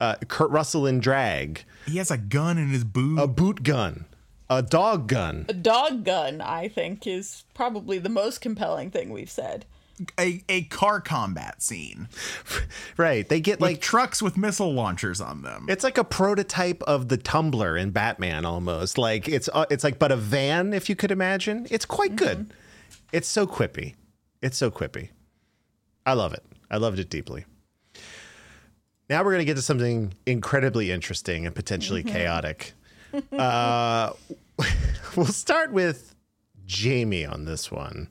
uh, 0.00 0.16
Kurt 0.28 0.50
Russell 0.50 0.86
in 0.86 1.00
drag, 1.00 1.64
He 1.86 1.96
has 1.96 2.10
a 2.10 2.18
gun 2.18 2.58
in 2.58 2.68
his 2.68 2.84
boot. 2.84 3.18
a 3.18 3.26
boot 3.26 3.62
gun, 3.62 4.04
a 4.50 4.62
dog 4.62 5.08
gun, 5.08 5.46
A 5.48 5.54
dog 5.54 6.04
gun, 6.04 6.40
I 6.42 6.68
think, 6.68 7.06
is 7.06 7.44
probably 7.54 7.98
the 7.98 8.08
most 8.10 8.40
compelling 8.40 8.90
thing 8.90 9.10
we've 9.10 9.30
said. 9.30 9.64
A, 10.18 10.42
a 10.48 10.62
car 10.64 11.00
combat 11.00 11.62
scene. 11.62 12.08
right? 12.96 13.28
They 13.28 13.40
get 13.40 13.60
Like 13.60 13.80
trucks 13.80 14.20
with 14.20 14.36
missile 14.36 14.72
launchers 14.72 15.20
on 15.20 15.42
them. 15.42 15.66
It's 15.68 15.84
like 15.84 15.98
a 15.98 16.04
prototype 16.04 16.82
of 16.82 17.08
the 17.08 17.16
Tumbler 17.16 17.76
in 17.76 17.90
Batman 17.90 18.44
almost. 18.44 18.98
Like 18.98 19.28
it's 19.28 19.48
uh, 19.52 19.66
it's 19.70 19.84
like 19.84 19.98
but 19.98 20.12
a 20.12 20.16
van 20.16 20.72
if 20.72 20.88
you 20.88 20.96
could 20.96 21.10
imagine. 21.10 21.66
It's 21.70 21.84
quite 21.84 22.16
good. 22.16 22.52
It's 23.12 23.28
so 23.28 23.46
quippy. 23.46 23.94
It's 24.42 24.56
so 24.56 24.70
quippy. 24.70 25.10
I 26.04 26.14
love 26.14 26.34
it. 26.34 26.44
I 26.70 26.76
loved 26.76 26.98
it 26.98 27.08
deeply. 27.08 27.44
Now 29.08 29.22
we're 29.22 29.32
going 29.32 29.40
to 29.40 29.44
get 29.44 29.56
to 29.56 29.62
something 29.62 30.14
incredibly 30.26 30.90
interesting 30.90 31.46
and 31.46 31.54
potentially 31.54 32.02
chaotic. 32.02 32.72
Uh, 33.32 34.12
we'll 35.16 35.26
start 35.26 35.72
with 35.72 36.14
Jamie 36.66 37.26
on 37.26 37.44
this 37.44 37.70
one. 37.70 38.08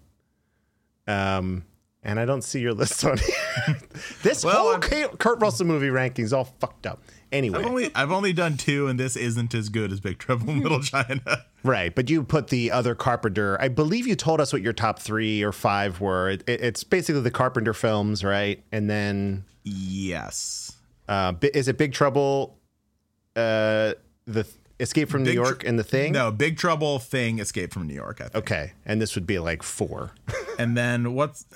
Um, 1.07 1.65
and 2.03 2.19
I 2.19 2.25
don't 2.25 2.43
see 2.43 2.59
your 2.59 2.73
list 2.81 3.03
on 3.05 3.17
here. 3.17 3.77
this 4.23 4.43
Well, 4.43 4.79
whole 4.81 5.07
Kurt 5.17 5.39
Russell 5.41 5.65
movie 5.65 5.89
ranking's 5.89 6.33
all 6.33 6.45
fucked 6.45 6.85
up. 6.85 7.01
Anyway, 7.31 7.57
I've 7.59 7.65
only 7.65 7.91
I've 7.95 8.11
only 8.11 8.31
done 8.33 8.57
two, 8.57 8.87
and 8.87 8.99
this 8.99 9.15
isn't 9.15 9.55
as 9.55 9.69
good 9.69 9.91
as 9.91 9.99
Big 9.99 10.19
Trouble 10.19 10.49
in 10.51 10.61
Little 10.61 10.81
China. 10.81 11.45
right, 11.63 11.93
but 11.95 12.07
you 12.09 12.23
put 12.23 12.49
the 12.49 12.69
other 12.69 12.93
Carpenter. 12.93 13.59
I 13.59 13.69
believe 13.69 14.05
you 14.05 14.15
told 14.15 14.39
us 14.39 14.53
what 14.53 14.61
your 14.61 14.73
top 14.73 14.99
three 14.99 15.41
or 15.41 15.51
five 15.51 15.99
were. 15.99 16.29
It, 16.29 16.43
it- 16.47 16.61
it's 16.61 16.83
basically 16.83 17.21
the 17.21 17.31
Carpenter 17.31 17.73
films, 17.73 18.23
right? 18.23 18.63
And 18.71 18.87
then 18.87 19.45
yes, 19.63 20.73
uh, 21.09 21.33
is 21.41 21.67
it 21.67 21.77
Big 21.79 21.91
Trouble? 21.93 22.59
Uh, 23.35 23.93
the 24.27 24.45
Escape 24.79 25.09
from 25.09 25.23
New 25.23 25.31
Big 25.31 25.37
Tr- 25.37 25.43
York 25.43 25.63
and 25.65 25.79
the 25.79 25.83
Thing. 25.83 26.11
No, 26.13 26.31
Big 26.31 26.57
Trouble 26.57 26.99
thing, 26.99 27.39
Escape 27.39 27.73
from 27.73 27.87
New 27.87 27.95
York. 27.95 28.21
I 28.21 28.25
think. 28.25 28.35
Okay, 28.35 28.73
and 28.85 29.01
this 29.01 29.15
would 29.15 29.25
be 29.25 29.39
like 29.39 29.63
four. 29.63 30.11
And 30.59 30.77
then 30.77 31.15
what's 31.15 31.47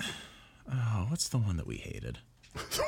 oh, 0.72 1.06
what's 1.10 1.30
the 1.30 1.38
one 1.38 1.58
that 1.58 1.68
we 1.68 1.78
hated? 1.78 2.20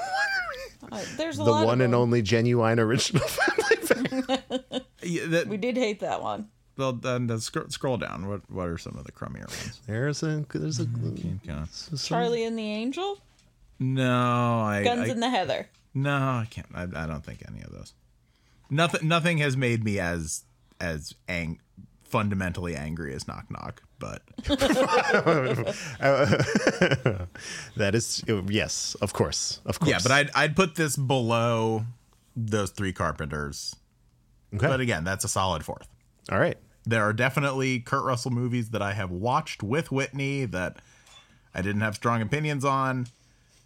Uh, 0.92 1.04
there's 1.18 1.38
a 1.38 1.44
the 1.44 1.52
lot 1.52 1.66
one 1.66 1.82
of 1.82 1.86
and 1.86 1.94
only 1.94 2.22
genuine 2.22 2.80
original 2.80 3.22
family. 3.28 4.40
Yeah, 5.04 5.26
that, 5.28 5.48
We 5.48 5.58
did 5.58 5.76
hate 5.78 6.00
that 6.00 6.22
one. 6.22 6.48
well, 6.78 6.94
then 6.94 7.28
then 7.28 7.40
scroll, 7.42 7.68
scroll 7.70 7.98
down. 7.98 8.28
What 8.28 8.50
what 8.50 8.68
are 8.70 8.78
some 8.78 8.98
of 8.98 9.04
the 9.06 9.12
crummier 9.12 9.48
ones? 9.48 9.82
There's 9.88 10.24
a 10.24 10.46
there's 10.54 10.80
a 10.80 10.86
Keep 10.86 11.46
going. 11.48 11.68
Charlie 11.98 12.44
and 12.46 12.58
the 12.58 12.64
Angel, 12.64 13.20
No, 13.80 14.60
I, 14.62 14.84
Guns 14.84 15.10
I 15.10 15.12
in 15.12 15.20
the 15.20 15.30
Heather. 15.30 15.68
no, 15.94 16.14
I 16.16 16.48
can't. 16.50 16.68
I, 16.74 16.84
I 16.84 17.06
don't 17.08 17.24
think 17.26 17.44
any 17.48 17.62
of 17.62 17.72
those. 17.72 17.94
Nothing. 18.70 19.08
Nothing 19.08 19.38
has 19.40 19.56
made 19.58 19.84
me 19.84 20.00
as 20.00 20.44
as 20.80 21.14
ang- 21.28 21.60
fundamentally 22.04 22.76
angry 22.76 23.14
as 23.14 23.28
Knock 23.28 23.52
Knock. 23.52 23.84
But 24.00 24.22
that 27.76 27.92
is 27.94 28.24
yes, 28.48 28.96
of 29.02 29.14
course, 29.14 29.60
of 29.66 29.80
course. 29.80 29.92
yeah, 29.92 30.00
but 30.02 30.12
I'd 30.12 30.32
I'd 30.34 30.56
put 30.56 30.76
this 30.76 30.96
below 30.96 31.86
those 32.36 32.72
three 32.72 32.94
Carpenters. 32.94 33.76
okay. 34.56 34.68
But 34.68 34.80
again, 34.80 35.04
that's 35.04 35.26
a 35.26 35.30
solid 35.30 35.64
fourth. 35.66 35.88
all 36.32 36.40
right. 36.40 36.58
There 36.86 37.04
are 37.04 37.14
definitely 37.14 37.82
Kurt 37.82 38.04
Russell 38.06 38.32
movies 38.32 38.70
that 38.70 38.82
I 38.82 38.94
have 38.94 39.12
watched 39.12 39.62
with 39.62 39.92
Whitney 39.92 40.46
that 40.46 40.78
I 41.54 41.62
didn't 41.62 41.82
have 41.82 41.96
strong 41.96 42.22
opinions 42.22 42.64
on 42.66 43.08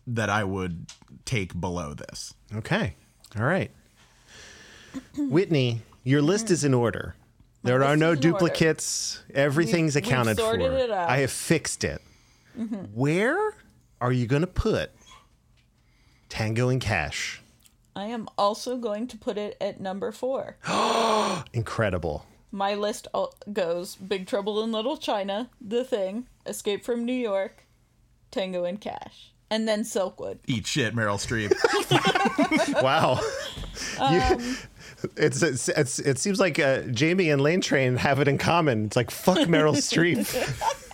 that 0.07 0.29
I 0.29 0.43
would 0.43 0.87
take 1.23 1.57
below 1.59 1.93
this. 1.93 2.33
Okay. 2.55 2.95
All 3.37 3.45
right. 3.45 3.71
Whitney, 5.17 5.81
your 6.03 6.21
list 6.21 6.51
is 6.51 6.63
in 6.63 6.73
order. 6.73 7.15
There 7.63 7.83
are 7.83 7.95
no 7.95 8.11
is 8.11 8.19
in 8.19 8.25
order. 8.25 8.39
duplicates. 8.39 9.21
Everything's 9.33 9.95
We've- 9.95 10.05
we've 10.05 10.11
accounted 10.13 10.37
sorted 10.37 10.71
for. 10.71 10.77
it 10.77 10.91
out. 10.91 11.09
I 11.09 11.17
have 11.19 11.31
fixed 11.31 11.83
it. 11.83 12.01
Mm-hmm. 12.59 12.75
Where 12.93 13.55
are 14.01 14.11
you 14.11 14.27
going 14.27 14.41
to 14.41 14.47
put 14.47 14.91
Tango 16.29 16.69
and 16.69 16.81
Cash? 16.81 17.41
I 17.95 18.05
am 18.05 18.27
also 18.37 18.77
going 18.77 19.07
to 19.07 19.17
put 19.17 19.37
it 19.37 19.55
at 19.61 19.79
number 19.79 20.11
four. 20.11 20.57
Incredible. 21.53 22.25
My 22.51 22.73
list 22.75 23.07
al- 23.13 23.33
goes 23.51 23.95
Big 23.95 24.27
Trouble 24.27 24.63
in 24.63 24.71
Little 24.71 24.97
China, 24.97 25.49
The 25.61 25.83
Thing, 25.83 26.27
Escape 26.45 26.83
from 26.83 27.05
New 27.05 27.13
York, 27.13 27.65
Tango 28.31 28.63
and 28.65 28.79
Cash. 28.81 29.31
and 29.49 29.67
then 29.67 29.83
Silkwood. 29.83 30.39
Eat 30.47 30.65
shit, 30.67 30.95
Meryl 30.95 31.17
Streep. 31.19 31.53
wow. 32.83 33.19
You- 34.11 34.21
Um, 34.35 34.57
it's, 35.17 35.41
it's, 35.41 35.69
it's 35.69 35.99
it 35.99 36.17
seems 36.19 36.39
like 36.39 36.59
uh, 36.59 36.81
Jamie 36.83 37.29
and 37.29 37.41
Lane 37.41 37.61
Train 37.61 37.95
have 37.97 38.19
it 38.19 38.27
in 38.27 38.37
common. 38.37 38.85
It's 38.85 38.95
like 38.95 39.11
fuck 39.11 39.37
Meryl 39.39 39.75
Streep. 39.77 40.27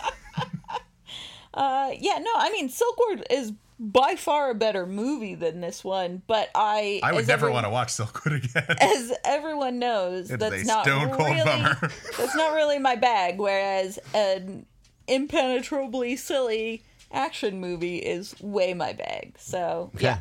Uh, 1.52 1.90
yeah, 1.98 2.16
no, 2.18 2.30
I 2.36 2.50
mean 2.52 2.68
Silkwood 2.70 3.24
is 3.28 3.52
by 3.80 4.14
far 4.14 4.50
a 4.50 4.54
better 4.54 4.86
movie 4.86 5.34
than 5.34 5.60
this 5.60 5.82
one, 5.82 6.22
but 6.28 6.48
I 6.54 7.00
I 7.02 7.12
would 7.12 7.26
never 7.26 7.46
every- 7.46 7.52
want 7.52 7.66
to 7.66 7.70
watch 7.70 7.88
Silkwood 7.88 8.44
again. 8.44 8.76
As 8.80 9.12
everyone 9.24 9.80
knows, 9.80 10.30
It's 10.30 10.38
that's 10.40 10.62
a 10.62 10.66
not 10.66 10.84
stone 10.84 11.08
cold 11.10 11.28
really 11.28 11.42
bummer. 11.44 11.76
that's 12.16 12.36
not 12.36 12.54
really 12.54 12.78
my 12.78 12.94
bag. 12.94 13.38
Whereas 13.40 13.98
an 14.14 14.64
impenetrably 15.08 16.14
silly 16.16 16.82
action 17.10 17.58
movie 17.60 17.98
is 17.98 18.36
way 18.40 18.72
my 18.72 18.92
bag. 18.92 19.34
So 19.36 19.90
Yeah. 19.98 20.20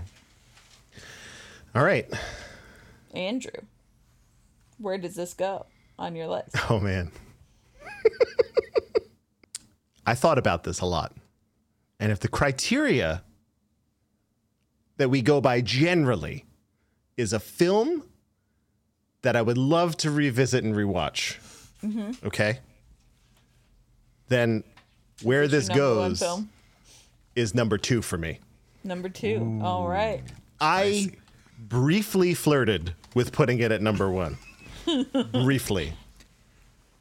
All 1.76 1.84
right. 1.84 2.11
Andrew, 3.14 3.52
where 4.80 4.98
does 4.98 5.16
this 5.16 5.34
go 5.34 5.66
on 5.98 6.16
your 6.16 6.28
list? 6.28 6.56
Oh 6.70 6.80
man. 6.80 7.12
I 10.06 10.16
thought 10.16 10.38
about 10.38 10.64
this 10.64 10.80
a 10.80 10.86
lot. 10.86 11.16
And 12.00 12.12
if 12.12 12.20
the 12.20 12.28
criteria 12.28 13.24
that 14.98 15.10
we 15.10 15.22
go 15.22 15.42
by 15.42 15.62
generally 15.62 16.46
is 17.18 17.34
a 17.34 17.40
film 17.40 18.04
that 19.22 19.36
I 19.36 19.42
would 19.42 19.58
love 19.58 19.98
to 19.98 20.12
revisit 20.12 20.64
and 20.64 20.76
rewatch, 20.76 21.38
Mm-hmm. 21.84 22.28
okay? 22.28 22.60
Then 24.28 24.64
where 25.24 25.42
What's 25.44 25.52
this 25.54 25.70
goes 25.70 26.22
is 27.36 27.56
number 27.56 27.78
2 27.78 28.02
for 28.02 28.18
me. 28.18 28.40
Number 28.84 29.08
two. 29.10 29.60
All 29.64 29.88
right. 29.88 30.22
I 30.60 31.12
briefly 31.58 32.34
flirted 32.34 32.96
with 33.16 33.32
putting 33.32 33.60
it 33.60 33.72
at 33.72 33.82
number 33.82 34.10
1. 34.12 34.38
Briefly. 35.32 35.94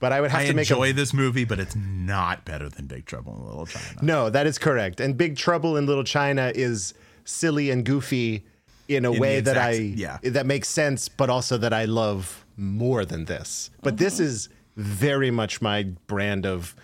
But 0.00 0.12
I 0.12 0.20
would 0.20 0.30
have 0.30 0.42
I 0.42 0.46
to 0.46 0.54
make 0.54 0.70
a 0.70 0.74
enjoy 0.74 0.92
this 0.92 1.12
movie, 1.12 1.44
but 1.44 1.58
it's 1.58 1.74
not 1.74 2.44
better 2.44 2.68
than 2.68 2.86
Big 2.86 3.04
Trouble 3.04 3.34
in 3.34 3.44
Little 3.46 3.66
China. 3.66 3.98
No, 4.00 4.30
that 4.30 4.46
is 4.46 4.56
correct. 4.56 5.00
And 5.00 5.16
Big 5.16 5.36
Trouble 5.36 5.76
in 5.76 5.86
Little 5.86 6.04
China 6.04 6.52
is 6.54 6.94
silly 7.24 7.70
and 7.70 7.84
goofy 7.84 8.44
in 8.86 9.04
a 9.04 9.08
In 9.08 9.14
the 9.14 9.20
way 9.20 9.40
that 9.40 9.58
I 9.58 9.72
yeah. 9.72 10.18
that 10.22 10.46
makes 10.46 10.68
sense, 10.68 11.08
but 11.08 11.28
also 11.28 11.58
that 11.58 11.72
I 11.72 11.84
love 11.84 12.44
more 12.56 13.04
than 13.04 13.26
this. 13.26 13.70
But 13.82 13.98
this 13.98 14.14
mm-hmm. 14.14 14.24
is 14.24 14.48
very 14.76 15.30
much 15.30 15.60
my 15.60 15.82
brand 16.06 16.46
of 16.46 16.74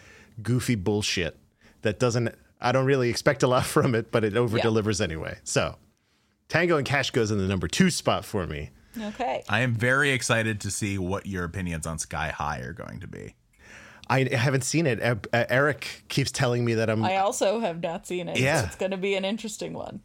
goofy 0.43 0.75
bullshit 0.75 1.37
that 1.83 1.99
doesn't 1.99 2.35
I 2.61 2.73
don't 2.73 2.87
really 2.87 3.11
expect 3.11 3.43
a 3.43 3.47
lot 3.47 3.65
from 3.65 3.95
it, 3.95 4.11
but 4.11 4.25
it 4.25 4.37
over 4.37 4.59
delivers 4.59 5.01
anyway. 5.01 5.39
So 5.45 5.77
Tango 6.49 6.77
and 6.77 6.87
Cash 6.87 7.11
goes 7.11 7.31
in 7.31 7.39
the 7.39 7.47
number 7.47 7.69
two 7.69 7.91
spot 7.91 8.25
for 8.25 8.47
me. 8.47 8.71
Okay. 9.01 9.43
I 9.49 9.61
am 9.61 9.75
very 9.75 10.11
excited 10.11 10.61
to 10.63 10.71
see 10.71 10.99
what 10.99 11.27
your 11.27 11.45
opinions 11.45 11.87
on 11.87 11.99
Sky 11.99 12.29
High 12.29 12.61
are 12.61 12.73
going 12.73 13.01
to 13.01 13.07
be. 13.09 13.35
I 14.09 14.29
haven't 14.35 14.65
seen 14.65 14.87
it. 14.87 15.03
Uh, 15.03 15.17
uh, 15.33 15.45
Eric 15.49 16.05
keeps 16.09 16.31
telling 16.31 16.65
me 16.65 16.75
that 16.75 16.91
I'm. 16.91 17.03
I 17.05 17.17
also 17.17 17.61
have 17.61 17.83
not 17.83 18.07
seen 18.07 18.29
it. 18.29 18.39
Yeah. 18.39 18.61
So 18.61 18.67
it's 18.67 18.77
going 18.77 18.91
to 18.91 18.97
be 18.99 19.15
an 19.15 19.25
interesting 19.25 19.73
one. 19.73 20.01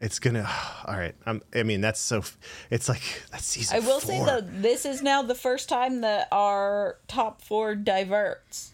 it's 0.00 0.18
gonna. 0.18 0.48
All 0.86 0.96
right. 0.96 1.14
I'm, 1.26 1.40
I 1.54 1.62
mean, 1.62 1.80
that's 1.80 2.00
so. 2.00 2.22
It's 2.70 2.88
like 2.88 3.02
that's 3.30 3.46
season. 3.46 3.76
I 3.76 3.80
will 3.80 4.00
say 4.00 4.22
though, 4.24 4.42
this 4.42 4.84
is 4.84 5.02
now 5.02 5.22
the 5.22 5.34
first 5.34 5.68
time 5.68 6.02
that 6.02 6.28
our 6.30 6.98
top 7.08 7.40
four 7.42 7.74
diverts. 7.74 8.68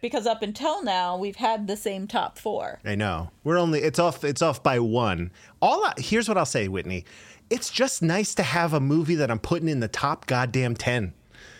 Because 0.00 0.26
up 0.26 0.40
until 0.40 0.82
now, 0.82 1.18
we've 1.18 1.36
had 1.36 1.66
the 1.66 1.76
same 1.76 2.06
top 2.06 2.38
four. 2.38 2.80
I 2.86 2.94
know. 2.94 3.32
We're 3.44 3.58
only 3.58 3.80
it's 3.80 3.98
off 3.98 4.24
it's 4.24 4.40
off 4.40 4.62
by 4.62 4.78
one. 4.78 5.30
All 5.60 5.84
I, 5.84 5.92
here's 5.98 6.26
what 6.26 6.38
I'll 6.38 6.46
say, 6.46 6.68
Whitney. 6.68 7.04
It's 7.50 7.70
just 7.70 8.00
nice 8.02 8.34
to 8.36 8.42
have 8.42 8.72
a 8.72 8.80
movie 8.80 9.16
that 9.16 9.30
I'm 9.30 9.38
putting 9.40 9.68
in 9.68 9.80
the 9.80 9.88
top 9.88 10.26
goddamn 10.26 10.74
10. 10.74 11.12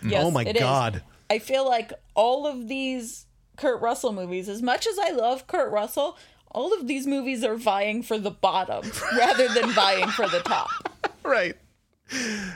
Yes, 0.03 0.25
oh 0.25 0.31
my 0.31 0.45
it 0.45 0.57
is. 0.57 0.63
god. 0.63 1.03
I 1.29 1.39
feel 1.39 1.69
like 1.69 1.93
all 2.15 2.47
of 2.47 2.69
these 2.69 3.27
Kurt 3.57 3.81
Russell 3.81 4.13
movies, 4.13 4.49
as 4.49 4.63
much 4.63 4.87
as 4.87 4.99
I 4.99 5.11
love 5.11 5.47
Kurt 5.47 5.71
Russell, 5.71 6.17
all 6.51 6.73
of 6.75 6.87
these 6.87 7.07
movies 7.07 7.45
are 7.45 7.57
vying 7.57 8.03
for 8.03 8.19
the 8.19 8.31
bottom 8.31 8.91
rather 9.17 9.49
than 9.49 9.71
vying 9.71 10.09
for 10.09 10.29
the 10.29 10.41
top. 10.41 10.71
Right. 11.23 11.55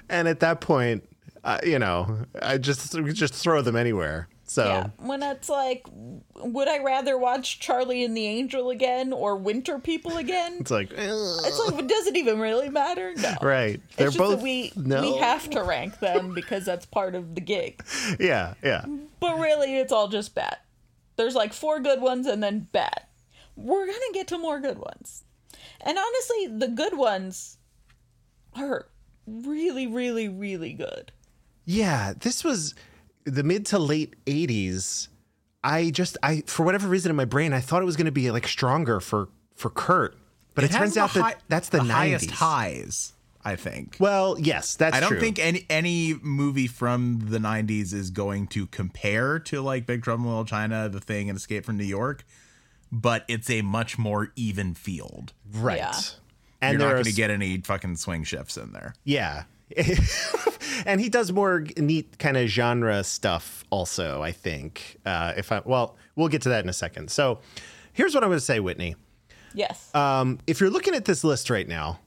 And 0.08 0.26
at 0.26 0.40
that 0.40 0.60
point, 0.62 1.06
uh, 1.44 1.58
you 1.62 1.78
know, 1.78 2.24
I 2.40 2.56
just 2.58 2.98
just 3.12 3.34
throw 3.34 3.60
them 3.60 3.76
anywhere. 3.76 4.26
So 4.54 4.66
Yeah. 4.66 4.86
When 4.98 5.20
it's 5.24 5.48
like, 5.48 5.84
would 6.36 6.68
I 6.68 6.78
rather 6.78 7.18
watch 7.18 7.58
Charley 7.58 8.04
and 8.04 8.16
the 8.16 8.24
Angel 8.24 8.70
again 8.70 9.12
or 9.12 9.34
Winter 9.34 9.80
People 9.80 10.16
again? 10.16 10.58
it's 10.60 10.70
like 10.70 10.92
It's 10.92 11.58
like, 11.58 11.80
it 11.80 11.88
does 11.88 12.06
it 12.06 12.14
even 12.14 12.38
really 12.38 12.68
matter? 12.68 13.14
No. 13.16 13.34
right. 13.42 13.80
They're 13.96 14.12
both 14.12 14.40
we 14.42 14.70
no. 14.76 15.00
we 15.00 15.16
have 15.16 15.50
to 15.50 15.64
rank 15.64 15.98
them 15.98 16.34
because 16.34 16.64
that's 16.64 16.86
part 16.86 17.16
of 17.16 17.34
the 17.34 17.40
gig. 17.40 17.82
Yeah, 18.20 18.54
yeah. 18.62 18.84
But 19.18 19.40
really, 19.40 19.76
it's 19.76 19.90
all 19.90 20.06
just 20.06 20.36
bad. 20.36 20.58
There's 21.16 21.34
like 21.34 21.52
four 21.52 21.80
good 21.80 22.00
ones 22.00 22.28
and 22.28 22.40
then 22.40 22.68
bad. 22.70 23.06
We're 23.56 23.86
gonna 23.86 23.98
get 24.12 24.28
to 24.28 24.38
more 24.38 24.60
good 24.60 24.78
ones. 24.78 25.24
And 25.80 25.98
honestly, 25.98 26.46
the 26.58 26.68
good 26.68 26.96
ones 26.96 27.58
are 28.54 28.86
really, 29.26 29.88
really, 29.88 30.28
really 30.28 30.74
good. 30.74 31.10
Yeah, 31.64 32.12
this 32.16 32.44
was 32.44 32.76
the 33.24 33.42
mid 33.42 33.66
to 33.66 33.78
late 33.78 34.14
80s. 34.26 35.08
I 35.62 35.90
just 35.90 36.18
I 36.22 36.42
for 36.46 36.64
whatever 36.64 36.88
reason 36.88 37.10
in 37.10 37.16
my 37.16 37.24
brain 37.24 37.52
I 37.52 37.60
thought 37.60 37.80
it 37.82 37.86
was 37.86 37.96
going 37.96 38.04
to 38.06 38.12
be 38.12 38.30
like 38.30 38.46
stronger 38.46 39.00
for 39.00 39.28
for 39.56 39.70
Kurt. 39.70 40.16
But 40.54 40.64
it, 40.64 40.70
has 40.70 40.78
turns 40.78 40.96
out 40.96 41.10
high- 41.10 41.30
that 41.30 41.42
that's 41.48 41.68
the, 41.70 41.78
90s. 41.78 41.90
highest 41.90 42.30
highs, 42.30 43.12
I 43.44 43.56
think. 43.56 43.96
Well, 43.98 44.36
yes, 44.38 44.76
that's 44.76 44.94
I 44.96 45.00
don't 45.00 45.08
true. 45.08 45.20
think 45.20 45.38
any 45.40 45.66
any 45.68 46.14
movie 46.22 46.66
from 46.68 47.26
the 47.28 47.38
'90s 47.38 47.92
is 47.92 48.10
going 48.10 48.46
to 48.48 48.66
compare 48.68 49.38
to 49.40 49.60
like 49.62 49.86
Big 49.86 50.02
Trouble 50.02 50.24
in 50.24 50.28
Little 50.28 50.44
China, 50.44 50.88
The 50.88 51.00
Thing, 51.00 51.28
and 51.28 51.36
Escape 51.36 51.64
from 51.64 51.76
New 51.76 51.82
York, 51.84 52.24
but 52.92 53.24
it's 53.26 53.50
a 53.50 53.62
much 53.62 53.98
more 53.98 54.32
even 54.36 54.74
field. 54.74 55.32
Right. 55.52 55.78
Yeah. 55.78 55.92
And 56.62 56.78
You're 56.78 56.86
not 56.88 56.92
going 56.94 57.04
to 57.04 57.10
s- 57.10 57.16
get 57.16 57.30
any 57.30 57.58
fucking 57.62 57.96
swing 57.96 58.22
shifts 58.24 58.56
in 58.56 58.70
there. 58.72 58.94
Yeah. 59.02 59.44
and 60.86 61.00
he 61.00 61.08
does 61.08 61.32
more 61.32 61.66
neat 61.76 62.18
kind 62.18 62.36
of 62.36 62.48
genre 62.48 63.02
stuff 63.04 63.64
also, 63.70 64.22
I 64.22 64.32
think. 64.32 64.98
Uh, 65.04 65.32
if 65.36 65.52
I 65.52 65.62
well, 65.64 65.96
we'll 66.16 66.28
get 66.28 66.42
to 66.42 66.48
that 66.50 66.62
in 66.62 66.68
a 66.68 66.74
second. 66.74 67.10
So, 67.10 67.40
here's 67.92 68.14
what 68.14 68.22
going 68.22 68.32
to 68.32 68.40
say, 68.40 68.60
Whitney. 68.60 68.96
Yes. 69.54 69.94
Um, 69.94 70.38
if 70.46 70.60
you're 70.60 70.70
looking 70.70 70.94
at 70.94 71.04
this 71.04 71.24
list 71.24 71.48
right 71.48 71.68
now, 71.68 72.00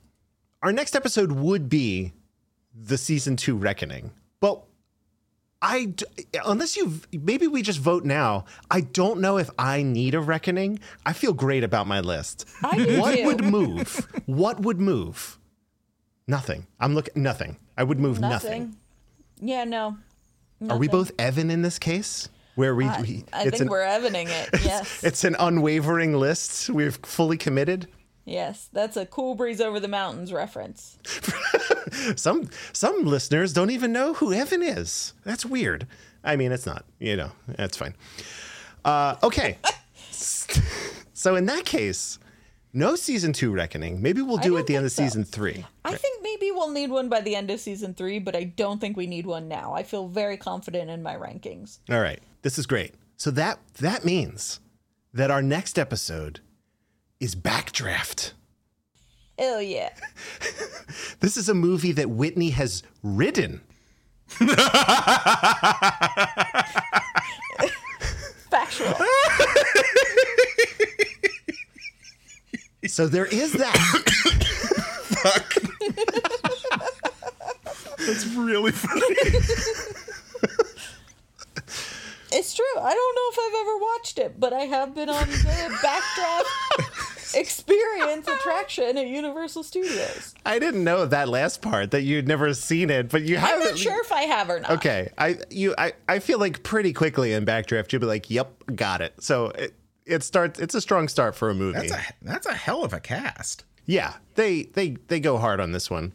our 0.61 0.71
next 0.71 0.95
episode 0.95 1.31
would 1.31 1.69
be 1.69 2.13
the 2.75 2.97
season 2.97 3.37
2 3.37 3.55
reckoning. 3.55 4.11
But 4.39 4.63
I, 5.61 5.93
unless 6.45 6.77
you 6.77 7.01
maybe 7.11 7.47
we 7.47 7.61
just 7.61 7.79
vote 7.79 8.05
now. 8.05 8.45
I 8.69 8.81
don't 8.81 9.21
know 9.21 9.37
if 9.37 9.49
I 9.57 9.81
need 9.81 10.13
a 10.13 10.19
reckoning. 10.19 10.79
I 11.05 11.13
feel 11.13 11.33
great 11.33 11.63
about 11.63 11.87
my 11.87 11.99
list. 11.99 12.45
I 12.63 12.77
do 12.77 12.99
what 12.99 13.15
too. 13.15 13.25
would 13.25 13.43
move? 13.43 14.07
What 14.27 14.59
would 14.59 14.79
move? 14.79 15.39
Nothing. 16.27 16.67
I'm 16.79 16.93
looking 16.93 17.23
nothing. 17.23 17.57
I 17.77 17.83
would 17.83 17.99
move 17.99 18.19
nothing. 18.19 18.61
Nothing. 18.61 18.77
Yeah, 19.39 19.63
no. 19.63 19.97
Are 20.69 20.77
we 20.77 20.87
both 20.87 21.11
Evan 21.19 21.49
in 21.51 21.61
this 21.61 21.79
case? 21.79 22.29
Where 22.55 22.73
we, 22.73 22.85
I, 22.85 23.01
we 23.01 23.23
I 23.31 23.43
think 23.43 23.61
an 23.61 23.67
we're 23.67 23.87
evening 23.87 24.27
it. 24.29 24.49
Yes. 24.65 25.03
it's 25.03 25.23
an 25.23 25.35
unwavering 25.39 26.13
list. 26.15 26.71
We're 26.71 26.91
fully 26.91 27.37
committed. 27.37 27.87
yes. 28.25 28.67
That's 28.73 28.97
a 28.97 29.05
cool 29.05 29.35
breeze 29.35 29.61
over 29.61 29.79
the 29.79 29.87
mountains 29.87 30.33
reference. 30.33 30.97
Some 32.15 32.49
some 32.73 33.05
listeners 33.05 33.53
don't 33.53 33.69
even 33.71 33.91
know 33.91 34.13
who 34.13 34.33
Evan 34.33 34.61
is. 34.61 35.13
That's 35.23 35.45
weird. 35.45 35.87
I 36.23 36.35
mean, 36.35 36.51
it's 36.51 36.65
not. 36.65 36.85
You 36.99 37.15
know, 37.15 37.31
that's 37.47 37.77
fine. 37.77 37.95
Uh, 38.83 39.15
okay. 39.23 39.57
so 40.11 41.35
in 41.35 41.45
that 41.45 41.65
case, 41.65 42.19
no 42.77 42.95
season 42.95 43.33
two 43.33 43.51
reckoning. 43.51 44.01
Maybe 44.01 44.21
we'll 44.21 44.37
do 44.37 44.57
it 44.57 44.61
at 44.61 44.67
the 44.67 44.75
end 44.75 44.85
of 44.85 44.91
season 44.91 45.23
three. 45.23 45.65
I 45.83 45.95
think 45.95 46.21
maybe 46.21 46.51
we'll 46.51 46.71
need 46.71 46.91
one 46.91 47.09
by 47.09 47.21
the 47.21 47.35
end 47.35 47.49
of 47.49 47.59
season 47.59 47.95
three, 47.95 48.19
but 48.19 48.35
I 48.35 48.43
don't 48.43 48.79
think 48.79 48.95
we 48.95 49.07
need 49.07 49.25
one 49.25 49.47
now. 49.47 49.73
I 49.73 49.81
feel 49.81 50.07
very 50.07 50.37
confident 50.37 50.91
in 50.91 51.01
my 51.01 51.15
rankings. 51.15 51.79
All 51.89 51.99
right. 51.99 52.19
This 52.43 52.59
is 52.59 52.67
great. 52.67 52.93
So 53.17 53.31
that 53.31 53.57
that 53.79 54.05
means 54.05 54.59
that 55.11 55.31
our 55.31 55.41
next 55.41 55.79
episode 55.79 56.39
is 57.19 57.35
Backdraft. 57.35 58.33
Hell 59.37 59.61
yeah. 59.61 59.89
This 61.19 61.35
is 61.35 61.49
a 61.49 61.53
movie 61.53 61.91
that 61.93 62.09
Whitney 62.09 62.51
has 62.51 62.83
written. 63.03 63.61
Factual. 68.49 68.93
So 72.87 73.07
there 73.07 73.25
is 73.25 73.53
that. 73.53 73.75
Fuck. 75.23 75.53
That's 78.05 78.25
really 78.27 78.71
funny. 78.71 79.15
It's 82.29 82.53
true. 82.53 82.65
I 82.77 82.93
don't 82.93 83.15
know 83.15 83.29
if 83.31 83.39
I've 83.39 83.55
ever 83.61 83.77
watched 83.77 84.19
it, 84.19 84.39
but 84.39 84.51
I 84.53 84.61
have 84.61 84.93
been 84.93 85.09
on 85.09 85.27
the 85.29 85.79
backdraft 85.81 87.35
experience 87.35 88.27
attraction 88.27 88.97
at 88.97 89.07
Universal 89.07 89.63
Studios. 89.63 90.35
I 90.45 90.59
didn't 90.59 90.83
know 90.83 91.05
that 91.05 91.29
last 91.29 91.61
part 91.61 91.91
that 91.91 92.01
you'd 92.03 92.27
never 92.27 92.53
seen 92.53 92.89
it, 92.89 93.09
but 93.09 93.23
you 93.23 93.37
have 93.37 93.49
I'm 93.49 93.55
haven't. 93.59 93.69
not 93.75 93.79
sure 93.79 94.01
if 94.01 94.11
I 94.11 94.23
have 94.23 94.49
or 94.49 94.59
not. 94.59 94.71
Okay, 94.71 95.09
I 95.17 95.37
you 95.49 95.73
I, 95.77 95.93
I 96.09 96.19
feel 96.19 96.37
like 96.37 96.63
pretty 96.63 96.91
quickly 96.91 97.31
in 97.33 97.45
Backdraft 97.45 97.93
you'll 97.93 98.01
be 98.01 98.07
like, 98.07 98.29
"Yep, 98.29 98.75
got 98.75 98.99
it." 99.01 99.13
So 99.23 99.47
it, 99.51 99.73
it 100.07 100.23
starts. 100.23 100.59
It's 100.59 100.75
a 100.75 100.81
strong 100.81 101.07
start 101.07 101.35
for 101.35 101.49
a 101.49 101.55
movie. 101.55 101.87
That's 101.87 101.91
a 101.91 102.13
that's 102.21 102.45
a 102.45 102.53
hell 102.53 102.83
of 102.83 102.93
a 102.93 102.99
cast. 102.99 103.65
Yeah, 103.85 104.15
they 104.35 104.63
they 104.63 104.97
they 105.07 105.19
go 105.19 105.37
hard 105.37 105.59
on 105.59 105.71
this 105.71 105.89
one. 105.89 106.13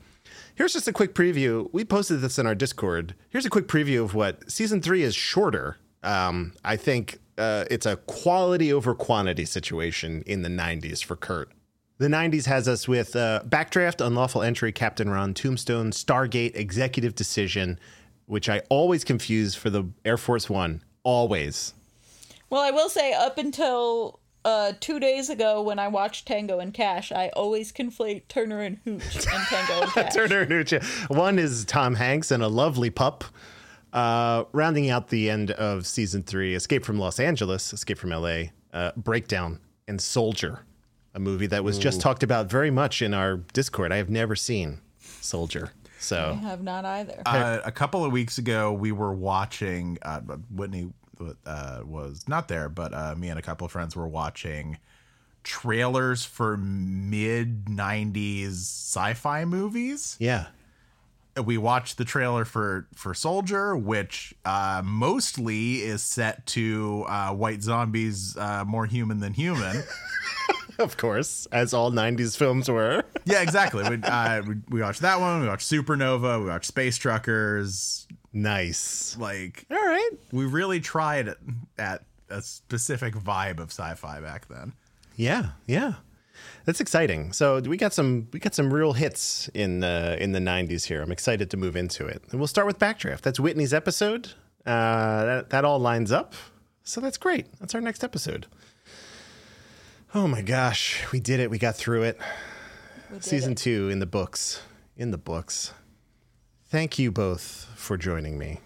Here's 0.54 0.74
just 0.74 0.86
a 0.88 0.92
quick 0.92 1.14
preview. 1.14 1.68
We 1.72 1.84
posted 1.84 2.20
this 2.20 2.38
in 2.38 2.46
our 2.46 2.54
Discord. 2.54 3.14
Here's 3.30 3.46
a 3.46 3.50
quick 3.50 3.68
preview 3.68 4.04
of 4.04 4.14
what 4.14 4.50
season 4.50 4.82
three 4.82 5.02
is 5.02 5.14
shorter. 5.14 5.78
Um, 6.02 6.52
I 6.64 6.76
think 6.76 7.18
uh, 7.38 7.64
it's 7.70 7.86
a 7.86 7.96
quality 7.96 8.72
over 8.72 8.94
quantity 8.94 9.44
situation 9.44 10.22
in 10.26 10.42
the 10.42 10.48
90s 10.48 11.02
for 11.02 11.16
Kurt. 11.16 11.50
The 11.98 12.08
90s 12.08 12.46
has 12.46 12.68
us 12.68 12.88
with 12.88 13.14
uh, 13.14 13.42
Backdraft, 13.46 14.04
Unlawful 14.04 14.42
Entry, 14.42 14.72
Captain 14.72 15.08
Ron, 15.08 15.34
Tombstone, 15.34 15.92
Stargate, 15.92 16.56
Executive 16.56 17.14
Decision, 17.14 17.78
which 18.26 18.48
I 18.48 18.62
always 18.68 19.04
confuse 19.04 19.54
for 19.54 19.70
the 19.70 19.84
Air 20.04 20.16
Force 20.16 20.50
One. 20.50 20.82
Always. 21.04 21.74
Well, 22.52 22.60
I 22.60 22.70
will 22.70 22.90
say, 22.90 23.14
up 23.14 23.38
until 23.38 24.20
uh, 24.44 24.74
two 24.78 25.00
days 25.00 25.30
ago 25.30 25.62
when 25.62 25.78
I 25.78 25.88
watched 25.88 26.28
Tango 26.28 26.58
and 26.58 26.74
Cash, 26.74 27.10
I 27.10 27.30
always 27.30 27.72
conflate 27.72 28.28
Turner 28.28 28.60
and 28.60 28.78
Hooch 28.84 29.16
and 29.16 29.24
Tango 29.48 29.80
and 29.80 29.90
Cash. 29.92 30.12
Turner 30.12 30.40
and 30.42 30.52
Hooch. 30.52 30.74
One 31.08 31.38
is 31.38 31.64
Tom 31.64 31.94
Hanks 31.94 32.30
and 32.30 32.42
a 32.42 32.48
lovely 32.48 32.90
pup. 32.90 33.24
Uh, 33.94 34.44
rounding 34.52 34.90
out 34.90 35.08
the 35.08 35.30
end 35.30 35.52
of 35.52 35.86
season 35.86 36.22
three, 36.22 36.54
Escape 36.54 36.84
from 36.84 36.98
Los 36.98 37.18
Angeles, 37.18 37.72
Escape 37.72 37.96
from 37.96 38.10
LA, 38.10 38.42
uh, 38.74 38.92
Breakdown, 38.98 39.58
and 39.88 39.98
Soldier, 39.98 40.66
a 41.14 41.18
movie 41.18 41.46
that 41.46 41.64
was 41.64 41.78
just 41.78 42.02
talked 42.02 42.22
about 42.22 42.50
very 42.50 42.70
much 42.70 43.00
in 43.00 43.14
our 43.14 43.38
Discord. 43.54 43.92
I 43.92 43.96
have 43.96 44.10
never 44.10 44.36
seen 44.36 44.82
Soldier. 45.22 45.72
So 46.00 46.36
I 46.38 46.46
have 46.46 46.62
not 46.62 46.84
either. 46.84 47.22
Uh, 47.24 47.60
a 47.64 47.72
couple 47.72 48.04
of 48.04 48.12
weeks 48.12 48.36
ago, 48.36 48.74
we 48.74 48.92
were 48.92 49.14
watching. 49.14 49.96
Uh, 50.02 50.20
Whitney 51.22 51.36
uh, 51.46 51.80
was 51.84 52.24
not 52.28 52.48
there, 52.48 52.68
but 52.68 52.92
uh, 52.94 53.14
me 53.16 53.28
and 53.28 53.38
a 53.38 53.42
couple 53.42 53.64
of 53.64 53.72
friends 53.72 53.96
were 53.96 54.08
watching 54.08 54.78
trailers 55.44 56.24
for 56.24 56.56
mid 56.56 57.66
'90s 57.66 58.50
sci-fi 58.52 59.44
movies. 59.44 60.16
yeah. 60.18 60.46
We 61.42 61.56
watched 61.56 61.96
the 61.96 62.04
trailer 62.04 62.44
for 62.44 62.86
for 62.94 63.14
Soldier, 63.14 63.74
which 63.74 64.34
uh, 64.44 64.82
mostly 64.84 65.76
is 65.76 66.02
set 66.02 66.44
to 66.48 67.06
uh, 67.08 67.30
White 67.32 67.62
Zombie's, 67.62 68.36
uh, 68.36 68.64
more 68.66 68.84
human 68.84 69.20
than 69.20 69.32
human. 69.32 69.82
Of 70.78 70.96
course, 70.96 71.46
as 71.52 71.74
all 71.74 71.92
90s 71.92 72.36
films 72.36 72.68
were. 72.68 73.04
yeah, 73.24 73.42
exactly. 73.42 73.88
We, 73.88 74.02
uh, 74.02 74.42
we, 74.42 74.54
we 74.70 74.80
watched 74.80 75.02
that 75.02 75.20
one. 75.20 75.42
We 75.42 75.46
watched 75.46 75.70
Supernova. 75.70 76.40
We 76.40 76.46
watched 76.48 76.64
Space 76.64 76.96
Truckers. 76.96 78.08
Nice. 78.32 79.16
Like, 79.18 79.66
all. 79.70 79.76
We 80.32 80.44
really 80.44 80.80
tried 80.80 81.28
at, 81.28 81.38
at 81.78 82.04
a 82.28 82.42
specific 82.42 83.14
vibe 83.14 83.58
of 83.58 83.70
sci-fi 83.70 84.20
back 84.20 84.48
then. 84.48 84.72
Yeah, 85.16 85.50
yeah. 85.66 85.94
That's 86.64 86.80
exciting. 86.80 87.32
So 87.32 87.60
we 87.60 87.76
got 87.76 87.92
some 87.92 88.28
we 88.32 88.38
got 88.38 88.54
some 88.54 88.72
real 88.72 88.92
hits 88.94 89.48
in 89.48 89.80
the 89.80 90.16
in 90.20 90.32
the 90.32 90.38
'90s 90.38 90.84
here. 90.84 91.02
I'm 91.02 91.12
excited 91.12 91.50
to 91.50 91.56
move 91.56 91.76
into 91.76 92.06
it, 92.06 92.22
and 92.30 92.40
we'll 92.40 92.46
start 92.46 92.66
with 92.66 92.78
Backdraft. 92.78 93.20
That's 93.20 93.38
Whitney's 93.38 93.74
episode. 93.74 94.32
Uh, 94.64 95.24
that 95.24 95.50
that 95.50 95.64
all 95.64 95.78
lines 95.78 96.12
up, 96.12 96.34
so 96.84 97.00
that's 97.00 97.18
great. 97.18 97.46
That's 97.58 97.74
our 97.74 97.80
next 97.80 98.02
episode. 98.04 98.46
Oh 100.14 100.28
my 100.28 100.42
gosh, 100.42 101.04
we 101.12 101.20
did 101.20 101.40
it. 101.40 101.50
We 101.50 101.58
got 101.58 101.74
through 101.76 102.02
it. 102.02 102.20
Season 103.20 103.54
two 103.54 103.88
in 103.88 103.98
the 103.98 104.06
books. 104.06 104.62
In 104.96 105.10
the 105.10 105.18
books. 105.18 105.72
Thank 106.66 106.98
you 106.98 107.10
both 107.10 107.68
for 107.76 107.96
joining 107.96 108.38
me. 108.38 108.60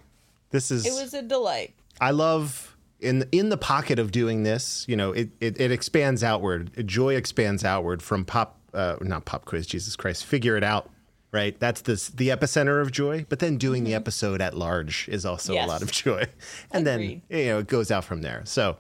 This 0.51 0.70
is 0.70 0.86
it 0.86 0.93
was 0.93 1.14
a 1.14 1.23
delight. 1.23 1.74
I 2.01 2.10
love 2.10 2.77
in 3.01 3.24
in 3.32 3.48
the 3.48 3.56
pocket 3.56 3.98
of 3.98 4.10
doing 4.12 4.43
this. 4.43 4.85
You 4.89 4.97
know, 4.97 5.12
it 5.12 5.31
it, 5.40 5.60
it 5.60 5.70
expands 5.70 6.23
outward. 6.23 6.86
Joy 6.86 7.14
expands 7.16 7.64
outward 7.64 8.02
from 8.02 8.24
pop, 8.24 8.59
uh, 8.74 8.97
not 9.01 9.24
pop 9.24 9.44
quiz. 9.44 9.66
Jesus 9.66 9.97
Christ, 9.97 10.24
figure 10.24 10.56
it 10.56 10.64
out. 10.64 10.90
Right, 11.32 11.59
that's 11.59 11.82
this 11.82 12.09
the 12.09 12.28
epicenter 12.28 12.81
of 12.81 12.93
joy. 12.93 13.27
But 13.28 13.40
then 13.40 13.59
doing 13.59 13.85
the 13.85 13.93
episode 13.94 14.40
at 14.40 14.56
large 14.56 15.09
is 15.09 15.27
also 15.27 15.52
Yes. 15.52 15.66
a 15.66 15.68
lot 15.68 15.82
of 15.82 15.90
joy, 15.93 16.24
and 16.70 16.86
Agreed. 16.86 17.23
then 17.28 17.39
you 17.40 17.47
know 17.47 17.59
it 17.59 17.66
goes 17.66 17.90
out 17.90 18.05
from 18.05 18.23
there. 18.23 18.43
So, 18.44 18.78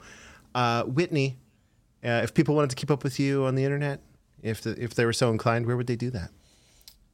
uh, 0.54 0.84
Whitney, 0.84 1.36
uh, 2.04 2.20
if 2.24 2.32
people 2.32 2.54
wanted 2.54 2.70
to 2.70 2.76
keep 2.76 2.90
up 2.90 3.04
with 3.04 3.18
you 3.20 3.44
on 3.44 3.56
the 3.56 3.64
internet, 3.64 4.00
if 4.42 4.62
the, 4.62 4.80
if 4.82 4.94
they 4.94 5.04
were 5.04 5.12
so 5.12 5.30
inclined, 5.30 5.66
where 5.66 5.76
would 5.76 5.88
they 5.88 5.96
do 5.96 6.08
that? 6.10 6.30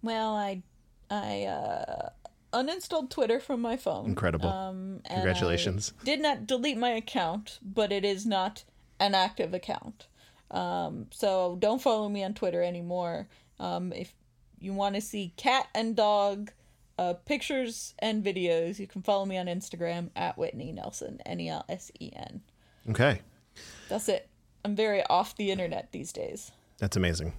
Well, 0.03 0.37
I 0.37 0.62
I 1.11 1.45
uh, 1.45 2.11
uninstalled 2.53 3.11
Twitter 3.11 3.41
from 3.41 3.61
my 3.61 3.77
phone. 3.77 4.07
Incredible. 4.07 4.49
Um, 4.49 5.01
Congratulations. 5.09 5.93
I 6.01 6.05
did 6.05 6.20
not 6.20 6.47
delete 6.47 6.79
my 6.79 6.91
account, 6.91 7.59
but 7.62 7.93
it 7.93 8.05
is 8.05 8.27
not 8.27 8.65
an 9.01 9.15
active 9.15 9.55
account. 9.55 10.07
Um, 10.51 11.07
so 11.11 11.57
don't 11.59 11.81
follow 11.81 12.09
me 12.09 12.23
on 12.24 12.35
Twitter 12.35 12.62
anymore. 12.62 13.29
Um, 13.59 13.93
if 13.93 14.12
you 14.61 14.73
want 14.73 14.95
to 14.95 15.01
see 15.01 15.33
cat 15.37 15.69
and 15.74 15.97
dog 15.97 16.53
uh, 16.99 17.15
pictures 17.15 17.95
and 17.99 18.23
videos, 18.24 18.79
you 18.79 18.87
can 18.87 19.03
follow 19.03 19.24
me 19.24 19.39
on 19.39 19.47
Instagram 19.47 20.11
at 20.15 20.37
Whitney 20.37 20.73
Nelsen, 20.73 21.20
N 21.24 21.41
E 21.41 21.49
L 21.49 21.65
S 21.69 21.91
E 21.99 22.11
N. 22.15 22.43
Okay, 22.91 23.20
That's 23.89 24.09
it. 24.09 24.29
I'm 24.65 24.77
very 24.77 25.03
off 25.07 25.37
the 25.37 25.51
internet 25.51 25.91
these 25.93 26.12
days. 26.12 26.53
That's 26.79 26.97
amazing. 26.97 27.33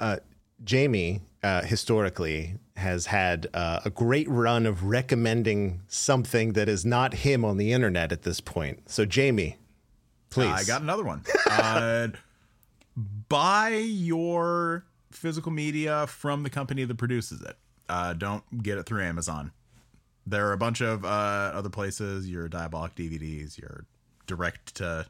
Uh, 0.00 0.16
Jamie 0.64 1.22
uh, 1.42 1.62
historically 1.62 2.54
has 2.76 3.06
had 3.06 3.48
uh, 3.54 3.80
a 3.84 3.90
great 3.90 4.28
run 4.28 4.66
of 4.66 4.84
recommending 4.84 5.82
something 5.88 6.52
that 6.52 6.68
is 6.68 6.84
not 6.84 7.14
him 7.14 7.44
on 7.44 7.56
the 7.56 7.72
internet 7.72 8.12
at 8.12 8.22
this 8.22 8.40
point. 8.40 8.88
So, 8.90 9.04
Jamie, 9.04 9.56
please. 10.30 10.48
I 10.48 10.64
got 10.64 10.82
another 10.82 11.04
one. 11.04 11.24
uh, 11.50 12.08
buy 13.28 13.70
your 13.70 14.84
physical 15.10 15.52
media 15.52 16.06
from 16.06 16.42
the 16.42 16.50
company 16.50 16.84
that 16.84 16.96
produces 16.96 17.42
it. 17.42 17.56
Uh, 17.88 18.12
don't 18.12 18.62
get 18.62 18.78
it 18.78 18.86
through 18.86 19.02
Amazon. 19.02 19.52
There 20.26 20.46
are 20.48 20.52
a 20.52 20.58
bunch 20.58 20.80
of 20.80 21.04
uh, 21.04 21.08
other 21.08 21.70
places. 21.70 22.28
Your 22.28 22.48
Diabolik 22.48 22.94
DVDs, 22.94 23.58
your 23.58 23.86
direct 24.26 24.74
to 24.76 25.06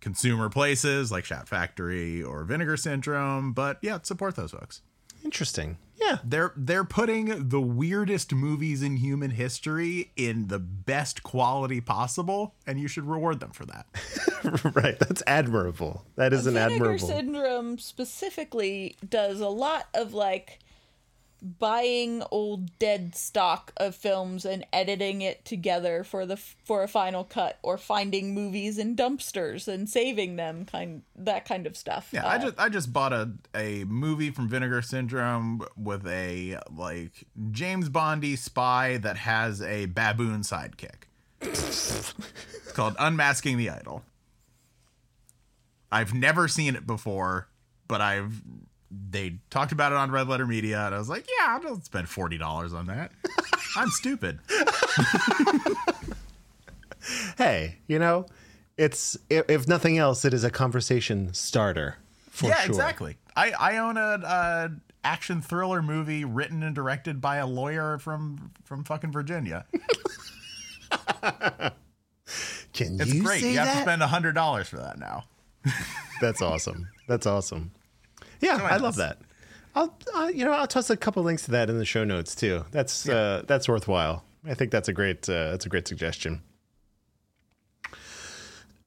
consumer 0.00 0.48
places 0.48 1.10
like 1.10 1.24
Shout 1.24 1.48
Factory 1.48 2.22
or 2.22 2.44
Vinegar 2.44 2.76
Syndrome. 2.76 3.52
But 3.52 3.78
yeah, 3.82 3.98
support 4.02 4.36
those 4.36 4.52
folks. 4.52 4.82
Interesting. 5.24 5.78
Yeah, 6.00 6.18
they're 6.22 6.52
they're 6.56 6.84
putting 6.84 7.48
the 7.48 7.60
weirdest 7.60 8.32
movies 8.32 8.82
in 8.82 8.98
human 8.98 9.32
history 9.32 10.12
in 10.16 10.46
the 10.46 10.60
best 10.60 11.24
quality 11.24 11.80
possible, 11.80 12.54
and 12.66 12.78
you 12.78 12.86
should 12.86 13.04
reward 13.04 13.40
them 13.40 13.50
for 13.50 13.66
that. 13.66 13.86
right. 14.74 14.96
That's 14.98 15.22
admirable. 15.26 16.04
That 16.14 16.32
is 16.32 16.46
an 16.46 16.54
Vinegar 16.54 16.74
admirable. 16.74 17.08
Syndrome 17.08 17.78
specifically 17.78 18.96
does 19.08 19.40
a 19.40 19.48
lot 19.48 19.88
of 19.92 20.14
like 20.14 20.60
buying 21.40 22.22
old 22.30 22.78
dead 22.78 23.14
stock 23.14 23.72
of 23.76 23.94
films 23.94 24.44
and 24.44 24.66
editing 24.72 25.22
it 25.22 25.44
together 25.44 26.02
for 26.02 26.26
the 26.26 26.36
for 26.36 26.82
a 26.82 26.88
final 26.88 27.22
cut 27.24 27.58
or 27.62 27.78
finding 27.78 28.34
movies 28.34 28.78
in 28.78 28.96
dumpsters 28.96 29.68
and 29.68 29.88
saving 29.88 30.36
them 30.36 30.64
kind 30.64 31.02
that 31.14 31.44
kind 31.44 31.66
of 31.66 31.76
stuff. 31.76 32.08
Yeah, 32.12 32.24
Uh, 32.26 32.28
I 32.30 32.38
just 32.38 32.54
I 32.58 32.68
just 32.68 32.92
bought 32.92 33.12
a 33.12 33.30
a 33.54 33.84
movie 33.84 34.30
from 34.30 34.48
Vinegar 34.48 34.82
Syndrome 34.82 35.62
with 35.76 36.06
a 36.06 36.58
like 36.74 37.24
James 37.50 37.88
Bondy 37.88 38.34
spy 38.36 38.96
that 38.98 39.18
has 39.18 39.62
a 39.62 39.86
baboon 39.86 40.40
sidekick. 40.40 41.04
it's 41.40 42.12
called 42.72 42.96
Unmasking 42.98 43.56
the 43.58 43.70
Idol. 43.70 44.02
I've 45.90 46.12
never 46.12 46.48
seen 46.48 46.74
it 46.76 46.86
before, 46.86 47.48
but 47.86 48.00
I've 48.00 48.42
they 48.90 49.38
talked 49.50 49.72
about 49.72 49.92
it 49.92 49.98
on 49.98 50.10
Red 50.10 50.28
Letter 50.28 50.46
Media, 50.46 50.86
and 50.86 50.94
I 50.94 50.98
was 50.98 51.08
like, 51.08 51.26
yeah, 51.38 51.58
I'll 51.62 51.80
spend 51.80 52.08
forty 52.08 52.38
dollars 52.38 52.72
on 52.72 52.86
that. 52.86 53.12
I'm 53.76 53.90
stupid. 53.90 54.38
hey, 57.38 57.76
you 57.86 57.98
know, 57.98 58.26
it's 58.76 59.18
if, 59.28 59.48
if 59.50 59.68
nothing 59.68 59.98
else, 59.98 60.24
it 60.24 60.32
is 60.32 60.44
a 60.44 60.50
conversation 60.50 61.34
starter. 61.34 61.96
For 62.30 62.48
yeah, 62.48 62.60
sure. 62.60 62.70
exactly. 62.70 63.16
I 63.36 63.52
I 63.52 63.76
own 63.78 63.96
a, 63.96 64.70
action 65.04 65.40
thriller 65.40 65.80
movie 65.80 66.24
written 66.24 66.62
and 66.62 66.74
directed 66.74 67.20
by 67.20 67.36
a 67.36 67.46
lawyer 67.46 67.98
from 67.98 68.50
from 68.64 68.84
fucking 68.84 69.12
Virginia. 69.12 69.64
Can 72.72 73.00
It's 73.00 73.12
you 73.12 73.22
great. 73.22 73.42
You 73.42 73.58
have 73.58 73.66
that? 73.66 73.74
to 73.74 73.82
spend 73.82 74.02
a 74.02 74.06
hundred 74.06 74.34
dollars 74.34 74.68
for 74.68 74.76
that 74.76 74.98
now. 74.98 75.24
That's 76.20 76.42
awesome. 76.42 76.88
That's 77.08 77.26
awesome. 77.26 77.72
Yeah, 78.40 78.56
I 78.62 78.76
love 78.76 78.96
that. 78.96 79.18
I'll, 79.74 79.96
uh, 80.14 80.30
you 80.34 80.44
know, 80.44 80.52
I'll 80.52 80.66
toss 80.66 80.90
a 80.90 80.96
couple 80.96 81.22
links 81.22 81.44
to 81.44 81.50
that 81.52 81.70
in 81.70 81.78
the 81.78 81.84
show 81.84 82.04
notes 82.04 82.34
too. 82.34 82.64
That's 82.70 83.08
uh, 83.08 83.42
that's 83.46 83.68
worthwhile. 83.68 84.24
I 84.44 84.54
think 84.54 84.70
that's 84.70 84.88
a 84.88 84.92
great 84.92 85.28
uh, 85.28 85.50
that's 85.50 85.66
a 85.66 85.68
great 85.68 85.86
suggestion. 85.86 86.42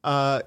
Uh, 0.04 0.42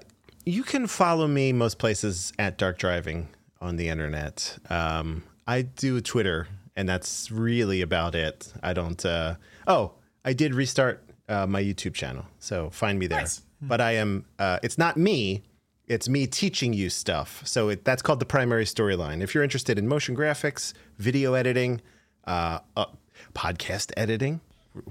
you 0.45 0.63
can 0.63 0.87
follow 0.87 1.27
me 1.27 1.53
most 1.53 1.79
places 1.79 2.33
at 2.37 2.57
Dark 2.57 2.77
Driving 2.77 3.29
on 3.61 3.77
the 3.77 3.89
internet. 3.89 4.57
Um, 4.69 5.23
I 5.47 5.63
do 5.63 6.01
Twitter, 6.01 6.47
and 6.75 6.87
that's 6.87 7.31
really 7.31 7.81
about 7.81 8.15
it. 8.15 8.53
I 8.61 8.73
don't. 8.73 9.03
Uh, 9.03 9.35
oh, 9.67 9.93
I 10.23 10.33
did 10.33 10.53
restart 10.53 11.03
uh, 11.29 11.47
my 11.47 11.63
YouTube 11.63 11.93
channel, 11.93 12.25
so 12.39 12.69
find 12.69 12.99
me 12.99 13.07
there. 13.07 13.21
Nice. 13.21 13.41
But 13.61 13.81
I 13.81 13.93
am. 13.93 14.25
Uh, 14.37 14.59
it's 14.61 14.77
not 14.77 14.97
me. 14.97 15.43
It's 15.87 16.09
me 16.09 16.25
teaching 16.25 16.73
you 16.73 16.89
stuff. 16.89 17.41
So 17.45 17.69
it, 17.69 17.85
that's 17.85 18.01
called 18.01 18.19
the 18.19 18.25
primary 18.25 18.65
storyline. 18.65 19.21
If 19.21 19.35
you're 19.35 19.43
interested 19.43 19.77
in 19.77 19.87
motion 19.87 20.15
graphics, 20.15 20.73
video 20.97 21.33
editing, 21.33 21.81
uh, 22.25 22.59
uh, 22.75 22.85
podcast 23.33 23.91
editing, 23.95 24.41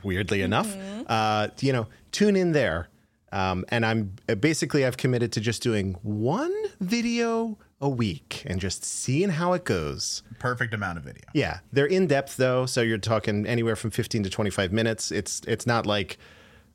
weirdly 0.03 0.43
enough, 0.43 0.75
uh, 1.09 1.49
you 1.61 1.73
know, 1.73 1.89
tune 2.13 2.37
in 2.37 2.53
there. 2.53 2.89
Um, 3.33 3.65
and 3.71 3.85
I'm 3.85 4.15
uh, 4.29 4.37
basically 4.37 4.87
I've 4.87 4.97
committed 4.97 5.33
to 5.33 5.41
just 5.41 5.61
doing 5.61 5.97
one 6.03 6.55
video 6.81 7.59
a 7.81 7.89
week 7.89 8.45
and 8.47 8.61
just 8.61 8.85
seeing 8.85 9.31
how 9.31 9.55
it 9.55 9.65
goes. 9.65 10.23
Perfect 10.39 10.73
amount 10.73 10.99
of 10.99 11.05
video. 11.05 11.25
Yeah, 11.35 11.59
they're 11.73 11.87
in 11.87 12.07
depth 12.07 12.37
though, 12.37 12.65
so 12.67 12.81
you're 12.81 12.97
talking 12.99 13.45
anywhere 13.45 13.75
from 13.75 13.91
15 13.91 14.23
to 14.23 14.31
25 14.31 14.73
minutes. 14.73 15.11
It's 15.11 15.41
it's 15.49 15.67
not 15.67 15.85
like 15.85 16.19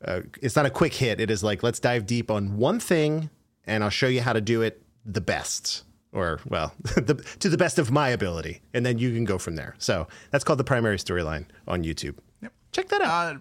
uh, 0.03 0.21
it's 0.41 0.57
not 0.57 0.65
a 0.65 0.69
quick 0.69 0.93
hit. 0.93 1.21
It 1.21 1.31
is 1.31 1.43
like 1.43 1.63
let's 1.63 1.79
dive 1.79 2.05
deep 2.05 2.29
on 2.29 2.57
one 2.57 2.81
thing, 2.81 3.29
and 3.69 3.83
I'll 3.83 3.89
show 3.89 4.07
you 4.07 4.21
how 4.21 4.33
to 4.33 4.41
do 4.41 4.61
it 4.61 4.81
the 5.05 5.21
best, 5.21 5.83
or 6.11 6.39
well, 6.47 6.73
the, 6.81 7.23
to 7.39 7.49
the 7.49 7.57
best 7.57 7.79
of 7.79 7.91
my 7.91 8.09
ability, 8.09 8.61
and 8.73 8.85
then 8.85 8.97
you 8.97 9.13
can 9.13 9.25
go 9.25 9.37
from 9.37 9.55
there. 9.55 9.75
So 9.77 10.07
that's 10.31 10.43
called 10.43 10.59
the 10.59 10.63
primary 10.63 10.97
storyline 10.97 11.45
on 11.67 11.83
YouTube. 11.83 12.15
Yep. 12.41 12.53
Check 12.71 12.89
that 12.89 13.01
out. 13.01 13.35
Uh, 13.35 13.39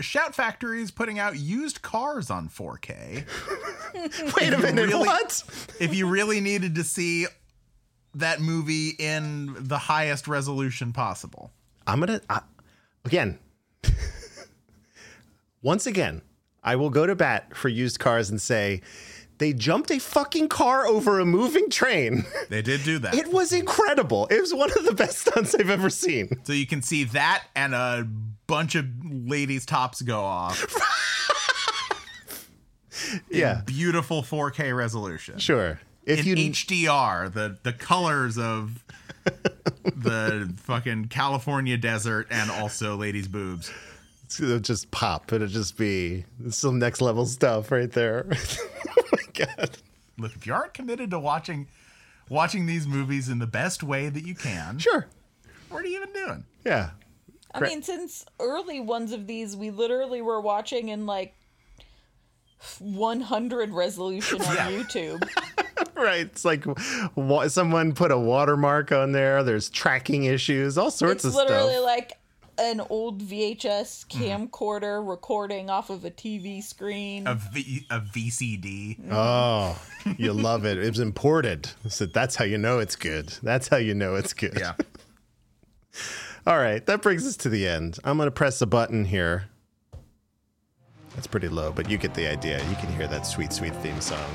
Shout 0.00 0.34
Factory 0.34 0.82
is 0.82 0.90
putting 0.90 1.20
out 1.20 1.36
used 1.36 1.82
cars 1.82 2.28
on 2.28 2.48
4K. 2.48 3.24
Wait 4.40 4.52
a 4.52 4.58
minute, 4.58 4.88
really- 4.88 5.06
what? 5.06 5.42
if 5.78 5.94
you 5.94 6.08
really 6.08 6.40
needed 6.40 6.74
to 6.76 6.84
see 6.84 7.26
that 8.14 8.40
movie 8.40 8.90
in 8.98 9.54
the 9.58 9.78
highest 9.78 10.26
resolution 10.26 10.92
possible. 10.92 11.52
I'm 11.86 12.00
gonna 12.00 12.20
I, 12.30 12.40
again. 13.04 13.38
once 15.62 15.86
again, 15.86 16.22
I 16.62 16.76
will 16.76 16.90
go 16.90 17.06
to 17.06 17.14
bat 17.14 17.56
for 17.56 17.68
used 17.68 17.98
cars 17.98 18.30
and 18.30 18.40
say 18.40 18.80
they 19.38 19.52
jumped 19.52 19.90
a 19.90 19.98
fucking 19.98 20.48
car 20.48 20.86
over 20.86 21.18
a 21.20 21.24
moving 21.24 21.68
train. 21.70 22.24
They 22.50 22.62
did 22.62 22.84
do 22.84 22.98
that. 23.00 23.14
It 23.14 23.32
was 23.32 23.52
incredible. 23.52 24.26
It 24.30 24.40
was 24.40 24.54
one 24.54 24.70
of 24.72 24.84
the 24.84 24.94
best 24.94 25.18
stunts 25.18 25.54
I've 25.54 25.70
ever 25.70 25.90
seen. 25.90 26.40
so 26.44 26.52
you 26.52 26.66
can 26.66 26.82
see 26.82 27.04
that 27.04 27.44
and 27.56 27.74
a 27.74 28.06
bunch 28.46 28.74
of 28.74 28.86
ladies' 29.04 29.66
tops 29.66 30.02
go 30.02 30.20
off. 30.20 30.62
in 33.30 33.38
Yeah, 33.40 33.62
Beautiful 33.66 34.22
4K 34.22 34.76
resolution. 34.76 35.38
sure. 35.38 35.80
If 36.06 36.20
in 36.20 36.26
you 36.26 36.36
HDR, 36.50 37.32
the 37.32 37.56
the 37.62 37.72
colors 37.72 38.36
of 38.36 38.84
the 39.84 40.52
fucking 40.64 41.06
California 41.06 41.78
desert 41.78 42.26
and 42.30 42.50
also 42.50 42.94
ladies' 42.96 43.26
boobs. 43.26 43.72
it'll 44.38 44.58
just 44.58 44.90
pop, 44.90 45.32
it'll 45.32 45.48
just 45.48 45.78
be 45.78 46.26
some 46.50 46.78
next 46.78 47.00
level 47.00 47.24
stuff 47.24 47.72
right 47.72 47.90
there. 47.90 48.26
my 49.38 49.44
god. 49.46 49.78
Look, 50.18 50.34
if 50.36 50.46
you 50.46 50.54
aren't 50.54 50.74
committed 50.74 51.10
to 51.10 51.18
watching 51.18 51.66
watching 52.28 52.66
these 52.66 52.86
movies 52.86 53.28
in 53.28 53.38
the 53.38 53.46
best 53.46 53.82
way 53.82 54.08
that 54.08 54.24
you 54.26 54.34
can, 54.34 54.78
Sure. 54.78 55.06
what 55.68 55.84
are 55.84 55.88
you 55.88 55.96
even 55.96 56.12
doing? 56.12 56.44
Yeah. 56.64 56.90
I 57.52 57.58
Great. 57.58 57.70
mean, 57.70 57.82
since 57.82 58.24
early 58.40 58.80
ones 58.80 59.12
of 59.12 59.26
these, 59.26 59.56
we 59.56 59.70
literally 59.70 60.22
were 60.22 60.40
watching 60.40 60.88
in 60.88 61.06
like 61.06 61.34
100 62.78 63.70
resolution 63.70 64.40
on 64.40 64.46
YouTube. 64.56 65.26
Right. 65.96 66.20
It's 66.26 66.44
like 66.44 66.64
wa- 67.14 67.46
someone 67.48 67.94
put 67.94 68.10
a 68.10 68.18
watermark 68.18 68.90
on 68.92 69.12
there. 69.12 69.42
There's 69.44 69.70
tracking 69.70 70.24
issues, 70.24 70.76
all 70.76 70.90
sorts 70.90 71.24
it's 71.24 71.24
of 71.26 71.32
stuff. 71.32 71.42
It's 71.44 71.50
literally 71.52 71.78
like 71.78 72.12
an 72.58 72.80
old 72.90 73.22
VHS 73.22 74.06
mm-hmm. 74.06 74.22
camcorder 74.22 75.06
recording 75.06 75.70
off 75.70 75.90
of 75.90 76.04
a 76.04 76.10
TV 76.10 76.62
screen. 76.62 77.26
A, 77.26 77.34
v, 77.34 77.86
a 77.90 78.00
VCD. 78.00 78.98
Oh, 79.10 79.80
you 80.18 80.32
love 80.32 80.64
it. 80.64 80.78
It 80.78 80.88
was 80.88 81.00
imported. 81.00 81.70
So 81.88 82.06
that's 82.06 82.36
how 82.36 82.44
you 82.44 82.58
know 82.58 82.78
it's 82.78 82.96
good. 82.96 83.28
That's 83.42 83.68
how 83.68 83.76
you 83.76 83.94
know 83.94 84.14
it's 84.14 84.32
good. 84.32 84.58
Yeah. 84.58 84.74
All 86.46 86.58
right. 86.58 86.84
That 86.86 87.02
brings 87.02 87.26
us 87.26 87.36
to 87.38 87.48
the 87.48 87.66
end. 87.66 87.98
I'm 88.04 88.16
going 88.16 88.26
to 88.26 88.30
press 88.30 88.60
a 88.60 88.66
button 88.66 89.04
here. 89.04 89.44
That's 91.14 91.26
pretty 91.26 91.48
low, 91.48 91.72
but 91.72 91.88
you 91.88 91.96
get 91.96 92.14
the 92.14 92.26
idea. 92.26 92.58
You 92.68 92.76
can 92.76 92.92
hear 92.96 93.06
that 93.06 93.22
sweet, 93.22 93.52
sweet 93.52 93.74
theme 93.76 94.00
song. 94.00 94.28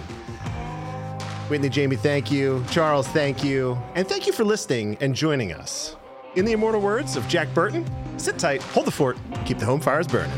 Whitney, 1.49 1.69
Jamie, 1.69 1.95
thank 1.95 2.31
you. 2.31 2.63
Charles, 2.71 3.07
thank 3.07 3.43
you. 3.43 3.77
And 3.95 4.07
thank 4.07 4.27
you 4.27 4.33
for 4.33 4.45
listening 4.45 4.97
and 5.01 5.13
joining 5.15 5.51
us. 5.51 5.95
In 6.35 6.45
the 6.45 6.51
immortal 6.51 6.79
words 6.79 7.15
of 7.15 7.27
Jack 7.27 7.51
Burton, 7.55 7.85
sit 8.17 8.37
tight, 8.37 8.61
hold 8.61 8.85
the 8.85 8.91
fort, 8.91 9.17
keep 9.45 9.57
the 9.57 9.65
home 9.65 9.79
fires 9.79 10.07
burning. 10.07 10.31